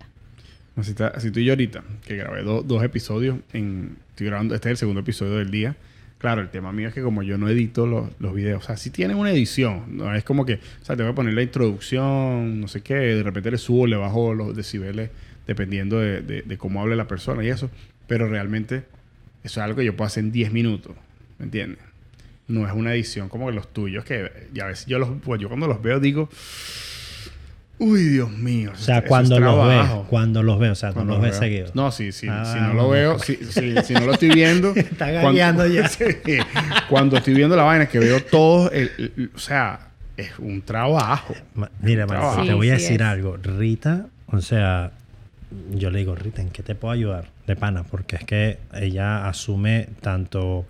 Así, 0.77 0.91
está- 0.91 1.07
así 1.07 1.27
estoy 1.27 1.43
yo 1.45 1.53
ahorita, 1.53 1.83
que 2.05 2.15
grabé 2.15 2.43
do- 2.43 2.61
dos 2.63 2.83
episodios. 2.83 3.37
En, 3.53 3.97
estoy 4.11 4.27
grabando, 4.27 4.53
este 4.55 4.69
es 4.69 4.71
el 4.71 4.77
segundo 4.77 5.01
episodio 5.01 5.33
del 5.37 5.49
día. 5.51 5.75
Claro, 6.19 6.41
el 6.41 6.49
tema 6.49 6.71
mío 6.71 6.87
es 6.87 6.93
que 6.95 7.01
como 7.01 7.21
yo 7.23 7.37
no 7.37 7.47
edito 7.49 7.85
los, 7.85 8.09
los 8.19 8.33
videos, 8.33 8.63
o 8.63 8.65
sea, 8.65 8.77
sí 8.77 8.89
tienen 8.89 9.17
una 9.17 9.31
edición, 9.31 9.83
no 9.97 10.13
es 10.15 10.23
como 10.23 10.45
que, 10.45 10.55
o 10.55 10.85
sea, 10.85 10.95
te 10.95 11.03
voy 11.03 11.11
a 11.11 11.15
poner 11.15 11.33
la 11.35 11.43
introducción, 11.43 12.59
no 12.59 12.67
sé 12.67 12.81
qué, 12.81 12.95
de 12.95 13.21
repente 13.23 13.51
le 13.51 13.57
subo, 13.59 13.85
le 13.85 13.97
bajo 13.97 14.33
los 14.33 14.55
decibeles, 14.55 15.11
dependiendo 15.45 15.99
de, 15.99 16.21
de- 16.21 16.57
cómo 16.57 16.81
hable 16.81 16.95
la 16.95 17.07
persona 17.07 17.43
y 17.43 17.49
eso, 17.49 17.69
pero 18.07 18.27
realmente 18.27 18.77
eso 19.43 19.59
es 19.59 19.63
algo 19.63 19.77
que 19.77 19.85
yo 19.85 19.95
puedo 19.95 20.07
hacer 20.07 20.23
en 20.23 20.31
10 20.31 20.51
minutos, 20.51 20.95
¿me 21.37 21.45
entiendes? 21.45 21.79
No 22.47 22.65
es 22.67 22.73
una 22.73 22.93
edición 22.95 23.29
como 23.29 23.51
los 23.51 23.71
tuyos, 23.71 24.03
que 24.03 24.31
ya 24.53 24.65
a 24.65 24.67
veces 24.69 24.87
yo, 24.87 24.97
los, 24.97 25.09
pues 25.23 25.39
yo 25.39 25.49
cuando 25.49 25.67
los 25.67 25.81
veo 25.83 25.99
digo, 25.99 26.29
uy, 27.79 28.03
Dios 28.03 28.31
mío. 28.31 28.71
O 28.73 28.77
sea, 28.77 28.97
eso 28.97 29.03
es 29.05 29.09
cuando 29.09 29.39
los 29.39 29.55
trabajo". 29.55 29.99
ves, 29.99 30.07
cuando 30.09 30.43
los 30.43 30.59
ves, 30.59 30.71
o 30.71 30.75
sea, 30.75 30.89
no 30.89 30.95
Cuando 30.95 31.13
los 31.13 31.21
lo 31.21 31.23
ves 31.23 31.31
veo. 31.31 31.39
seguidos. 31.49 31.75
No, 31.75 31.91
sí, 31.91 32.11
sí. 32.11 32.27
Ah, 32.29 32.43
si 32.51 32.59
no 32.59 32.73
lo 32.73 32.87
bueno, 32.87 32.91
veo, 32.91 33.19
si, 33.19 33.35
si- 33.35 33.75
si 33.83 33.93
no 33.93 34.01
lo 34.01 34.13
estoy 34.13 34.29
viendo. 34.29 34.71
Está 34.75 35.21
cuando- 35.21 35.67
ya. 35.67 35.87
Sí. 35.89 36.05
cuando 36.89 37.17
estoy 37.17 37.33
viendo 37.33 37.55
la 37.55 37.63
vaina, 37.63 37.87
que 37.87 37.99
veo 37.99 38.21
todo, 38.23 38.71
el- 38.71 38.91
el- 38.97 39.31
o 39.35 39.39
sea, 39.39 39.79
es 40.15 40.31
un 40.39 40.61
trabajo. 40.63 41.35
Ma- 41.55 41.69
Mira, 41.81 42.05
Trabajo. 42.07 42.43
te 42.45 42.53
voy 42.53 42.69
a 42.71 42.77
sí 42.77 42.83
decir 42.83 43.01
es. 43.01 43.07
algo. 43.07 43.37
Rita, 43.37 44.07
o 44.27 44.41
sea, 44.41 44.91
yo 45.71 45.91
le 45.91 45.99
digo, 45.99 46.15
Rita, 46.15 46.41
¿en 46.41 46.49
qué 46.49 46.63
te 46.63 46.73
puedo 46.75 46.91
ayudar? 46.91 47.25
De 47.45 47.55
pana, 47.55 47.83
porque 47.83 48.15
es 48.17 48.23
que 48.25 48.57
ella 48.73 49.27
asume 49.27 49.87
tanto 50.01 50.65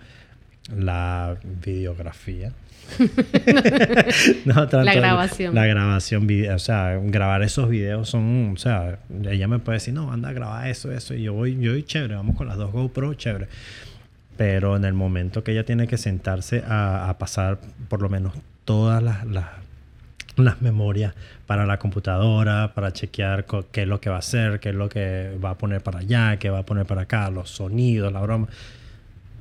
la 0.76 1.38
videografía. 1.66 2.51
No, 4.45 4.53
tanto 4.67 4.83
La 4.83 4.93
grabación. 4.93 5.55
La 5.55 5.65
grabación, 5.65 6.27
vide- 6.27 6.53
o 6.53 6.59
sea, 6.59 6.99
grabar 7.03 7.43
esos 7.43 7.69
videos 7.69 8.09
son, 8.09 8.53
o 8.53 8.57
sea, 8.57 8.99
ella 9.29 9.47
me 9.47 9.59
puede 9.59 9.77
decir, 9.77 9.93
no, 9.93 10.11
anda 10.11 10.29
a 10.29 10.33
grabar 10.33 10.67
eso, 10.67 10.91
eso, 10.91 11.13
y 11.13 11.23
yo 11.23 11.33
voy, 11.33 11.57
yo 11.59 11.71
voy 11.73 11.83
chévere, 11.83 12.15
vamos 12.15 12.35
con 12.35 12.47
las 12.47 12.57
dos 12.57 12.71
GoPro, 12.71 13.13
chévere. 13.13 13.47
Pero 14.38 14.75
en 14.75 14.85
el 14.85 14.93
momento 14.93 15.43
que 15.43 15.51
ella 15.51 15.65
tiene 15.65 15.88
que 15.88 15.97
sentarse 15.97 16.63
a, 16.67 17.09
a 17.09 17.17
pasar 17.17 17.59
por 17.89 18.01
lo 18.01 18.09
menos 18.09 18.33
todas 18.65 19.01
las, 19.01 19.25
las, 19.25 19.45
las 20.35 20.61
memorias 20.61 21.13
para 21.47 21.65
la 21.65 21.79
computadora, 21.79 22.73
para 22.75 22.93
chequear 22.93 23.45
qué 23.71 23.81
es 23.83 23.88
lo 23.88 23.99
que 23.99 24.09
va 24.09 24.17
a 24.17 24.19
hacer, 24.19 24.59
qué 24.59 24.69
es 24.69 24.75
lo 24.75 24.89
que 24.89 25.38
va 25.43 25.51
a 25.51 25.57
poner 25.57 25.81
para 25.81 25.99
allá, 25.99 26.38
qué 26.38 26.49
va 26.51 26.59
a 26.59 26.65
poner 26.65 26.85
para 26.85 27.01
acá, 27.01 27.29
los 27.31 27.49
sonidos, 27.49 28.13
la 28.13 28.21
broma. 28.21 28.47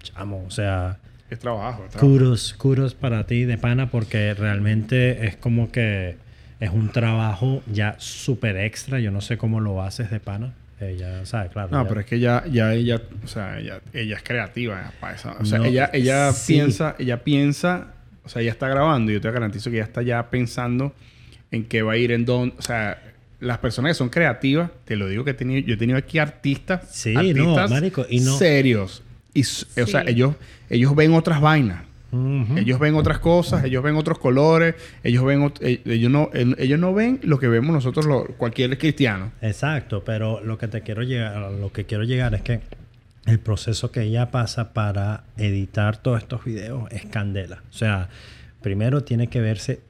Chamo, 0.03 0.45
o 0.47 0.51
sea, 0.51 0.99
Es 1.31 1.39
trabajo. 1.39 1.85
es 1.85 1.91
trabajo. 1.91 2.07
kudos, 2.13 2.55
kudos 2.57 2.95
para 2.95 3.27
ti 3.27 3.45
de 3.45 3.59
pana 3.59 3.91
porque 3.91 4.33
realmente 4.35 5.27
es 5.27 5.37
como 5.37 5.71
que 5.73 6.17
es 6.61 6.71
un 6.71 6.91
trabajo 6.93 7.63
ya 7.73 7.97
súper 7.99 8.57
extra. 8.57 9.01
Yo 9.01 9.11
no 9.11 9.21
sé 9.21 9.37
cómo 9.37 9.61
lo 9.61 9.83
haces 9.83 10.11
de 10.11 10.21
pana. 10.21 10.55
Ella, 10.81 11.25
¿sabes? 11.25 11.51
Claro. 11.53 11.69
No, 11.73 11.81
ella- 11.81 11.89
pero 11.89 12.01
es 12.01 12.07
que 12.07 12.21
ya, 12.21 12.45
ya 12.51 12.75
ella, 12.75 13.01
o 13.25 13.27
sea, 13.29 13.59
ella, 13.59 13.81
ella 13.93 14.17
es 14.17 14.23
creativa 14.23 14.93
para 15.01 15.15
eso. 15.17 15.35
O 15.41 15.45
sea, 15.45 15.59
No, 15.59 15.65
ella, 15.65 15.91
ella 15.93 16.33
sí. 16.33 16.53
piensa, 16.55 16.95
ella 16.99 17.25
piensa, 17.25 17.89
o 18.25 18.29
sea, 18.29 18.43
ella 18.43 18.51
está 18.53 18.69
grabando 18.69 19.11
y 19.11 19.15
yo 19.15 19.21
te 19.21 19.31
garantizo 19.31 19.71
que 19.71 19.77
ella 19.77 19.85
está 19.87 20.03
ya 20.03 20.29
pensando 20.31 20.95
en 21.51 21.65
qué 21.65 21.81
va 21.83 21.93
a 21.93 21.97
ir, 21.97 22.13
en 22.13 22.25
dónde, 22.27 22.55
o 22.59 22.63
sea, 22.63 23.03
las 23.41 23.59
personas 23.59 23.91
que 23.91 23.95
son 23.95 24.11
creativas, 24.11 24.71
te 24.85 24.97
lo 24.97 25.09
digo 25.09 25.25
que 25.25 25.31
he 25.31 25.35
tenido, 25.35 25.67
yo 25.67 25.75
he 25.75 25.77
tenido 25.79 25.99
aquí 25.99 26.19
artistas, 26.19 26.89
Sí, 26.91 27.13
no, 27.15 27.21
artistas 27.21 27.71
marico, 27.71 28.07
y 28.09 28.21
no- 28.21 28.37
serios. 28.37 29.03
Y, 29.37 29.43
O 29.83 29.87
sea, 29.87 30.03
ellos, 30.07 30.35
ellos 30.71 30.95
ven 30.97 31.15
otras 31.15 31.41
vainas. 31.41 31.83
Ellos 32.57 32.79
ven 32.79 32.95
otras 32.95 33.19
cosas, 33.19 33.65
ellos 33.65 33.83
ven 33.83 33.95
otros 33.97 34.19
colores, 34.19 34.75
ellos 35.05 35.23
ven 35.25 35.53
eh, 35.61 35.83
ellos 35.85 36.11
no 36.11 36.31
el- 36.33 36.57
ellos 36.59 36.79
no 36.81 36.95
ven 36.95 37.21
lo 37.23 37.39
que 37.39 37.47
vemos 37.49 37.75
nosotros 37.75 38.07
lo- 38.07 38.25
cualquier 38.39 38.79
cristiano. 38.79 39.33
Exacto, 39.43 40.03
pero 40.03 40.41
lo 40.43 40.57
que 40.57 40.67
te 40.69 40.81
quiero 40.81 41.03
llegar, 41.03 41.53
lo 41.53 41.73
que 41.73 41.85
quiero 41.85 42.05
llegar 42.05 42.35
es 42.35 42.41
que 42.41 42.61
el 43.27 43.39
proceso 43.39 43.91
que 43.91 44.03
ella 44.03 44.31
pasa 44.31 44.73
para 44.73 45.25
editar 45.37 45.99
todos 45.99 46.23
estos 46.23 46.43
videos 46.45 46.91
es 46.91 47.05
candela. 47.05 47.63
O 47.69 47.75
sea, 47.75 48.09
primero 48.63 49.03
tiene 49.05 49.27
que 49.27 49.41
verse 49.43 49.81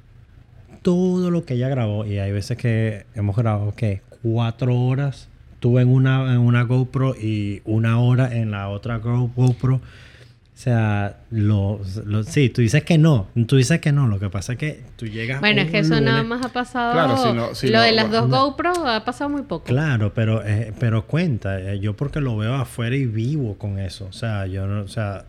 todo 0.82 1.30
lo 1.30 1.44
que 1.44 1.54
ella 1.54 1.68
grabó 1.68 2.06
y 2.06 2.18
hay 2.18 2.32
veces 2.32 2.56
que 2.56 3.06
hemos 3.14 3.36
grabado 3.36 3.74
que 3.76 4.00
cuatro 4.22 4.74
horas 4.74 5.28
tuve 5.60 5.82
en 5.82 5.88
una 5.88 6.32
en 6.32 6.38
una 6.40 6.62
GoPro 6.62 7.14
y 7.14 7.62
una 7.64 7.98
hora 8.00 8.34
en 8.36 8.50
la 8.50 8.68
otra 8.68 8.98
Go- 8.98 9.30
GoPro. 9.34 9.76
O 9.76 10.58
sea, 10.58 11.18
lo, 11.30 11.80
lo- 12.06 12.22
sí, 12.24 12.48
tú 12.48 12.62
dices 12.62 12.82
que 12.82 12.96
no, 12.96 13.26
tú 13.46 13.56
dices 13.56 13.78
que 13.78 13.92
no, 13.92 14.06
lo 14.08 14.18
que 14.18 14.30
pasa 14.30 14.52
es 14.54 14.58
que 14.58 14.84
tú 14.96 15.04
llegas 15.06 15.40
Bueno, 15.40 15.60
es 15.60 15.70
que 15.70 15.80
eso 15.80 16.00
nada 16.00 16.22
más 16.22 16.42
ha 16.46 16.48
pasado. 16.48 16.94
Claro, 16.94 17.16
si 17.18 17.32
no- 17.34 17.54
si 17.54 17.66
lo 17.68 17.76
no- 17.78 17.82
de 17.84 17.92
las 17.92 18.10
dos 18.10 18.26
no. 18.26 18.42
GoPro 18.46 18.72
ha 18.88 19.04
pasado 19.04 19.28
muy 19.28 19.42
poco. 19.42 19.64
Claro, 19.66 20.14
pero, 20.14 20.42
eh, 20.46 20.72
pero 20.80 21.06
cuenta, 21.06 21.60
eh, 21.60 21.78
yo 21.78 21.94
porque 21.94 22.22
lo 22.22 22.38
veo 22.38 22.54
afuera 22.54 22.96
y 22.96 23.04
vivo 23.04 23.58
con 23.58 23.78
eso. 23.78 24.06
O 24.06 24.12
sea, 24.14 24.46
yo 24.46 24.66
no, 24.66 24.80
o 24.82 24.88
sea, 24.88 25.26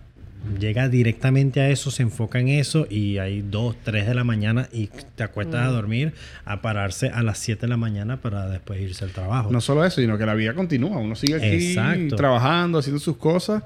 llega 0.60 0.89
directamente 0.89 1.60
a 1.62 1.70
eso, 1.70 1.91
se 1.91 2.04
enfoca 2.04 2.39
en 2.39 2.48
eso 2.50 2.88
y 2.89 3.18
hay 3.18 3.41
dos, 3.41 3.76
tres 3.84 4.08
de 4.08 4.14
la 4.16 4.24
mañana 4.24 4.68
y 4.72 4.89
te 5.16 5.24
acuestas 5.24 5.66
a 5.66 5.70
Mm. 5.70 5.74
dormir 5.74 6.14
a 6.45 6.62
pararse 6.62 7.10
a 7.10 7.24
las 7.24 7.38
7 7.39 7.62
de 7.62 7.68
la 7.68 7.78
mañana 7.78 8.18
para 8.22 8.48
después 8.50 8.80
irse 8.82 9.06
al 9.06 9.12
trabajo. 9.12 9.52
No 9.52 9.62
solo 9.62 9.84
eso, 9.86 10.02
sino 10.02 10.18
que 10.18 10.26
la 10.26 10.34
vida 10.36 10.54
continúa. 10.54 10.98
Uno 10.98 11.16
sigue 11.16 11.36
aquí 11.36 11.70
Exacto. 11.70 12.16
trabajando, 12.16 12.80
haciendo 12.80 13.00
sus 13.00 13.18
cosas. 13.18 13.64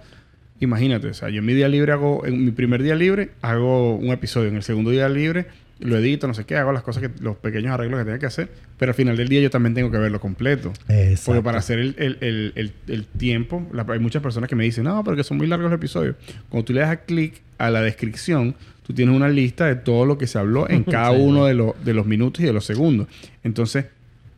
Imagínate, 0.60 1.08
o 1.08 1.14
sea, 1.14 1.30
yo 1.30 1.40
en 1.40 1.46
mi 1.46 1.54
día 1.54 1.68
libre 1.68 1.92
hago, 1.92 2.26
en 2.26 2.46
mi 2.46 2.52
primer 2.52 2.84
día 2.84 2.96
libre 2.96 3.32
hago 3.42 3.96
un 3.96 4.10
episodio, 4.10 4.50
en 4.50 4.56
el 4.58 4.64
segundo 4.64 4.92
día 4.92 5.10
libre 5.10 5.48
lo 5.80 5.98
edito, 5.98 6.28
no 6.28 6.36
sé 6.36 6.46
qué, 6.46 6.56
hago 6.58 6.72
las 6.72 6.84
cosas 6.84 7.02
que, 7.02 7.10
los 7.24 7.36
pequeños 7.38 7.72
arreglos 7.74 8.00
que 8.00 8.06
tenga 8.06 8.20
que 8.20 8.28
hacer, 8.28 8.50
pero 8.82 8.90
al 8.90 8.96
final 8.96 9.16
del 9.16 9.28
día 9.30 9.40
yo 9.42 9.52
también 9.52 9.76
tengo 9.76 9.92
que 9.92 10.00
verlo 10.00 10.20
completo. 10.20 10.74
Exacto. 10.88 11.22
Porque 11.28 11.42
para 11.44 11.60
hacer 11.60 11.78
el, 11.78 11.94
el- 12.00 12.18
el- 12.22 12.52
el- 12.56 12.74
el 12.88 13.06
tiempo, 13.06 13.70
la- 13.72 13.86
hay 13.88 14.00
muchas 14.00 14.24
personas 14.24 14.50
que 14.50 14.56
me 14.56 14.64
dicen, 14.64 14.86
no, 14.86 15.04
porque 15.04 15.24
son 15.24 15.38
muy 15.38 15.46
largos 15.46 15.70
los 15.70 15.78
episodios. 15.78 16.16
Cuando 16.50 16.66
tú 16.66 16.74
le 16.74 16.80
das 16.82 16.98
clic 17.06 17.42
a 17.60 17.70
la 17.70 17.84
descripción, 17.84 18.56
tú 18.82 18.92
tienes 18.96 19.16
una 19.16 19.30
lista 19.30 19.68
de 19.68 19.76
todo 19.76 20.08
lo 20.08 20.18
que 20.18 20.26
se 20.26 20.40
habló 20.40 20.68
en 20.68 20.84
cada 20.96 21.12
Sí. 21.12 21.22
uno 21.22 21.46
de, 21.46 21.54
los 21.54 21.86
de 21.86 21.94
los 21.94 22.08
minutos 22.08 22.42
y 22.42 22.48
de 22.48 22.54
los 22.54 22.66
segundos. 22.66 23.08
Entonces, 23.44 23.86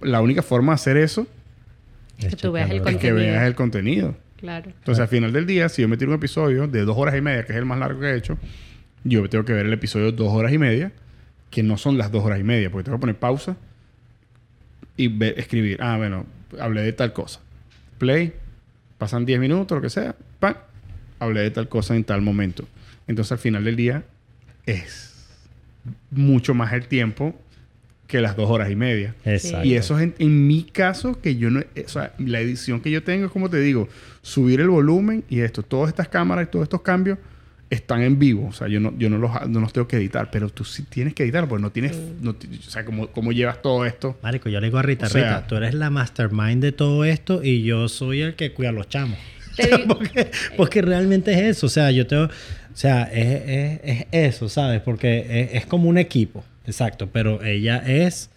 la 0.02 0.20
única 0.20 0.42
forma 0.44 0.74
de 0.74 0.76
hacer 0.76 0.98
eso 0.98 1.26
Es 2.20 2.32
Que 2.32 2.36
tú 2.36 2.52
veas 2.52 2.70
el 2.70 2.78
es 2.80 2.84
que 2.84 2.92
Contenido. 2.92 3.16
veas 3.16 3.48
el 3.48 3.56
contenido. 3.56 4.16
Claro. 4.36 4.72
Entonces, 4.78 5.02
al 5.02 5.08
final 5.08 5.32
del 5.32 5.46
día, 5.46 5.70
si 5.70 5.84
yo 5.84 5.88
me 5.88 5.96
tiro 5.96 6.12
un 6.12 6.18
episodio 6.18 6.68
de 6.68 6.82
dos 6.84 6.98
horas 6.98 7.16
y 7.16 7.22
media, 7.22 7.46
que 7.46 7.54
es 7.54 7.58
el 7.58 7.66
más 7.66 7.80
largo 7.80 8.02
que 8.02 8.08
he 8.08 8.18
hecho, 8.18 8.38
yo 9.06 9.28
tengo 9.30 9.46
que 9.46 9.54
ver 9.54 9.66
el 9.68 9.72
episodio 9.74 10.08
de 10.08 10.18
dos 10.18 10.34
horas 10.34 10.52
y 10.52 10.58
media, 10.58 10.92
que 11.50 11.64
no 11.64 11.78
son 11.78 11.98
las 11.98 12.12
dos 12.12 12.26
horas 12.26 12.42
y 12.42 12.44
media, 12.44 12.70
porque 12.70 12.84
tengo 12.84 12.98
que 12.98 13.02
poner 13.02 13.16
pausa 13.16 13.56
y 14.98 15.08
ve- 15.08 15.36
escribir. 15.38 15.78
Ah, 15.82 15.98
bueno, 15.98 16.26
hablé 16.60 16.82
de 16.82 16.94
tal 16.94 17.14
cosa. 17.14 17.40
Play, 17.98 18.34
pasan 18.98 19.26
10 19.26 19.40
minutos, 19.40 19.76
lo 19.76 19.82
que 19.82 19.90
sea, 19.90 20.16
¡pam! 20.40 20.56
hablé 21.20 21.42
de 21.42 21.52
tal 21.52 21.70
cosa 21.70 21.96
en 21.96 22.04
tal 22.04 22.22
momento. 22.22 22.68
Entonces 23.08 23.32
al 23.32 23.38
final 23.40 23.64
del 23.64 23.76
día 23.76 24.04
es 24.66 25.12
mucho 26.12 26.54
más 26.54 26.74
el 26.74 26.88
tiempo 26.88 27.36
que 28.08 28.22
las 28.22 28.36
dos 28.36 28.50
horas 28.50 28.70
y 28.70 28.76
media. 28.76 29.16
Exacto. 29.26 29.66
Y 29.66 29.76
eso 29.76 29.98
es 29.98 30.04
en, 30.04 30.16
en 30.20 30.48
mi 30.48 30.64
caso 30.64 31.20
que 31.20 31.36
yo 31.38 31.50
no... 31.50 31.62
O 31.62 31.88
sea, 31.90 32.14
la 32.20 32.40
edición 32.42 32.82
que 32.82 32.92
yo 32.92 33.04
tengo 33.04 33.26
es 33.26 33.32
como 33.32 33.50
te 33.50 33.60
digo, 33.60 33.88
subir 34.22 34.60
el 34.62 34.70
volumen 34.70 35.24
y 35.30 35.40
esto. 35.40 35.64
Todas 35.64 35.90
estas 35.90 36.10
cámaras 36.10 36.48
y 36.48 36.52
todos 36.52 36.64
estos 36.64 36.82
cambios 36.82 37.18
están 37.74 38.02
en 38.02 38.18
vivo. 38.20 38.48
O 38.48 38.54
sea, 38.54 38.68
yo 38.68 38.80
no, 38.80 38.94
yo 38.98 39.10
no, 39.10 39.18
los, 39.18 39.32
no 39.50 39.60
los 39.60 39.74
tengo 39.74 39.88
que 39.88 39.98
editar, 39.98 40.30
pero 40.32 40.50
tú 40.50 40.64
sí 40.64 40.84
tienes 40.84 41.14
que 41.14 41.24
editar, 41.24 41.48
porque 41.48 41.62
no 41.62 41.72
tienes... 41.72 41.98
no 42.22 42.32
o 42.32 42.70
sea, 42.70 42.86
¿cómo, 42.86 43.08
¿cómo 43.08 43.32
llevas 43.32 43.62
todo 43.62 43.86
esto? 43.86 44.18
Marico, 44.24 44.50
yo 44.50 44.60
le 44.60 44.68
digo 44.68 44.78
a 44.78 44.82
Rita, 44.82 45.06
O 45.08 45.10
sea- 45.10 45.22
Rita, 45.38 45.48
tú 45.48 45.56
eres 45.56 45.74
la 45.74 45.90
mastermind 45.90 46.62
de 46.62 46.72
todo 46.72 47.04
esto 47.06 47.44
y 47.44 47.64
yo 47.64 47.88
soy 47.90 48.22
el 48.22 48.36
que 48.36 48.52
cuida 48.54 48.70
a 48.70 48.74
los 48.74 48.88
chamos. 48.90 49.18
Porque, 49.88 50.32
porque 50.58 50.82
realmente 50.82 51.32
es 51.32 51.58
eso, 51.58 51.68
o 51.68 51.70
sea, 51.70 51.92
yo 51.92 52.08
tengo, 52.08 52.24
o 52.24 52.30
sea, 52.74 53.04
es, 53.04 53.80
es- 53.84 54.02
es 54.12 54.34
eso, 54.34 54.50
¿sabes? 54.50 54.82
Porque 54.82 55.26
es, 55.54 55.62
es 55.62 55.66
como 55.68 55.88
un 55.90 56.00
equipo, 56.00 56.44
exacto, 56.66 57.10
pero 57.14 57.44
ella 57.44 57.78
es 57.86 58.32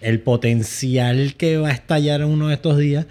el 0.00 0.18
potencial 0.18 1.34
que 1.36 1.58
va 1.58 1.68
a 1.68 1.72
estallar 1.72 2.22
en 2.22 2.26
uno 2.26 2.48
de 2.48 2.54
estos 2.54 2.76
días 2.76 3.06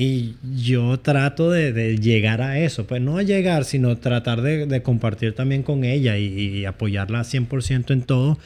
y 0.00 0.36
yo 0.54 1.00
trato 1.00 1.50
de, 1.50 1.72
de 1.72 1.98
llegar 1.98 2.40
a 2.40 2.60
eso, 2.60 2.86
pues 2.86 3.02
no 3.02 3.18
a 3.18 3.24
llegar, 3.24 3.64
sino 3.64 3.98
tratar 3.98 4.42
de, 4.42 4.64
de 4.66 4.80
compartir 4.80 5.34
también 5.34 5.64
con 5.64 5.82
ella 5.82 6.16
y, 6.18 6.26
y 6.26 6.64
apoyarla 6.66 7.22
100% 7.22 7.90
en 7.90 8.02
todo, 8.02 8.38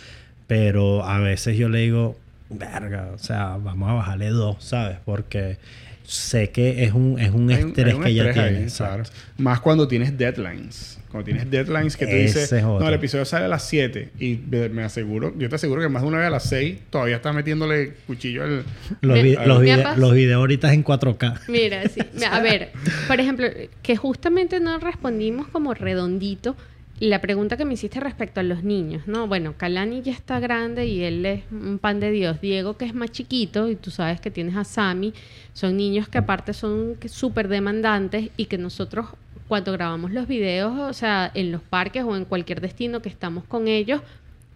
pero 0.47 1.05
a 1.05 1.19
veces 1.19 1.59
yo 1.59 1.69
le 1.69 1.81
digo, 1.81 2.17
verga, 2.49 3.11
o 3.15 3.19
sea, 3.19 3.59
vamos 3.63 3.91
a 3.91 3.93
bajarle 3.93 4.31
dos, 4.31 4.65
¿sabes? 4.65 4.97
Porque 5.05 5.59
sé 6.13 6.51
que 6.51 6.85
es 6.85 6.93
un, 6.93 7.19
es 7.19 7.31
un 7.31 7.51
Hay 7.51 7.57
estrés 7.63 7.87
hay 7.89 7.95
un 7.95 8.03
que 8.03 8.09
ella 8.11 8.29
estrés 8.29 8.45
ahí, 8.45 8.53
tiene. 8.55 8.71
claro. 8.71 9.03
exacto. 9.03 9.11
Más 9.39 9.61
cuando 9.61 9.89
tienes 9.89 10.17
deadlines. 10.19 10.99
Cuando 11.11 11.27
tienes 11.27 11.51
deadlines 11.51 11.95
que 11.97 12.07
te 12.07 12.25
Ese 12.25 12.41
dice, 12.41 12.63
no, 12.63 12.89
el 12.89 12.95
episodio 12.95 13.27
sale 13.27 13.45
a 13.45 13.49
las 13.49 13.69
7 13.69 14.13
y 14.19 14.39
me 14.71 14.83
aseguro, 14.83 15.35
yo 15.37 15.47
te 15.51 15.57
aseguro 15.57 15.83
que 15.83 15.89
más 15.91 16.01
de 16.03 16.09
una 16.09 16.17
vez 16.19 16.27
a 16.29 16.31
las 16.31 16.45
6 16.45 16.79
todavía 16.89 17.17
estás 17.17 17.35
metiéndole 17.35 17.93
cuchillo 18.07 18.45
al... 18.45 18.65
Los, 19.03 19.17
Me- 19.19 19.23
vi- 19.23 19.37
los, 19.45 19.61
videos 20.15 20.37
ahorita 20.39 20.69
es 20.69 20.75
en 20.75 20.85
4K. 20.85 21.41
Mira, 21.49 21.87
sí. 21.89 22.01
A 22.31 22.41
ver, 22.41 22.71
por 23.09 23.21
ejemplo, 23.21 23.47
que 23.83 23.95
justamente 23.97 24.59
no 24.61 24.79
respondimos 24.79 25.49
como 25.49 25.75
redondito 25.75 26.57
la 27.01 27.21
pregunta 27.21 27.57
que 27.57 27.65
me 27.65 27.75
hiciste 27.75 27.99
respecto 27.99 28.41
a 28.41 28.43
los 28.43 28.63
niños, 28.63 29.09
¿no? 29.09 29.27
Bueno, 29.27 29.55
Kalani 29.57 30.03
ya 30.03 30.13
está 30.13 30.39
grande 30.39 30.87
y 30.87 31.03
él 31.03 31.27
es 31.27 31.43
un 31.51 31.79
pan 31.79 31.99
de 31.99 32.11
Dios. 32.11 32.41
Diego, 32.41 32.77
que 32.77 32.85
es 32.85 32.95
más 32.95 33.11
chiquito, 33.11 33.69
y 33.69 33.77
tú 33.77 33.91
sabes 33.91 34.21
que 34.21 34.31
tienes 34.31 34.57
a 34.57 34.65
Sammy, 34.65 35.13
son 35.53 35.77
niños 35.77 36.09
que 36.09 36.19
aparte 36.19 36.53
son 36.53 36.97
súper 37.07 37.49
demandantes 37.49 38.31
y 38.37 38.47
que 38.47 38.59
nosotros 38.59 39.07
cuando 39.49 39.73
grabamos 39.73 40.13
los 40.13 40.29
videos, 40.29 40.79
o 40.79 40.93
sea, 40.93 41.31
en 41.35 41.53
los 41.53 41.61
parques 41.61 42.05
o 42.05 42.17
en 42.17 42.25
cualquier 42.25 42.61
destino 42.61 43.03
que 43.03 43.09
estamos 43.09 43.45
con 43.45 43.69
ellos, 43.69 44.01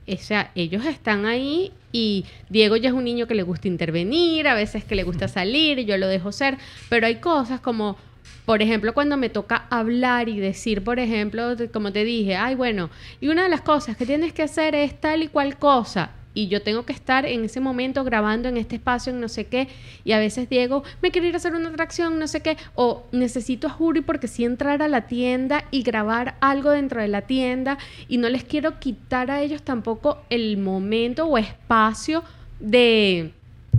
o 0.08 0.16
sea, 0.16 0.52
ellos 0.54 0.86
están 0.86 1.26
ahí 1.26 1.72
y 1.92 2.24
Diego 2.48 2.76
ya 2.76 2.90
es 2.90 2.94
un 2.94 3.04
niño 3.04 3.26
que 3.26 3.34
le 3.34 3.42
gusta 3.42 3.68
intervenir, 3.68 4.46
a 4.46 4.54
veces 4.54 4.84
que 4.84 4.94
le 4.94 5.02
gusta 5.02 5.28
salir, 5.28 5.80
yo 5.80 5.98
lo 5.98 6.06
dejo 6.06 6.32
ser, 6.32 6.58
pero 6.88 7.06
hay 7.06 7.16
cosas 7.16 7.60
como, 7.60 7.96
por 8.44 8.62
ejemplo, 8.62 8.94
cuando 8.94 9.16
me 9.16 9.28
toca 9.28 9.66
hablar 9.70 10.28
y 10.28 10.38
decir, 10.38 10.84
por 10.84 11.00
ejemplo, 11.00 11.56
como 11.72 11.92
te 11.92 12.04
dije, 12.04 12.36
ay, 12.36 12.54
bueno, 12.54 12.90
y 13.20 13.28
una 13.28 13.42
de 13.42 13.48
las 13.48 13.60
cosas 13.60 13.96
que 13.96 14.06
tienes 14.06 14.32
que 14.32 14.44
hacer 14.44 14.74
es 14.74 15.00
tal 15.00 15.22
y 15.24 15.28
cual 15.28 15.58
cosa. 15.58 16.10
Y 16.32 16.48
yo 16.48 16.60
tengo 16.60 16.84
que 16.84 16.92
estar 16.92 17.24
en 17.24 17.44
ese 17.46 17.60
momento 17.60 18.04
grabando 18.04 18.50
en 18.50 18.58
este 18.58 18.76
espacio, 18.76 19.10
en 19.10 19.20
no 19.20 19.28
sé 19.28 19.46
qué. 19.46 19.68
Y 20.04 20.12
a 20.12 20.18
veces 20.18 20.50
Diego, 20.50 20.84
me 21.00 21.10
quiero 21.10 21.26
ir 21.26 21.32
a 21.32 21.38
hacer 21.38 21.54
una 21.54 21.70
atracción, 21.70 22.18
no 22.18 22.28
sé 22.28 22.42
qué. 22.42 22.58
O 22.74 23.04
necesito 23.10 23.68
a 23.68 23.70
Juri 23.70 24.02
porque 24.02 24.28
sí 24.28 24.44
entrar 24.44 24.82
a 24.82 24.88
la 24.88 25.06
tienda 25.06 25.64
y 25.70 25.82
grabar 25.82 26.36
algo 26.40 26.72
dentro 26.72 27.00
de 27.00 27.08
la 27.08 27.22
tienda. 27.22 27.78
Y 28.06 28.18
no 28.18 28.28
les 28.28 28.44
quiero 28.44 28.78
quitar 28.78 29.30
a 29.30 29.40
ellos 29.40 29.62
tampoco 29.62 30.18
el 30.28 30.58
momento 30.58 31.24
o 31.24 31.38
espacio 31.38 32.22
de, 32.60 33.32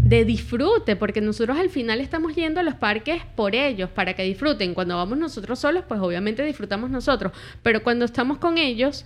de 0.07 0.23
disfrute, 0.23 0.95
porque 0.95 1.19
nosotros 1.19 1.57
al 1.57 1.69
final 1.69 1.99
estamos 1.99 2.33
yendo 2.33 2.61
a 2.61 2.63
los 2.63 2.75
parques 2.75 3.23
por 3.35 3.55
ellos, 3.55 3.89
para 3.89 4.13
que 4.13 4.23
disfruten. 4.23 4.73
Cuando 4.73 4.95
vamos 4.95 5.17
nosotros 5.17 5.59
solos, 5.59 5.83
pues 5.85 5.99
obviamente 5.99 6.43
disfrutamos 6.43 6.89
nosotros, 6.89 7.33
pero 7.61 7.83
cuando 7.83 8.05
estamos 8.05 8.37
con 8.37 8.57
ellos, 8.57 9.03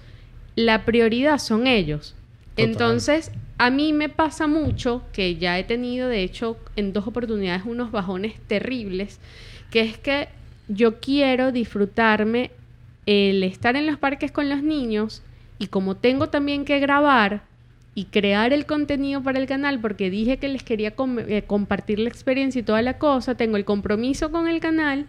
la 0.56 0.86
prioridad 0.86 1.40
son 1.40 1.66
ellos. 1.66 2.14
Total. 2.52 2.66
Entonces, 2.66 3.32
a 3.58 3.72
mí 3.72 3.94
me 3.94 4.10
pasa 4.10 4.46
mucho 4.46 5.02
que 5.12 5.38
ya 5.38 5.58
he 5.58 5.64
tenido, 5.64 6.08
de 6.08 6.22
hecho, 6.22 6.58
en 6.76 6.94
dos 6.94 7.08
oportunidades 7.08 7.64
unos 7.66 7.92
bajones 7.92 8.36
terribles, 8.46 9.20
que 9.72 9.82
es 9.82 9.98
que 9.98 10.30
yo 10.68 11.00
quiero 11.00 11.52
disfrutarme 11.52 12.52
el 13.08 13.42
estar 13.44 13.76
en 13.76 13.88
los 13.88 13.98
parques 13.98 14.32
con 14.32 14.50
los 14.50 14.62
niños 14.62 15.24
y 15.58 15.68
como 15.68 15.96
tengo 15.96 16.30
también 16.30 16.64
que 16.64 16.80
grabar 16.80 17.42
y 17.94 18.06
crear 18.06 18.54
el 18.54 18.66
contenido 18.66 19.22
para 19.22 19.40
el 19.40 19.48
canal 19.48 19.80
porque 19.82 20.10
dije 20.10 20.38
que 20.38 20.48
les 20.48 20.64
quería 20.64 20.92
com- 20.92 21.20
eh, 21.20 21.44
compartir 21.46 22.00
la 22.00 22.08
experiencia 22.10 22.60
y 22.60 22.64
toda 22.64 22.82
la 22.82 22.98
cosa, 22.98 23.36
tengo 23.36 23.58
el 23.58 23.66
compromiso 23.66 24.32
con 24.32 24.48
el 24.48 24.60
canal 24.62 25.06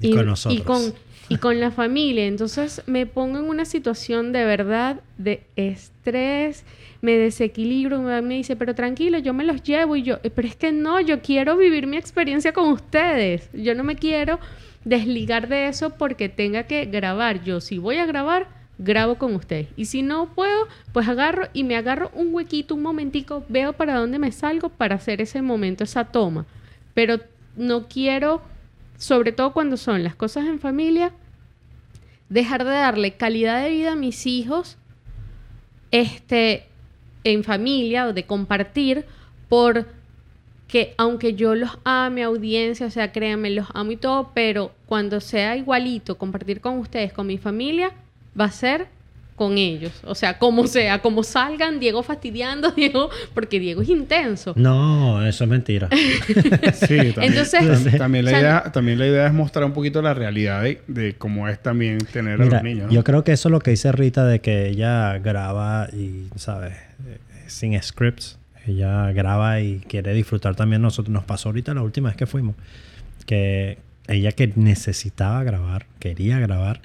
Y 0.00 0.14
con 0.14 0.26
nosotros. 0.26 0.60
y 0.60 0.64
con, 0.64 0.94
y 1.28 1.36
con 1.38 1.58
la 1.58 1.70
familia. 1.72 2.26
Entonces 2.26 2.82
me 2.86 3.06
pongo 3.06 3.38
en 3.38 3.46
una 3.46 3.64
situación 3.64 4.32
de 4.32 4.44
verdad 4.44 5.00
de 5.18 5.42
estrés, 5.56 6.64
me 7.02 7.12
desequilibro, 7.16 7.98
mi 7.98 8.04
mamá 8.04 8.22
me 8.22 8.34
dice, 8.34 8.54
pero 8.56 8.74
tranquilo, 8.74 9.18
yo 9.18 9.34
me 9.34 9.42
los 9.44 9.62
llevo 9.62 9.96
y 9.96 10.02
yo, 10.02 10.18
"Eh, 10.22 10.30
pero 10.30 10.46
es 10.46 10.54
que 10.54 10.70
no, 10.70 11.00
yo 11.00 11.20
quiero 11.22 11.56
vivir 11.56 11.86
mi 11.88 11.96
experiencia 11.96 12.52
con 12.52 12.68
ustedes. 12.70 13.48
Yo 13.52 13.74
no 13.74 13.82
me 13.84 13.96
quiero 13.96 14.38
desligar 14.84 15.48
de 15.48 15.66
eso 15.68 15.90
porque 15.90 16.28
tenga 16.28 16.62
que 16.64 16.84
grabar. 16.86 17.42
Yo 17.42 17.60
si 17.60 17.78
voy 17.78 17.96
a 17.96 18.06
grabar, 18.06 18.48
grabo 18.80 19.16
con 19.16 19.34
ustedes. 19.34 19.68
Y 19.76 19.84
si 19.84 20.02
no 20.02 20.34
puedo, 20.34 20.66
pues 20.92 21.06
agarro 21.06 21.48
y 21.52 21.64
me 21.64 21.76
agarro 21.76 22.10
un 22.14 22.34
huequito, 22.34 22.74
un 22.74 22.82
momentico, 22.82 23.44
veo 23.48 23.74
para 23.74 23.96
dónde 23.96 24.18
me 24.18 24.32
salgo 24.32 24.70
para 24.70 24.96
hacer 24.96 25.20
ese 25.20 25.42
momento, 25.42 25.84
esa 25.84 26.06
toma. 26.06 26.46
Pero 26.94 27.20
no 27.56 27.88
quiero, 27.88 28.42
sobre 28.96 29.32
todo 29.32 29.52
cuando 29.52 29.76
son 29.76 30.02
las 30.02 30.14
cosas 30.14 30.46
en 30.46 30.58
familia, 30.58 31.12
dejar 32.30 32.64
de 32.64 32.70
darle 32.70 33.12
calidad 33.12 33.62
de 33.62 33.70
vida 33.70 33.92
a 33.92 33.96
mis 33.96 34.26
hijos 34.26 34.78
este, 35.90 36.66
en 37.24 37.44
familia 37.44 38.06
o 38.06 38.12
de 38.12 38.24
compartir 38.24 39.04
por 39.48 39.86
que 40.68 40.94
aunque 40.96 41.34
yo 41.34 41.56
los 41.56 41.78
ame, 41.82 42.22
audiencia, 42.22 42.86
o 42.86 42.90
sea, 42.90 43.10
créanme, 43.10 43.50
los 43.50 43.66
amo 43.74 43.90
y 43.90 43.96
todo, 43.96 44.30
pero 44.32 44.72
cuando 44.86 45.20
sea 45.20 45.56
igualito 45.56 46.16
compartir 46.16 46.60
con 46.60 46.78
ustedes, 46.78 47.12
con 47.12 47.26
mi 47.26 47.38
familia, 47.38 47.92
va 48.38 48.46
a 48.46 48.50
ser 48.50 48.86
con 49.36 49.56
ellos. 49.56 49.92
O 50.04 50.14
sea, 50.14 50.38
como 50.38 50.66
sea, 50.66 51.00
como 51.00 51.22
salgan, 51.22 51.80
Diego 51.80 52.02
fastidiando, 52.02 52.70
Diego, 52.76 53.08
porque 53.32 53.58
Diego 53.58 53.80
es 53.80 53.88
intenso. 53.88 54.52
No, 54.56 55.24
eso 55.26 55.44
es 55.44 55.50
mentira. 55.50 55.88
Sí, 56.74 56.96
también, 57.12 57.14
Entonces- 57.16 57.62
tam- 57.86 57.98
también, 57.98 58.24
la 58.26 58.30
o 58.30 58.34
sea, 58.34 58.40
idea, 58.40 58.62
también 58.72 58.98
la 58.98 59.06
idea 59.06 59.26
es 59.26 59.32
mostrar 59.32 59.64
un 59.64 59.72
poquito 59.72 60.02
la 60.02 60.12
realidad 60.12 60.62
de, 60.62 60.82
de 60.88 61.14
cómo 61.14 61.48
es 61.48 61.58
también 61.62 61.98
tener 61.98 62.40
a 62.40 62.44
los 62.44 62.62
niños. 62.62 62.86
¿no? 62.88 62.92
yo 62.92 63.02
creo 63.04 63.24
que 63.24 63.32
eso 63.32 63.48
es 63.48 63.52
lo 63.52 63.60
que 63.60 63.70
dice 63.70 63.92
Rita 63.92 64.26
de 64.26 64.40
que 64.40 64.68
ella 64.68 65.18
graba 65.18 65.88
y, 65.92 66.26
¿sabes? 66.36 66.74
Eh, 67.06 67.18
Sin 67.46 67.80
scripts. 67.82 68.38
Ella 68.66 69.10
graba 69.12 69.60
y 69.60 69.78
quiere 69.88 70.12
disfrutar 70.12 70.54
también. 70.54 70.82
Nosotros 70.82 71.10
nos 71.12 71.24
pasó 71.24 71.48
ahorita 71.48 71.72
la 71.72 71.82
última 71.82 72.10
vez 72.10 72.16
que 72.18 72.26
fuimos. 72.26 72.56
Que 73.24 73.78
ella 74.06 74.32
que 74.32 74.52
necesitaba 74.54 75.42
grabar, 75.44 75.86
quería 75.98 76.38
grabar. 76.40 76.80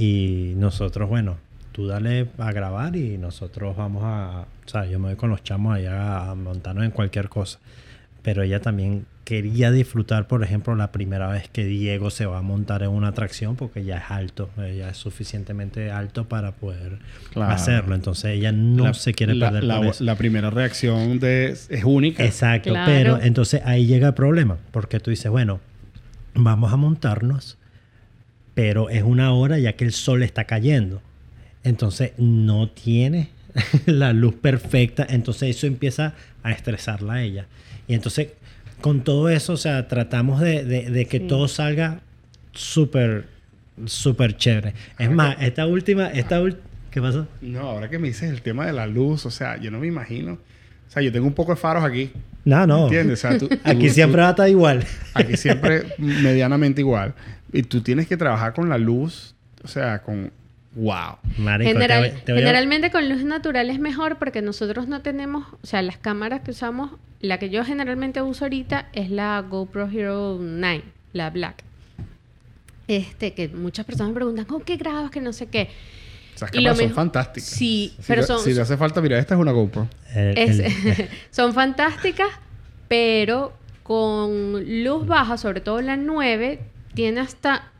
Y 0.00 0.54
nosotros, 0.56 1.08
bueno, 1.08 1.36
tú 1.72 1.86
dale 1.86 2.28
a 2.38 2.52
grabar 2.52 2.96
y 2.96 3.18
nosotros 3.18 3.76
vamos 3.76 4.02
a... 4.04 4.46
O 4.64 4.68
sea, 4.68 4.86
yo 4.86 4.98
me 4.98 5.08
voy 5.08 5.16
con 5.16 5.30
los 5.30 5.42
chamos 5.42 5.76
allá 5.76 6.30
a 6.30 6.34
montarnos 6.34 6.84
en 6.84 6.90
cualquier 6.90 7.28
cosa. 7.28 7.58
Pero 8.22 8.42
ella 8.42 8.60
también 8.60 9.04
quería 9.24 9.70
disfrutar, 9.70 10.26
por 10.26 10.42
ejemplo, 10.42 10.74
la 10.74 10.90
primera 10.90 11.28
vez 11.28 11.48
que 11.48 11.64
Diego 11.64 12.10
se 12.10 12.26
va 12.26 12.38
a 12.38 12.42
montar 12.42 12.82
en 12.82 12.90
una 12.90 13.08
atracción 13.08 13.56
porque 13.56 13.84
ya 13.84 13.98
es 13.98 14.10
alto, 14.10 14.50
ella 14.58 14.88
es 14.90 14.96
suficientemente 14.96 15.90
alto 15.90 16.24
para 16.28 16.52
poder 16.52 16.98
Claro. 17.32 17.52
hacerlo. 17.52 17.94
Entonces 17.94 18.32
ella 18.36 18.52
no 18.52 18.84
La- 18.84 18.94
se 18.94 19.14
quiere 19.14 19.34
la, 19.34 19.46
perder 19.46 19.64
la, 19.64 19.76
por 19.76 19.86
eso. 19.86 20.04
la 20.04 20.16
primera 20.16 20.50
reacción 20.50 21.18
de, 21.20 21.50
es 21.50 21.84
única. 21.84 22.24
Exacto, 22.24 22.70
Claro. 22.70 22.90
pero 22.90 23.20
entonces 23.22 23.62
ahí 23.64 23.86
llega 23.86 24.08
el 24.08 24.14
problema, 24.14 24.56
porque 24.72 24.98
tú 24.98 25.10
dices, 25.10 25.30
bueno, 25.30 25.60
vamos 26.34 26.72
a 26.72 26.76
montarnos, 26.76 27.56
pero 28.60 28.90
es 28.90 29.02
una 29.02 29.32
hora 29.32 29.58
ya 29.58 29.72
que 29.72 29.84
el 29.86 29.92
sol 29.92 30.22
está 30.22 30.44
cayendo. 30.44 31.00
Entonces 31.64 32.12
no 32.18 32.68
tiene 32.68 33.30
la 33.86 34.12
luz 34.12 34.34
perfecta, 34.34 35.06
entonces 35.08 35.56
eso 35.56 35.66
empieza 35.66 36.12
a 36.42 36.52
estresarla 36.52 37.14
a 37.14 37.22
ella. 37.22 37.46
Y 37.88 37.94
entonces 37.94 38.28
con 38.82 39.00
todo 39.02 39.30
eso, 39.30 39.54
o 39.54 39.56
sea, 39.56 39.88
tratamos 39.88 40.40
de, 40.42 40.62
de- 40.64 40.90
de 40.90 41.06
que 41.06 41.20
Sí. 41.20 41.26
todo 41.26 41.48
salga 41.48 42.00
súper, 42.52 43.28
súper 43.86 44.36
chévere. 44.36 44.74
Es 44.98 45.10
más, 45.10 45.36
esta 45.40 45.66
última, 45.66 46.08
esta 46.08 46.38
ul- 46.42 46.58
¿qué 46.90 47.00
pasó? 47.00 47.26
No, 47.40 47.60
ahora 47.60 47.88
que 47.88 47.98
me 47.98 48.08
dices 48.08 48.30
el 48.30 48.42
tema 48.42 48.66
de 48.66 48.74
la 48.74 48.86
luz, 48.86 49.24
o 49.24 49.30
sea, 49.30 49.56
yo 49.58 49.70
no 49.70 49.78
me 49.78 49.86
imagino. 49.86 50.34
O 50.34 50.92
sea, 50.92 51.02
yo 51.02 51.10
tengo 51.10 51.26
un 51.26 51.32
poco 51.34 51.52
de 51.52 51.56
faros 51.56 51.82
aquí. 51.82 52.10
No, 52.44 52.66
no. 52.66 52.84
¿Entiendes? 52.84 53.24
O 53.24 53.28
sea, 53.28 53.38
tú- 53.38 53.48
Aquí 53.64 53.88
tú- 53.88 53.94
siempre 53.94 54.20
va 54.20 54.28
a 54.28 54.30
estar 54.32 54.48
igual. 54.50 54.84
Aquí 55.14 55.38
siempre 55.38 55.84
medianamente 55.98 56.82
igual. 56.82 57.14
Y 57.52 57.62
tú 57.64 57.80
tienes 57.82 58.06
que 58.06 58.16
trabajar 58.16 58.52
con 58.54 58.68
la 58.68 58.78
luz 58.78 59.34
o 59.62 59.68
sea, 59.68 59.98
con 60.02 60.32
wow. 60.74 61.16
Marico, 61.36 61.72
General- 61.72 62.02
te 62.04 62.10
voy- 62.10 62.20
te 62.24 62.32
voy 62.32 62.40
a- 62.42 62.46
generalmente 62.46 62.90
con 62.90 63.08
luz 63.08 63.24
natural 63.24 63.68
es 63.70 63.78
mejor 63.78 64.16
porque 64.18 64.40
nosotros 64.40 64.88
no 64.88 65.02
tenemos, 65.02 65.46
o 65.62 65.66
sea, 65.66 65.82
las 65.82 65.98
cámaras 65.98 66.40
que 66.42 66.52
usamos, 66.52 66.92
la 67.20 67.38
que 67.38 67.50
yo 67.50 67.64
generalmente 67.64 68.22
uso 68.22 68.44
ahorita 68.46 68.88
es 68.94 69.10
la 69.10 69.40
GoPro 69.46 69.88
Hero 69.90 70.38
9, 70.40 70.82
la 71.12 71.28
Black. 71.30 71.62
Este, 72.88 73.34
que 73.34 73.48
muchas 73.48 73.84
personas 73.86 74.10
me 74.10 74.14
preguntan, 74.16 74.44
¿con 74.46 74.62
qué 74.62 74.76
grabas? 74.76 75.10
Que 75.10 75.20
no 75.20 75.32
sé 75.32 75.46
qué. 75.46 75.68
Esas 76.34 76.50
Y 76.52 76.56
lo 76.56 76.62
cámaras 76.70 76.76
son 76.78 76.86
mejor- 76.86 76.94
fantásticas. 76.96 77.48
Sí, 77.50 77.92
Si 77.98 78.02
pero 78.06 78.22
te- 78.22 78.26
son, 78.26 78.40
Si 78.42 78.54
te 78.54 78.60
hace 78.60 78.76
falta, 78.76 79.00
mira, 79.00 79.18
esta 79.18 79.34
es 79.34 79.40
una 79.40 79.52
GoPro. 79.52 79.88
el- 80.14 80.38
es- 80.38 80.58
el- 80.58 81.08
son 81.30 81.52
fantásticas, 81.52 82.28
pero 82.88 83.52
con 83.82 84.82
luz 84.84 85.06
baja, 85.06 85.36
sobre 85.36 85.60
todo 85.60 85.80
la 85.82 85.96
9, 85.96 86.60
tiene 86.94 87.20
hasta 87.20 87.70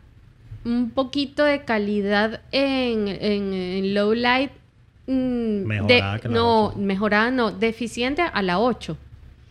un 0.65 0.91
poquito 0.91 1.45
de 1.45 1.65
calidad 1.65 2.41
en, 2.53 3.09
en- 3.09 3.53
en 3.55 3.95
low 3.95 4.12
light. 4.15 4.51
mm, 5.07 5.65
Mejorada 5.65 6.15
de- 6.15 6.20
que 6.20 6.28
la 6.28 6.35
no, 6.35 6.66
8. 6.66 6.78
mejorada 6.78 7.31
no, 7.31 7.51
deficiente 7.51 8.23
a 8.23 8.43
la 8.43 8.59
8. 8.61 8.97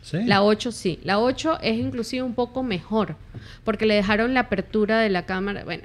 Sí. 0.02 0.20
La 0.26 0.44
8 0.44 0.72
sí. 0.72 1.00
La 1.04 1.20
8 1.20 1.60
es 1.62 1.78
inclusive 1.78 2.24
un 2.24 2.34
poco 2.36 2.64
mejor. 2.64 3.16
Porque 3.64 3.86
le 3.86 3.96
dejaron 3.96 4.34
la 4.34 4.42
apertura 4.42 5.00
de 5.00 5.10
la 5.10 5.26
cámara. 5.26 5.64
Bueno, 5.66 5.84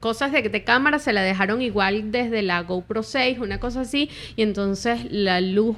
cosas 0.00 0.32
de, 0.32 0.42
de 0.48 0.64
cámara 0.64 0.98
se 0.98 1.12
la 1.12 1.22
dejaron 1.22 1.60
igual 1.60 2.10
desde 2.12 2.40
la 2.42 2.62
GoPro 2.62 3.02
6, 3.02 3.38
una 3.38 3.58
cosa 3.60 3.82
así. 3.82 4.08
Y 4.36 4.42
entonces 4.42 5.00
la 5.10 5.40
luz, 5.40 5.76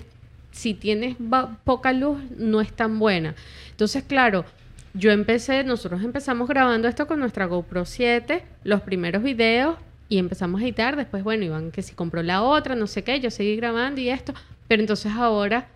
si 0.52 0.74
tienes 0.74 1.16
poca 1.64 1.92
luz, 1.92 2.18
no 2.36 2.60
es 2.60 2.72
tan 2.72 2.98
buena. 2.98 3.34
Entonces, 3.70 4.04
claro, 4.04 4.44
yo 4.94 5.10
empecé, 5.10 5.64
nosotros 5.64 6.02
empezamos 6.02 6.48
grabando 6.48 6.88
esto 6.88 7.06
con 7.06 7.20
nuestra 7.20 7.46
GoPro 7.46 7.84
7, 7.84 8.42
los 8.64 8.82
primeros 8.82 9.22
videos. 9.22 9.76
Y 10.08 10.18
empezamos 10.18 10.60
a 10.60 10.64
editar, 10.64 10.96
después, 10.96 11.24
bueno, 11.24 11.44
Iván 11.44 11.70
que 11.70 11.80
si 11.80 11.94
compró 11.94 12.22
la 12.22 12.42
otra, 12.42 12.74
no 12.74 12.86
sé 12.86 13.02
qué, 13.02 13.18
yo 13.20 13.30
seguí 13.30 13.56
grabando 13.56 14.00
y 14.00 14.10
esto. 14.10 14.34
Pero 14.68 14.82
entonces 14.82 15.12
ahora 15.12 15.68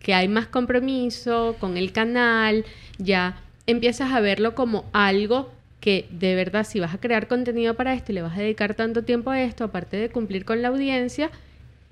que 0.00 0.14
hay 0.14 0.26
más 0.26 0.46
compromiso 0.46 1.56
con 1.60 1.76
el 1.76 1.92
canal, 1.92 2.64
ya 2.98 3.40
empiezas 3.66 4.12
a 4.12 4.20
verlo 4.20 4.54
como 4.54 4.84
algo 4.92 5.52
que 5.80 6.08
de 6.10 6.34
verdad 6.34 6.64
si 6.64 6.80
vas 6.80 6.94
a 6.94 7.00
crear 7.00 7.28
contenido 7.28 7.74
para 7.74 7.94
esto 7.94 8.10
y 8.10 8.16
le 8.16 8.22
vas 8.22 8.36
a 8.36 8.40
dedicar 8.40 8.74
tanto 8.74 9.04
tiempo 9.04 9.30
a 9.30 9.40
esto, 9.42 9.64
aparte 9.64 9.96
de 9.96 10.08
cumplir 10.08 10.44
con 10.44 10.60
la 10.60 10.68
audiencia, 10.68 11.30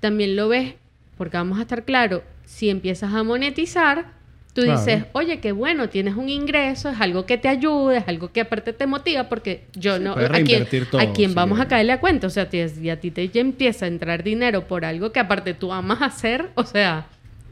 también 0.01 0.35
lo 0.35 0.49
ves, 0.49 0.75
porque 1.17 1.37
vamos 1.37 1.59
a 1.59 1.63
estar 1.63 1.85
claro, 1.85 2.25
si 2.45 2.69
empiezas 2.69 3.15
a 3.15 3.23
monetizar, 3.23 4.07
tú 4.57 4.63
Claro. 4.63 4.81
dices, 4.81 5.05
oye, 5.13 5.39
qué 5.39 5.53
bueno, 5.53 5.89
tienes 5.91 6.17
un 6.17 6.29
ingreso, 6.29 6.89
es 6.89 6.99
algo 7.01 7.27
que 7.27 7.37
te 7.39 7.47
ayuda, 7.47 7.99
es 7.99 8.09
algo 8.09 8.33
que 8.33 8.41
aparte 8.41 8.73
te 8.73 8.87
motiva, 8.87 9.29
porque 9.29 9.65
yo 9.75 9.99
Sí, 9.99 10.03
no, 10.03 10.13
a 10.15 10.29
quién, 10.43 10.67
todo, 10.91 11.01
a 11.01 11.13
quién 11.13 11.31
sí, 11.31 11.37
vamos 11.37 11.61
a 11.61 11.69
caerle 11.69 11.93
a 11.93 12.01
cuenta, 12.01 12.27
o 12.27 12.31
sea, 12.31 12.49
y 12.51 12.89
a 12.89 12.99
ti 12.99 13.11
te 13.11 13.29
ya 13.29 13.41
empieza 13.43 13.85
a 13.85 13.89
entrar 13.89 14.23
dinero 14.25 14.67
por 14.67 14.85
algo 14.85 15.13
que 15.13 15.21
aparte 15.21 15.53
tú 15.55 15.73
amas 15.73 16.01
hacer, 16.01 16.47
o 16.55 16.65
sea, 16.65 17.07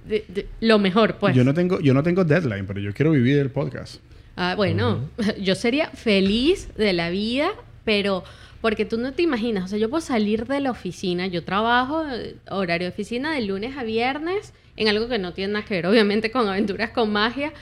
de- 0.07 0.25
de- 0.29 0.47
lo 0.61 0.79
mejor, 0.79 1.17
pues. 1.17 1.37
Yo 1.37 1.45
no 1.45 1.53
tengo, 1.55 1.79
yo 1.81 1.93
no 1.95 2.03
tengo 2.03 2.25
deadline, 2.25 2.67
pero 2.67 2.81
yo 2.81 2.93
quiero 2.95 3.13
vivir 3.13 3.39
el 3.39 3.51
podcast. 3.51 4.01
Ah, 4.37 4.55
bueno, 4.57 5.01
yo 5.41 5.55
sería 5.55 5.89
feliz 5.91 6.75
de 6.75 6.93
la 6.95 7.11
vida, 7.11 7.51
pero 7.85 8.25
porque 8.63 8.87
tú 8.87 8.97
no 8.97 9.13
te 9.13 9.21
imaginas, 9.21 9.65
o 9.65 9.69
sea, 9.69 9.79
yo 9.79 9.91
puedo 9.91 10.01
salir 10.01 10.47
de 10.47 10.59
la 10.61 10.71
oficina, 10.71 11.27
yo 11.27 11.45
trabajo 11.45 12.03
eh, 12.11 12.37
horario 12.51 12.87
de 12.89 12.93
oficina 12.95 13.33
de 13.35 13.43
lunes 13.43 13.77
a 13.77 13.83
viernes 13.85 14.55
en 14.77 14.89
algo 14.89 15.09
que 15.09 15.19
no 15.19 15.33
tiene 15.33 15.55
nada 15.55 15.65
que 15.65 15.75
ver, 15.75 15.87
obviamente, 15.87 16.31
con 16.31 16.49
aventuras 16.49 16.91
con 16.91 17.13
magia, 17.13 17.53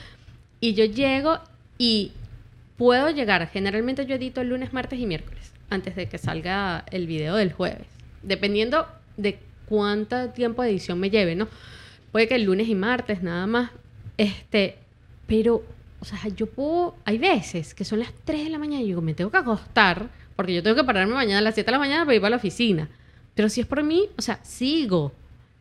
y 0.59 0.73
yo 0.73 0.85
llego 0.85 1.39
y 1.77 2.11
puedo 2.77 3.09
llegar, 3.11 3.47
generalmente 3.49 4.05
yo 4.05 4.15
edito 4.15 4.41
el 4.41 4.49
lunes, 4.49 4.73
martes 4.73 4.99
y 4.99 5.05
miércoles, 5.05 5.51
antes 5.69 5.95
de 5.95 6.07
que 6.07 6.17
salga 6.17 6.85
el 6.91 7.07
video 7.07 7.35
del 7.35 7.51
jueves, 7.51 7.87
dependiendo 8.21 8.87
de 9.17 9.39
cuánto 9.65 10.29
tiempo 10.29 10.63
de 10.63 10.69
edición 10.69 10.99
me 10.99 11.09
lleve, 11.09 11.35
¿no? 11.35 11.47
Puede 12.11 12.27
que 12.27 12.35
el 12.35 12.43
lunes 12.43 12.67
y 12.67 12.75
martes 12.75 13.23
nada 13.23 13.47
más, 13.47 13.71
este, 14.17 14.77
pero, 15.27 15.63
o 15.99 16.05
sea, 16.05 16.19
yo 16.35 16.47
puedo, 16.47 16.95
hay 17.05 17.17
veces 17.17 17.73
que 17.73 17.85
son 17.85 17.99
las 17.99 18.13
3 18.23 18.45
de 18.45 18.49
la 18.49 18.59
mañana 18.59 18.83
y 18.83 18.87
digo, 18.87 19.01
me 19.01 19.13
tengo 19.13 19.31
que 19.31 19.37
acostar, 19.37 20.09
porque 20.35 20.53
yo 20.53 20.63
tengo 20.63 20.75
que 20.75 20.83
pararme 20.83 21.13
mañana 21.13 21.39
a 21.39 21.41
las 21.41 21.55
7 21.55 21.65
de 21.65 21.71
la 21.71 21.79
mañana 21.79 22.05
para 22.05 22.15
ir 22.15 22.21
para 22.21 22.31
la 22.31 22.37
oficina. 22.37 22.89
Pero 23.35 23.49
si 23.49 23.61
es 23.61 23.67
por 23.67 23.83
mí, 23.83 24.09
o 24.17 24.21
sea, 24.21 24.39
sigo, 24.43 25.11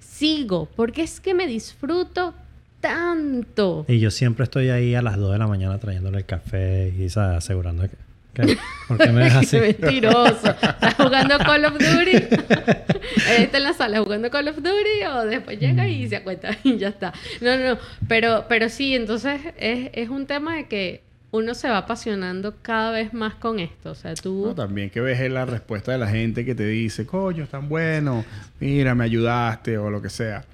sigo, 0.02 0.68
porque 0.76 1.02
es 1.02 1.20
que 1.20 1.34
me 1.34 1.46
disfruto 1.46 2.34
tanto. 2.80 3.84
Y 3.88 4.00
yo 4.00 4.10
siempre 4.10 4.44
estoy 4.44 4.70
ahí 4.70 4.94
a 4.94 5.02
las 5.02 5.16
2 5.16 5.32
de 5.32 5.38
la 5.38 5.46
mañana 5.46 5.78
trayéndole 5.78 6.18
el 6.18 6.26
café 6.26 6.92
y 6.98 7.08
¿sabes? 7.08 7.38
asegurando 7.38 7.88
que... 7.88 7.96
¿Por 8.88 8.98
qué 8.98 9.12
me 9.12 9.24
ves 9.24 9.34
así? 9.34 9.58
Qué 9.58 9.76
mentiroso. 9.78 10.50
¿Estás 10.62 10.94
jugando 10.94 11.38
Call 11.38 11.64
of 11.66 11.74
Duty? 11.74 12.16
Está 13.38 13.58
en 13.58 13.62
la 13.62 13.72
sala 13.74 14.00
jugando 14.00 14.30
Call 14.30 14.48
of 14.48 14.56
Duty 14.56 15.04
o 15.10 15.26
después 15.26 15.60
llega 15.60 15.86
y 15.86 16.08
se 16.08 16.16
acuesta 16.16 16.56
y 16.64 16.78
ya 16.78 16.88
está. 16.88 17.12
No, 17.40 17.56
no, 17.56 17.74
no. 17.74 17.78
Pero, 18.08 18.46
pero 18.48 18.68
sí, 18.68 18.94
entonces 18.94 19.40
es, 19.58 19.90
es 19.92 20.08
un 20.08 20.26
tema 20.26 20.56
de 20.56 20.66
que 20.66 21.02
uno 21.32 21.54
se 21.54 21.68
va 21.68 21.78
apasionando 21.78 22.54
cada 22.62 22.92
vez 22.92 23.12
más 23.12 23.34
con 23.34 23.58
esto. 23.58 23.90
O 23.90 23.94
sea, 23.94 24.14
tú... 24.14 24.44
No, 24.46 24.54
también 24.54 24.90
que 24.90 25.00
ves 25.00 25.18
la 25.30 25.44
respuesta 25.46 25.90
de 25.90 25.98
la 25.98 26.06
gente 26.08 26.44
que 26.44 26.54
te 26.54 26.66
dice, 26.66 27.06
coño, 27.06 27.42
es 27.44 27.50
tan 27.50 27.68
bueno, 27.68 28.24
mira, 28.60 28.94
me 28.94 29.04
ayudaste 29.04 29.78
o 29.78 29.90
lo 29.90 30.00
que 30.02 30.10
sea. 30.10 30.44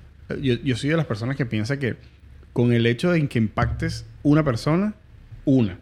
Yo, 0.41 0.55
yo 0.55 0.77
soy 0.77 0.91
de 0.91 0.97
las 0.97 1.07
personas 1.07 1.37
que 1.37 1.45
piensa 1.47 1.79
que 1.79 1.97
con 2.53 2.73
el 2.73 2.87
hecho 2.87 3.11
de 3.11 3.27
que 3.29 3.39
impactes 3.39 4.05
una 4.23 4.45
persona, 4.45 4.95
una, 5.45 5.79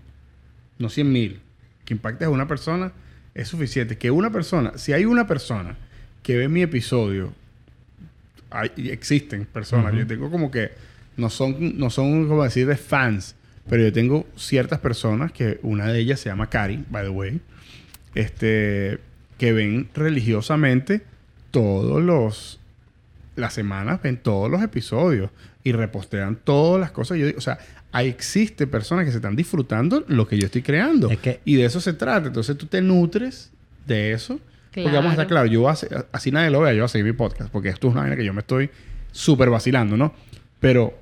no 0.79 0.89
cien 0.89 1.13
mil, 1.13 1.41
que 1.85 1.95
impactes 1.95 2.27
a 2.27 2.31
una 2.31 2.49
persona 2.49 2.93
es 3.35 3.49
suficiente. 3.49 3.99
Que 3.99 4.11
una 4.11 4.31
persona, 4.31 4.73
si 4.77 4.93
hay 4.95 5.05
una 5.05 5.27
persona 5.27 5.77
que 6.23 6.37
ve 6.37 6.49
mi 6.49 6.63
episodio, 6.63 7.33
hay- 8.51 8.71
existen 8.91 9.45
personas, 9.45 9.95
yo 9.95 10.07
tengo 10.07 10.31
como 10.31 10.51
que 10.51 10.71
no 11.17 11.29
son, 11.31 11.79
no 11.79 11.91
son 11.91 12.29
como 12.29 12.45
decir 12.45 12.67
de 12.67 12.77
fans, 12.77 13.35
pero 13.69 13.83
yo 13.83 13.93
tengo 13.93 14.27
ciertas 14.37 14.79
personas 14.81 15.33
que 15.33 15.59
una 15.63 15.87
de 15.93 15.99
ellas 16.01 16.21
se 16.21 16.29
llama 16.29 16.49
Cari, 16.51 16.85
by 16.91 17.05
the 17.05 17.11
way, 17.11 17.41
este, 18.15 18.99
que 19.39 19.53
ven 19.53 19.89
religiosamente 19.95 21.03
todos 21.51 22.03
los 22.03 22.61
las 23.37 23.53
semanas 23.53 24.01
ven 24.03 24.17
todos 24.17 24.51
los 24.51 24.63
episodios 24.63 25.31
y 25.63 25.73
repostean 25.73 26.39
todas 26.43 26.81
las 26.81 26.91
cosas. 26.91 27.19
Yo 27.19 27.27
digo, 27.27 27.37
o 27.37 27.43
sea, 27.43 27.59
ahí 27.93 28.09
existe 28.09 28.67
personas 28.67 29.05
que 29.05 29.11
se 29.11 29.19
están 29.19 29.37
disfrutando 29.37 30.05
lo 30.09 30.27
que 30.27 30.39
yo 30.39 30.47
estoy 30.47 30.63
creando. 30.63 31.11
Es 31.11 31.19
que- 31.19 31.41
Y 31.45 31.57
de 31.57 31.67
eso 31.67 31.79
se 31.83 31.93
trata. 31.93 32.29
Entonces 32.29 32.57
tú 32.57 32.65
te 32.65 32.81
nutres 32.81 33.51
de 33.87 34.13
eso. 34.13 34.41
Porque 34.73 34.89
vamos 34.91 35.07
a 35.07 35.13
estar 35.13 35.27
Claro. 35.27 35.43
claro, 35.43 35.47
yo 35.53 35.61
voy 35.61 35.69
a 35.69 35.73
hacer- 35.73 36.07
así 36.13 36.31
nadie 36.31 36.51
lo 36.51 36.61
vea, 36.61 36.73
yo 36.73 36.79
voy 36.81 36.85
a 36.87 36.89
seguir 36.89 37.05
mi 37.05 37.13
podcast, 37.13 37.51
porque 37.51 37.69
esto 37.69 37.89
es 37.89 37.93
una 37.93 38.03
vaina 38.03 38.17
que 38.17 38.25
yo 38.25 38.33
me 38.33 38.41
estoy 38.41 38.71
súper 39.13 39.51
vacilando, 39.51 39.99
¿no? 39.99 40.15
Pero 40.61 40.99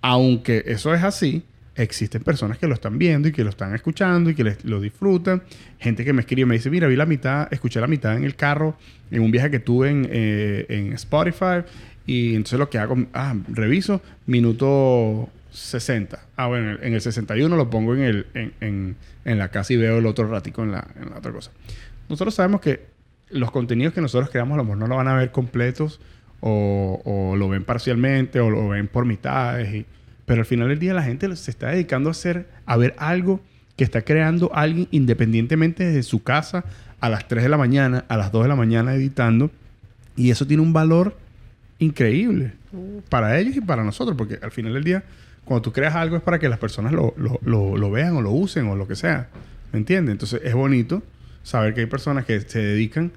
aunque 0.00 0.64
eso 0.66 0.92
es 0.94 1.02
así, 1.04 1.44
existen 1.76 2.22
personas 2.22 2.58
que 2.58 2.66
lo 2.68 2.74
están 2.74 2.98
viendo 2.98 3.28
y 3.28 3.32
que 3.32 3.42
lo 3.44 3.50
están 3.50 3.74
escuchando 3.74 4.30
y 4.30 4.34
que 4.34 4.44
les- 4.44 4.64
lo 4.64 4.80
disfrutan. 4.80 5.42
Gente 5.78 6.04
que 6.04 6.12
me 6.12 6.20
escribe 6.20 6.42
y 6.42 6.44
me 6.46 6.54
dice, 6.54 6.70
mira, 6.70 6.86
vi 6.86 6.96
la 6.96 7.06
mitad, 7.06 7.48
escuché 7.52 7.80
la 7.80 7.86
mitad 7.88 8.16
en 8.16 8.24
el 8.24 8.36
carro, 8.36 8.76
en 9.10 9.22
un 9.22 9.30
viaje 9.30 9.50
que 9.50 9.58
tuve 9.60 9.90
en, 9.90 10.08
eh, 10.10 10.66
en 10.68 10.92
Spotify. 10.92 11.62
Y 12.06 12.34
entonces 12.36 12.58
lo 12.58 12.68
que 12.70 12.78
hago, 12.78 12.96
ah, 13.14 13.34
reviso, 13.48 14.00
minuto 14.26 15.28
60. 15.50 16.18
Ah, 16.36 16.46
bueno, 16.48 16.64
en 16.64 16.70
el, 16.78 16.84
en 16.84 16.94
el 16.94 17.00
61 17.00 17.56
lo 17.56 17.70
pongo 17.70 17.94
en, 17.94 18.02
el, 18.02 18.26
en, 18.34 18.52
en- 18.60 18.96
en 19.24 19.38
la 19.38 19.48
casa 19.48 19.72
y 19.72 19.76
veo 19.76 19.98
el 19.98 20.06
otro 20.06 20.28
ratico 20.28 20.62
en 20.62 20.72
la, 20.72 20.86
en 21.00 21.10
la 21.10 21.16
otra 21.18 21.32
cosa. 21.32 21.50
Nosotros 22.08 22.34
sabemos 22.34 22.60
que 22.60 22.86
los 23.30 23.50
contenidos 23.50 23.94
que 23.94 24.00
nosotros 24.02 24.30
creamos 24.30 24.54
a 24.54 24.58
lo 24.58 24.64
mejor 24.64 24.78
no 24.78 24.86
lo 24.86 24.96
van 24.96 25.08
a 25.08 25.14
ver 25.16 25.30
completos 25.32 26.00
o, 26.40 27.00
o 27.04 27.36
lo 27.36 27.48
ven 27.48 27.64
parcialmente 27.64 28.38
o 28.40 28.50
lo 28.50 28.68
ven 28.68 28.86
por 28.88 29.06
mitades. 29.06 29.86
Pero 30.26 30.40
al 30.40 30.46
final 30.46 30.68
del 30.68 30.78
día 30.78 30.94
la 30.94 31.02
gente 31.02 31.34
se 31.36 31.50
está 31.50 31.68
dedicando 31.68 32.08
a 32.10 32.12
hacer, 32.12 32.48
a 32.66 32.76
ver 32.76 32.94
algo 32.98 33.40
que 33.76 33.84
está 33.84 34.02
creando 34.02 34.50
alguien 34.54 34.88
independientemente 34.90 35.84
desde 35.84 36.02
su 36.02 36.22
casa 36.22 36.64
a 37.00 37.08
las 37.08 37.26
3 37.28 37.42
de 37.42 37.48
la 37.48 37.58
mañana, 37.58 38.04
a 38.08 38.16
las 38.16 38.30
2 38.32 38.44
de 38.44 38.48
la 38.48 38.56
mañana 38.56 38.94
editando. 38.94 39.50
Y 40.16 40.30
eso 40.30 40.46
tiene 40.46 40.62
un 40.62 40.72
valor 40.72 41.16
increíble 41.78 42.52
para 43.08 43.38
ellos 43.38 43.56
y 43.56 43.60
para 43.60 43.84
nosotros, 43.84 44.16
porque 44.16 44.38
al 44.42 44.50
final 44.52 44.74
del 44.74 44.84
día, 44.84 45.04
cuando 45.44 45.62
tú 45.62 45.72
creas 45.72 45.94
algo 45.94 46.16
es 46.16 46.22
para 46.22 46.38
que 46.38 46.48
las 46.48 46.58
personas 46.58 46.92
lo, 46.92 47.14
lo- 47.16 47.76
lo- 47.76 47.90
vean 47.90 48.16
o 48.16 48.22
lo 48.22 48.30
usen 48.30 48.66
o 48.68 48.76
lo 48.76 48.86
que 48.88 48.96
sea. 48.96 49.28
¿Me 49.72 49.78
entiendes? 49.80 50.12
Entonces 50.12 50.40
es 50.44 50.54
bonito 50.54 51.02
saber 51.42 51.74
que 51.74 51.80
hay 51.80 51.86
personas 51.86 52.24
que 52.24 52.40
se 52.40 52.60
dedican 52.60 53.12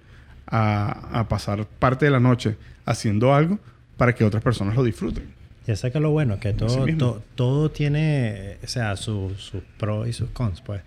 a, 0.48 1.20
a 1.20 1.28
pasar 1.30 1.66
parte 1.80 2.06
de 2.06 2.12
la 2.12 2.20
noche 2.20 2.58
haciendo 2.86 3.34
algo 3.34 3.60
para 3.96 4.14
que 4.16 4.24
otras 4.24 4.44
personas 4.44 4.76
lo 4.76 4.84
disfruten. 4.84 5.24
Y 5.68 5.76
sé 5.76 5.92
que 5.92 6.00
lo 6.00 6.12
bueno 6.12 6.36
es 6.36 6.40
que 6.40 6.54
todo, 6.54 6.86
to- 6.98 7.22
todo 7.36 7.70
tiene, 7.72 8.58
o 8.64 8.68
sea, 8.68 8.96
su- 8.96 9.36
sus 9.38 9.62
pros 9.78 10.08
y 10.08 10.14
sus 10.14 10.30
cons, 10.30 10.62
pues. 10.62 10.82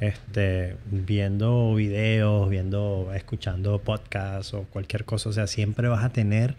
Este, 0.00 0.76
viendo 0.90 1.74
videos, 1.74 2.48
viendo, 2.50 3.12
escuchando 3.14 3.78
podcasts 3.78 4.52
o 4.54 4.62
cualquier 4.64 5.04
cosa, 5.04 5.28
o 5.28 5.32
sea, 5.32 5.46
siempre 5.46 5.88
vas 5.88 6.04
a 6.04 6.08
tener 6.10 6.56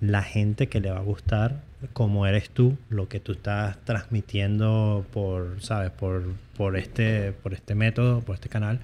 la 0.00 0.22
gente 0.22 0.68
que 0.68 0.80
le 0.80 0.90
va 0.90 0.98
a 0.98 1.02
gustar 1.02 1.62
como 1.92 2.26
eres 2.26 2.50
tú, 2.50 2.76
lo 2.88 3.08
que 3.08 3.18
tú 3.20 3.32
estás 3.32 3.76
transmitiendo 3.84 5.04
por, 5.12 5.56
¿sabes? 5.60 5.90
Por, 5.90 6.22
por, 6.56 6.76
este, 6.76 7.32
por 7.32 7.52
este 7.54 7.74
método, 7.74 8.20
por 8.20 8.34
este 8.34 8.48
canal. 8.48 8.80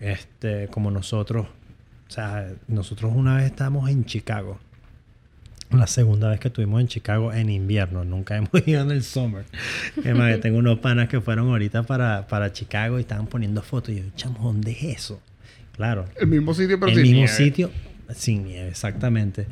Este, 0.00 0.68
como 0.68 0.90
nosotros 0.90 1.46
O 2.08 2.10
sea, 2.12 2.48
nosotros 2.68 3.12
una 3.14 3.36
vez 3.36 3.46
estábamos 3.46 3.90
en 3.90 4.04
Chicago. 4.04 4.58
La 5.70 5.86
segunda 5.86 6.28
vez 6.30 6.38
que 6.40 6.48
estuvimos 6.48 6.80
en 6.80 6.88
Chicago 6.88 7.32
en 7.32 7.50
invierno. 7.50 8.04
Nunca 8.04 8.36
hemos 8.36 8.50
ido 8.66 8.82
en 8.82 8.90
el 8.90 9.02
summer. 9.02 9.44
Es 10.04 10.14
más, 10.14 10.34
que 10.34 10.38
tengo 10.40 10.58
unos 10.58 10.78
panas 10.78 11.08
que 11.08 11.20
fueron 11.20 11.48
ahorita 11.48 11.82
para, 11.84 12.26
para 12.28 12.52
Chicago 12.52 12.98
y 12.98 13.02
estaban 13.02 13.26
poniendo 13.26 13.62
fotos. 13.62 13.90
Y 13.94 13.96
yo, 13.98 14.02
chamo, 14.16 14.38
¿dónde 14.42 14.70
es 14.72 14.82
eso? 14.84 15.20
Claro. 15.72 16.06
El 16.20 16.28
mismo 16.28 16.54
sitio, 16.54 16.78
pero 16.80 16.90
el 16.92 16.94
sin 16.96 17.02
mismo 17.02 17.16
nieve. 17.18 17.32
sitio 17.32 17.70
sin 18.14 18.44
nieve, 18.44 18.68
exactamente. 18.68 19.46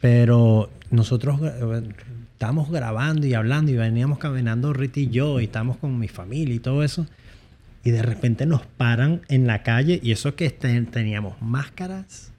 Pero 0.00 0.70
nosotros 0.90 1.40
gra- 1.40 1.82
estábamos 2.32 2.70
grabando 2.70 3.26
y 3.26 3.34
hablando 3.34 3.72
y 3.72 3.76
veníamos 3.76 4.18
caminando 4.18 4.72
Rita 4.72 5.00
y 5.00 5.08
yo 5.08 5.40
y 5.40 5.44
estábamos 5.44 5.76
con 5.78 5.98
mi 5.98 6.08
familia 6.08 6.54
y 6.54 6.58
todo 6.60 6.82
eso. 6.84 7.06
Y 7.84 7.90
de 7.90 8.02
repente 8.02 8.46
nos 8.46 8.62
paran 8.64 9.22
en 9.28 9.46
la 9.46 9.62
calle 9.62 10.00
y 10.02 10.12
eso 10.12 10.34
que 10.36 10.50
ten- 10.50 10.86
teníamos 10.86 11.40
máscaras, 11.42 12.30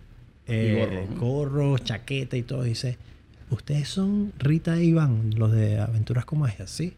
eh, 0.48 1.08
gorros, 1.20 1.84
chaqueta 1.84 2.38
y 2.38 2.44
todo. 2.44 2.66
Y 2.66 2.70
dice, 2.70 2.98
¿ustedes 3.50 3.88
son 3.90 4.32
Rita 4.40 4.78
e 4.78 4.84
Iván, 4.86 5.32
los 5.38 5.52
de 5.52 5.80
Aventuras 5.80 6.26
como 6.26 6.48
Ellas? 6.48 6.70
Sí. 6.70 6.94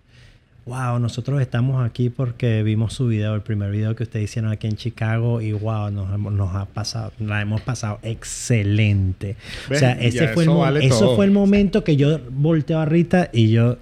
Wow, 0.65 0.99
nosotros 0.99 1.41
estamos 1.41 1.83
aquí 1.83 2.09
porque 2.09 2.61
vimos 2.61 2.93
su 2.93 3.07
video, 3.07 3.33
el 3.33 3.41
primer 3.41 3.71
video 3.71 3.95
que 3.95 4.03
ustedes 4.03 4.25
hicieron 4.29 4.51
aquí 4.51 4.67
en 4.67 4.75
Chicago 4.75 5.41
y 5.41 5.51
wow, 5.51 5.89
nos, 5.89 6.55
ha 6.55 6.65
pasado, 6.65 7.11
la 7.19 7.41
hemos 7.41 7.61
pasado 7.61 7.97
excelente. 8.03 9.35
O 9.71 9.73
sea, 9.75 9.93
ese 9.93 10.27
fue 10.27 10.43
el 10.43 10.49
eso 10.49 10.53
mo- 10.53 10.59
vale 10.59 10.85
eso 10.85 10.99
todo. 10.99 11.15
fue 11.15 11.25
el 11.25 11.31
momento 11.31 11.83
que 11.83 11.95
yo 11.95 12.19
volteo 12.29 12.79
a 12.79 12.85
Rita 12.85 13.29
y 13.33 13.49
yo 13.49 13.77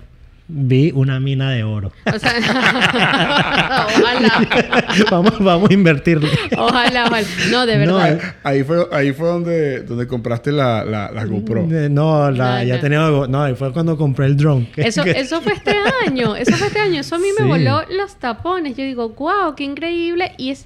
vi 0.47 0.91
una 0.93 1.19
mina 1.19 1.51
de 1.51 1.63
oro. 1.63 1.91
O 2.05 2.19
sea, 2.19 2.31
ojalá. 3.99 4.47
vamos, 5.11 5.39
vamos 5.39 5.69
a 5.69 5.73
invertirle. 5.73 6.29
Ojalá, 6.57 7.05
ojalá. 7.05 7.27
No, 7.51 7.65
de 7.65 7.85
No, 7.85 7.95
verdad. 7.97 8.35
Ahí 8.43 8.63
fue, 8.63 8.87
ahí 8.91 9.11
fue 9.11 9.27
donde, 9.27 9.81
donde 9.81 10.07
compraste 10.07 10.51
la, 10.51 10.85
la, 10.85 11.11
la 11.11 11.25
GoPro. 11.25 11.67
No, 11.89 12.31
la, 12.31 12.63
ya 12.63 12.79
tenía 12.79 13.05
algo. 13.05 13.27
No, 13.27 13.47
y 13.49 13.55
fue 13.55 13.73
cuando 13.73 13.97
compré 13.97 14.27
el 14.27 14.37
drone. 14.37 14.69
Eso, 14.77 15.03
eso 15.03 15.41
fue 15.41 15.53
este 15.53 15.75
año, 16.05 16.35
eso 16.35 16.55
fue 16.55 16.67
este 16.67 16.79
año, 16.79 17.01
eso 17.01 17.15
a 17.15 17.19
mí 17.19 17.27
me 17.37 17.45
voló 17.45 17.81
los 17.89 18.15
tapones. 18.15 18.77
Yo 18.77 18.83
digo, 18.83 19.09
wow, 19.09 19.55
qué 19.55 19.63
increíble. 19.63 20.31
Y 20.37 20.51
es, 20.51 20.65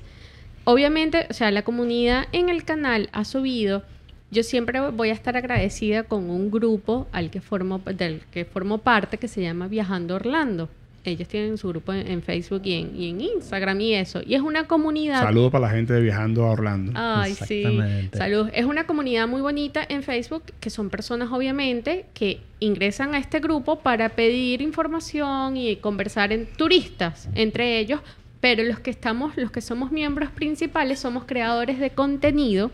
obviamente, 0.64 1.28
o 1.30 1.34
sea, 1.34 1.50
la 1.52 1.64
comunidad 1.64 2.26
en 2.32 2.50
el 2.50 2.64
canal 2.64 3.10
ha 3.14 3.26
subido. 3.26 3.84
Yo 4.32 4.44
siempre 4.44 4.80
voy 4.92 5.10
a 5.10 5.14
estar 5.14 5.36
agradecida 5.36 6.04
con 6.04 6.30
un 6.30 6.50
grupo 6.50 7.08
al 7.12 7.30
que 7.30 7.42
formo, 7.42 7.80
del 7.80 8.22
que 8.32 8.46
formo 8.46 8.78
parte 8.78 9.18
que 9.18 9.28
se 9.28 9.42
llama 9.42 9.68
Viajando 9.68 10.16
Orlando. 10.16 10.70
Ellos 11.04 11.28
tienen 11.28 11.58
su 11.58 11.68
grupo 11.68 11.94
en, 11.94 12.08
en 12.08 12.22
Facebook 12.22 12.62
y 12.64 12.76
en, 12.76 12.96
y 12.96 13.10
en 13.10 13.22
Instagram 13.22 13.82
y 13.82 13.96
eso. 13.96 14.22
Y 14.26 14.36
es 14.36 14.42
una 14.42 14.68
comunidad 14.68 15.22
Saludos 15.22 15.52
para 15.52 15.68
la 15.68 15.74
gente 15.74 15.94
de 15.94 16.02
Viajando 16.02 16.46
a 16.46 16.52
Orlando. 16.52 16.94
Ay, 16.96 17.34
sí. 17.34 17.64
Exactamente. 17.64 18.18
Salud. 18.18 18.50
Es 18.54 18.66
una 18.66 18.86
comunidad 18.86 19.28
muy 19.28 19.42
bonita 19.42 19.84
en 19.90 20.04
Facebook, 20.04 20.44
que 20.60 20.70
son 20.70 20.90
personas, 20.90 21.30
obviamente, 21.32 22.06
que 22.14 22.40
ingresan 22.60 23.16
a 23.16 23.18
este 23.18 23.40
grupo 23.40 23.80
para 23.80 24.10
pedir 24.10 24.62
información 24.62 25.58
y 25.58 25.76
conversar 25.78 26.32
en 26.32 26.46
turistas 26.46 27.28
entre 27.34 27.80
ellos. 27.80 28.00
Pero 28.40 28.64
los 28.64 28.80
que 28.80 28.92
estamos, 28.92 29.36
los 29.38 29.52
que 29.52 29.62
somos 29.62 29.92
miembros 29.92 30.30
principales, 30.30 31.00
somos 31.00 31.26
creadores 31.26 31.80
de 31.80 31.90
contenido 31.90 32.72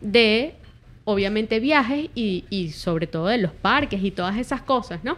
de, 0.00 0.54
obviamente, 1.06 1.60
viajes 1.60 2.10
y, 2.14 2.70
sobre 2.74 3.06
todo 3.06 3.28
de 3.28 3.38
los 3.38 3.52
parques 3.52 4.02
y 4.02 4.10
todas 4.10 4.36
esas 4.36 4.60
cosas, 4.60 5.02
¿no? 5.04 5.16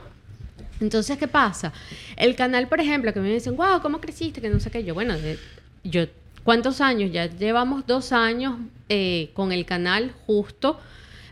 Entonces, 0.81 1.19
¿qué 1.19 1.27
pasa? 1.27 1.73
El 2.15 2.37
canal, 2.37 2.69
por 2.69 2.79
ejemplo, 2.79 3.13
que 3.13 3.21
me 3.21 3.33
dicen, 3.33 3.57
wow, 3.57 3.81
¿cómo 3.81 4.01
creciste? 4.01 4.41
Que 4.41 4.51
no 4.51 4.61
sé 4.61 4.71
qué. 4.71 4.85
Yo, 4.85 4.95
bueno, 4.95 5.15
yo, 5.83 6.05
¿cuántos 6.45 6.81
años? 6.81 7.11
Ya 7.11 7.27
llevamos 7.27 7.87
dos 7.87 8.13
años 8.13 8.59
eh, 8.89 9.31
con 9.33 9.51
el 9.51 9.65
canal 9.65 10.13
justo. 10.27 10.79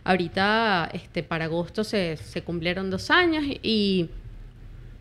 Ahorita, 0.03 0.89
este, 0.91 1.21
para 1.21 1.45
agosto 1.45 1.83
se, 1.83 2.17
se 2.17 2.41
cumplieron 2.41 2.89
dos 2.89 3.11
años 3.11 3.45
y 3.61 4.09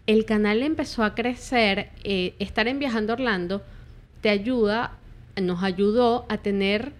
el 0.06 0.26
canal 0.26 0.62
empezó 0.62 1.02
a 1.02 1.14
crecer. 1.14 1.88
eh, 2.04 2.34
estar 2.38 2.68
en 2.68 2.78
Viajando 2.78 3.14
Orlando 3.14 3.62
te 4.20 4.28
ayuda, 4.28 4.92
nos 5.40 5.62
ayudó 5.62 6.26
a 6.28 6.36
tener 6.38 6.92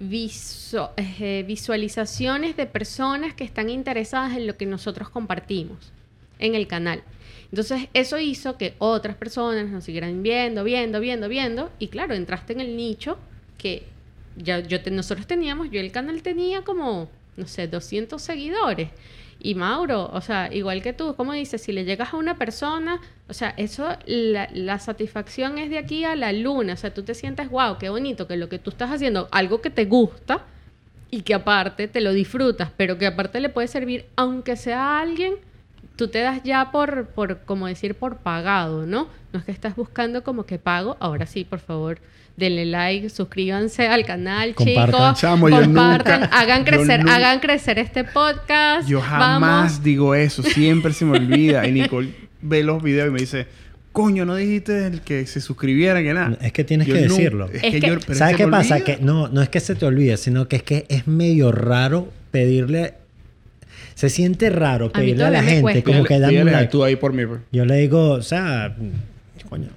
eh, 0.00 1.44
visualizaciones 1.46 2.56
de 2.56 2.66
personas 2.66 3.34
que 3.34 3.44
están 3.44 3.70
interesadas 3.70 4.36
en 4.36 4.46
lo 4.46 4.56
que 4.56 4.66
nosotros 4.66 5.08
compartimos 5.08 5.92
en 6.38 6.54
el 6.54 6.66
canal. 6.66 7.02
Entonces, 7.50 7.88
eso 7.94 8.18
hizo 8.18 8.58
que 8.58 8.74
otras 8.78 9.16
personas 9.16 9.68
nos 9.70 9.84
siguieran 9.84 10.22
viendo, 10.22 10.64
viendo, 10.64 10.98
viendo, 11.00 11.28
viendo. 11.28 11.70
Y 11.78 11.88
claro, 11.88 12.14
entraste 12.14 12.52
en 12.52 12.60
el 12.60 12.76
nicho 12.76 13.16
que 13.58 13.84
ya 14.36 14.58
yo 14.60 14.82
te- 14.82 14.90
nosotros 14.90 15.26
teníamos, 15.26 15.70
yo 15.70 15.80
el 15.80 15.92
canal 15.92 16.22
tenía 16.22 16.62
como, 16.62 17.08
no 17.36 17.46
sé, 17.46 17.68
200 17.68 18.20
seguidores. 18.20 18.90
Y 19.40 19.54
Mauro, 19.54 20.08
o 20.12 20.20
sea, 20.20 20.48
igual 20.52 20.80
que 20.80 20.92
tú, 20.92 21.16
como 21.16 21.32
dices, 21.32 21.60
si 21.60 21.72
le 21.72 21.84
llegas 21.84 22.14
a 22.14 22.16
una 22.16 22.38
persona, 22.38 23.00
o 23.28 23.34
sea, 23.34 23.52
eso, 23.58 23.88
la, 24.06 24.48
la 24.52 24.78
satisfacción 24.78 25.58
es 25.58 25.68
de 25.68 25.78
aquí 25.78 26.04
a 26.04 26.16
la 26.16 26.32
luna. 26.32 26.72
O 26.72 26.76
sea, 26.76 26.94
tú 26.94 27.02
te 27.02 27.14
sientes, 27.14 27.50
wow, 27.50 27.76
qué 27.78 27.90
bonito, 27.90 28.26
que 28.26 28.36
lo 28.36 28.48
que 28.48 28.58
tú 28.58 28.70
estás 28.70 28.90
haciendo, 28.90 29.28
algo 29.32 29.60
que 29.60 29.70
te 29.70 29.84
gusta 29.84 30.44
y 31.10 31.22
que 31.22 31.34
aparte 31.34 31.88
te 31.88 32.00
lo 32.00 32.12
disfrutas, 32.12 32.70
pero 32.76 32.96
que 32.96 33.06
aparte 33.06 33.40
le 33.40 33.48
puede 33.48 33.68
servir, 33.68 34.06
aunque 34.16 34.56
sea 34.56 34.80
a 34.80 35.00
alguien, 35.00 35.34
tú 35.96 36.08
te 36.08 36.20
das 36.20 36.42
ya 36.42 36.70
por, 36.70 37.08
por, 37.08 37.40
como 37.40 37.66
decir, 37.66 37.94
por 37.94 38.18
pagado, 38.18 38.86
¿no? 38.86 39.08
No 39.32 39.38
es 39.38 39.44
que 39.44 39.52
estás 39.52 39.76
buscando 39.76 40.24
como 40.24 40.44
que 40.46 40.58
pago. 40.58 40.96
Ahora 41.00 41.26
sí, 41.26 41.44
por 41.44 41.58
favor, 41.58 41.98
denle 42.36 42.66
like, 42.66 43.10
suscríbanse 43.10 43.86
al 43.86 44.04
canal, 44.04 44.54
Compartan. 44.54 44.86
chicos. 45.14 45.20
Chamo, 45.20 45.48
compartan, 45.50 46.20
nunca- 46.22 46.36
hagan 46.38 46.64
crecer, 46.64 47.00
nunca- 47.00 47.14
hagan 47.16 47.40
crecer 47.40 47.78
este 47.78 48.04
podcast. 48.04 48.88
Yo 48.88 49.00
jamás 49.00 49.40
Vamos. 49.40 49.82
digo 49.82 50.14
eso, 50.14 50.42
siempre 50.42 50.92
se 50.92 51.04
me 51.04 51.12
olvida. 51.18 51.66
Y 51.66 51.72
Nicole 51.72 52.08
ve 52.42 52.62
los 52.64 52.82
videos 52.82 53.08
y 53.08 53.12
me 53.12 53.20
dice, 53.20 53.46
coño, 53.92 54.24
no 54.24 54.34
dijiste 54.34 54.86
el 54.88 55.00
que 55.02 55.24
se 55.26 55.40
suscribiera, 55.40 56.02
que 56.02 56.12
nada. 56.12 56.36
Es 56.40 56.52
que 56.52 56.64
tienes 56.64 56.88
Yo 56.88 56.94
que 56.94 57.00
decirlo. 57.02 57.48
Es, 57.52 57.62
Es 57.62 57.70
que, 57.72 57.80
yo, 57.80 58.00
pero 58.00 58.14
¿Sabes 58.18 58.36
qué 58.36 58.48
pasa? 58.48 58.74
olvida. 58.76 58.84
Que 58.96 59.02
no, 59.02 59.28
no 59.28 59.40
es 59.40 59.48
que 59.48 59.60
se 59.60 59.74
te 59.76 59.86
olvide, 59.86 60.16
sino 60.16 60.48
que 60.48 60.56
es 60.56 60.62
que 60.64 60.86
es 60.88 61.06
medio 61.06 61.52
raro 61.52 62.12
pedirle. 62.32 62.94
Se 63.94 64.10
siente 64.10 64.50
raro 64.50 64.90
pedirle 64.90 65.24
a, 65.24 65.30
la 65.30 65.42
gente 65.44 65.62
cuesta. 65.62 65.82
como 65.84 66.02
que 66.04 66.18
dame 66.18 66.32
un 66.38 66.40
Pídele 66.40 66.50
like. 66.56 66.72
tú 66.72 66.82
ahí 66.82 66.96
por 66.96 67.12
mí. 67.12 67.22
Yo 67.52 67.64
le 67.64 67.76
digo, 67.76 68.10
o 68.10 68.22
sea, 68.22 68.74
coño, 69.48 69.68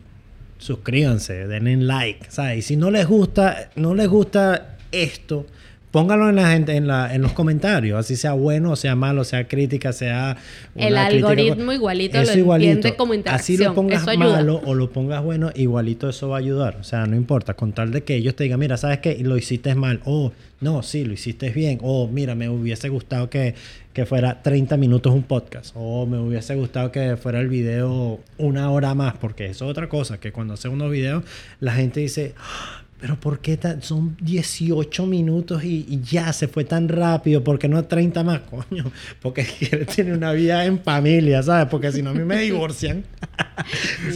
suscríbanse, 0.57 1.47
denle 1.47 1.77
like, 1.77 2.27
¿sabes? 2.29 2.59
Y 2.59 2.61
si 2.61 2.75
no 2.75 2.91
les 2.91 3.07
gusta, 3.07 3.69
no 3.75 3.93
les 3.95 4.07
gusta 4.07 4.77
esto, 4.91 5.45
pónganlo 5.91 6.29
en 6.29 6.35
la 6.35 6.51
gente, 6.51 6.75
en, 6.75 6.85
la, 6.87 7.13
en 7.15 7.21
los 7.21 7.31
comentarios, 7.31 7.97
así 7.97 8.15
sea 8.15 8.33
bueno, 8.33 8.75
sea 8.75 8.95
malo, 8.95 9.23
sea 9.23 9.47
crítica, 9.47 9.93
sea 9.93 10.37
El 10.75 10.93
una 10.93 11.07
crítica- 11.07 11.29
algoritmo 11.29 11.73
igualito 11.73 12.17
lo 12.21 12.55
entiende 12.55 12.95
como 12.95 13.13
Así 13.25 13.57
lo 13.57 13.73
pongas 13.73 14.01
Eso 14.01 14.11
ayuda. 14.11 14.25
malo 14.35 14.61
o 14.65 14.75
lo 14.75 14.91
pongas 14.91 15.23
bueno, 15.23 15.51
igualito 15.55 16.09
eso 16.09 16.29
va 16.29 16.37
a 16.37 16.39
ayudar. 16.39 16.77
O 16.79 16.83
sea, 16.83 17.05
no 17.05 17.15
importa, 17.15 17.53
con 17.55 17.71
tal 17.73 17.91
de 17.91 18.03
que 18.03 18.15
ellos 18.15 18.35
te 18.35 18.43
digan, 18.43 18.59
mira, 18.59 18.77
¿sabes 18.77 18.99
qué? 18.99 19.17
Lo 19.21 19.37
hiciste 19.37 19.73
mal. 19.75 20.01
O, 20.05 20.33
no, 20.59 20.83
sí, 20.83 21.05
lo 21.05 21.13
hiciste 21.13 21.49
bien. 21.51 21.79
O, 21.81 22.07
mira, 22.07 22.35
me 22.35 22.49
hubiese 22.49 22.89
gustado 22.89 23.29
que, 23.29 23.55
que 23.97 24.05
fuera 24.05 24.43
30 24.43 24.77
minutos 24.77 25.11
un 25.11 25.23
podcast. 25.23 25.71
O 25.75 26.05
me 26.05 26.19
hubiese 26.19 26.53
gustado 26.53 26.91
que 26.91 27.17
fuera 27.17 27.39
el 27.39 27.47
video 27.49 28.19
una 28.37 28.69
hora 28.69 28.93
más. 28.93 29.15
Porque 29.17 29.47
eso 29.47 29.65
es 29.65 29.71
otra 29.71 29.89
cosa, 29.89 30.19
que 30.19 30.31
cuando 30.31 30.53
hace 30.53 30.69
unos 30.69 30.91
videos, 30.91 31.23
la 31.59 31.73
gente 31.73 31.99
dice... 32.01 32.35
"Ah, 32.37 32.83
Pero 32.99 33.19
¿por 33.19 33.39
qué 33.39 33.59
son 33.81 34.15
18 34.21 35.05
minutos 35.05 35.63
y, 35.63 35.85
y 35.87 36.01
ya 36.01 36.31
se 36.33 36.47
fue 36.47 36.63
tan 36.63 36.89
rápido? 36.89 37.43
¿Por 37.43 37.57
qué 37.59 37.67
no 37.67 37.83
30 37.85 38.23
más? 38.23 38.39
Coño, 38.51 38.91
porque 39.21 39.45
quiere 39.45 39.85
tener 39.85 40.13
una 40.17 40.31
vida 40.31 40.63
en 40.65 40.79
familia, 40.79 41.41
¿sabes? 41.43 41.67
Porque 41.69 41.91
si 41.91 42.01
no 42.03 42.09
a 42.11 42.13
mí 42.13 42.23
me 42.23 42.39
divorcian. 42.41 43.03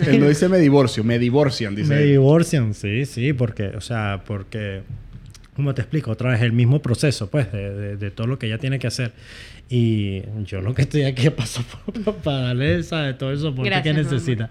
Él 0.07 0.19
no 0.19 0.27
dice 0.29 0.47
me 0.49 0.57
divorcio, 0.59 1.03
me 1.03 1.19
divorcian, 1.19 1.75
dice. 1.75 1.89
Me 1.93 2.01
él. 2.03 2.09
divorcian, 2.11 2.73
sí, 2.73 3.05
sí, 3.05 3.33
porque, 3.33 3.67
o 3.67 3.81
sea, 3.81 4.23
porque, 4.25 4.81
¿cómo 5.55 5.73
te 5.75 5.81
explico? 5.81 6.11
Otra 6.11 6.31
vez 6.31 6.41
el 6.41 6.51
mismo 6.53 6.81
proceso, 6.81 7.29
pues, 7.29 7.51
de, 7.51 7.73
de- 7.73 7.97
de 7.97 8.11
todo 8.11 8.27
lo 8.27 8.39
que 8.39 8.47
ella 8.47 8.57
tiene 8.57 8.79
que 8.79 8.87
hacer. 8.87 9.11
Y 9.73 10.21
yo 10.43 10.59
lo 10.59 10.73
que 10.73 10.81
estoy 10.81 11.03
aquí 11.03 11.27
es 11.27 11.31
paso 11.31 11.63
por- 12.03 12.15
para 12.15 12.37
darle, 12.47 12.83
¿sabes? 12.83 13.17
Todo 13.17 13.31
el 13.31 13.37
soporte 13.39 13.69
Gracias, 13.69 13.95
que 13.95 14.03
mamá. 14.03 14.13
necesita. 14.13 14.49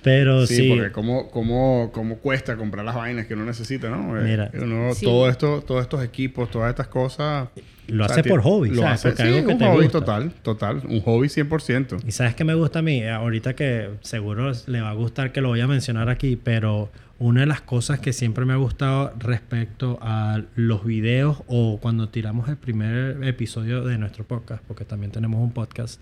Pero 0.00 0.46
Sí, 0.46 0.54
sí, 0.56 0.68
porque 0.68 0.92
cómo, 0.92 1.28
cómo, 1.30 1.90
cómo 1.92 2.18
cuesta 2.18 2.56
comprar 2.56 2.84
las 2.84 2.94
vainas 2.94 3.26
que 3.26 3.34
uno 3.34 3.44
necesita, 3.44 3.90
¿no? 3.90 4.16
Eh, 4.16 4.22
Mira. 4.22 4.50
uno- 4.54 4.94
Sí. 4.94 5.04
todo 5.04 5.28
esto, 5.28 5.60
todos 5.66 5.82
estos 5.82 6.04
equipos, 6.04 6.48
todas 6.52 6.70
estas 6.70 6.86
cosas. 6.86 7.48
lo 7.88 8.04
O 8.04 8.06
sea, 8.08 8.18
hace 8.20 8.28
por 8.28 8.40
hobby, 8.42 8.68
Lo 8.70 8.82
¿sabes? 8.82 8.92
hace, 9.00 9.08
Porque 9.08 9.22
sí, 9.24 9.28
algo 9.30 9.46
que 9.48 9.52
un 9.54 9.58
te 9.58 9.64
hobby 9.66 9.82
gusta. 9.82 9.98
total, 9.98 10.30
total. 10.42 10.82
Un 10.88 11.00
hobby 11.00 11.28
100%. 11.28 11.96
Y 12.06 12.12
sabes 12.12 12.36
que 12.36 12.44
me 12.44 12.54
gusta 12.54 12.78
a 12.78 12.82
mí, 12.82 13.04
ahorita 13.04 13.56
que 13.56 13.88
seguro 14.02 14.52
le 14.68 14.80
va 14.80 14.90
a 14.90 14.94
gustar 14.94 15.32
que 15.32 15.40
lo 15.40 15.48
voy 15.48 15.60
a 15.60 15.66
mencionar 15.66 16.08
aquí, 16.08 16.36
pero 16.36 16.88
una 17.20 17.40
de 17.42 17.46
las 17.46 17.60
cosas 17.60 18.00
que 18.00 18.14
siempre 18.14 18.46
me 18.46 18.54
ha 18.54 18.56
gustado 18.56 19.12
respecto 19.18 19.98
a 20.00 20.40
los 20.56 20.84
videos 20.86 21.42
o 21.48 21.78
cuando 21.78 22.08
tiramos 22.08 22.48
el 22.48 22.56
primer 22.56 23.22
episodio 23.24 23.84
de 23.84 23.98
nuestro 23.98 24.24
podcast, 24.24 24.62
porque 24.66 24.86
también 24.86 25.12
tenemos 25.12 25.38
un 25.40 25.52
podcast. 25.52 26.00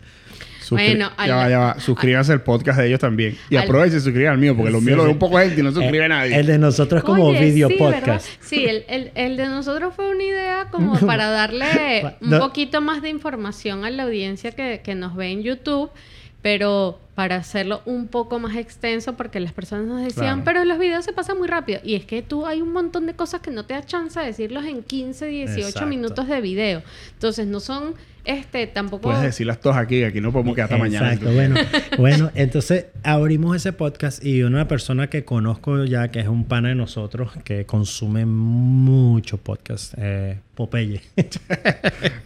Suscri- 0.65 0.71
Bueno, 0.91 1.11
al- 1.17 1.29
ya 1.29 1.35
va, 1.37 1.51
ya 1.51 1.59
va. 1.59 1.81
Suscríbanse 1.81 2.33
al 2.33 2.43
podcast 2.43 2.79
de 2.79 2.87
ellos 2.87 3.01
también. 3.01 3.37
Y 3.51 3.57
al- 3.57 3.65
aprovechen 3.65 3.99
y 3.99 4.01
suscriban 4.01 4.35
al 4.35 4.39
mío, 4.39 4.55
porque 4.57 4.71
lo 4.71 4.79
Sí, 4.79 4.85
mío 4.87 4.95
lo 4.97 5.05
ve 5.05 5.11
un 5.11 5.19
poco 5.19 5.39
gente 5.39 5.59
y 5.61 5.63
no 5.65 5.71
se 5.73 5.81
suscribe 5.81 6.05
Eh, 6.05 6.09
nadie. 6.09 6.37
El 6.39 6.47
de 6.47 6.59
nosotros 6.59 7.01
es 7.01 7.05
como 7.05 7.25
Oye, 7.25 7.41
video 7.41 7.69
sí, 7.69 7.75
¿verdad? 7.81 7.99
podcast. 7.99 8.29
Sí, 8.41 8.65
el, 8.67 8.85
el- 8.89 9.11
el 9.17 9.37
de 9.37 9.47
nosotros 9.47 9.95
fue 9.97 10.09
una 10.11 10.23
idea 10.23 10.69
como 10.71 10.99
para 11.01 11.31
darle 11.31 12.17
un 12.21 12.31
No. 12.31 12.39
poquito 12.39 12.81
más 12.81 13.03
de 13.03 13.09
información 13.09 13.85
a 13.85 13.91
la 13.91 14.05
audiencia 14.05 14.53
que, 14.53 14.83
que 14.85 14.95
nos 14.95 15.17
ve 15.17 15.33
en 15.33 15.43
YouTube, 15.43 15.91
pero 16.43 17.01
para 17.19 17.35
hacerlo 17.35 17.83
un 17.85 18.07
poco 18.07 18.39
más 18.39 18.55
extenso 18.55 19.17
porque 19.17 19.41
las 19.41 19.53
personas 19.53 19.87
nos 19.89 20.01
decían, 20.01 20.41
Claro. 20.41 20.43
pero 20.45 20.65
los 20.65 20.79
videos 20.79 21.05
se 21.05 21.13
pasan 21.13 21.37
muy 21.37 21.49
rápido. 21.49 21.81
Y 21.83 21.97
es 21.97 22.05
que 22.05 22.23
tú 22.23 22.47
hay 22.47 22.63
un 22.63 22.73
montón 22.73 23.07
de 23.07 23.15
cosas 23.15 23.41
que 23.41 23.51
no 23.51 23.65
te 23.67 23.75
da 23.75 23.85
chance 23.85 24.21
de 24.21 24.27
decirlos 24.27 24.65
en 24.67 24.85
15, 24.85 25.27
18 25.27 25.59
Exacto. 25.67 25.89
minutos 25.89 26.29
de 26.29 26.41
video. 26.41 26.81
Entonces 27.15 27.49
no 27.49 27.59
son, 27.59 27.95
este, 28.25 28.69
tampoco... 28.69 29.03
Puedes 29.09 29.23
decirlas 29.23 29.61
todas 29.61 29.79
aquí, 29.79 30.05
aquí 30.05 30.21
no 30.21 30.31
podemos 30.31 30.55
quedar 30.55 30.67
hasta 30.73 30.79
mañana. 30.79 31.13
Exacto, 31.13 31.35
bueno, 31.35 31.57
bueno, 31.99 32.31
entonces 32.37 32.87
abrimos 33.03 33.57
ese 33.57 33.73
podcast 33.73 34.25
y 34.25 34.45
una 34.45 34.69
persona 34.69 35.11
que 35.11 35.25
conozco 35.25 35.85
ya, 35.87 36.13
que 36.13 36.21
es 36.21 36.29
un 36.29 36.45
pana 36.45 36.69
de 36.69 36.77
nosotros, 36.77 37.33
que 37.43 37.67
consume 37.67 38.27
mucho 38.27 39.39
podcast, 39.39 39.95
eh, 39.97 40.39
Popeye. 40.55 41.01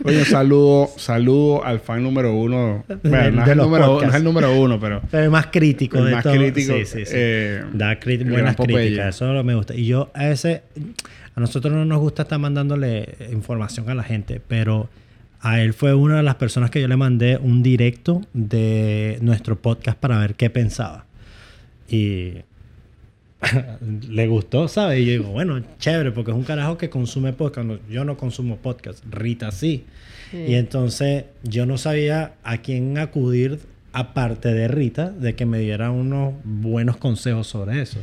Oye, 0.04 0.24
saludo, 0.24 0.90
saludo 0.96 1.64
al 1.64 1.80
fan 1.80 2.02
número 2.02 2.34
uno. 2.34 2.84
Bueno, 3.02 3.30
no, 3.32 3.40
es 3.42 3.46
de 3.46 3.52
el 3.52 3.58
los 3.58 3.66
número, 3.66 4.00
no 4.00 4.08
es 4.08 4.14
el 4.14 4.24
número 4.24 4.58
uno, 4.60 4.80
pero 4.82 5.00
Pero 5.10 5.24
el 5.24 5.30
más 5.30 5.46
crítico 5.46 5.96
el 5.98 6.06
de 6.06 6.10
más 6.10 6.22
todo. 6.22 6.34
crítico. 6.34 6.74
Sí, 6.74 6.84
sí, 6.84 7.06
sí. 7.06 7.12
eh, 7.14 7.64
da 7.72 7.96
buenas 8.26 8.56
críticas, 8.56 9.14
eso 9.14 9.32
lo 9.32 9.42
me 9.42 9.54
gusta. 9.54 9.74
Y 9.74 9.86
yo 9.86 10.10
a 10.12 10.28
ese, 10.28 10.62
a 11.34 11.40
nosotros 11.40 11.72
no 11.72 11.86
nos 11.86 12.00
gusta 12.00 12.22
estar 12.22 12.38
mandándole 12.38 13.16
información 13.32 13.88
a 13.88 13.94
la 13.94 14.02
gente, 14.02 14.42
pero 14.46 14.90
a 15.40 15.60
él 15.62 15.72
fue 15.72 15.94
una 15.94 16.18
de 16.18 16.22
las 16.22 16.34
personas 16.34 16.70
que 16.70 16.80
yo 16.80 16.88
le 16.88 16.96
mandé 16.96 17.36
un 17.36 17.62
directo 17.62 18.20
de 18.34 19.18
nuestro 19.22 19.60
podcast 19.60 19.98
para 19.98 20.18
ver 20.18 20.34
qué 20.34 20.50
pensaba. 20.50 21.06
Y 21.88 22.34
le 24.08 24.26
gustó, 24.28 24.68
¿sabes? 24.68 25.00
Y 25.00 25.06
yo 25.06 25.12
digo, 25.12 25.30
bueno, 25.30 25.60
chévere, 25.78 26.12
porque 26.12 26.30
es 26.30 26.36
un 26.36 26.44
carajo 26.44 26.78
que 26.78 26.90
consume 26.90 27.32
podcast. 27.32 27.66
No, 27.66 27.78
Yo 27.90 28.04
no 28.04 28.16
consumo 28.16 28.56
podcast, 28.58 29.04
Rita 29.10 29.50
sí. 29.50 29.84
Sí. 30.30 30.44
Y 30.48 30.54
entonces 30.54 31.24
yo 31.42 31.66
no 31.66 31.76
sabía 31.76 32.34
a 32.44 32.58
quién 32.58 32.96
acudir 32.98 33.58
aparte 33.92 34.52
de 34.52 34.68
Rita, 34.68 35.10
de 35.10 35.34
que 35.34 35.46
me 35.46 35.58
diera 35.58 35.90
unos 35.90 36.34
buenos 36.44 36.96
consejos 36.96 37.46
sobre 37.46 37.82
eso. 37.82 37.98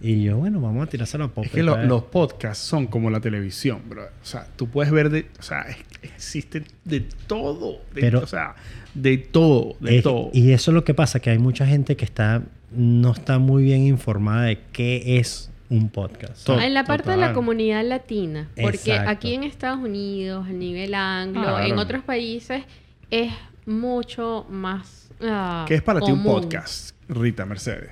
Y 0.00 0.22
yo, 0.22 0.36
bueno, 0.36 0.60
vamos 0.60 0.86
a 0.86 0.90
tirárselo 0.90 1.24
a 1.24 1.28
Popeye. 1.28 1.46
Es 1.48 1.52
que 1.54 1.62
lo- 1.62 1.72
¿sabes? 1.72 1.88
los 1.88 2.02
podcasts 2.04 2.62
son 2.64 2.86
como 2.86 3.08
la 3.10 3.20
televisión, 3.20 3.80
bro. 3.88 4.04
O 4.04 4.24
sea, 4.24 4.46
tú 4.56 4.68
puedes 4.68 4.92
ver 4.92 5.08
de... 5.08 5.26
O 5.38 5.42
sea, 5.42 5.62
es- 5.62 5.78
existe 6.02 6.64
de 6.84 7.00
todo. 7.26 7.80
de- 7.94 8.00
Pero- 8.02 8.20
o 8.20 8.26
sea, 8.26 8.54
de 8.94 9.16
todo, 9.16 9.76
de 9.80 9.96
Es- 9.98 10.02
todo. 10.02 10.30
Y 10.34 10.52
eso 10.52 10.70
es 10.70 10.74
lo 10.74 10.84
que 10.84 10.92
pasa, 10.92 11.20
que 11.20 11.30
hay 11.30 11.38
mucha 11.38 11.66
gente 11.66 11.96
que 11.96 12.04
está 12.04 12.42
no 12.72 13.12
está 13.12 13.38
muy 13.38 13.62
bien 13.62 13.86
informada 13.86 14.42
de 14.42 14.58
qué 14.72 15.18
es 15.18 15.50
un 15.70 15.88
podcast. 15.88 16.46
En 16.50 16.74
la 16.74 16.84
parte 16.84 17.10
de 17.12 17.16
la 17.16 17.32
comunidad 17.32 17.82
latina, 17.86 18.48
porque 18.60 18.76
Exacto. 18.76 19.10
aquí 19.10 19.34
en 19.34 19.44
Estados 19.44 19.78
Unidos, 19.78 20.46
a 20.46 20.52
nivel 20.52 20.92
anglo, 20.94 21.42
Claro. 21.42 21.64
en 21.64 21.78
otros 21.78 22.02
países, 22.02 22.64
es 23.10 23.32
mucho 23.64 24.46
más. 24.50 25.05
Ah, 25.22 25.64
¿Qué 25.68 25.74
es 25.74 25.82
para 25.82 26.00
ti 26.00 26.10
un 26.12 26.22
podcast, 26.22 26.94
Rita 27.08 27.44
Mercedes? 27.46 27.90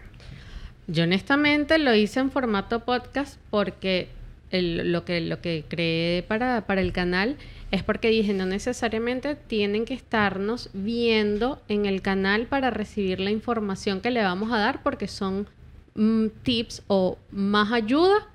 Yo 0.87 1.05
honestamente 1.05 1.79
lo 1.79 1.95
hice 1.95 2.21
en 2.21 2.31
formato 2.31 2.81
podcast 2.81 3.39
porque 3.51 4.09
el- 4.51 4.93
lo, 4.93 5.05
que, 5.05 5.21
lo 5.21 5.41
que 5.41 5.65
creé 5.69 6.23
para, 6.23 6.67
para 6.67 6.81
el 6.83 6.93
canal 6.93 7.37
es 7.71 7.83
porque 7.83 8.09
dije 8.11 8.35
no 8.35 8.45
necesariamente 8.47 9.35
tienen 9.35 9.85
que 9.87 9.95
estarnos 9.95 10.69
viendo 10.75 11.61
en 11.69 11.87
el 11.87 12.03
canal 12.03 12.47
para 12.47 12.71
recibir 12.71 13.19
la 13.21 13.31
información 13.31 14.01
que 14.01 14.11
le 14.11 14.23
vamos 14.23 14.53
a 14.53 14.59
dar 14.59 14.83
porque 14.83 15.09
son 15.09 15.49
mm, 15.95 16.27
tips 16.43 16.83
o 16.87 17.19
más 17.33 17.73
ayuda 17.73 18.29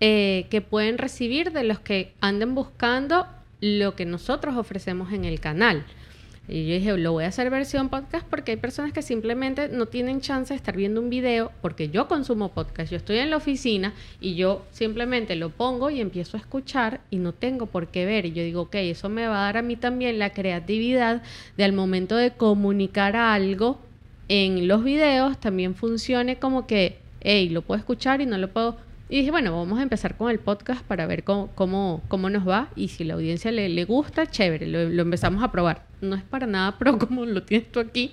eh, 0.00 0.46
que 0.50 0.60
pueden 0.60 0.98
recibir 0.98 1.52
de 1.52 1.64
los 1.64 1.78
que 1.80 2.12
anden 2.20 2.54
buscando 2.54 3.26
lo 3.60 3.96
que 3.96 4.04
nosotros 4.04 4.56
ofrecemos 4.56 5.12
en 5.12 5.24
el 5.24 5.40
canal. 5.40 5.84
Y 6.46 6.66
yo 6.66 6.74
dije, 6.74 6.96
lo 6.98 7.12
voy 7.12 7.24
a 7.24 7.28
hacer 7.28 7.48
versión 7.48 7.88
podcast 7.88 8.26
porque 8.28 8.52
hay 8.52 8.56
personas 8.58 8.92
que 8.92 9.00
simplemente 9.00 9.68
no 9.68 9.86
tienen 9.86 10.20
chance 10.20 10.52
de 10.52 10.56
estar 10.56 10.76
viendo 10.76 11.00
un 11.00 11.08
video 11.08 11.52
porque 11.62 11.88
yo 11.88 12.06
consumo 12.06 12.50
podcast, 12.50 12.90
yo 12.90 12.98
estoy 12.98 13.16
en 13.18 13.30
la 13.30 13.38
oficina 13.38 13.94
y 14.20 14.34
yo 14.34 14.62
simplemente 14.70 15.36
lo 15.36 15.48
pongo 15.48 15.88
y 15.88 16.02
empiezo 16.02 16.36
a 16.36 16.40
escuchar 16.40 17.00
y 17.10 17.16
no 17.16 17.32
tengo 17.32 17.66
por 17.66 17.88
qué 17.88 18.04
ver. 18.04 18.26
Y 18.26 18.32
yo 18.32 18.42
digo, 18.42 18.62
ok, 18.62 18.74
eso 18.74 19.08
me 19.08 19.26
va 19.26 19.38
a 19.38 19.44
dar 19.44 19.56
a 19.56 19.62
mí 19.62 19.76
también 19.76 20.18
la 20.18 20.30
creatividad 20.30 21.22
de 21.56 21.64
al 21.64 21.72
momento 21.72 22.14
de 22.16 22.32
comunicar 22.32 23.16
algo 23.16 23.78
en 24.28 24.68
los 24.68 24.84
videos 24.84 25.38
también 25.38 25.74
funcione 25.74 26.38
como 26.38 26.66
que, 26.66 26.98
hey, 27.20 27.48
lo 27.48 27.62
puedo 27.62 27.78
escuchar 27.78 28.20
y 28.20 28.26
no 28.26 28.36
lo 28.36 28.52
puedo... 28.52 28.76
Y 29.08 29.18
dije, 29.18 29.30
bueno, 29.30 29.56
vamos 29.56 29.78
a 29.78 29.82
empezar 29.82 30.16
con 30.16 30.30
el 30.30 30.38
podcast 30.38 30.82
para 30.82 31.06
ver 31.06 31.24
cómo, 31.24 31.48
cómo, 31.54 32.02
cómo 32.08 32.30
nos 32.30 32.48
va 32.48 32.68
y 32.74 32.88
si 32.88 33.04
la 33.04 33.14
audiencia 33.14 33.52
le, 33.52 33.68
le 33.68 33.84
gusta, 33.84 34.26
chévere, 34.26 34.66
lo 34.66 35.02
empezamos 35.02 35.42
a 35.42 35.52
probar. 35.52 35.93
No 36.04 36.16
es 36.16 36.22
para 36.22 36.46
nada 36.46 36.78
pro 36.78 36.98
como 36.98 37.24
lo 37.26 37.42
tienes 37.42 37.70
tú 37.72 37.80
aquí, 37.80 38.12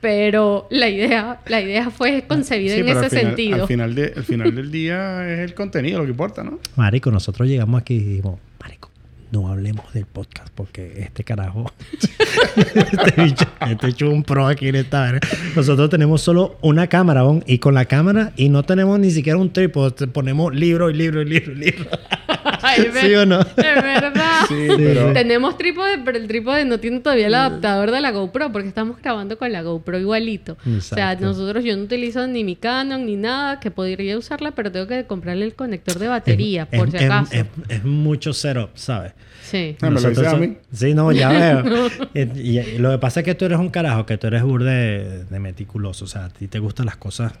pero 0.00 0.66
la 0.70 0.88
idea, 0.88 1.40
la 1.46 1.60
idea 1.60 1.90
fue 1.90 2.24
concebida 2.26 2.74
Sí, 2.74 2.80
en 2.80 2.86
pero 2.86 3.00
ese 3.00 3.04
al 3.04 3.10
final, 3.10 3.26
sentido. 3.36 3.62
Al 3.62 3.68
final, 3.68 3.94
de- 3.94 4.12
al 4.16 4.24
final 4.24 4.54
del 4.54 4.70
día 4.70 5.32
es 5.32 5.40
el 5.40 5.54
contenido 5.54 5.98
lo 5.98 6.04
que 6.04 6.10
importa, 6.10 6.42
¿no? 6.42 6.58
Marico, 6.76 7.10
nosotros 7.10 7.46
llegamos 7.48 7.80
aquí 7.80 7.94
y 7.94 7.98
dijimos, 8.00 8.40
Marico, 8.60 8.90
no 9.30 9.48
hablemos 9.48 9.92
del 9.94 10.06
podcast 10.06 10.48
porque 10.54 10.94
este 11.02 11.24
carajo, 11.24 11.70
este 12.56 13.22
bicho, 13.22 13.44
este 13.70 13.86
bicho 13.86 14.10
un 14.10 14.22
pro 14.24 14.46
aquí 14.46 14.68
en 14.68 14.74
esta 14.76 15.08
área. 15.08 15.20
Nosotros 15.56 15.88
tenemos 15.88 16.20
solo 16.20 16.58
una 16.62 16.86
cámara, 16.88 17.22
¿bon? 17.22 17.42
y 17.46 17.58
con 17.58 17.74
la 17.74 17.84
cámara, 17.84 18.32
y 18.36 18.48
no 18.48 18.62
tenemos 18.64 18.98
ni 18.98 19.10
siquiera 19.10 19.38
un 19.38 19.52
trípode, 19.52 20.06
ponemos 20.08 20.54
libro 20.54 20.90
y 20.90 20.94
libro 20.94 21.22
y 21.22 21.26
libro 21.26 21.52
y 21.52 21.56
libro. 21.56 21.84
Ay, 22.66 22.88
¿Sí 23.00 23.14
o 23.14 23.26
no? 23.26 23.40
Es 23.40 23.56
verdad. 23.56 24.40
Sí, 24.48 24.68
pero... 24.76 25.12
Tenemos 25.12 25.56
trípode, 25.58 25.98
pero 26.04 26.18
el 26.18 26.26
trípode 26.28 26.64
no 26.64 26.78
tiene 26.78 27.00
todavía 27.00 27.26
el 27.26 27.34
adaptador 27.34 27.90
de 27.90 28.00
la 28.00 28.10
GoPro 28.10 28.52
porque 28.52 28.68
estamos 28.68 29.00
grabando 29.00 29.36
con 29.38 29.50
la 29.52 29.62
GoPro 29.62 29.98
igualito. 29.98 30.56
O 30.76 30.80
sea, 30.80 31.14
nosotros 31.16 31.64
yo 31.64 31.76
no 31.76 31.84
utilizo 31.84 32.26
ni 32.26 32.44
mi 32.44 32.56
Canon 32.56 33.04
ni 33.06 33.16
nada 33.16 33.60
que 33.60 33.70
podría 33.70 34.16
usarla, 34.18 34.52
pero 34.52 34.70
tengo 34.72 34.86
que 34.86 35.04
comprarle 35.04 35.44
el 35.44 35.54
conector 35.54 35.98
de 35.98 36.08
batería, 36.08 36.68
Es- 36.70 36.78
por 36.78 36.88
es- 36.88 36.94
si 36.98 37.04
acaso. 37.04 37.32
Es, 37.32 37.40
es- 37.68 37.76
es 37.78 37.84
mucho 37.84 38.32
setup, 38.32 38.70
¿sabes? 38.74 39.12
sí. 39.42 39.76
Ah, 39.80 39.90
me 39.90 40.00
lo 40.00 40.28
a 40.30 40.36
mí. 40.36 40.56
Sí, 40.72 40.94
no, 40.94 41.12
ya 41.12 41.28
veo. 41.28 41.88
y, 42.14 42.58
y 42.58 42.78
lo 42.78 42.90
que 42.92 42.98
pasa 42.98 43.20
es 43.20 43.24
que 43.24 43.34
tú 43.34 43.44
eres 43.44 43.58
un 43.58 43.68
carajo, 43.70 44.06
que 44.06 44.16
tú 44.16 44.26
eres 44.28 44.42
burde 44.42 45.24
de 45.24 45.38
meticuloso. 45.40 46.04
O 46.04 46.08
sea, 46.08 46.26
a 46.26 46.28
ti 46.30 46.48
te 46.48 46.58
gustan 46.58 46.86
las 46.86 46.96
cosas 46.96 47.32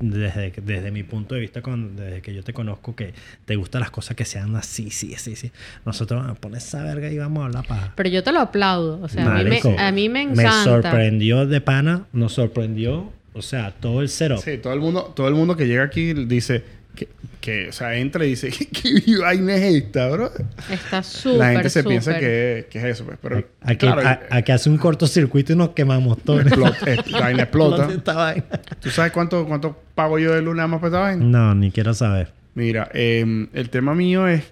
desde, 0.00 0.52
desde 0.62 0.90
mi 0.90 1.02
punto 1.02 1.34
de 1.34 1.42
vista, 1.42 1.62
con, 1.62 1.94
desde 1.96 2.22
que 2.22 2.34
yo 2.34 2.42
te 2.42 2.52
conozco, 2.52 2.96
que 2.96 3.12
te 3.44 3.56
gustan 3.56 3.80
las 3.80 3.90
cosas 3.90 4.16
que 4.16 4.24
sean 4.24 4.56
así, 4.56 4.90
sí, 4.90 5.14
sí, 5.16 5.36
sí. 5.36 5.52
Nosotros 5.84 6.20
vamos 6.20 6.36
a 6.36 6.40
poner 6.40 6.58
esa 6.58 6.82
verga 6.82 7.10
y 7.10 7.18
vamos 7.18 7.42
a 7.42 7.46
hablar 7.46 7.66
para... 7.66 7.92
Pero 7.94 8.08
yo 8.08 8.22
te 8.22 8.32
lo 8.32 8.40
aplaudo. 8.40 9.00
O 9.02 9.08
sea, 9.08 9.24
a 9.36 9.42
mí, 9.42 9.50
me, 9.50 9.78
a 9.78 9.92
mí 9.92 10.08
me 10.08 10.26
Me 10.26 10.42
encanta. 10.42 10.64
sorprendió 10.64 11.46
de 11.46 11.60
pana, 11.60 12.06
nos 12.12 12.32
sorprendió, 12.32 13.12
o 13.34 13.42
sea, 13.42 13.72
todo 13.72 14.00
el 14.00 14.08
setup. 14.08 14.38
Sí, 14.42 14.58
todo 14.58 14.72
el 14.72 14.80
mundo, 14.80 15.12
todo 15.14 15.28
el 15.28 15.34
mundo 15.34 15.56
que 15.56 15.66
llega 15.66 15.84
aquí 15.84 16.14
dice 16.14 16.64
que, 16.96 17.08
que 17.40 17.68
o 17.68 17.72
sea, 17.72 17.94
entra 17.96 18.24
y 18.24 18.30
dice, 18.30 18.50
¿qué 18.72 19.16
vaina 19.18 19.54
es 19.56 19.74
esta, 19.74 20.08
bro? 20.08 20.30
Está 20.70 21.02
súper, 21.02 21.38
La 21.38 21.52
gente 21.52 21.70
se 21.70 21.82
piensa 21.84 22.12
súper. 22.12 22.20
que, 22.20 22.66
que 22.70 22.78
es 22.78 22.84
eso, 22.84 23.04
pues. 23.04 23.18
Pero, 23.22 23.44
Aquí, 23.62 23.76
claro, 23.86 24.02
a- 24.06 24.20
aquí 24.30 24.52
hace 24.52 24.68
un 24.70 24.78
cortocircuito 24.78 25.52
y 25.52 25.56
nos 25.56 25.70
quemamos 25.70 26.22
todos. 26.22 26.40
explota, 26.46 26.90
esta 26.90 27.20
vaina 27.20 27.42
explota. 27.44 27.88
Esta 27.92 28.12
vaina. 28.14 28.44
¿Tú 28.80 28.90
sabes 28.90 29.12
cuánto, 29.12 29.46
cuánto 29.46 29.76
pago 29.94 30.18
yo 30.18 30.34
de 30.34 30.42
luna 30.42 30.66
más 30.66 30.80
para 30.80 30.88
esta 30.88 31.00
vaina? 31.00 31.24
No, 31.24 31.54
ni 31.54 31.70
quiero 31.70 31.94
saber. 31.94 32.32
Mira, 32.54 32.90
eh, 32.94 33.48
el 33.52 33.70
tema 33.70 33.94
mío 33.94 34.26
es, 34.28 34.42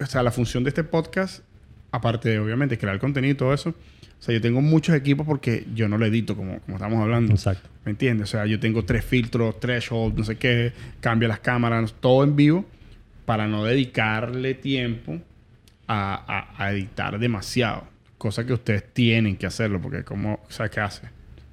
o 0.00 0.06
sea, 0.06 0.22
la 0.22 0.30
función 0.30 0.64
de 0.64 0.68
este 0.70 0.84
podcast, 0.84 1.42
aparte 1.94 2.28
de, 2.28 2.38
obviamente, 2.38 2.76
crear 2.78 2.98
contenido 2.98 3.32
y 3.32 3.36
todo 3.36 3.54
eso, 3.54 3.70
o 3.70 4.22
sea, 4.24 4.34
yo 4.34 4.40
tengo 4.40 4.60
muchos 4.62 4.94
equipos 4.96 5.26
porque 5.26 5.66
yo 5.74 5.88
no 5.88 5.98
lo 5.98 6.06
edito, 6.06 6.34
como, 6.36 6.58
como 6.60 6.76
estamos 6.76 7.00
hablando. 7.02 7.32
Exacto. 7.32 7.68
¿Me 7.84 7.90
entiendes? 7.92 8.28
O 8.28 8.30
sea, 8.32 8.46
yo 8.46 8.58
tengo 8.58 8.84
tres 8.84 9.04
filtros, 9.04 9.60
threshold, 9.60 10.16
no 10.18 10.24
sé 10.24 10.36
qué, 10.36 10.72
cambia 11.00 11.28
las 11.28 11.40
cámaras, 11.40 11.94
todo 12.00 12.24
en 12.24 12.34
vivo, 12.36 12.64
para 13.26 13.46
no 13.48 13.64
dedicarle 13.64 14.54
tiempo 14.54 15.18
a, 15.86 16.46
a- 16.56 16.64
a 16.64 16.72
editar 16.72 17.18
demasiado. 17.18 17.84
Cosa 18.18 18.46
que 18.46 18.54
ustedes 18.54 18.84
tienen 18.94 19.36
que 19.36 19.46
hacerlo, 19.46 19.80
porque 19.80 20.02
como, 20.04 20.34
o 20.48 20.50
sea, 20.50 20.68
¿qué 20.70 20.80
hace? 20.80 21.02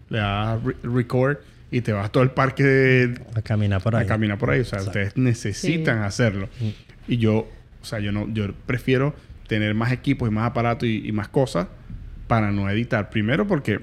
Le 0.09 0.19
das 0.19 0.63
re- 0.63 0.75
record 0.83 1.37
y 1.69 1.81
te 1.81 1.91
vas 1.91 2.05
a 2.05 2.09
todo 2.09 2.23
el 2.23 2.31
parque 2.31 2.63
de, 2.63 3.21
A 3.35 3.41
caminar 3.41 3.81
por 3.81 3.95
ahí. 3.95 4.05
a 4.05 4.07
caminar 4.07 4.37
por 4.37 4.49
ahí. 4.51 4.61
O 4.61 4.65
sea, 4.65 4.79
Exacto. 4.79 4.99
ustedes 4.99 5.17
necesitan 5.17 5.99
Sí. 5.99 6.05
hacerlo. 6.05 6.47
Y 7.07 7.17
yo, 7.17 7.49
o 7.81 7.85
sea, 7.85 7.99
yo 7.99 8.11
no, 8.13 8.27
yo 8.33 8.53
prefiero 8.65 9.13
tener 9.51 9.73
más 9.75 9.91
equipos 9.91 10.29
y 10.29 10.31
más 10.31 10.49
aparatos 10.49 10.87
y, 10.87 11.05
y 11.05 11.11
más 11.11 11.27
cosas 11.27 11.67
para 12.25 12.53
no 12.53 12.69
editar. 12.69 13.09
Primero 13.09 13.45
porque, 13.45 13.81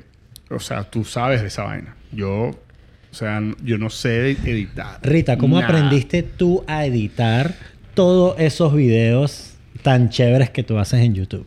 o 0.49 0.59
sea, 0.59 0.85
tú 0.85 1.05
sabes 1.05 1.43
de 1.43 1.49
esa 1.49 1.65
vaina. 1.65 1.95
Yo, 2.11 2.53
o 2.53 3.15
sea, 3.15 3.43
yo 3.63 3.77
no 3.77 3.91
sé 3.91 4.31
editar. 4.31 4.99
Rita, 5.03 5.37
¿cómo 5.37 5.61
Nada. 5.61 5.69
aprendiste 5.69 6.23
tú 6.23 6.65
a 6.67 6.87
editar 6.87 7.55
todos 7.93 8.41
esos 8.41 8.75
videos 8.75 9.59
tan 9.83 10.09
chéveres 10.09 10.49
que 10.49 10.63
tú 10.63 10.79
haces 10.79 11.01
en 11.01 11.17
YouTube? 11.17 11.47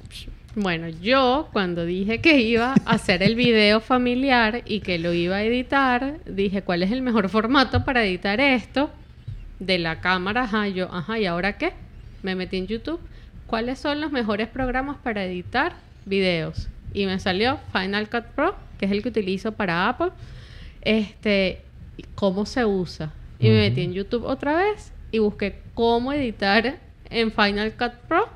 Bueno, 0.54 0.88
yo 0.88 1.50
cuando 1.52 1.84
dije 1.84 2.22
que 2.22 2.42
iba 2.42 2.74
a 2.74 2.92
hacer 2.92 3.24
el 3.24 3.34
video 3.36 3.82
familiar 3.82 4.62
y 4.68 4.82
que 4.82 5.00
lo 5.00 5.14
iba 5.14 5.38
a 5.38 5.44
editar, 5.44 6.20
dije 6.28 6.62
cuál 6.62 6.84
es 6.84 6.92
el 6.92 7.02
mejor 7.02 7.28
formato 7.30 7.84
para 7.86 8.06
editar 8.06 8.40
esto 8.40 8.92
de 9.58 9.80
la 9.80 10.00
cámara. 10.00 10.44
Ajá, 10.44 10.68
yo, 10.68 10.94
ajá, 10.94 11.18
¿y 11.18 11.26
ahora 11.26 11.58
qué? 11.58 11.74
Me 12.22 12.36
metí 12.36 12.58
en 12.58 12.68
YouTube. 12.68 13.00
¿Cuáles 13.52 13.80
son 13.80 14.00
los 14.00 14.12
mejores 14.14 14.48
programas 14.48 14.96
para 15.04 15.26
editar 15.26 15.74
videos? 16.06 16.70
Y 16.94 17.06
me 17.06 17.20
salió 17.20 17.60
Final 17.74 18.10
Cut 18.10 18.24
Pro, 18.34 18.56
que 18.80 18.86
es 18.86 18.92
el 18.94 19.04
que 19.04 19.10
utilizo 19.10 19.52
para 19.52 19.90
Apple. 19.90 20.12
Este, 20.82 21.62
cómo 22.16 22.46
se 22.46 22.64
usa. 22.66 23.12
Y 23.40 23.50
me 23.50 23.58
metí 23.58 23.82
en 23.82 23.92
YouTube 23.92 24.24
otra 24.24 24.56
vez 24.56 24.94
y 25.12 25.20
busqué 25.20 25.60
cómo 25.74 26.14
editar 26.14 26.80
en 27.10 27.32
Final 27.34 27.74
Cut 27.74 27.92
Pro 28.08 28.30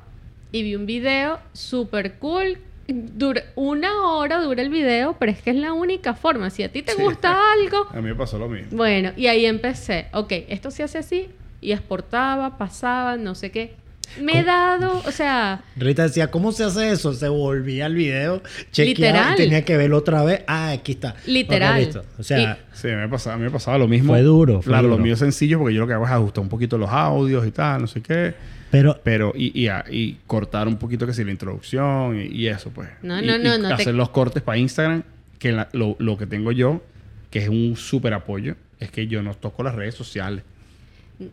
y 0.52 0.62
vi 0.62 0.74
un 0.76 0.84
video 0.84 1.38
súper 1.54 2.18
cool. 2.18 2.58
Dura, 2.86 3.42
una 3.56 4.02
hora 4.08 4.38
dura 4.42 4.60
el 4.62 4.68
video, 4.68 5.16
pero 5.18 5.32
es 5.32 5.40
que 5.40 5.48
es 5.48 5.56
la 5.56 5.72
única 5.72 6.12
forma. 6.12 6.50
Si 6.50 6.62
a 6.62 6.70
ti 6.70 6.82
te 6.82 6.92
Sí. 6.92 7.02
gusta 7.02 7.38
algo, 7.54 7.86
A 7.90 7.96
mí 8.02 8.02
me 8.10 8.14
pasó 8.14 8.38
lo 8.38 8.48
mismo. 8.50 8.76
bueno, 8.76 9.12
y 9.16 9.28
ahí 9.28 9.46
empecé. 9.46 10.08
Ok, 10.12 10.30
esto 10.48 10.70
se 10.70 10.82
hace 10.82 10.98
así. 10.98 11.30
Y 11.62 11.72
exportaba, 11.72 12.58
pasaba, 12.58 13.16
no 13.16 13.34
sé 13.34 13.50
qué. 13.50 13.74
Me 14.20 14.40
he 14.40 14.44
dado, 14.44 15.02
o 15.04 15.10
sea, 15.10 15.62
Rita 15.76 16.04
decía, 16.04 16.30
¿cómo 16.30 16.52
se 16.52 16.64
hace 16.64 16.90
eso? 16.90 17.12
Se 17.12 17.28
volvía 17.28 17.86
el 17.86 17.94
video, 17.94 18.42
chequeaba 18.72 19.18
Literal. 19.20 19.34
y 19.34 19.36
tenía 19.36 19.64
que 19.64 19.76
verlo 19.76 19.98
otra 19.98 20.22
vez. 20.24 20.42
Ah, 20.46 20.70
aquí 20.70 20.92
está. 20.92 21.16
Literal. 21.26 22.02
O 22.18 22.22
sea, 22.22 22.58
Sí, 22.72 22.88
me 22.88 23.08
pasaba, 23.08 23.34
a 23.34 23.38
mí 23.38 23.44
me 23.44 23.50
pasaba 23.50 23.78
lo 23.78 23.88
mismo. 23.88 24.12
Fue 24.12 24.22
duro, 24.22 24.62
fue 24.62 24.70
Claro, 24.70 24.84
duro. 24.88 24.96
lo 24.98 25.02
mío 25.02 25.14
es 25.14 25.18
sencillo 25.18 25.58
porque 25.58 25.74
yo 25.74 25.80
lo 25.80 25.86
que 25.86 25.92
hago 25.94 26.04
es 26.04 26.10
ajustar 26.10 26.42
un 26.42 26.48
poquito 26.48 26.78
los 26.78 26.90
audios 26.90 27.46
y 27.46 27.50
tal, 27.50 27.82
no 27.82 27.86
sé 27.86 28.00
qué. 28.02 28.34
pero 28.70 28.98
Pero, 29.04 29.32
y, 29.36 29.66
y, 29.66 29.70
y 29.90 30.18
cortar 30.26 30.66
un 30.68 30.76
poquito 30.76 31.06
que 31.06 31.12
si 31.12 31.22
la 31.24 31.30
introducción 31.30 32.18
y, 32.20 32.24
y 32.26 32.48
eso, 32.48 32.70
pues. 32.70 32.88
No, 33.02 33.20
Y- 33.22 33.26
no, 33.26 33.38
no, 33.38 33.54
y 33.56 33.58
no 33.60 33.68
te- 33.68 33.74
Hacer 33.74 33.94
los 33.94 34.10
cortes 34.10 34.42
para 34.42 34.58
Instagram, 34.58 35.02
que 35.38 35.52
la- 35.52 35.68
lo, 35.72 35.96
lo 35.98 36.16
que 36.16 36.26
tengo 36.26 36.52
yo, 36.52 36.82
que 37.30 37.40
es 37.40 37.48
un 37.48 37.76
súper 37.76 38.14
apoyo, 38.14 38.54
es 38.80 38.90
que 38.90 39.06
yo 39.06 39.22
no 39.22 39.34
toco 39.34 39.62
las 39.62 39.74
redes 39.74 39.94
sociales. 39.94 40.42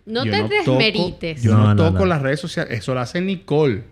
No 0.05 0.25
Yo 0.25 0.31
te 0.31 0.55
desmerites. 0.55 1.43
yo 1.43 1.51
No, 1.53 1.57
no, 1.63 1.75
no, 1.75 1.85
toco 1.91 1.99
no. 1.99 2.05
las 2.05 2.21
redes 2.21 2.39
sociales. 2.39 2.77
Eso 2.79 2.93
lo 2.93 2.99
hace 3.01 3.21
Nicole. 3.21 3.83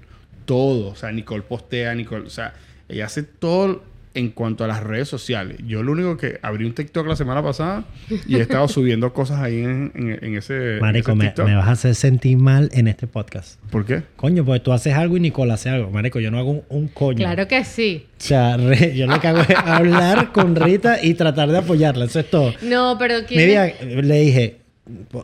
Todo. 0.46 0.90
O 0.92 0.96
sea, 0.96 1.12
Nicole 1.12 1.44
postea, 1.44 1.94
Nicole. 1.96 2.26
O 2.26 2.30
sea, 2.30 2.54
ella 2.90 3.06
hace 3.06 3.24
todo 3.24 3.84
en 4.14 4.30
cuanto 4.32 4.66
a 4.66 4.68
las 4.68 4.84
redes 4.84 5.08
sociales. 5.08 5.58
Yo 5.66 5.84
lo 5.84 5.94
único 5.94 6.18
que 6.18 6.38
abrí 6.42 6.66
un 6.66 6.74
TikTok 6.74 7.08
la 7.08 7.16
semana 7.16 7.42
pasada 7.42 7.86
y 8.28 8.36
he 8.36 8.42
estado 8.42 8.68
subiendo 8.68 9.14
cosas 9.14 9.40
ahí 9.40 9.60
en, 9.60 9.94
en- 9.96 10.20
en 10.22 10.36
ese, 10.38 10.74
en 10.76 10.80
Marico, 10.82 11.12
ese 11.12 11.18
me, 11.18 11.26
TikTok. 11.28 11.46
me 11.46 11.56
vas 11.56 11.68
a 11.70 11.72
hacer 11.72 11.96
sentir 11.96 12.38
mal 12.38 12.70
en 12.74 12.90
este 12.90 13.08
podcast. 13.08 13.58
¿Por 13.70 13.86
qué? 13.86 14.04
Coño, 14.18 14.44
pues 14.44 14.62
tú 14.64 14.74
haces 14.74 14.96
algo 14.96 15.16
y 15.16 15.22
Nicole 15.22 15.54
hace 15.54 15.70
algo. 15.70 15.92
Marico, 15.92 16.20
yo 16.20 16.30
no 16.30 16.40
hago 16.40 16.52
un, 16.52 16.64
un 16.68 16.88
coño. 16.90 17.20
Claro 17.20 17.48
que 17.48 17.64
sí. 17.64 18.06
O 18.20 18.22
sea, 18.22 18.58
re- 18.58 18.98
yo 18.98 19.08
lo 19.08 19.18
que 19.22 19.28
hago 19.30 19.40
es 19.42 19.56
hablar 19.56 20.34
con 20.34 20.58
Rita 20.58 21.02
y 21.02 21.14
tratar 21.14 21.50
de 21.50 21.60
apoyarla. 21.60 22.04
Eso 22.06 22.20
es 22.20 22.30
todo. 22.30 22.54
No, 22.64 22.98
pero 23.00 23.20
Mi 23.20 23.26
¿quién 23.28 23.48
vida, 23.48 23.68
es? 23.68 23.82
le 24.06 24.20
dije, 24.20 24.58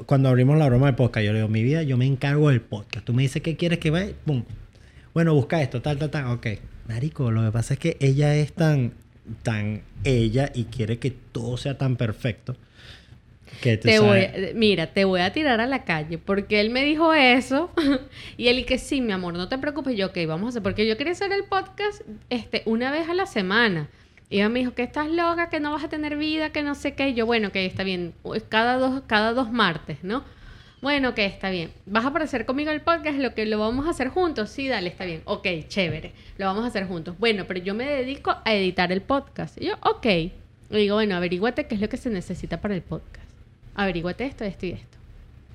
cuando 0.06 0.30
abrimos 0.30 0.58
la 0.58 0.68
broma 0.68 0.88
de 0.88 0.94
podcast, 0.94 1.26
yo 1.26 1.32
le 1.34 1.40
digo, 1.40 1.50
mi 1.50 1.64
vida, 1.64 1.84
yo 1.84 1.98
me 1.98 2.06
encargo 2.06 2.50
del 2.50 2.62
podcast. 2.62 3.06
Tú 3.06 3.14
me 3.14 3.24
dices 3.24 3.42
qué 3.42 3.56
quieres 3.56 3.80
que 3.80 3.90
vaya, 3.92 4.12
pum. 4.26 4.44
Bueno, 5.14 5.34
busca 5.34 5.62
esto, 5.62 5.82
tal, 5.82 5.98
tal, 5.98 6.10
tal. 6.12 6.28
Ok. 6.28 6.48
Marico, 6.88 7.32
lo 7.32 7.44
que 7.44 7.52
pasa 7.52 7.74
es 7.74 7.80
que 7.80 7.98
ella 8.00 8.36
es 8.36 8.54
tan, 8.54 8.94
tan 9.44 9.82
ella 10.04 10.52
y 10.54 10.66
quiere 10.66 11.00
que 11.00 11.12
todo 11.12 11.58
sea 11.58 11.78
tan 11.78 11.96
perfecto. 11.98 12.56
Que 13.62 13.78
Te 13.78 14.00
voy, 14.00 14.22
sabes- 14.22 14.56
mira, 14.56 14.88
te 14.94 15.06
voy 15.06 15.22
a 15.22 15.32
tirar 15.34 15.60
a 15.62 15.68
la 15.68 15.84
calle 15.84 16.18
porque 16.18 16.60
él 16.62 16.70
me 16.70 16.84
dijo 16.84 17.14
eso 17.14 17.72
y 18.38 18.48
él 18.50 18.60
y 18.60 18.64
que 18.66 18.78
sí, 18.78 19.02
mi 19.02 19.14
amor, 19.14 19.34
no 19.34 19.48
te 19.48 19.58
preocupes, 19.58 19.96
yo, 19.98 20.08
ok, 20.08 20.18
vamos 20.28 20.48
a 20.48 20.50
hacer, 20.50 20.62
porque 20.64 20.86
yo 20.88 20.98
quería 20.98 21.14
hacer 21.14 21.32
el 21.32 21.46
podcast 21.46 22.02
este, 22.30 22.62
una 22.66 22.92
vez 22.92 23.10
a 23.10 23.14
la 23.14 23.26
semana. 23.26 23.90
Y 24.30 24.38
ella 24.38 24.50
me 24.50 24.60
dijo 24.60 24.74
que 24.74 24.84
estás 24.84 25.08
loca, 25.10 25.50
que 25.50 25.60
no 25.60 25.72
vas 25.72 25.84
a 25.84 25.90
tener 25.90 26.18
vida, 26.18 26.52
que 26.52 26.64
no 26.64 26.76
sé 26.76 26.96
qué. 26.96 27.10
Y 27.10 27.14
yo, 27.14 27.26
bueno, 27.26 27.52
que 27.52 27.66
está 27.66 27.84
bien, 27.84 28.14
cada 28.50 28.78
dos, 28.78 29.04
cada 29.08 29.34
dos 29.34 29.52
martes, 29.52 30.04
¿no? 30.04 30.24
Bueno, 30.82 31.16
que 31.16 31.26
está 31.26 31.50
bien. 31.50 31.72
¿Vas 31.86 32.06
a 32.06 32.10
aparecer 32.10 32.46
conmigo 32.46 32.70
el 32.72 32.82
podcast? 32.82 33.18
¿Lo 33.18 33.34
que 33.34 33.46
lo 33.46 33.58
vamos 33.60 33.88
a 33.88 33.92
hacer 33.92 34.10
juntos? 34.10 34.50
Sí, 34.50 34.68
dale, 34.68 34.90
está 34.90 35.06
bien. 35.06 35.22
Ok, 35.26 35.48
chévere. 35.68 36.14
Lo 36.38 36.46
vamos 36.46 36.66
a 36.66 36.68
hacer 36.68 36.86
juntos. 36.88 37.18
Bueno, 37.18 37.46
pero 37.48 37.62
yo 37.62 37.74
me 37.74 37.86
dedico 37.86 38.36
a 38.44 38.54
editar 38.54 38.92
el 38.92 39.02
podcast. 39.02 39.60
Y 39.60 39.68
yo, 39.68 39.76
ok. 39.82 40.06
Le 40.70 40.80
digo, 40.80 40.96
bueno, 40.96 41.16
averíguate 41.16 41.66
qué 41.66 41.76
es 41.76 41.82
lo 41.82 41.90
que 41.90 41.98
se 41.98 42.10
necesita 42.10 42.62
para 42.62 42.76
el 42.76 42.82
podcast. 42.82 43.28
Averíguate 43.74 44.26
esto, 44.26 44.44
esto 44.44 44.66
y 44.66 44.72
esto. 44.72 44.98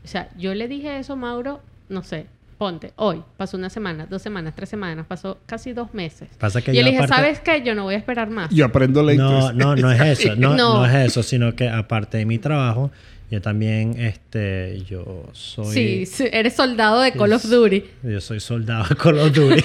O 0.05 0.09
sea, 0.09 0.29
yo 0.37 0.55
le 0.55 0.67
dije 0.67 0.99
eso 0.99 1.13
a 1.13 1.17
Mauro, 1.17 1.61
no 1.89 2.03
sé, 2.03 2.27
ponte, 2.63 2.93
hoy, 2.95 3.25
pasó 3.37 3.57
una 3.57 3.69
semana, 3.71 4.07
dos 4.09 4.23
semanas, 4.23 4.55
tres 4.55 4.69
semanas, 4.69 5.05
pasó 5.09 5.39
casi 5.47 5.73
dos 5.73 5.93
meses. 5.95 6.29
Pasa 6.39 6.63
que 6.63 6.71
y 6.73 6.77
yo 6.77 6.85
le 6.85 6.91
dije, 6.91 7.03
aparte- 7.03 7.17
¿sabes 7.17 7.41
qué? 7.41 7.61
Yo 7.65 7.75
no 7.75 7.83
voy 7.83 7.95
a 7.95 7.99
esperar 7.99 8.31
más. 8.31 8.51
Yo 8.51 8.65
aprendo 8.65 9.03
lento. 9.03 9.53
No, 9.53 9.75
no, 9.75 9.75
no 9.75 9.91
es 9.91 10.01
eso. 10.21 10.37
No, 10.37 10.55
No. 10.57 10.75
no 10.77 10.87
es 10.87 10.95
eso, 11.11 11.25
sino 11.25 11.57
que 11.57 11.69
aparte 11.69 12.19
de 12.19 12.25
mi 12.25 12.39
trabajo, 12.39 12.93
yo 13.33 13.41
también, 13.41 13.99
este, 13.99 14.83
yo 14.87 15.25
soy... 15.33 16.05
Sí, 16.05 16.25
eres 16.31 16.53
soldado 16.55 17.01
de 17.01 17.13
Call 17.13 17.33
of 17.33 17.43
Duty. 17.49 17.83
Yo 18.03 18.21
soy 18.21 18.41
soldado 18.41 18.85
de 18.91 18.95
Call 18.95 19.19
of 19.21 19.33
Duty. 19.33 19.63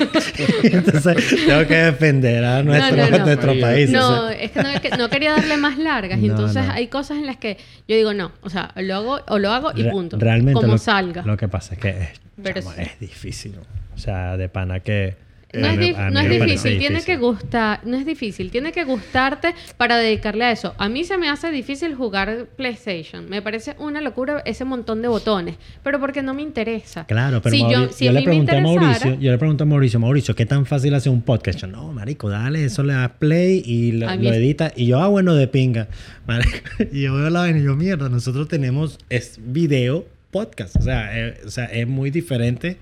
Entonces, 0.64 1.36
tengo 1.46 1.68
que 1.68 1.76
defender 1.76 2.46
a 2.46 2.64
nuestro, 2.64 2.96
no, 2.96 3.10
no. 3.10 3.26
nuestro 3.26 3.60
país. 3.60 3.90
o 3.90 3.92
No, 3.92 4.30
sea. 4.30 4.40
es 4.40 4.52
que 4.52 4.64
no, 4.64 4.70
es 4.70 4.80
que 4.80 4.90
no 4.92 5.10
quería 5.10 5.32
darle 5.34 5.58
más 5.58 5.78
largas. 5.78 6.18
y 6.22 6.30
entonces 6.30 6.66
no. 6.66 6.72
hay 6.72 6.88
cosas 6.88 7.18
en 7.18 7.26
las 7.26 7.36
que 7.36 7.58
yo 7.90 7.98
digo, 7.98 8.14
no, 8.14 8.32
o 8.42 8.50
sea, 8.50 8.72
lo 8.78 8.96
hago 8.96 9.20
o 9.28 9.38
lo 9.38 9.52
hago 9.52 9.72
y 9.76 9.84
Re- 9.84 9.92
punto. 9.92 10.18
Realmente 10.18 10.62
Como 10.62 10.72
lo, 10.72 10.78
salga. 10.78 11.24
lo 11.24 11.36
que 11.36 11.50
pasa 11.50 11.74
es 11.74 11.80
que 11.82 11.90
es, 11.90 12.10
Pero 12.42 12.62
es 12.78 13.00
difícil. 13.02 13.56
O 13.94 13.98
sea, 14.00 14.38
de 14.38 14.48
pana 14.48 14.80
que... 14.80 15.27
No 15.54 15.66
a 15.66 15.74
es, 15.74 15.80
dif- 15.80 16.12
no 16.12 16.20
mí 16.20 16.26
es 16.36 16.42
difícil, 16.42 16.78
tiene 16.78 17.02
que 17.04 17.16
gustar, 17.16 17.80
no 17.86 17.96
es 17.96 18.06
difícil, 18.06 18.52
tiene 18.52 18.74
que 18.74 18.84
gustarte 18.84 19.56
para 19.78 19.96
dedicarle 19.98 20.44
a 20.44 20.52
eso. 20.52 20.76
A 20.78 20.90
mí 20.90 21.06
se 21.06 21.18
me 21.18 21.30
hace 21.30 21.50
difícil 21.52 21.96
jugar 21.96 22.48
PlayStation, 22.58 23.30
me 23.30 23.42
parece 23.42 23.74
una 23.80 24.02
locura 24.02 24.42
ese 24.46 24.66
montón 24.66 25.02
de 25.02 25.08
botones, 25.08 25.56
pero 25.84 26.02
porque 26.02 26.22
no 26.22 26.34
me 26.34 26.42
interesa. 26.42 27.06
Claro, 27.06 27.42
pero 27.42 27.56
si 27.56 27.62
Mauri- 27.64 27.72
yo, 27.72 28.12
le 28.12 28.20
me 28.20 28.24
pregunté 28.26 28.58
a 28.58 28.62
Mauricio, 28.62 29.20
yo 29.20 29.32
le 29.32 29.38
pregunté 29.38 29.64
a 29.64 29.66
Mauricio, 29.66 30.00
Mauricio, 30.02 30.36
¿qué 30.36 30.46
tan 30.46 30.66
fácil 30.66 30.94
hacer 30.94 31.14
un 31.14 31.22
podcast? 31.22 31.60
Yo, 31.60 31.68
no, 31.68 31.94
marico, 31.94 32.30
dale, 32.30 32.66
eso 32.66 32.84
le 32.84 32.94
das 32.94 33.12
play 33.18 33.64
y 33.66 33.94
lo, 33.94 34.14
lo 34.16 34.34
edita. 34.34 34.74
Y 34.76 34.88
yo, 34.88 35.00
ah, 35.00 35.08
bueno, 35.08 35.34
de 35.34 35.48
pinga. 35.48 35.88
Marico, 36.28 36.58
y 36.92 37.04
yo 37.04 37.16
veo 37.16 37.30
la 37.30 37.40
vaina 37.40 37.60
y 37.60 37.64
yo, 37.64 37.76
mierda, 37.78 38.10
nosotros 38.10 38.50
tenemos, 38.50 38.98
es 39.10 39.40
video 39.42 40.06
podcast. 40.32 40.76
O 40.76 40.82
sea, 40.82 41.18
eh, 41.18 41.38
o 41.46 41.50
sea, 41.50 41.66
es 41.66 41.88
muy 41.88 42.12
diferente 42.12 42.78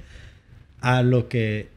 a 0.81 1.03
lo 1.03 1.27
que, 1.29 1.67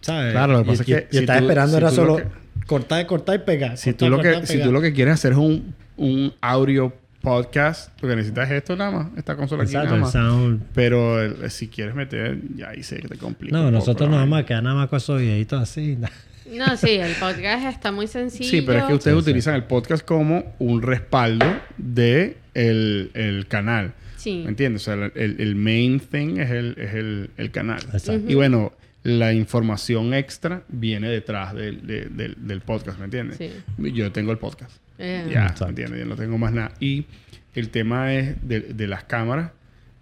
¿sabes? 0.00 0.32
Claro, 0.32 0.52
lo 0.54 0.58
que 0.64 0.70
pasa 0.70 0.82
es 0.82 0.86
que 0.86 0.92
Yo 0.92 1.06
si 1.10 1.18
estaba 1.18 1.38
tú- 1.38 1.44
esperando 1.46 1.70
si 1.72 1.76
era 1.78 1.90
solo 1.90 2.16
que- 2.16 2.24
cortar, 2.66 3.06
cortar 3.06 3.36
y 3.36 3.38
pegar. 3.40 3.76
Si 3.76 3.90
cortar, 3.90 3.98
tú, 4.06 4.10
lo 4.10 4.16
cortar, 4.22 4.40
que, 4.40 4.46
si 4.46 4.52
pegar. 4.54 4.66
tú 4.68 4.72
lo 4.72 4.80
que 4.80 4.92
quieres 4.92 5.14
hacer 5.14 5.32
es 5.32 5.38
un, 5.38 5.74
un 5.96 6.32
audio 6.40 6.92
podcast, 7.20 7.90
lo 8.02 8.08
que 8.08 8.16
necesitas 8.16 8.50
es 8.50 8.56
esto 8.56 8.76
nada 8.76 8.90
más, 8.90 9.06
esta 9.16 9.36
consola 9.36 9.64
aquí 9.64 9.72
Exacto, 9.72 9.86
nada 9.88 9.96
el 9.96 10.02
más. 10.02 10.12
sound. 10.12 10.62
Pero 10.74 11.22
el- 11.22 11.50
si 11.50 11.68
quieres 11.68 11.94
meter, 11.94 12.38
ya 12.56 12.70
ahí 12.70 12.82
sé 12.82 12.96
que 13.00 13.08
te 13.08 13.16
complica. 13.18 13.54
No, 13.56 13.70
nosotros 13.70 14.08
la 14.08 14.16
nada 14.16 14.22
vaina. 14.22 14.36
más, 14.36 14.44
queda 14.46 14.62
nada 14.62 14.74
más 14.76 14.88
con 14.88 14.96
esos 14.98 15.20
videitos 15.20 15.60
así. 15.62 15.98
No, 16.50 16.76
sí, 16.76 16.90
el 16.94 17.12
podcast 17.14 17.64
está 17.68 17.92
muy 17.92 18.08
sencillo. 18.08 18.50
Sí, 18.50 18.62
pero 18.62 18.80
es 18.80 18.84
que 18.86 18.94
ustedes 18.94 19.14
Sí, 19.18 19.22
sí. 19.22 19.30
utilizan 19.30 19.54
el 19.54 19.64
podcast 19.64 20.04
como 20.04 20.52
un 20.58 20.82
respaldo 20.82 21.46
de 21.78 22.38
el, 22.54 23.12
el 23.14 23.46
canal. 23.46 23.92
Sí. 24.16 24.40
¿Me 24.42 24.48
entiendes? 24.48 24.82
O 24.82 24.84
sea, 24.86 24.94
el, 24.94 25.12
el- 25.14 25.36
el 25.40 25.54
main 25.54 26.00
thing 26.00 26.38
es 26.38 26.50
el, 26.50 26.74
es 26.76 26.94
el, 26.94 27.30
el 27.36 27.50
canal. 27.52 27.78
Exacto. 27.92 28.22
Y 28.26 28.34
bueno, 28.34 28.72
la 29.02 29.32
información 29.32 30.12
extra 30.14 30.62
viene 30.68 31.08
detrás 31.08 31.54
del, 31.54 31.86
de- 31.86 32.06
del- 32.06 32.36
del 32.38 32.60
podcast, 32.60 32.98
¿me 32.98 33.06
entiendes? 33.06 33.38
Sí. 33.38 33.50
Yo 33.92 34.12
tengo 34.12 34.30
el 34.32 34.38
podcast. 34.38 34.76
Eh, 34.98 35.26
Ya, 35.32 35.42
Exacto. 35.42 35.64
¿me 35.64 35.70
entiendes? 35.70 36.00
Yo 36.00 36.06
no 36.06 36.16
tengo 36.16 36.36
más 36.38 36.52
nada. 36.52 36.72
Y 36.80 37.06
el 37.54 37.70
tema 37.70 38.12
es 38.14 38.36
de, 38.46 38.60
de 38.60 38.86
las 38.86 39.04
cámaras, 39.04 39.52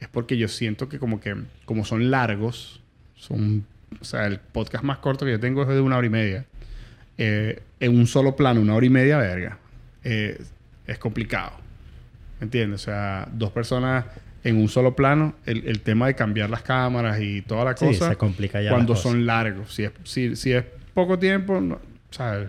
es 0.01 0.09
porque 0.09 0.37
yo 0.37 0.49
siento 0.49 0.89
que 0.89 0.99
como 0.99 1.21
que, 1.21 1.37
como 1.65 1.85
son 1.85 2.11
largos, 2.11 2.81
son, 3.15 3.65
o 4.01 4.05
sea, 4.05 4.27
el 4.27 4.39
podcast 4.41 4.83
más 4.85 4.99
corto 4.99 5.25
que 5.25 5.33
yo 5.33 5.41
tengo 5.41 5.63
es 5.63 5.69
de 5.69 5.81
una 5.81 5.97
hora 5.97 6.07
y 6.07 6.11
media. 6.11 6.45
Eh, 7.17 7.61
en 7.81 7.97
un 7.97 8.07
solo 8.07 8.37
plano, 8.37 8.61
una 8.61 8.75
hora 8.75 8.87
y 8.87 8.91
media, 8.91 9.19
verga. 9.19 9.59
eh, 10.05 10.41
es 10.87 10.99
complicado. 10.99 11.53
¿Me 12.41 12.45
entiendes? 12.45 12.83
O 12.83 12.85
sea, 12.85 13.29
dos 13.33 13.51
personas 13.51 14.05
en 14.45 14.57
un 14.57 14.69
solo 14.69 14.95
plano, 14.95 15.35
el, 15.47 15.67
el 15.67 15.81
tema 15.81 16.07
de 16.07 16.15
cambiar 16.15 16.49
las 16.51 16.63
cámaras 16.63 17.21
y 17.21 17.43
toda 17.43 17.65
la 17.65 17.77
Sí, 17.77 17.87
cosa. 17.87 18.09
se 18.11 18.17
complica 18.17 18.63
ya 18.63 18.71
Cuando 18.71 18.95
son 18.97 19.27
largos. 19.27 19.75
Si 19.75 19.85
es, 19.85 19.93
si, 20.05 20.37
si 20.37 20.53
es 20.53 20.65
poco 20.95 21.19
tiempo, 21.19 21.61
no, 21.61 21.79
¿sabes? 22.11 22.49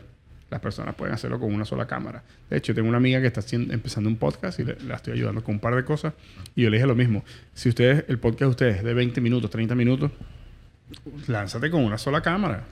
Las 0.50 0.62
personas 0.62 0.96
pueden 0.96 1.14
hacerlo 1.14 1.40
con 1.40 1.54
una 1.54 1.64
sola 1.66 1.86
cámara. 1.86 2.24
De 2.50 2.58
hecho, 2.58 2.74
tengo 2.74 2.90
una 2.90 2.98
amiga 2.98 3.22
que 3.22 3.28
está 3.28 3.40
haciendo- 3.42 3.72
empezando 3.74 4.10
un 4.10 4.16
podcast 4.18 4.60
y 4.60 4.64
le, 4.64 4.78
la 4.88 4.96
estoy 4.96 5.14
ayudando 5.14 5.44
con 5.44 5.56
un 5.56 5.60
par 5.62 5.76
de 5.76 5.84
cosas. 5.86 6.14
Y 6.56 6.64
yo 6.64 6.70
le 6.72 6.78
dije 6.78 6.88
lo 6.88 6.96
mismo. 6.96 7.24
Si 7.54 7.70
ustedes, 7.70 8.06
el 8.08 8.18
podcast 8.18 8.40
de 8.42 8.48
ustedes 8.48 8.78
es 8.78 8.84
de 8.84 8.94
20 8.96 9.22
minutos, 9.22 9.50
30 9.52 9.76
minutos, 9.76 10.12
lánzate 11.28 11.70
con 11.70 11.84
una 11.84 11.98
sola 11.98 12.22
cámara. 12.22 12.64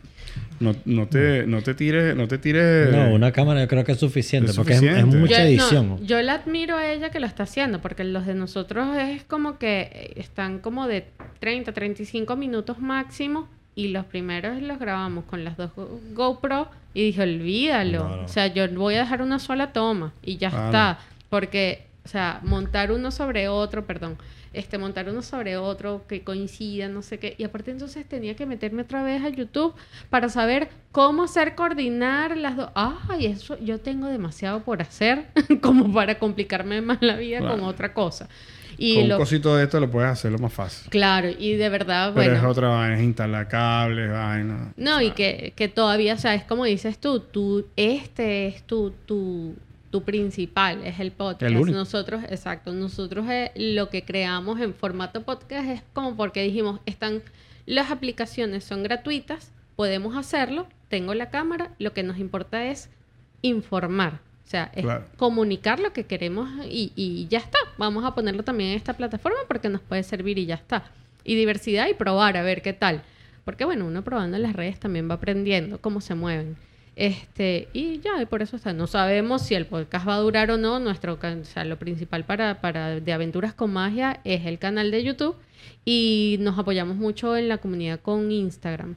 No, 0.60 0.76
no 0.86 1.08
te, 1.08 1.46
no 1.48 1.62
te 1.62 1.74
tires, 1.74 2.16
no 2.16 2.28
te 2.28 2.38
tires. 2.38 2.92
No, 2.92 3.14
una 3.14 3.32
cámara 3.32 3.62
yo 3.62 3.68
creo 3.68 3.84
que 3.84 3.92
es 3.94 4.00
suficiente, 4.00 4.52
Es 4.52 4.58
porque 4.58 4.74
es- 4.74 5.06
mucha 5.06 5.36
yo, 5.36 5.40
no, 5.40 5.46
edición. 5.46 6.06
yo 6.06 6.22
la 6.22 6.34
admiro 6.34 6.76
a 6.78 6.92
ella 6.92 7.10
que 7.12 7.20
lo 7.20 7.28
está 7.28 7.44
haciendo, 7.44 7.80
porque 7.82 8.04
los 8.04 8.26
de 8.26 8.34
nosotros 8.36 8.96
es 8.98 9.24
como 9.24 9.58
que 9.58 10.14
están 10.16 10.60
como 10.60 10.88
de 10.88 11.06
30, 11.40 11.72
35 11.72 12.36
minutos 12.36 12.80
máximo. 12.80 13.48
Y 13.76 13.90
los 13.90 14.06
primeros 14.06 14.60
los 14.64 14.80
grabamos 14.80 15.26
con 15.26 15.44
las 15.44 15.56
dos 15.56 15.70
Go- 15.76 16.00
GoPro. 16.14 16.68
Y 16.96 17.04
dije, 17.06 17.22
olvídalo. 17.22 18.10
No, 18.10 18.16
no. 18.18 18.24
O 18.24 18.28
sea, 18.28 18.48
yo 18.48 18.68
voy 18.74 18.96
a 18.96 19.02
dejar 19.02 19.22
una 19.22 19.38
sola 19.38 19.72
toma. 19.72 20.14
Y 20.24 20.38
ya 20.38 20.48
está. 20.48 20.98
Porque, 21.30 21.84
o 22.04 22.08
sea, 22.08 22.40
montar 22.42 22.92
uno 22.92 23.12
sobre 23.12 23.48
otro, 23.50 23.86
perdón. 23.86 24.18
Este, 24.54 24.78
montar 24.78 25.10
uno 25.10 25.22
sobre 25.22 25.58
otro 25.58 26.06
que 26.08 26.24
coincida, 26.24 26.88
no 26.88 27.02
sé 27.02 27.20
qué. 27.20 27.36
Y 27.38 27.44
aparte 27.44 27.72
entonces 27.72 28.08
tenía 28.08 28.36
que 28.36 28.46
meterme 28.46 28.84
otra 28.84 29.04
vez 29.04 29.24
a 29.24 29.30
YouTube 29.30 29.74
para 30.10 30.30
saber 30.30 30.70
cómo 30.92 31.24
hacer 31.24 31.56
coordinar 31.56 32.38
las 32.38 32.56
dos. 32.58 32.70
Ay, 32.76 33.28
eso 33.28 33.58
yo 33.60 33.80
tengo 33.80 34.08
demasiado 34.08 34.62
por 34.64 34.82
hacer 34.82 35.28
como 35.62 35.94
para 35.94 36.18
complicarme 36.20 36.82
más 36.82 37.00
la 37.02 37.16
vida 37.16 37.40
con 37.40 37.62
otra 37.64 37.94
cosa. 37.94 38.28
Y 38.80 38.96
con 38.96 39.04
un 39.04 39.10
lo, 39.10 39.18
cosito 39.18 39.56
de 39.56 39.64
esto 39.64 39.80
lo 39.80 39.90
puedes 39.90 40.10
hacer 40.10 40.32
lo 40.32 40.38
más 40.38 40.54
fácil. 40.54 40.90
claro, 40.92 41.30
y 41.30 41.56
de 41.56 41.70
verdad, 41.70 42.14
Pero 42.14 42.32
bueno. 42.32 42.38
es 42.38 42.44
otra 42.44 42.70
vaina, 42.70 42.96
es 42.96 43.04
instalar 43.04 43.48
cables, 43.48 44.12
vaina. 44.12 44.74
No, 44.78 45.02
y 45.02 45.12
que, 45.12 45.54
que 45.56 45.68
todavía, 45.68 46.14
o 46.14 46.18
sea, 46.18 46.36
es 46.36 46.44
como 46.44 46.64
dices 46.66 47.00
tú, 47.00 47.20
tú 47.20 47.66
este 47.76 48.48
es 48.48 48.64
tu, 48.64 48.92
tu, 49.08 49.56
tu 49.98 50.04
principal, 50.04 50.84
es 50.86 51.00
el 51.00 51.12
podcast. 51.12 51.42
El 51.52 51.58
único. 51.58 51.76
Nosotros, 51.78 52.24
exacto, 52.30 52.72
nosotros 52.74 53.26
eh, 53.30 53.52
lo 53.56 53.90
que 53.90 54.04
creamos 54.04 54.60
en 54.62 54.76
formato 54.76 55.24
podcast 55.24 55.68
es 55.70 55.82
como 55.94 56.16
porque 56.16 56.44
dijimos, 56.44 56.80
están, 56.86 57.24
las 57.66 57.90
aplicaciones 57.90 58.64
son 58.64 58.84
gratuitas, 58.84 59.52
podemos 59.76 60.16
hacerlo, 60.16 60.68
tengo 60.90 61.14
la 61.16 61.30
cámara, 61.32 61.72
lo 61.80 61.94
que 61.94 62.04
nos 62.04 62.20
importa 62.20 62.66
es 62.68 62.90
informar. 63.42 64.20
O 64.46 64.50
sea, 64.50 64.72
es 64.76 64.84
Claro. 64.84 65.06
comunicar 65.18 65.80
lo 65.80 65.92
que 65.94 66.06
queremos 66.06 66.48
y, 66.70 66.92
y 66.96 67.28
ya 67.28 67.40
está. 67.40 67.58
Vamos 67.78 68.06
a 68.06 68.14
ponerlo 68.14 68.44
también 68.44 68.70
en 68.72 68.78
esta 68.78 68.94
plataforma 68.94 69.40
porque 69.48 69.68
nos 69.70 69.82
puede 69.82 70.04
servir 70.04 70.38
y 70.38 70.46
ya 70.46 70.56
está. 70.56 70.84
Y 71.24 71.36
diversidad 71.36 71.88
y 71.90 71.94
probar 71.96 72.38
a 72.38 72.44
ver 72.44 72.62
qué 72.62 72.72
tal. 72.74 73.02
Porque 73.46 73.66
bueno, 73.66 73.86
uno 73.86 74.04
probando 74.04 74.38
en 74.38 74.44
las 74.44 74.54
redes 74.54 74.80
también 74.80 75.10
va 75.10 75.16
aprendiendo 75.16 75.80
cómo 75.82 76.02
se 76.02 76.14
mueven. 76.16 76.56
Este, 76.98 77.68
y 77.74 78.00
ya, 78.00 78.20
y 78.20 78.26
por 78.26 78.42
eso 78.42 78.56
está. 78.56 78.74
No 78.74 78.88
sabemos 78.88 79.44
si 79.44 79.54
el 79.54 79.68
podcast 79.68 80.08
va 80.08 80.16
a 80.16 80.20
durar 80.20 80.50
o 80.50 80.58
no. 80.58 80.80
Nuestro, 80.80 81.14
o 81.14 81.64
lo 81.64 81.78
principal 81.78 82.26
para, 82.26 82.60
para 82.60 83.00
de 83.00 83.14
Aventuras 83.14 83.54
con 83.54 83.72
Magia 83.72 84.20
es 84.24 84.48
el 84.48 84.58
canal 84.58 84.90
de 84.90 85.04
YouTube. 85.04 85.36
Y 85.86 86.38
nos 86.40 86.58
apoyamos 86.58 86.98
mucho 86.98 87.38
en 87.38 87.50
la 87.50 87.60
comunidad 87.60 88.00
con 88.00 88.32
Instagram. 88.32 88.96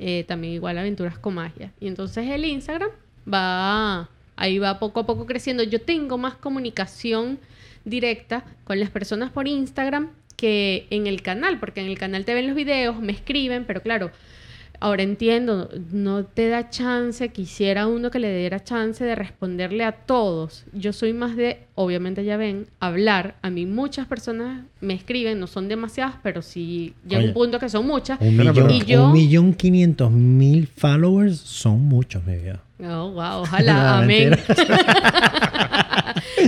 Eh, 0.00 0.24
también 0.26 0.54
igual 0.54 0.76
Aventuras 0.76 1.18
con 1.18 1.34
Magia. 1.34 1.72
Y 1.78 1.86
entonces 1.86 2.28
el 2.28 2.44
Instagram 2.44 2.90
va, 3.32 4.10
ahí 4.34 4.58
va 4.58 4.80
poco 4.80 4.98
a 4.98 5.06
poco 5.06 5.24
creciendo. 5.24 5.62
Yo 5.62 5.80
tengo 5.80 6.18
más 6.18 6.34
comunicación 6.34 7.38
directa 7.84 8.44
con 8.64 8.80
las 8.80 8.90
personas 8.90 9.30
por 9.30 9.46
Instagram 9.46 10.10
que 10.36 10.88
en 10.90 11.06
el 11.06 11.22
canal, 11.22 11.60
porque 11.60 11.80
en 11.80 11.86
el 11.86 11.96
canal 11.96 12.24
te 12.24 12.34
ven 12.34 12.48
los 12.48 12.56
videos, 12.56 13.00
me 13.00 13.12
escriben, 13.12 13.64
pero 13.66 13.82
claro, 13.82 14.10
ahora 14.80 15.02
entiendo, 15.02 15.68
no 15.92 16.24
te 16.24 16.48
da 16.48 16.70
chance, 16.70 17.28
quisiera 17.30 17.86
uno 17.86 18.10
que 18.10 18.18
le 18.18 18.36
diera 18.36 18.62
chance 18.62 19.04
de 19.04 19.14
responderle 19.14 19.84
a 19.84 19.92
todos. 19.92 20.64
Yo 20.72 20.92
soy 20.92 21.12
más 21.12 21.36
de, 21.36 21.60
obviamente 21.74 22.24
ya 22.24 22.36
ven, 22.36 22.66
hablar. 22.80 23.36
A 23.42 23.50
mí 23.50 23.66
muchas 23.66 24.06
personas 24.06 24.64
me 24.80 24.94
escriben, 24.94 25.40
no 25.40 25.46
son 25.46 25.68
demasiadas, 25.68 26.16
pero 26.22 26.42
sí 26.42 26.94
llega 27.06 27.18
Oye. 27.20 27.28
un 27.28 27.34
punto 27.34 27.58
que 27.58 27.68
son 27.68 27.86
muchas. 27.86 28.20
Un 28.20 28.36
millón, 28.36 28.70
y 28.70 28.84
yo- 28.84 29.04
un 29.06 29.12
millón 29.12 29.52
quinientos 29.54 30.10
mil 30.10 30.66
followers 30.66 31.38
son 31.38 31.80
muchos, 31.82 32.24
mi 32.24 32.36
vida. 32.36 32.60
Oh, 32.80 33.10
wow, 33.12 33.40
ojalá, 33.42 33.98
amén. 34.02 34.36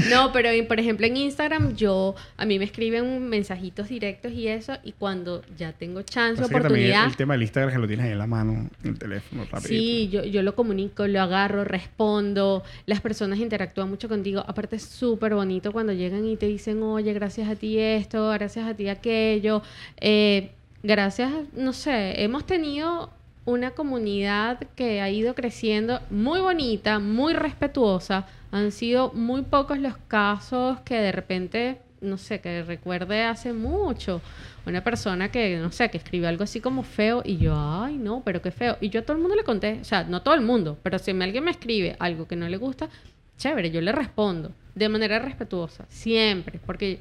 no, 0.10 0.32
pero 0.32 0.50
por 0.66 0.80
ejemplo 0.80 1.06
en 1.06 1.16
Instagram 1.16 1.76
yo, 1.76 2.14
a 2.36 2.44
mí 2.44 2.58
me 2.58 2.64
escriben 2.64 3.28
mensajitos 3.28 3.88
directos 3.88 4.32
y 4.32 4.48
eso, 4.48 4.74
y 4.84 4.92
cuando 4.92 5.42
ya 5.56 5.72
tengo 5.72 6.02
chance, 6.02 6.42
oportunidad, 6.42 7.04
el, 7.04 7.10
el 7.10 7.16
tema 7.16 7.34
del 7.34 7.42
Instagram 7.42 7.72
que 7.72 7.78
lo 7.78 7.86
tienes 7.86 8.06
ahí 8.06 8.12
en 8.12 8.18
la 8.18 8.26
mano, 8.26 8.68
en 8.82 8.90
el 8.90 8.98
teléfono, 8.98 9.44
rapidito. 9.44 9.68
Sí, 9.68 10.08
yo, 10.08 10.24
yo 10.24 10.42
lo 10.42 10.54
comunico, 10.54 11.06
lo 11.06 11.20
agarro, 11.20 11.64
respondo. 11.64 12.62
Las 12.86 13.00
personas 13.00 13.38
interactúan 13.38 13.88
mucho 13.88 14.08
contigo. 14.08 14.44
Aparte 14.46 14.76
es 14.76 14.84
súper 14.84 15.34
bonito 15.34 15.72
cuando 15.72 15.92
llegan 15.92 16.26
y 16.26 16.36
te 16.36 16.46
dicen, 16.46 16.82
oye, 16.82 17.12
gracias 17.12 17.48
a 17.48 17.56
ti 17.56 17.78
esto, 17.78 18.30
gracias 18.30 18.66
a 18.66 18.74
ti 18.74 18.88
aquello. 18.88 19.62
Eh, 20.00 20.50
gracias, 20.82 21.32
no 21.54 21.72
sé, 21.72 22.22
hemos 22.22 22.46
tenido 22.46 23.10
una 23.44 23.70
comunidad 23.70 24.58
que 24.76 25.00
ha 25.00 25.08
ido 25.08 25.34
creciendo 25.34 26.00
muy 26.10 26.40
bonita, 26.40 26.98
muy 26.98 27.32
respetuosa. 27.32 28.26
Han 28.50 28.72
sido 28.72 29.12
muy 29.12 29.42
pocos 29.42 29.78
los 29.78 29.96
casos 29.96 30.80
que 30.80 30.96
de 30.96 31.12
repente, 31.12 31.80
no 32.00 32.16
sé, 32.16 32.40
que 32.40 32.62
recuerde 32.62 33.24
hace 33.24 33.52
mucho. 33.52 34.22
Una 34.66 34.82
persona 34.82 35.30
que, 35.30 35.58
no 35.58 35.70
sé, 35.70 35.90
que 35.90 35.98
escribió 35.98 36.28
algo 36.28 36.44
así 36.44 36.60
como 36.60 36.82
feo 36.82 37.22
y 37.24 37.36
yo, 37.36 37.54
ay, 37.56 37.96
no, 37.96 38.22
pero 38.24 38.40
qué 38.40 38.50
feo. 38.50 38.76
Y 38.80 38.90
yo 38.90 39.00
a 39.00 39.02
todo 39.02 39.16
el 39.16 39.22
mundo 39.22 39.36
le 39.36 39.44
conté, 39.44 39.78
o 39.80 39.84
sea, 39.84 40.04
no 40.04 40.22
todo 40.22 40.34
el 40.34 40.40
mundo, 40.40 40.78
pero 40.82 40.98
si 40.98 41.10
alguien 41.10 41.44
me 41.44 41.50
escribe 41.50 41.96
algo 41.98 42.26
que 42.26 42.36
no 42.36 42.48
le 42.48 42.56
gusta, 42.56 42.88
chévere, 43.36 43.70
yo 43.70 43.80
le 43.80 43.92
respondo 43.92 44.52
de 44.74 44.88
manera 44.88 45.18
respetuosa, 45.18 45.86
siempre, 45.88 46.60
porque 46.64 47.00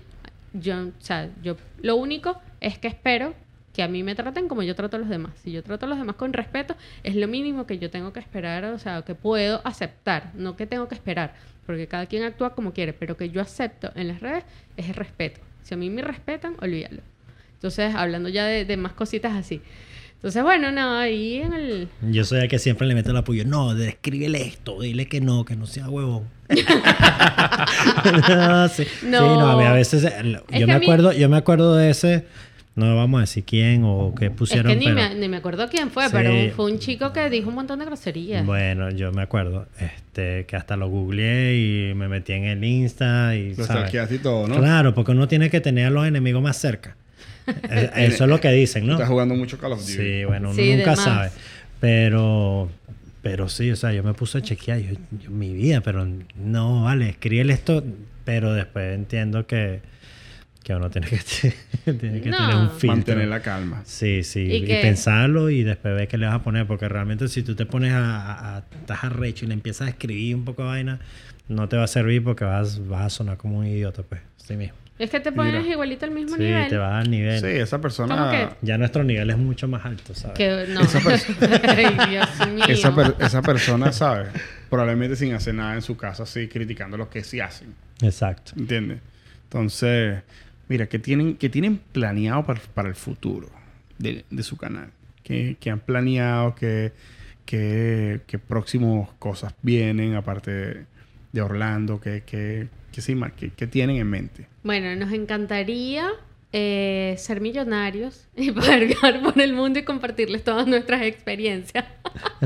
yo, 0.53 0.87
o 0.87 0.91
sea, 0.99 1.29
yo 1.43 1.57
lo 1.81 1.95
único 1.95 2.39
es 2.59 2.77
que 2.77 2.87
espero 2.87 3.33
que 3.77 3.83
a 3.83 3.87
mí 3.87 4.01
me 4.01 4.15
traten 4.15 4.47
como 4.47 4.63
yo 4.63 4.73
trato 4.75 4.97
a 4.97 4.99
los 4.99 5.07
demás. 5.07 5.33
Si 5.43 5.51
yo 5.51 5.61
trato 5.61 5.85
a 5.85 5.89
los 5.89 5.99
demás 5.99 6.15
con 6.15 6.33
respeto, 6.33 6.75
es 7.03 7.15
lo 7.15 7.27
mínimo 7.27 7.67
que 7.67 7.77
yo 7.77 7.91
tengo 7.91 8.11
que 8.11 8.19
esperar, 8.19 8.65
o 8.65 8.79
sea, 8.79 9.03
que 9.03 9.13
puedo 9.13 9.61
aceptar, 9.63 10.31
no 10.33 10.55
que 10.57 10.65
tengo 10.65 10.87
que 10.87 10.95
esperar, 10.95 11.35
porque 11.67 11.85
cada 11.87 12.07
quien 12.07 12.23
actúa 12.23 12.55
como 12.55 12.73
quiere, 12.73 12.93
pero 12.93 13.15
que 13.15 13.29
yo 13.29 13.39
acepto 13.39 13.91
en 13.93 14.07
las 14.07 14.19
redes 14.19 14.43
es 14.77 14.89
el 14.89 14.95
respeto. 14.95 15.39
Si 15.61 15.75
a 15.75 15.77
mí 15.77 15.91
me 15.91 16.01
respetan, 16.01 16.55
olvídalo. 16.59 17.01
Entonces, 17.53 17.93
hablando 17.93 18.29
ya 18.29 18.45
de, 18.47 18.65
de 18.65 18.77
más 18.77 18.93
cositas 18.93 19.33
así. 19.35 19.61
Entonces, 20.15 20.41
bueno, 20.41 20.71
nada, 20.71 21.01
ahí 21.01 21.35
en 21.35 21.53
el... 21.53 21.87
Yo 22.09 22.25
soy 22.25 22.39
el 22.39 22.47
que 22.47 22.57
siempre 22.57 22.87
le 22.87 22.95
mete 22.95 23.11
el 23.11 23.17
apoyo. 23.17 23.45
No, 23.45 23.75
descríbele 23.75 24.41
esto, 24.41 24.81
dile 24.81 25.05
que 25.07 25.21
no, 25.21 25.45
que 25.45 25.55
no 25.55 25.67
sea 25.67 25.87
huevón. 25.87 26.27
no, 28.29 28.67
sí. 28.69 28.87
No. 29.03 29.19
Sí, 29.19 29.39
no, 29.39 29.47
a 29.49 29.57
mí 29.57 29.63
a 29.63 29.73
veces 29.73 30.03
Es 30.03 30.13
yo 30.59 30.67
me 30.67 30.79
mí- 30.79 30.85
acuerdo, 30.85 31.11
yo 31.11 31.29
me 31.29 31.37
acuerdo 31.37 31.75
de 31.75 31.89
ese, 31.91 32.25
no 32.77 32.95
vamos 32.95 33.17
a 33.17 33.21
decir 33.21 33.43
quién 33.43 33.81
o 33.83 34.13
qué 34.17 34.29
pusieron, 34.31 34.71
es 34.71 34.77
que 34.77 34.79
ni, 34.79 34.95
pero 34.95 35.09
me, 35.09 35.15
ni 35.15 35.27
me 35.27 35.37
acuerdo 35.37 35.67
quién 35.69 35.91
fue, 35.91 36.05
Sí. 36.05 36.11
pero 36.13 36.31
fue 36.55 36.71
un 36.71 36.79
chico 36.79 37.11
que 37.11 37.29
dijo 37.29 37.49
un 37.49 37.55
montón 37.55 37.79
de 37.79 37.85
groserías. 37.85 38.45
bueno, 38.45 38.89
yo 38.91 39.11
me 39.11 39.21
acuerdo, 39.23 39.67
este, 39.79 40.45
que 40.45 40.55
hasta 40.55 40.77
lo 40.77 40.87
googleé 40.87 41.89
y 41.89 41.93
me 41.95 42.07
metí 42.07 42.33
en 42.33 42.45
el 42.45 42.63
Insta 42.63 43.35
y 43.35 43.55
Lo 43.55 43.65
y 43.65 44.17
todo, 44.19 44.47
¿no? 44.47 44.55
Claro, 44.57 44.93
porque 44.93 45.11
uno 45.11 45.27
tiene 45.27 45.49
que 45.49 45.59
tener 45.59 45.87
a 45.87 45.89
los 45.89 46.07
enemigos 46.07 46.41
más 46.41 46.55
cerca. 46.57 46.95
Eh, 47.69 47.89
Eso 47.95 48.25
es 48.25 48.29
lo 48.29 48.39
que 48.41 48.51
dicen, 48.51 48.85
¿no? 48.85 48.93
Estás 48.93 49.07
jugando 49.09 49.33
mucho 49.33 49.57
Call 49.57 49.71
of 49.73 49.79
Duty. 49.79 49.91
Sí, 49.93 50.25
bueno, 50.25 50.49
uno 50.51 50.57
Sí, 50.61 50.75
nunca 50.75 50.95
sabe. 50.97 51.29
Pero, 51.79 52.69
pero 53.21 53.49
sí, 53.49 53.71
o 53.71 53.75
sea, 53.75 53.93
yo 53.93 54.03
me 54.03 54.13
puse 54.13 54.39
a 54.39 54.41
chequear 54.41 54.79
yo, 54.79 54.93
yo- 55.23 55.31
mi 55.31 55.53
vida, 55.53 55.81
pero 55.81 56.05
no, 56.35 56.83
vale, 56.83 57.09
escríbele 57.09 57.53
esto, 57.53 57.83
pero 58.25 58.53
después 58.53 58.93
entiendo 58.95 59.47
que, 59.47 59.79
que 60.67 60.75
uno 60.75 60.89
tiene 60.89 61.07
que, 61.07 61.17
tiene 61.93 62.19
que 62.19 62.29
No. 62.29 62.37
tener 62.37 62.55
un 62.55 62.69
filtro. 62.71 62.87
Mantener 62.97 63.27
la 63.29 63.41
calma. 63.41 63.81
Sí, 63.85 64.23
sí, 64.23 64.41
Y 64.51 64.65
pensarlo 64.81 65.49
y 65.49 65.63
después 65.63 65.95
ver 65.95 66.09
qué 66.09 66.17
le 66.17 66.25
vas 66.25 66.35
a 66.35 66.43
poner, 66.43 66.67
porque 66.67 66.89
realmente 66.89 67.29
si 67.29 67.41
tú 67.41 67.55
te 67.55 67.65
pones 67.65 67.93
a, 67.93 67.99
a- 68.21 68.57
a- 68.57 68.63
estás 68.81 69.03
arrecho 69.05 69.45
y 69.45 69.47
le 69.47 69.53
empiezas 69.53 69.87
a 69.87 69.89
escribir 69.91 70.35
un 70.35 70.43
poco 70.43 70.63
de 70.63 70.67
vaina, 70.67 70.99
no 71.47 71.69
te 71.69 71.77
va 71.77 71.85
a 71.85 71.87
servir 71.87 72.21
porque 72.21 72.43
vas, 72.43 72.85
vas 72.85 73.05
a 73.05 73.09
sonar 73.09 73.37
como 73.37 73.59
un 73.59 73.65
idiota, 73.65 74.03
pues, 74.03 74.19
sí 74.35 74.57
mismo. 74.57 74.75
Es 74.99 75.09
que 75.09 75.19
te 75.21 75.31
pones 75.31 75.53
Mira. 75.61 75.73
igualito 75.73 76.05
al 76.05 76.11
mismo 76.11 76.35
Sí, 76.35 76.43
nivel. 76.43 76.67
te 76.67 76.75
vas 76.75 77.01
al 77.05 77.09
nivel. 77.11 77.39
Sí, 77.39 77.47
esa 77.47 77.79
persona... 77.79 78.57
Ya 78.61 78.77
nuestro 78.77 79.03
nivel 79.05 79.29
es 79.29 79.37
mucho 79.37 79.67
más 79.69 79.85
alto, 79.85 80.13
¿sabes? 80.15 80.35
Que 80.37 80.65
no. 80.67 80.81
Ay, 81.69 82.09
Dios 82.09 82.49
mío. 82.49 82.65
Esa, 82.67 82.93
per- 82.93 83.15
esa 83.19 83.41
persona, 83.41 83.91
¿sabes? 83.93 84.29
Probablemente 84.69 85.15
sin 85.15 85.33
hacer 85.33 85.53
nada 85.53 85.75
en 85.75 85.81
su 85.83 85.95
casa, 85.95 86.23
así 86.23 86.47
criticando 86.49 86.97
lo 86.97 87.09
que 87.09 87.23
sí 87.23 87.39
hacen. 87.39 87.73
Exacto. 88.01 88.53
¿Entiendes? 88.57 88.99
Entonces, 89.43 90.23
mira, 90.69 90.87
¿qué 90.87 90.99
tienen, 90.99 91.35
qué 91.37 91.49
tienen 91.49 91.77
planeado 91.77 92.45
para, 92.45 92.59
para 92.73 92.89
el 92.89 92.95
futuro 92.95 93.49
de, 93.97 94.25
de 94.29 94.43
su 94.43 94.57
canal? 94.57 94.91
¿Qué, 95.23 95.57
qué 95.59 95.69
han 95.71 95.79
planeado? 95.79 96.55
¿Qué, 96.55 96.93
qué, 97.45 98.21
qué 98.27 98.39
próximas 98.39 99.09
cosas 99.19 99.53
vienen 99.61 100.15
aparte 100.15 100.85
de, 101.31 101.41
Orlando? 101.41 101.99
¿Qué, 101.99 102.23
qué, 102.25 102.67
qué- 103.35 103.51
qué 103.55 103.67
tienen 103.67 103.97
en 103.97 104.09
mente? 104.09 104.47
Bueno, 104.63 104.95
nos 104.95 105.11
encantaría 105.13 106.09
eh, 106.53 107.15
ser 107.17 107.41
millonarios 107.41 108.27
y 108.35 108.51
poder 108.51 108.87
viajar 108.87 109.21
por 109.21 109.39
el 109.39 109.53
mundo 109.53 109.79
y 109.79 109.83
compartirles 109.83 110.43
todas 110.43 110.67
nuestras 110.67 111.01
experiencias. 111.03 111.85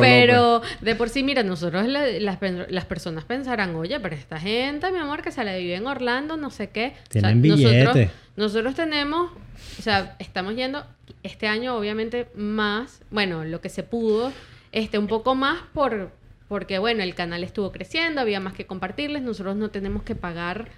Pero 0.00 0.62
de 0.80 0.94
por 0.94 1.08
sí, 1.08 1.22
mira, 1.22 1.42
nosotros 1.42 1.86
la- 1.86 2.06
las, 2.06 2.38
las 2.68 2.84
personas 2.84 3.24
pensarán, 3.24 3.74
oye, 3.76 3.98
pero 4.00 4.14
esta 4.14 4.38
gente, 4.40 4.90
mi 4.90 4.98
amor, 4.98 5.22
que 5.22 5.30
se 5.32 5.44
la 5.44 5.56
vive 5.56 5.74
en 5.74 5.86
Orlando, 5.86 6.36
no 6.36 6.50
sé 6.50 6.70
qué. 6.70 6.94
Tienen 7.08 7.42
nosotros, 7.42 7.94
billete. 7.94 8.10
nosotros 8.36 8.74
tenemos 8.74 9.30
o 9.78 9.82
sea, 9.82 10.16
estamos 10.18 10.54
yendo 10.54 10.84
este 11.22 11.46
año 11.48 11.76
obviamente 11.76 12.28
más, 12.34 13.02
bueno, 13.10 13.44
lo 13.44 13.60
que 13.60 13.68
se 13.68 13.82
pudo, 13.82 14.32
este, 14.72 14.98
un 14.98 15.06
poco 15.08 15.34
más 15.34 15.60
por, 15.74 16.10
porque 16.48 16.78
bueno, 16.78 17.02
el 17.02 17.14
canal 17.14 17.42
estuvo 17.44 17.72
creciendo, 17.72 18.20
había 18.20 18.40
más 18.40 18.54
que 18.54 18.66
compartirles, 18.66 19.22
nosotros 19.22 19.56
no 19.56 19.70
tenemos 19.70 20.02
que 20.04 20.14
pagar 20.14 20.68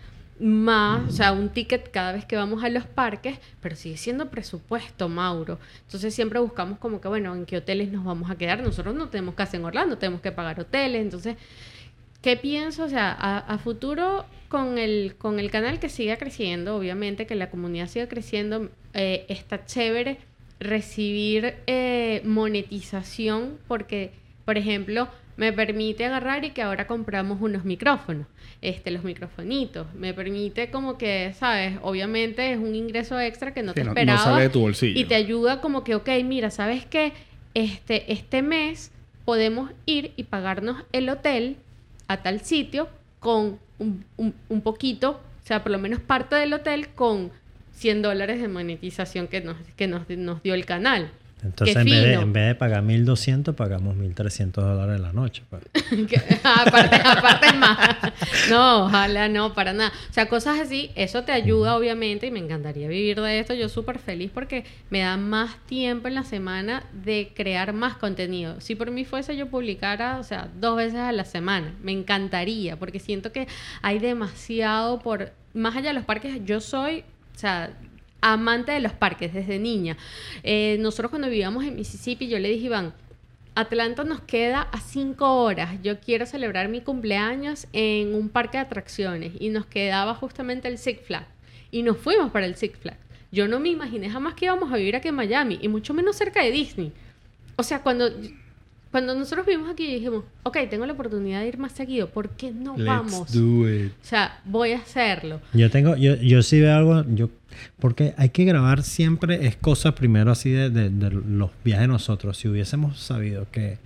más, 0.40 1.08
o 1.08 1.12
sea, 1.12 1.32
un 1.32 1.50
ticket 1.50 1.90
cada 1.90 2.12
vez 2.12 2.24
que 2.24 2.36
vamos 2.36 2.64
a 2.64 2.68
los 2.68 2.86
parques, 2.86 3.38
pero 3.60 3.76
sigue 3.76 3.96
siendo 3.96 4.30
presupuesto, 4.30 5.08
Mauro. 5.08 5.58
Entonces 5.84 6.14
siempre 6.14 6.38
buscamos 6.40 6.78
como 6.78 7.00
que, 7.00 7.08
bueno, 7.08 7.34
en 7.34 7.46
qué 7.46 7.58
hoteles 7.58 7.92
nos 7.92 8.04
vamos 8.04 8.30
a 8.30 8.36
quedar. 8.36 8.62
Nosotros 8.62 8.94
no 8.94 9.08
tenemos 9.08 9.34
casa 9.34 9.56
en 9.56 9.64
Orlando, 9.64 9.98
tenemos 9.98 10.20
que 10.20 10.32
pagar 10.32 10.58
hoteles. 10.60 11.02
Entonces, 11.02 11.36
¿qué 12.22 12.36
pienso? 12.36 12.84
O 12.84 12.88
sea, 12.88 13.12
a, 13.12 13.58
futuro 13.58 14.24
con 14.48 14.78
el, 14.78 15.14
con 15.18 15.38
el 15.38 15.50
canal 15.50 15.78
que 15.78 15.88
siga 15.88 16.16
creciendo, 16.16 16.76
obviamente, 16.76 17.26
que 17.26 17.34
la 17.34 17.50
comunidad 17.50 17.88
siga 17.88 18.08
creciendo, 18.08 18.70
eh, 18.94 19.26
está 19.28 19.64
chévere 19.64 20.18
recibir 20.58 21.54
eh, 21.66 22.20
monetización 22.24 23.58
porque, 23.66 24.12
por 24.44 24.58
ejemplo, 24.58 25.08
me 25.40 25.54
permite 25.54 26.04
agarrar 26.04 26.44
y 26.44 26.50
que 26.50 26.60
ahora 26.60 26.86
compramos 26.86 27.40
unos 27.40 27.64
micrófonos, 27.64 28.26
este, 28.60 28.90
los 28.90 29.04
microfonitos. 29.04 29.86
Me 29.94 30.12
permite 30.12 30.70
como 30.70 30.98
que, 30.98 31.32
¿sabes? 31.32 31.78
Obviamente 31.80 32.52
es 32.52 32.58
un 32.58 32.74
ingreso 32.74 33.18
extra 33.18 33.54
que 33.54 33.62
no 33.62 33.72
te 33.72 33.80
esperaba. 33.80 34.18
No 34.18 34.22
sale 34.22 34.42
de 34.42 34.48
tu 34.50 34.60
bolsillo. 34.60 35.00
Y 35.00 35.06
te 35.06 35.14
ayuda 35.14 35.62
como 35.62 35.82
que, 35.82 35.94
ok, 35.94 36.10
mira, 36.26 36.50
¿sabes 36.50 36.84
qué? 36.84 37.14
Este, 37.54 38.12
este 38.12 38.42
mes 38.42 38.92
podemos 39.24 39.70
ir 39.86 40.12
y 40.16 40.24
pagarnos 40.24 40.84
el 40.92 41.08
hotel 41.08 41.56
a 42.06 42.18
tal 42.18 42.42
sitio 42.42 42.90
con 43.18 43.58
un, 43.78 44.04
un 44.18 44.60
poquito, 44.60 45.22
o 45.42 45.46
sea, 45.46 45.62
por 45.62 45.72
lo 45.72 45.78
menos 45.78 46.00
parte 46.00 46.36
del 46.36 46.52
hotel 46.52 46.88
con 46.90 47.30
100 47.76 48.02
dólares 48.02 48.42
de 48.42 48.48
monetización 48.48 49.26
que 49.26 49.40
nos, 49.40 49.56
que 49.74 49.86
nos, 49.86 50.06
nos 50.10 50.42
dio 50.42 50.52
el 50.52 50.66
canal. 50.66 51.10
Entonces, 51.42 51.76
en 51.76 51.84
vez, 51.84 52.02
de, 52.02 52.12
en 52.14 52.32
vez, 52.32 52.48
de, 52.48 52.54
pagar 52.54 52.84
1.200, 52.84 53.54
pagamos 53.54 53.96
1.300 53.96 54.50
dólares 54.52 55.00
la 55.00 55.12
noche. 55.12 55.42
Pues. 55.48 55.62
aparte, 56.44 56.96
aparte 56.96 57.52
más. 57.54 57.78
No, 58.50 58.84
ojalá 58.86 59.28
no, 59.28 59.54
para 59.54 59.72
nada. 59.72 59.92
O 60.10 60.12
sea, 60.12 60.28
cosas 60.28 60.58
así, 60.60 60.90
eso 60.94 61.24
te 61.24 61.32
ayuda, 61.32 61.76
obviamente, 61.76 62.26
y 62.26 62.30
me 62.30 62.40
encantaría 62.40 62.88
vivir 62.88 63.20
de 63.20 63.38
esto. 63.38 63.54
Yo 63.54 63.68
súper 63.68 63.98
feliz 63.98 64.30
porque 64.32 64.64
me 64.90 65.00
da 65.00 65.16
más 65.16 65.56
tiempo 65.66 66.08
en 66.08 66.14
la 66.14 66.24
semana 66.24 66.84
de 66.92 67.32
crear 67.34 67.72
más 67.72 67.96
contenido. 67.96 68.60
Si 68.60 68.74
por 68.74 68.90
mí 68.90 69.04
fuese 69.04 69.36
yo 69.36 69.48
publicara, 69.48 70.18
o 70.18 70.24
sea, 70.24 70.48
dos 70.60 70.76
veces 70.76 70.98
a 70.98 71.12
la 71.12 71.24
semana, 71.24 71.74
me 71.82 71.92
encantaría, 71.92 72.78
porque 72.78 72.98
siento 72.98 73.32
que 73.32 73.48
hay 73.82 73.98
demasiado 73.98 75.00
por... 75.00 75.32
Más 75.52 75.74
allá 75.74 75.88
de 75.88 75.94
los 75.94 76.04
parques, 76.04 76.44
yo 76.44 76.60
soy, 76.60 77.00
o 77.34 77.38
sea, 77.38 77.76
amante 78.20 78.72
de 78.72 78.80
los 78.80 78.92
parques 78.92 79.32
desde 79.32 79.58
niña. 79.58 79.96
Eh, 80.42 80.76
nosotros 80.80 81.10
cuando 81.10 81.28
vivíamos 81.28 81.64
en 81.64 81.76
Mississippi, 81.76 82.28
yo 82.28 82.38
le 82.38 82.48
dije, 82.48 82.66
Iván, 82.66 82.92
Atlanta 83.54 84.04
nos 84.04 84.20
queda 84.20 84.62
a 84.62 84.80
cinco 84.80 85.42
horas. 85.42 85.82
Yo 85.82 86.00
quiero 86.00 86.26
celebrar 86.26 86.68
mi 86.68 86.80
cumpleaños 86.80 87.66
en 87.72 88.14
un 88.14 88.28
parque 88.28 88.58
de 88.58 88.64
atracciones 88.64 89.32
y 89.38 89.48
nos 89.50 89.66
quedaba 89.66 90.14
justamente 90.14 90.68
el 90.68 90.78
Six 90.78 91.00
Flags. 91.02 91.26
Y 91.70 91.82
nos 91.82 91.98
fuimos 91.98 92.30
para 92.30 92.46
el 92.46 92.56
Six 92.56 92.78
Flags. 92.78 92.98
Yo 93.32 93.46
no 93.48 93.60
me 93.60 93.68
imaginé 93.68 94.10
jamás 94.10 94.34
que 94.34 94.46
íbamos 94.46 94.72
a 94.72 94.76
vivir 94.76 94.96
aquí 94.96 95.08
en 95.08 95.14
Miami 95.14 95.58
y 95.62 95.68
mucho 95.68 95.94
menos 95.94 96.16
cerca 96.16 96.42
de 96.42 96.50
Disney. 96.50 96.92
O 97.56 97.62
sea, 97.62 97.82
cuando 97.82 98.10
cuando 98.90 99.14
nosotros 99.14 99.46
vimos 99.46 99.70
aquí 99.70 99.86
dijimos, 99.86 100.24
ok, 100.42 100.58
tengo 100.68 100.84
la 100.84 100.94
oportunidad 100.94 101.40
de 101.40 101.48
ir 101.48 101.58
más 101.58 101.72
seguido, 101.72 102.08
¿por 102.08 102.30
qué 102.30 102.50
no 102.50 102.76
vamos? 102.76 103.36
O 103.36 103.66
sea, 104.02 104.40
voy 104.44 104.72
a 104.72 104.78
hacerlo. 104.78 105.40
Yo 105.52 105.70
tengo, 105.70 105.94
yo, 105.96 106.16
yo 106.16 106.42
sí 106.42 106.60
veo 106.60 106.74
algo, 106.74 107.04
yo, 107.14 107.30
porque 107.78 108.14
hay 108.16 108.30
que 108.30 108.44
grabar 108.44 108.82
siempre, 108.82 109.46
es 109.46 109.54
cosa 109.54 109.94
primero 109.94 110.32
así 110.32 110.50
de, 110.50 110.70
de, 110.70 111.10
los 111.10 111.50
viajes 111.64 111.82
de 111.82 111.88
nosotros. 111.88 112.36
Si 112.36 112.48
hubiésemos 112.48 112.98
sabido 112.98 113.46
que 113.52 113.78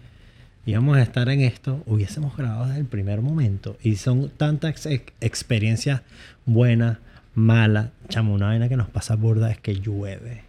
íbamos 0.64 0.96
a 0.96 1.02
estar 1.02 1.28
en 1.28 1.42
esto, 1.42 1.82
hubiésemos 1.84 2.34
grabado 2.34 2.66
desde 2.66 2.80
el 2.80 2.86
primer 2.86 3.20
momento. 3.20 3.76
Y 3.82 3.96
son 3.96 4.30
tantas 4.30 4.86
experiencias 5.20 6.00
buenas, 6.46 6.96
malas. 7.34 7.90
Chamo, 8.08 8.32
una 8.32 8.46
vaina 8.46 8.70
que 8.70 8.76
nos 8.78 8.88
pasa 8.88 9.16
burda 9.16 9.50
es 9.50 9.58
que 9.58 9.74
llueve. 9.74 10.43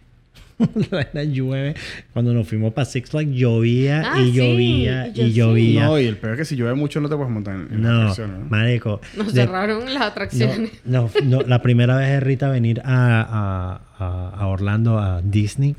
la 1.12 1.24
llueve. 1.24 1.74
Cuando 2.12 2.32
nos 2.32 2.48
fuimos 2.48 2.72
para 2.72 2.84
Six 2.84 3.10
Flags 3.10 3.30
llovía 3.30 4.12
ah, 4.14 4.20
y 4.20 4.32
llovía 4.32 5.08
y 5.08 5.32
llovía. 5.32 5.86
No, 5.86 5.98
y 5.98 6.06
el 6.06 6.16
peor 6.16 6.34
es 6.34 6.38
que 6.38 6.44
si 6.44 6.56
llueve 6.56 6.74
mucho 6.74 7.00
no 7.00 7.08
te 7.08 7.16
puedes 7.16 7.30
montar 7.30 7.56
en, 7.56 7.82
no, 7.82 7.88
las 7.88 8.12
atracciones. 8.12 8.38
¿no? 8.40 8.46
Marico. 8.46 9.00
Nos 9.16 9.32
cerraron 9.32 9.92
las 9.92 10.02
atracciones. 10.02 10.70
No, 10.84 11.10
no, 11.24 11.42
la 11.42 11.62
primera 11.62 11.96
vez 11.96 12.08
de 12.08 12.20
Rita 12.20 12.48
venir 12.48 12.80
a, 12.84 13.80
a, 13.98 14.34
a, 14.38 14.46
Orlando, 14.46 14.98
a 14.98 15.20
Disney, 15.22 15.76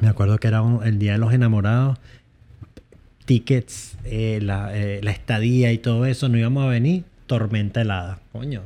me 0.00 0.08
acuerdo 0.08 0.38
que 0.38 0.48
era 0.48 0.62
el 0.84 0.98
Día 0.98 1.12
de 1.12 1.18
los 1.18 1.32
Enamorados. 1.32 1.98
Tickets, 3.24 3.96
eh, 4.04 4.38
la, 4.42 4.76
eh, 4.76 5.00
la 5.02 5.10
estadía 5.10 5.72
y 5.72 5.78
todo 5.78 6.04
eso, 6.04 6.28
no 6.28 6.36
íbamos 6.36 6.64
a 6.64 6.68
venir. 6.68 7.04
Tormenta 7.26 7.80
helada. 7.80 8.18
Coño. 8.32 8.62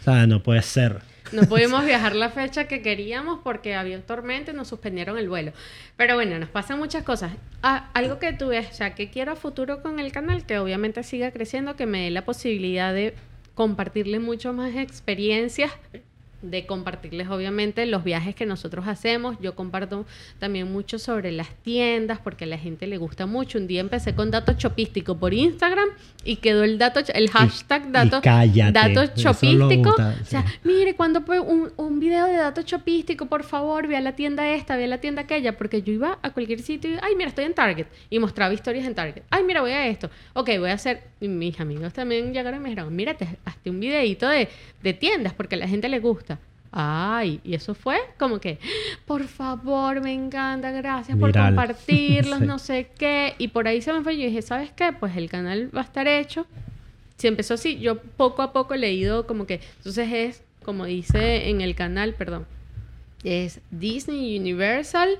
O 0.00 0.04
sea, 0.04 0.26
no 0.26 0.42
puede 0.42 0.62
ser. 0.62 1.00
No 1.32 1.42
pudimos 1.42 1.84
viajar 1.84 2.14
la 2.14 2.30
fecha 2.30 2.68
que 2.68 2.82
queríamos 2.82 3.40
porque 3.42 3.74
había 3.74 4.00
tormenta 4.00 4.52
y 4.52 4.54
nos 4.54 4.68
suspendieron 4.68 5.18
el 5.18 5.28
vuelo. 5.28 5.52
Pero 5.96 6.14
bueno, 6.14 6.38
nos 6.38 6.48
pasan 6.48 6.78
muchas 6.78 7.02
cosas. 7.04 7.32
Ah, 7.62 7.90
algo 7.94 8.18
que 8.18 8.32
tú 8.32 8.48
ves, 8.48 8.68
o 8.70 8.74
sea, 8.74 8.94
que 8.94 9.10
quiero 9.10 9.36
futuro 9.36 9.82
con 9.82 9.98
el 9.98 10.12
canal, 10.12 10.46
que 10.46 10.58
obviamente 10.58 11.02
siga 11.02 11.30
creciendo, 11.30 11.76
que 11.76 11.86
me 11.86 12.04
dé 12.04 12.10
la 12.10 12.24
posibilidad 12.24 12.94
de 12.94 13.14
compartirle 13.54 14.20
mucho 14.20 14.52
más 14.52 14.74
experiencias 14.76 15.72
de 16.42 16.66
compartirles 16.66 17.28
obviamente 17.28 17.84
los 17.86 18.04
viajes 18.04 18.34
que 18.34 18.46
nosotros 18.46 18.86
hacemos. 18.86 19.36
Yo 19.40 19.54
comparto 19.54 20.06
también 20.38 20.70
mucho 20.72 20.98
sobre 20.98 21.32
las 21.32 21.48
tiendas 21.62 22.20
porque 22.20 22.44
a 22.44 22.46
la 22.46 22.58
gente 22.58 22.86
le 22.86 22.96
gusta 22.96 23.26
mucho. 23.26 23.58
Un 23.58 23.66
día 23.66 23.80
empecé 23.80 24.14
con 24.14 24.30
datos 24.30 24.56
chopístico 24.56 25.18
por 25.18 25.34
Instagram 25.34 25.88
y 26.24 26.36
quedó 26.36 26.64
el 26.64 26.78
dato 26.78 27.00
el 27.14 27.30
hashtag 27.30 27.90
datos 27.90 28.22
datos 28.22 29.14
chopístico. 29.14 29.90
o 29.90 30.24
sea, 30.24 30.44
mire, 30.64 30.94
cuando 30.94 31.24
un, 31.42 31.72
un 31.76 32.00
video 32.00 32.26
de 32.26 32.36
datos 32.36 32.64
chopístico, 32.64 33.26
por 33.26 33.44
favor, 33.44 33.86
ve 33.86 33.96
a 33.96 34.00
la 34.00 34.12
tienda 34.12 34.48
esta, 34.54 34.76
ve 34.76 34.84
a 34.84 34.88
la 34.88 34.98
tienda 34.98 35.22
aquella, 35.22 35.56
porque 35.56 35.82
yo 35.82 35.92
iba 35.92 36.18
a 36.22 36.30
cualquier 36.30 36.60
sitio 36.60 36.90
y, 36.90 36.98
ay, 37.02 37.14
mira, 37.16 37.28
estoy 37.28 37.44
en 37.44 37.54
Target 37.54 37.86
y 38.10 38.18
mostraba 38.18 38.52
historias 38.54 38.86
en 38.86 38.94
Target. 38.94 39.22
Ay, 39.30 39.42
mira, 39.44 39.60
voy 39.60 39.72
a 39.72 39.86
esto. 39.86 40.10
Ok, 40.34 40.50
voy 40.58 40.70
a 40.70 40.74
hacer, 40.74 41.02
mis 41.20 41.58
amigos 41.60 41.92
también 41.92 42.32
llegaron 42.32 42.60
y 42.60 42.62
me 42.62 42.68
dijeron, 42.70 42.94
mira, 42.94 43.16
hazte 43.44 43.70
un 43.70 43.80
videito 43.80 44.28
de, 44.28 44.48
de 44.82 44.94
tiendas 44.94 45.32
porque 45.32 45.56
a 45.56 45.58
la 45.58 45.68
gente 45.68 45.88
le 45.88 45.98
gusta. 45.98 46.37
Ay, 46.70 47.40
y 47.44 47.54
eso 47.54 47.74
fue 47.74 47.98
como 48.18 48.40
que, 48.40 48.58
por 49.06 49.24
favor, 49.26 50.00
me 50.02 50.12
encanta, 50.12 50.70
gracias 50.70 51.18
por 51.18 51.32
compartirlos, 51.36 52.40
no 52.40 52.58
sé 52.58 52.90
qué. 52.98 53.34
Y 53.38 53.48
por 53.48 53.66
ahí 53.68 53.80
se 53.80 53.92
me 53.92 54.02
fue. 54.02 54.18
Yo 54.18 54.26
dije, 54.26 54.42
¿sabes 54.42 54.70
qué? 54.72 54.92
Pues 54.92 55.16
el 55.16 55.30
canal 55.30 55.74
va 55.74 55.80
a 55.80 55.84
estar 55.84 56.06
hecho. 56.06 56.46
Si 57.16 57.26
empezó 57.26 57.54
así, 57.54 57.78
yo 57.78 57.98
poco 57.98 58.42
a 58.42 58.52
poco 58.52 58.74
he 58.74 58.78
leído 58.78 59.26
como 59.26 59.46
que, 59.46 59.60
entonces 59.78 60.08
es, 60.12 60.42
como 60.62 60.84
dice 60.84 61.48
en 61.48 61.60
el 61.60 61.74
canal, 61.74 62.14
perdón, 62.14 62.46
es 63.24 63.60
Disney 63.70 64.38
Universal 64.38 65.18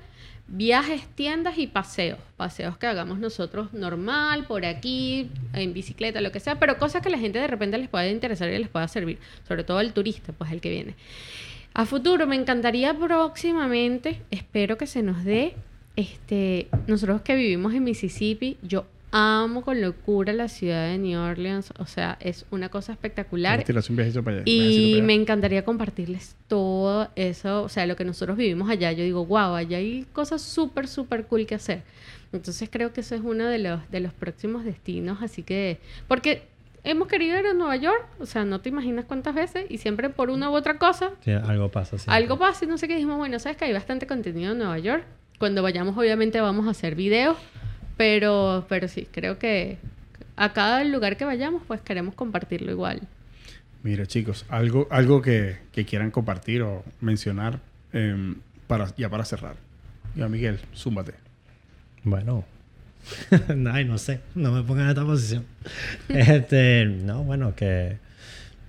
viajes, 0.48 1.06
tiendas 1.14 1.58
y 1.58 1.66
paseos. 1.66 2.18
Paseos 2.36 2.76
que 2.78 2.86
hagamos 2.86 3.18
nosotros 3.18 3.72
normal, 3.72 4.46
por 4.46 4.64
aquí, 4.64 5.30
en 5.52 5.72
bicicleta, 5.72 6.20
lo 6.20 6.32
que 6.32 6.40
sea, 6.40 6.58
pero 6.58 6.78
cosas 6.78 7.02
que 7.02 7.10
la 7.10 7.18
gente 7.18 7.38
de 7.38 7.46
repente 7.46 7.78
les 7.78 7.88
pueda 7.88 8.08
interesar 8.08 8.50
y 8.50 8.58
les 8.58 8.68
pueda 8.68 8.88
servir, 8.88 9.18
sobre 9.46 9.64
todo 9.64 9.80
el 9.80 9.92
turista, 9.92 10.32
pues 10.32 10.50
el 10.50 10.60
que 10.60 10.70
viene. 10.70 10.94
A 11.74 11.84
futuro 11.84 12.26
me 12.26 12.34
encantaría 12.34 12.94
próximamente, 12.94 14.22
espero 14.30 14.78
que 14.78 14.86
se 14.86 15.02
nos 15.02 15.24
dé, 15.24 15.54
este, 15.96 16.68
nosotros 16.86 17.20
que 17.22 17.36
vivimos 17.36 17.74
en 17.74 17.84
Mississippi, 17.84 18.56
yo 18.62 18.86
amo 19.10 19.62
con 19.62 19.80
locura 19.80 20.32
la 20.32 20.48
ciudad 20.48 20.88
de 20.88 20.98
New 20.98 21.18
Orleans. 21.18 21.72
O 21.78 21.86
sea, 21.86 22.18
es 22.20 22.44
una 22.50 22.68
cosa 22.68 22.92
espectacular. 22.92 23.60
Y 24.44 25.00
me 25.02 25.14
encantaría 25.14 25.64
compartirles 25.64 26.36
todo 26.46 27.08
eso. 27.16 27.62
O 27.62 27.68
sea, 27.68 27.86
lo 27.86 27.96
que 27.96 28.04
nosotros 28.04 28.36
vivimos 28.36 28.68
allá. 28.68 28.92
Yo 28.92 29.04
digo, 29.04 29.24
wow, 29.24 29.54
allá 29.54 29.78
hay 29.78 30.06
cosas 30.12 30.42
súper, 30.42 30.88
súper 30.88 31.26
cool 31.26 31.46
que 31.46 31.54
hacer. 31.54 31.82
Entonces 32.32 32.68
creo 32.70 32.92
que 32.92 33.00
eso 33.00 33.14
es 33.14 33.22
uno 33.24 33.46
de 33.46 33.58
los, 33.58 33.90
de 33.90 34.00
los 34.00 34.12
próximos 34.12 34.64
destinos. 34.64 35.18
Así 35.22 35.42
que, 35.42 35.78
porque 36.06 36.42
hemos 36.84 37.08
querido 37.08 37.38
ir 37.38 37.46
a 37.46 37.54
Nueva 37.54 37.76
York, 37.76 38.06
o 38.20 38.26
sea, 38.26 38.44
no 38.44 38.60
te 38.60 38.68
imaginas 38.68 39.04
cuántas 39.06 39.34
veces, 39.34 39.66
y 39.68 39.78
siempre 39.78 40.10
por 40.10 40.30
una 40.30 40.50
u 40.50 40.54
otra 40.54 40.78
cosa. 40.78 41.12
Sí, 41.24 41.32
algo 41.32 41.70
pasa. 41.70 41.96
Algo 42.06 42.38
pasa 42.38 42.64
y 42.64 42.68
no 42.68 42.78
sé 42.78 42.88
qué. 42.88 42.94
Dijimos, 42.94 43.16
bueno, 43.16 43.38
sabes 43.38 43.56
que 43.56 43.64
hay 43.64 43.72
bastante 43.72 44.06
contenido 44.06 44.52
en 44.52 44.58
Nueva 44.58 44.78
York. 44.78 45.04
Cuando 45.38 45.62
vayamos, 45.62 45.96
obviamente, 45.96 46.40
vamos 46.40 46.66
a 46.66 46.70
hacer 46.70 46.96
videos 46.96 47.36
pero, 47.98 48.64
pero 48.70 48.88
sí, 48.88 49.06
creo 49.10 49.38
que 49.38 49.76
a 50.36 50.54
cada 50.54 50.82
lugar 50.84 51.18
que 51.18 51.26
vayamos, 51.26 51.62
pues 51.66 51.82
queremos 51.82 52.14
compartirlo 52.14 52.70
igual. 52.70 53.02
Mira, 53.82 54.06
chicos, 54.06 54.46
algo, 54.48 54.88
algo 54.90 55.20
que, 55.20 55.58
quieran 55.86 56.10
compartir 56.10 56.62
o 56.62 56.82
mencionar 57.02 57.60
em, 57.92 58.36
para, 58.66 58.94
ya 58.96 59.10
para 59.10 59.26
cerrar. 59.26 59.56
Ya, 60.16 60.28
Miguel, 60.28 60.58
zúmbate. 60.74 61.12
Bueno, 62.04 62.44
Ay, 63.72 63.84
no 63.84 63.98
sé, 63.98 64.20
no 64.34 64.52
me 64.52 64.62
pongan 64.62 64.84
en 64.84 64.90
esta 64.90 65.04
posición. 65.04 65.44
este, 66.08 66.84
no, 66.86 67.24
bueno, 67.24 67.54
que 67.54 67.98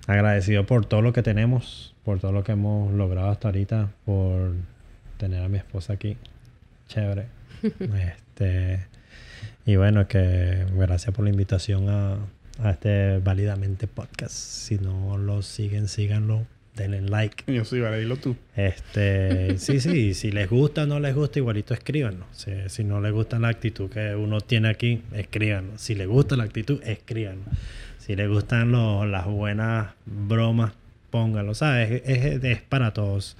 agradecido 0.07 0.65
por 0.65 0.85
todo 0.85 1.01
lo 1.01 1.13
que 1.13 1.23
tenemos, 1.23 1.93
por 2.03 2.19
todo 2.19 2.31
lo 2.31 2.43
que 2.43 2.53
hemos 2.53 2.93
logrado 2.93 3.29
hasta 3.29 3.49
ahorita, 3.49 3.89
por 4.05 4.53
tener 5.17 5.43
a 5.43 5.49
mi 5.49 5.57
esposa 5.57 5.93
aquí. 5.93 6.17
Chévere. 6.87 7.27
este, 7.61 8.87
y 9.69 9.75
bueno, 9.75 10.07
que 10.07 10.65
gracias 10.75 11.13
por 11.13 11.23
la 11.25 11.29
invitación 11.31 11.89
a, 11.89 12.17
a 12.63 12.71
este 12.71 13.19
Válidamente 13.19 13.87
Podcast. 13.87 14.31
Si 14.33 14.77
no 14.79 15.17
lo 15.17 15.41
siguen, 15.41 15.87
síganlo. 15.87 16.45
Denle 16.75 17.01
like. 17.01 17.51
Yo 17.53 17.65
soy, 17.65 17.81
vale, 17.81 17.99
dilo 17.99 18.15
tú. 18.15 18.35
Este, 18.55 19.57
sí, 19.59 19.79
sí, 19.81 20.13
si 20.13 20.31
les 20.31 20.49
gusta 20.49 20.83
o 20.83 20.85
no 20.85 20.99
les 20.99 21.13
gusta, 21.13 21.39
igualito 21.39 21.73
escríbanlo. 21.73 22.25
Si, 22.31 22.51
si 22.67 22.83
no 22.83 23.01
les 23.01 23.11
gusta 23.11 23.37
la 23.37 23.49
actitud 23.49 23.89
que 23.89 24.15
uno 24.15 24.39
tiene 24.41 24.69
aquí, 24.69 25.01
escríbanlo. 25.13 25.77
Si 25.77 25.93
les 25.93 26.07
gusta 26.07 26.35
la 26.37 26.45
actitud, 26.45 26.81
escríbanlo. 26.83 27.43
Si 27.97 28.15
les 28.15 28.29
gustan 28.29 28.71
las 29.11 29.25
buenas 29.25 29.89
bromas, 30.05 30.71
pónganlo. 31.11 31.53
¿Sabes? 31.53 32.01
Es, 32.05 32.25
es- 32.25 32.43
es 32.43 32.61
para 32.61 32.91
todos. 32.93 33.35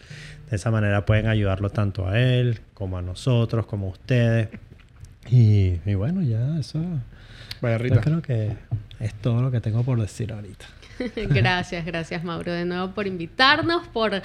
De 0.50 0.58
esa 0.58 0.70
manera 0.70 1.06
pueden 1.06 1.28
ayudarlo 1.28 1.70
tanto 1.70 2.08
a 2.08 2.20
él, 2.20 2.60
como 2.74 2.98
a 2.98 3.02
nosotros, 3.02 3.66
como 3.66 3.88
a 3.88 3.92
ustedes. 3.92 4.50
Y, 5.32 5.80
y 5.86 5.94
bueno, 5.96 6.22
ya 6.22 6.58
eso. 6.60 6.80
Vaya, 7.62 7.78
Yo 7.78 7.84
Rita. 7.84 8.02
creo 8.02 8.22
que 8.22 8.56
es 9.00 9.14
todo 9.16 9.42
lo 9.42 9.52
que 9.52 9.62
tengo 9.62 9.84
por 9.84 10.00
decir 10.00 10.32
ahorita. 10.34 10.66
Gracias, 11.30 11.86
gracias 11.86 12.26
Mauro 12.26 12.52
de 12.52 12.66
nuevo 12.66 12.92
por 12.92 13.08
invitarnos, 13.08 13.88
por, 13.88 14.22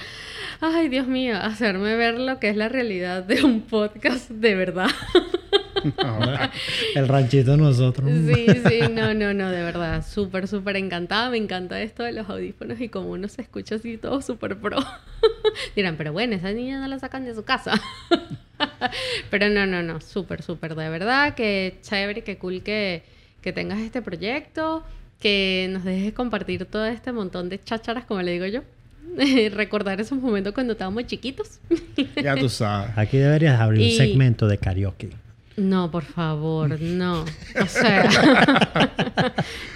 ay 0.59 0.89
Dios 0.89 1.07
mío, 1.07 1.37
hacerme 1.37 1.95
ver 1.95 2.19
lo 2.19 2.37
que 2.39 2.49
es 2.49 2.57
la 2.57 2.67
realidad 2.67 3.23
de 3.23 3.45
un 3.45 3.61
podcast 3.61 4.29
de 4.29 4.55
verdad. 4.55 4.89
El 6.95 7.07
ranchito 7.07 7.51
de 7.51 7.57
nosotros. 7.57 8.09
Sí, 8.09 8.47
sí, 8.67 8.79
no, 8.91 9.13
no, 9.13 9.33
no, 9.33 9.51
de 9.51 9.61
verdad, 9.61 10.05
súper, 10.05 10.47
súper 10.47 10.75
encantada, 10.77 11.29
me 11.29 11.37
encanta 11.37 11.79
esto 11.81 12.03
de 12.03 12.11
los 12.11 12.29
audífonos 12.29 12.81
y 12.81 12.89
como 12.89 13.11
uno 13.11 13.27
se 13.27 13.41
escucha 13.43 13.75
así 13.75 13.97
todo 13.97 14.21
súper 14.21 14.57
pro. 14.59 14.79
Dirán, 15.75 15.95
pero 15.95 16.11
bueno, 16.11 16.35
esa 16.35 16.51
niña 16.51 16.79
no 16.81 16.87
la 16.87 16.99
sacan 16.99 17.23
de 17.23 17.35
su 17.35 17.43
casa. 17.43 17.79
pero 19.29 19.49
no, 19.49 19.65
no, 19.65 19.81
no, 19.83 20.01
súper, 20.01 20.41
súper, 20.41 20.75
de 20.75 20.89
verdad, 20.89 21.35
que 21.35 21.77
chévere, 21.81 22.23
que 22.23 22.37
cool 22.37 22.63
que, 22.63 23.03
que 23.41 23.53
tengas 23.53 23.79
este 23.79 24.01
proyecto, 24.01 24.83
que 25.19 25.67
nos 25.71 25.83
dejes 25.83 26.13
compartir 26.13 26.65
todo 26.65 26.85
este 26.85 27.11
montón 27.11 27.49
de 27.49 27.59
chácharas, 27.63 28.05
como 28.05 28.21
le 28.21 28.31
digo 28.31 28.45
yo. 28.45 28.61
Recordar 29.55 30.01
esos 30.01 30.19
momentos 30.19 30.53
cuando 30.53 30.73
estábamos 30.73 31.05
chiquitos. 31.07 31.59
ya 32.21 32.35
tú 32.35 32.49
sabes. 32.49 32.97
Aquí 32.97 33.17
deberías 33.17 33.59
abrir 33.59 33.81
Y- 33.81 33.91
un 33.91 33.97
segmento 33.97 34.47
de 34.47 34.57
karaoke. 34.57 35.09
No, 35.57 35.89
por 35.89 36.03
favor, 36.03 36.81
no. 36.81 37.21
O 37.61 37.65
sea, 37.65 38.09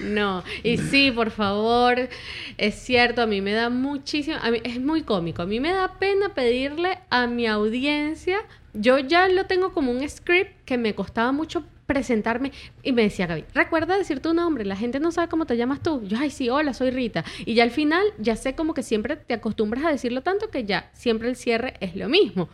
no. 0.03 0.43
Y 0.61 0.77
sí, 0.77 1.09
por 1.09 1.31
favor, 1.31 2.09
es 2.57 2.75
cierto, 2.75 3.21
a 3.21 3.25
mí 3.27 3.39
me 3.39 3.53
da 3.53 3.69
muchísimo, 3.69 4.35
a 4.41 4.51
mí, 4.51 4.59
es 4.65 4.79
muy 4.81 5.03
cómico, 5.03 5.41
a 5.41 5.45
mí 5.45 5.61
me 5.61 5.71
da 5.71 5.97
pena 5.97 6.33
pedirle 6.33 6.97
a 7.09 7.27
mi 7.27 7.47
audiencia, 7.47 8.39
yo 8.73 8.99
ya 8.99 9.27
lo 9.27 9.45
tengo 9.45 9.73
como 9.73 9.91
un 9.91 10.07
script 10.07 10.51
que 10.65 10.77
me 10.77 10.95
costaba 10.95 11.31
mucho 11.31 11.63
presentarme 11.89 12.51
y 12.83 12.91
me 12.91 13.01
decía 13.01 13.25
Gaby, 13.25 13.45
recuerda 13.55 13.97
decir 13.97 14.19
tu 14.19 14.35
nombre, 14.35 14.63
la 14.63 14.75
gente 14.75 14.99
no 14.99 15.11
sabe 15.11 15.27
cómo 15.27 15.45
te 15.45 15.57
llamas 15.57 15.81
tú. 15.81 16.03
Yo, 16.05 16.17
ay, 16.19 16.29
sí, 16.29 16.47
hola, 16.47 16.75
soy 16.75 16.91
Rita. 16.91 17.25
Y 17.45 17.55
ya 17.55 17.63
al 17.63 17.71
final, 17.71 18.05
ya 18.19 18.35
sé 18.35 18.53
como 18.53 18.75
que 18.75 18.83
siempre 18.83 19.15
te 19.15 19.33
acostumbras 19.33 19.85
a 19.85 19.89
decirlo 19.89 20.21
tanto 20.21 20.51
que 20.51 20.65
ya 20.65 20.91
siempre 20.93 21.29
el 21.29 21.35
cierre 21.35 21.73
es 21.79 21.95
lo 21.95 22.07
mismo. 22.07 22.47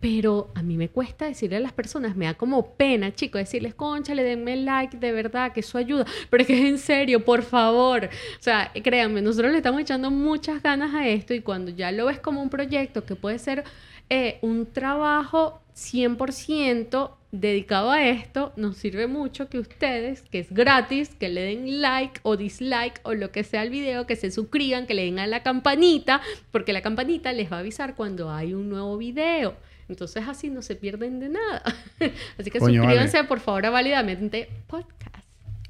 Pero 0.00 0.50
a 0.54 0.62
mí 0.62 0.76
me 0.76 0.88
cuesta 0.88 1.26
decirle 1.26 1.56
a 1.56 1.60
las 1.60 1.72
personas, 1.72 2.16
me 2.16 2.26
da 2.26 2.34
como 2.34 2.74
pena, 2.74 3.14
chicos, 3.14 3.38
decirles, 3.38 3.74
concha, 3.74 4.14
le 4.14 4.22
denme 4.22 4.56
like, 4.56 4.96
de 4.98 5.12
verdad, 5.12 5.52
que 5.52 5.60
eso 5.60 5.78
ayuda. 5.78 6.06
Pero 6.30 6.42
es 6.42 6.46
que 6.46 6.54
es 6.54 6.64
en 6.64 6.78
serio, 6.78 7.24
por 7.24 7.42
favor. 7.42 8.10
O 8.38 8.42
sea, 8.42 8.70
créanme, 8.82 9.22
nosotros 9.22 9.52
le 9.52 9.58
estamos 9.58 9.80
echando 9.80 10.10
muchas 10.10 10.62
ganas 10.62 10.94
a 10.94 11.06
esto 11.08 11.32
y 11.32 11.40
cuando 11.40 11.70
ya 11.70 11.92
lo 11.92 12.06
ves 12.06 12.18
como 12.18 12.42
un 12.42 12.50
proyecto 12.50 13.04
que 13.04 13.14
puede 13.14 13.38
ser 13.38 13.64
eh, 14.10 14.38
un 14.42 14.66
trabajo 14.66 15.60
100% 15.74 17.10
dedicado 17.32 17.90
a 17.90 18.06
esto, 18.06 18.52
nos 18.56 18.76
sirve 18.76 19.08
mucho 19.08 19.48
que 19.48 19.58
ustedes, 19.58 20.22
que 20.22 20.38
es 20.38 20.52
gratis, 20.52 21.10
que 21.18 21.28
le 21.28 21.42
den 21.42 21.80
like 21.80 22.20
o 22.22 22.36
dislike 22.36 23.00
o 23.02 23.14
lo 23.14 23.32
que 23.32 23.42
sea 23.42 23.62
al 23.62 23.70
video, 23.70 24.06
que 24.06 24.14
se 24.14 24.30
suscriban, 24.30 24.86
que 24.86 24.94
le 24.94 25.04
den 25.04 25.18
a 25.18 25.26
la 25.26 25.42
campanita, 25.42 26.20
porque 26.52 26.72
la 26.72 26.80
campanita 26.80 27.32
les 27.32 27.50
va 27.50 27.56
a 27.56 27.60
avisar 27.60 27.96
cuando 27.96 28.30
hay 28.30 28.54
un 28.54 28.68
nuevo 28.68 28.96
video. 28.96 29.56
Entonces 29.88 30.24
así 30.28 30.48
no 30.48 30.62
se 30.62 30.76
pierden 30.76 31.20
de 31.20 31.28
nada. 31.28 31.62
Así 32.38 32.50
que 32.50 32.58
Coño, 32.58 32.82
suscríbanse 32.82 33.18
vale. 33.18 33.28
por 33.28 33.40
favor 33.40 33.66
a 33.66 33.70
Válidamente 33.70 34.48
Podcast. 34.66 35.13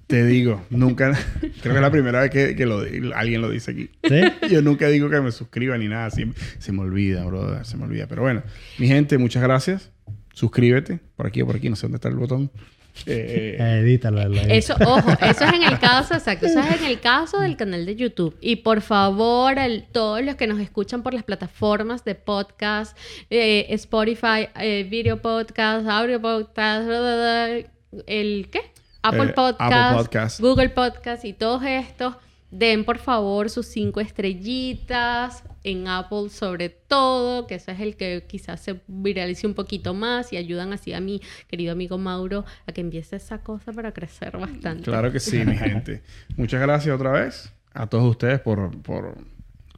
Te 0.07 0.25
digo, 0.27 0.63
nunca, 0.71 1.13
creo 1.41 1.51
que 1.63 1.69
es 1.77 1.81
la 1.81 1.91
primera 1.91 2.21
vez 2.21 2.31
que, 2.31 2.55
que 2.55 2.67
lo, 2.67 2.83
di- 2.85 3.11
alguien 3.15 3.41
lo 3.41 3.49
dice 3.51 3.71
aquí. 3.71 3.91
¿Sí? 4.03 4.21
Yo 4.51 4.61
nunca 4.63 4.89
digo 4.89 5.09
que 5.09 5.21
me 5.21 5.33
suscriba 5.33 5.79
ni 5.79 5.89
nada. 5.89 6.11
Siempre, 6.11 6.43
se 6.59 6.73
me 6.73 6.81
olvida, 6.83 7.25
brother. 7.25 7.65
Se 7.65 7.77
me 7.77 7.85
olvida. 7.85 8.07
Pero 8.07 8.23
bueno, 8.23 8.43
mi 8.79 8.87
gente, 8.87 9.17
muchas 9.19 9.43
gracias. 9.43 9.91
Suscríbete. 10.35 11.01
Por 11.17 11.27
aquí 11.27 11.41
o 11.43 11.47
por 11.47 11.57
aquí. 11.57 11.71
No 11.71 11.77
sé 11.77 11.83
dónde 11.83 11.97
está 11.97 12.09
el 12.09 12.17
botón. 12.17 12.51
Eh, 13.07 13.57
eh, 13.59 13.81
Edítalo. 13.83 14.21
edítalo. 14.23 14.55
Eso, 14.55 14.77
ojo, 14.87 15.11
eso 15.21 15.45
es 15.47 15.53
en 15.53 15.65
el 15.65 15.81
caso, 15.81 16.15
exacto, 16.15 16.47
eso 16.47 16.61
es 16.61 16.81
en 16.81 16.87
el 16.87 17.01
caso 17.01 17.41
del 17.41 17.57
canal 17.57 17.85
de 17.87 17.97
YouTube. 17.97 18.37
Y 18.41 18.55
por 18.55 18.83
favor, 18.83 19.59
el- 19.59 19.85
todos 19.91 20.23
los 20.23 20.37
que 20.37 20.47
nos 20.47 20.61
escuchan 20.61 21.03
por 21.03 21.13
las 21.13 21.25
plataformas 21.25 22.05
de 22.05 22.15
podcast, 22.15 22.97
eh, 23.31 23.67
Spotify, 23.71 24.47
eh, 24.61 24.87
Video 24.89 25.21
Podcast, 25.21 25.89
Audio 25.89 26.21
Podcast, 26.23 26.87
bla, 26.87 27.01
bla, 27.01 27.17
bla, 27.17 28.03
el 28.07 28.49
¿qué? 28.53 28.61
Apple 29.05 29.31
Eh, 29.31 29.33
Podcast, 29.35 29.61
Apple 29.61 29.97
Podcast. 29.99 30.41
Google 30.41 30.69
Podcast 30.71 31.25
y 31.25 31.33
todos 31.35 31.63
estos, 31.63 32.17
den 32.51 32.85
por 32.85 32.99
favor 32.99 33.51
sus 33.51 33.67
cinco 33.67 34.01
estrellitas 34.01 35.45
en 35.63 35.89
Apple 35.89 36.29
sobre 36.31 36.69
todo, 36.69 37.47
que 37.47 37.57
ese 37.57 37.73
es 37.73 37.81
el 37.81 37.97
que 37.97 38.25
quizás 38.29 38.61
se 38.61 38.81
viralice 38.87 39.47
un 39.47 39.55
poquito 39.55 39.93
más 39.95 40.33
y 40.33 40.37
ayudan 40.37 40.73
así 40.73 40.93
a 40.93 41.01
mi 41.01 41.21
querido 41.49 41.73
amigo 41.73 41.99
Mauro 41.99 42.45
a 42.67 42.73
que 42.73 42.81
empiece 42.81 43.17
esa 43.17 43.39
cosa 43.39 43.73
para 43.73 43.93
crecer 43.93 44.37
bastante. 44.39 44.85
Claro 44.85 45.11
que 45.13 45.21
sí, 45.21 45.45
mi 45.45 45.57
gente. 45.57 46.03
Muchas 46.37 46.61
gracias 46.61 46.95
otra 46.95 47.13
vez 47.13 47.53
a 47.73 47.87
todos 47.87 48.05
ustedes 48.05 48.41
por, 48.41 48.71
por 48.83 49.17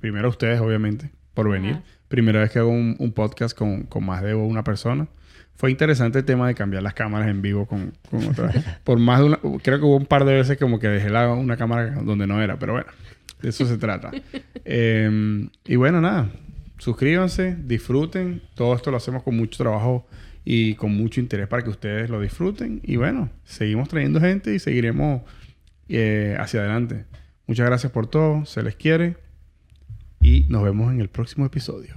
primero 0.00 0.26
a 0.26 0.30
ustedes, 0.30 0.60
obviamente, 0.60 1.10
por 1.34 1.48
venir. 1.50 1.74
Ajá. 1.74 1.82
Primera 2.08 2.40
vez 2.40 2.50
que 2.52 2.58
hago 2.60 2.70
un, 2.70 2.94
un 2.98 3.12
podcast 3.12 3.56
con, 3.56 3.84
con 3.84 4.04
más 4.04 4.22
de 4.22 4.34
una 4.34 4.62
persona. 4.62 5.08
Fue 5.56 5.70
interesante 5.70 6.18
el 6.18 6.24
tema 6.24 6.46
de 6.48 6.54
cambiar 6.54 6.82
las 6.82 6.94
cámaras 6.94 7.28
en 7.28 7.40
vivo 7.42 7.66
con, 7.66 7.92
con 8.10 8.24
otra. 8.26 8.52
por 8.84 8.98
más 8.98 9.20
de 9.20 9.24
una... 9.26 9.38
Creo 9.62 9.78
que 9.78 9.84
hubo 9.84 9.96
un 9.96 10.06
par 10.06 10.24
de 10.24 10.34
veces 10.34 10.58
como 10.58 10.78
que 10.78 10.88
dejé 10.88 11.08
la- 11.10 11.32
una 11.32 11.56
cámara 11.56 11.90
donde 12.02 12.26
no 12.26 12.42
era, 12.42 12.58
pero 12.58 12.74
bueno, 12.74 12.88
de 13.40 13.48
eso 13.48 13.66
se 13.66 13.78
trata. 13.78 14.10
Eh, 14.68 15.48
y 15.64 15.76
bueno, 15.76 16.00
nada. 16.00 16.28
Suscríbanse, 16.78 17.56
disfruten. 17.56 18.42
Todo 18.54 18.74
esto 18.74 18.90
lo 18.90 18.96
hacemos 18.96 19.22
con 19.22 19.36
mucho 19.36 19.62
trabajo 19.62 20.06
y 20.44 20.74
con 20.74 20.92
mucho 20.96 21.20
interés 21.20 21.46
para 21.46 21.62
que 21.62 21.70
ustedes 21.70 22.10
lo 22.10 22.20
disfruten. 22.20 22.80
Y 22.82 22.96
bueno, 22.96 23.30
seguimos 23.44 23.88
trayendo 23.88 24.20
gente 24.20 24.52
y 24.54 24.58
seguiremos 24.58 25.22
eh, 25.88 26.36
hacia 26.40 26.60
adelante. 26.60 27.04
Muchas 27.46 27.64
gracias 27.66 27.92
por 27.92 28.08
todo. 28.08 28.44
Se 28.44 28.60
les 28.64 28.74
quiere. 28.74 29.16
Y 30.20 30.46
nos 30.48 30.64
vemos 30.64 30.92
en 30.92 31.00
el 31.00 31.08
próximo 31.08 31.46
episodio. 31.46 31.94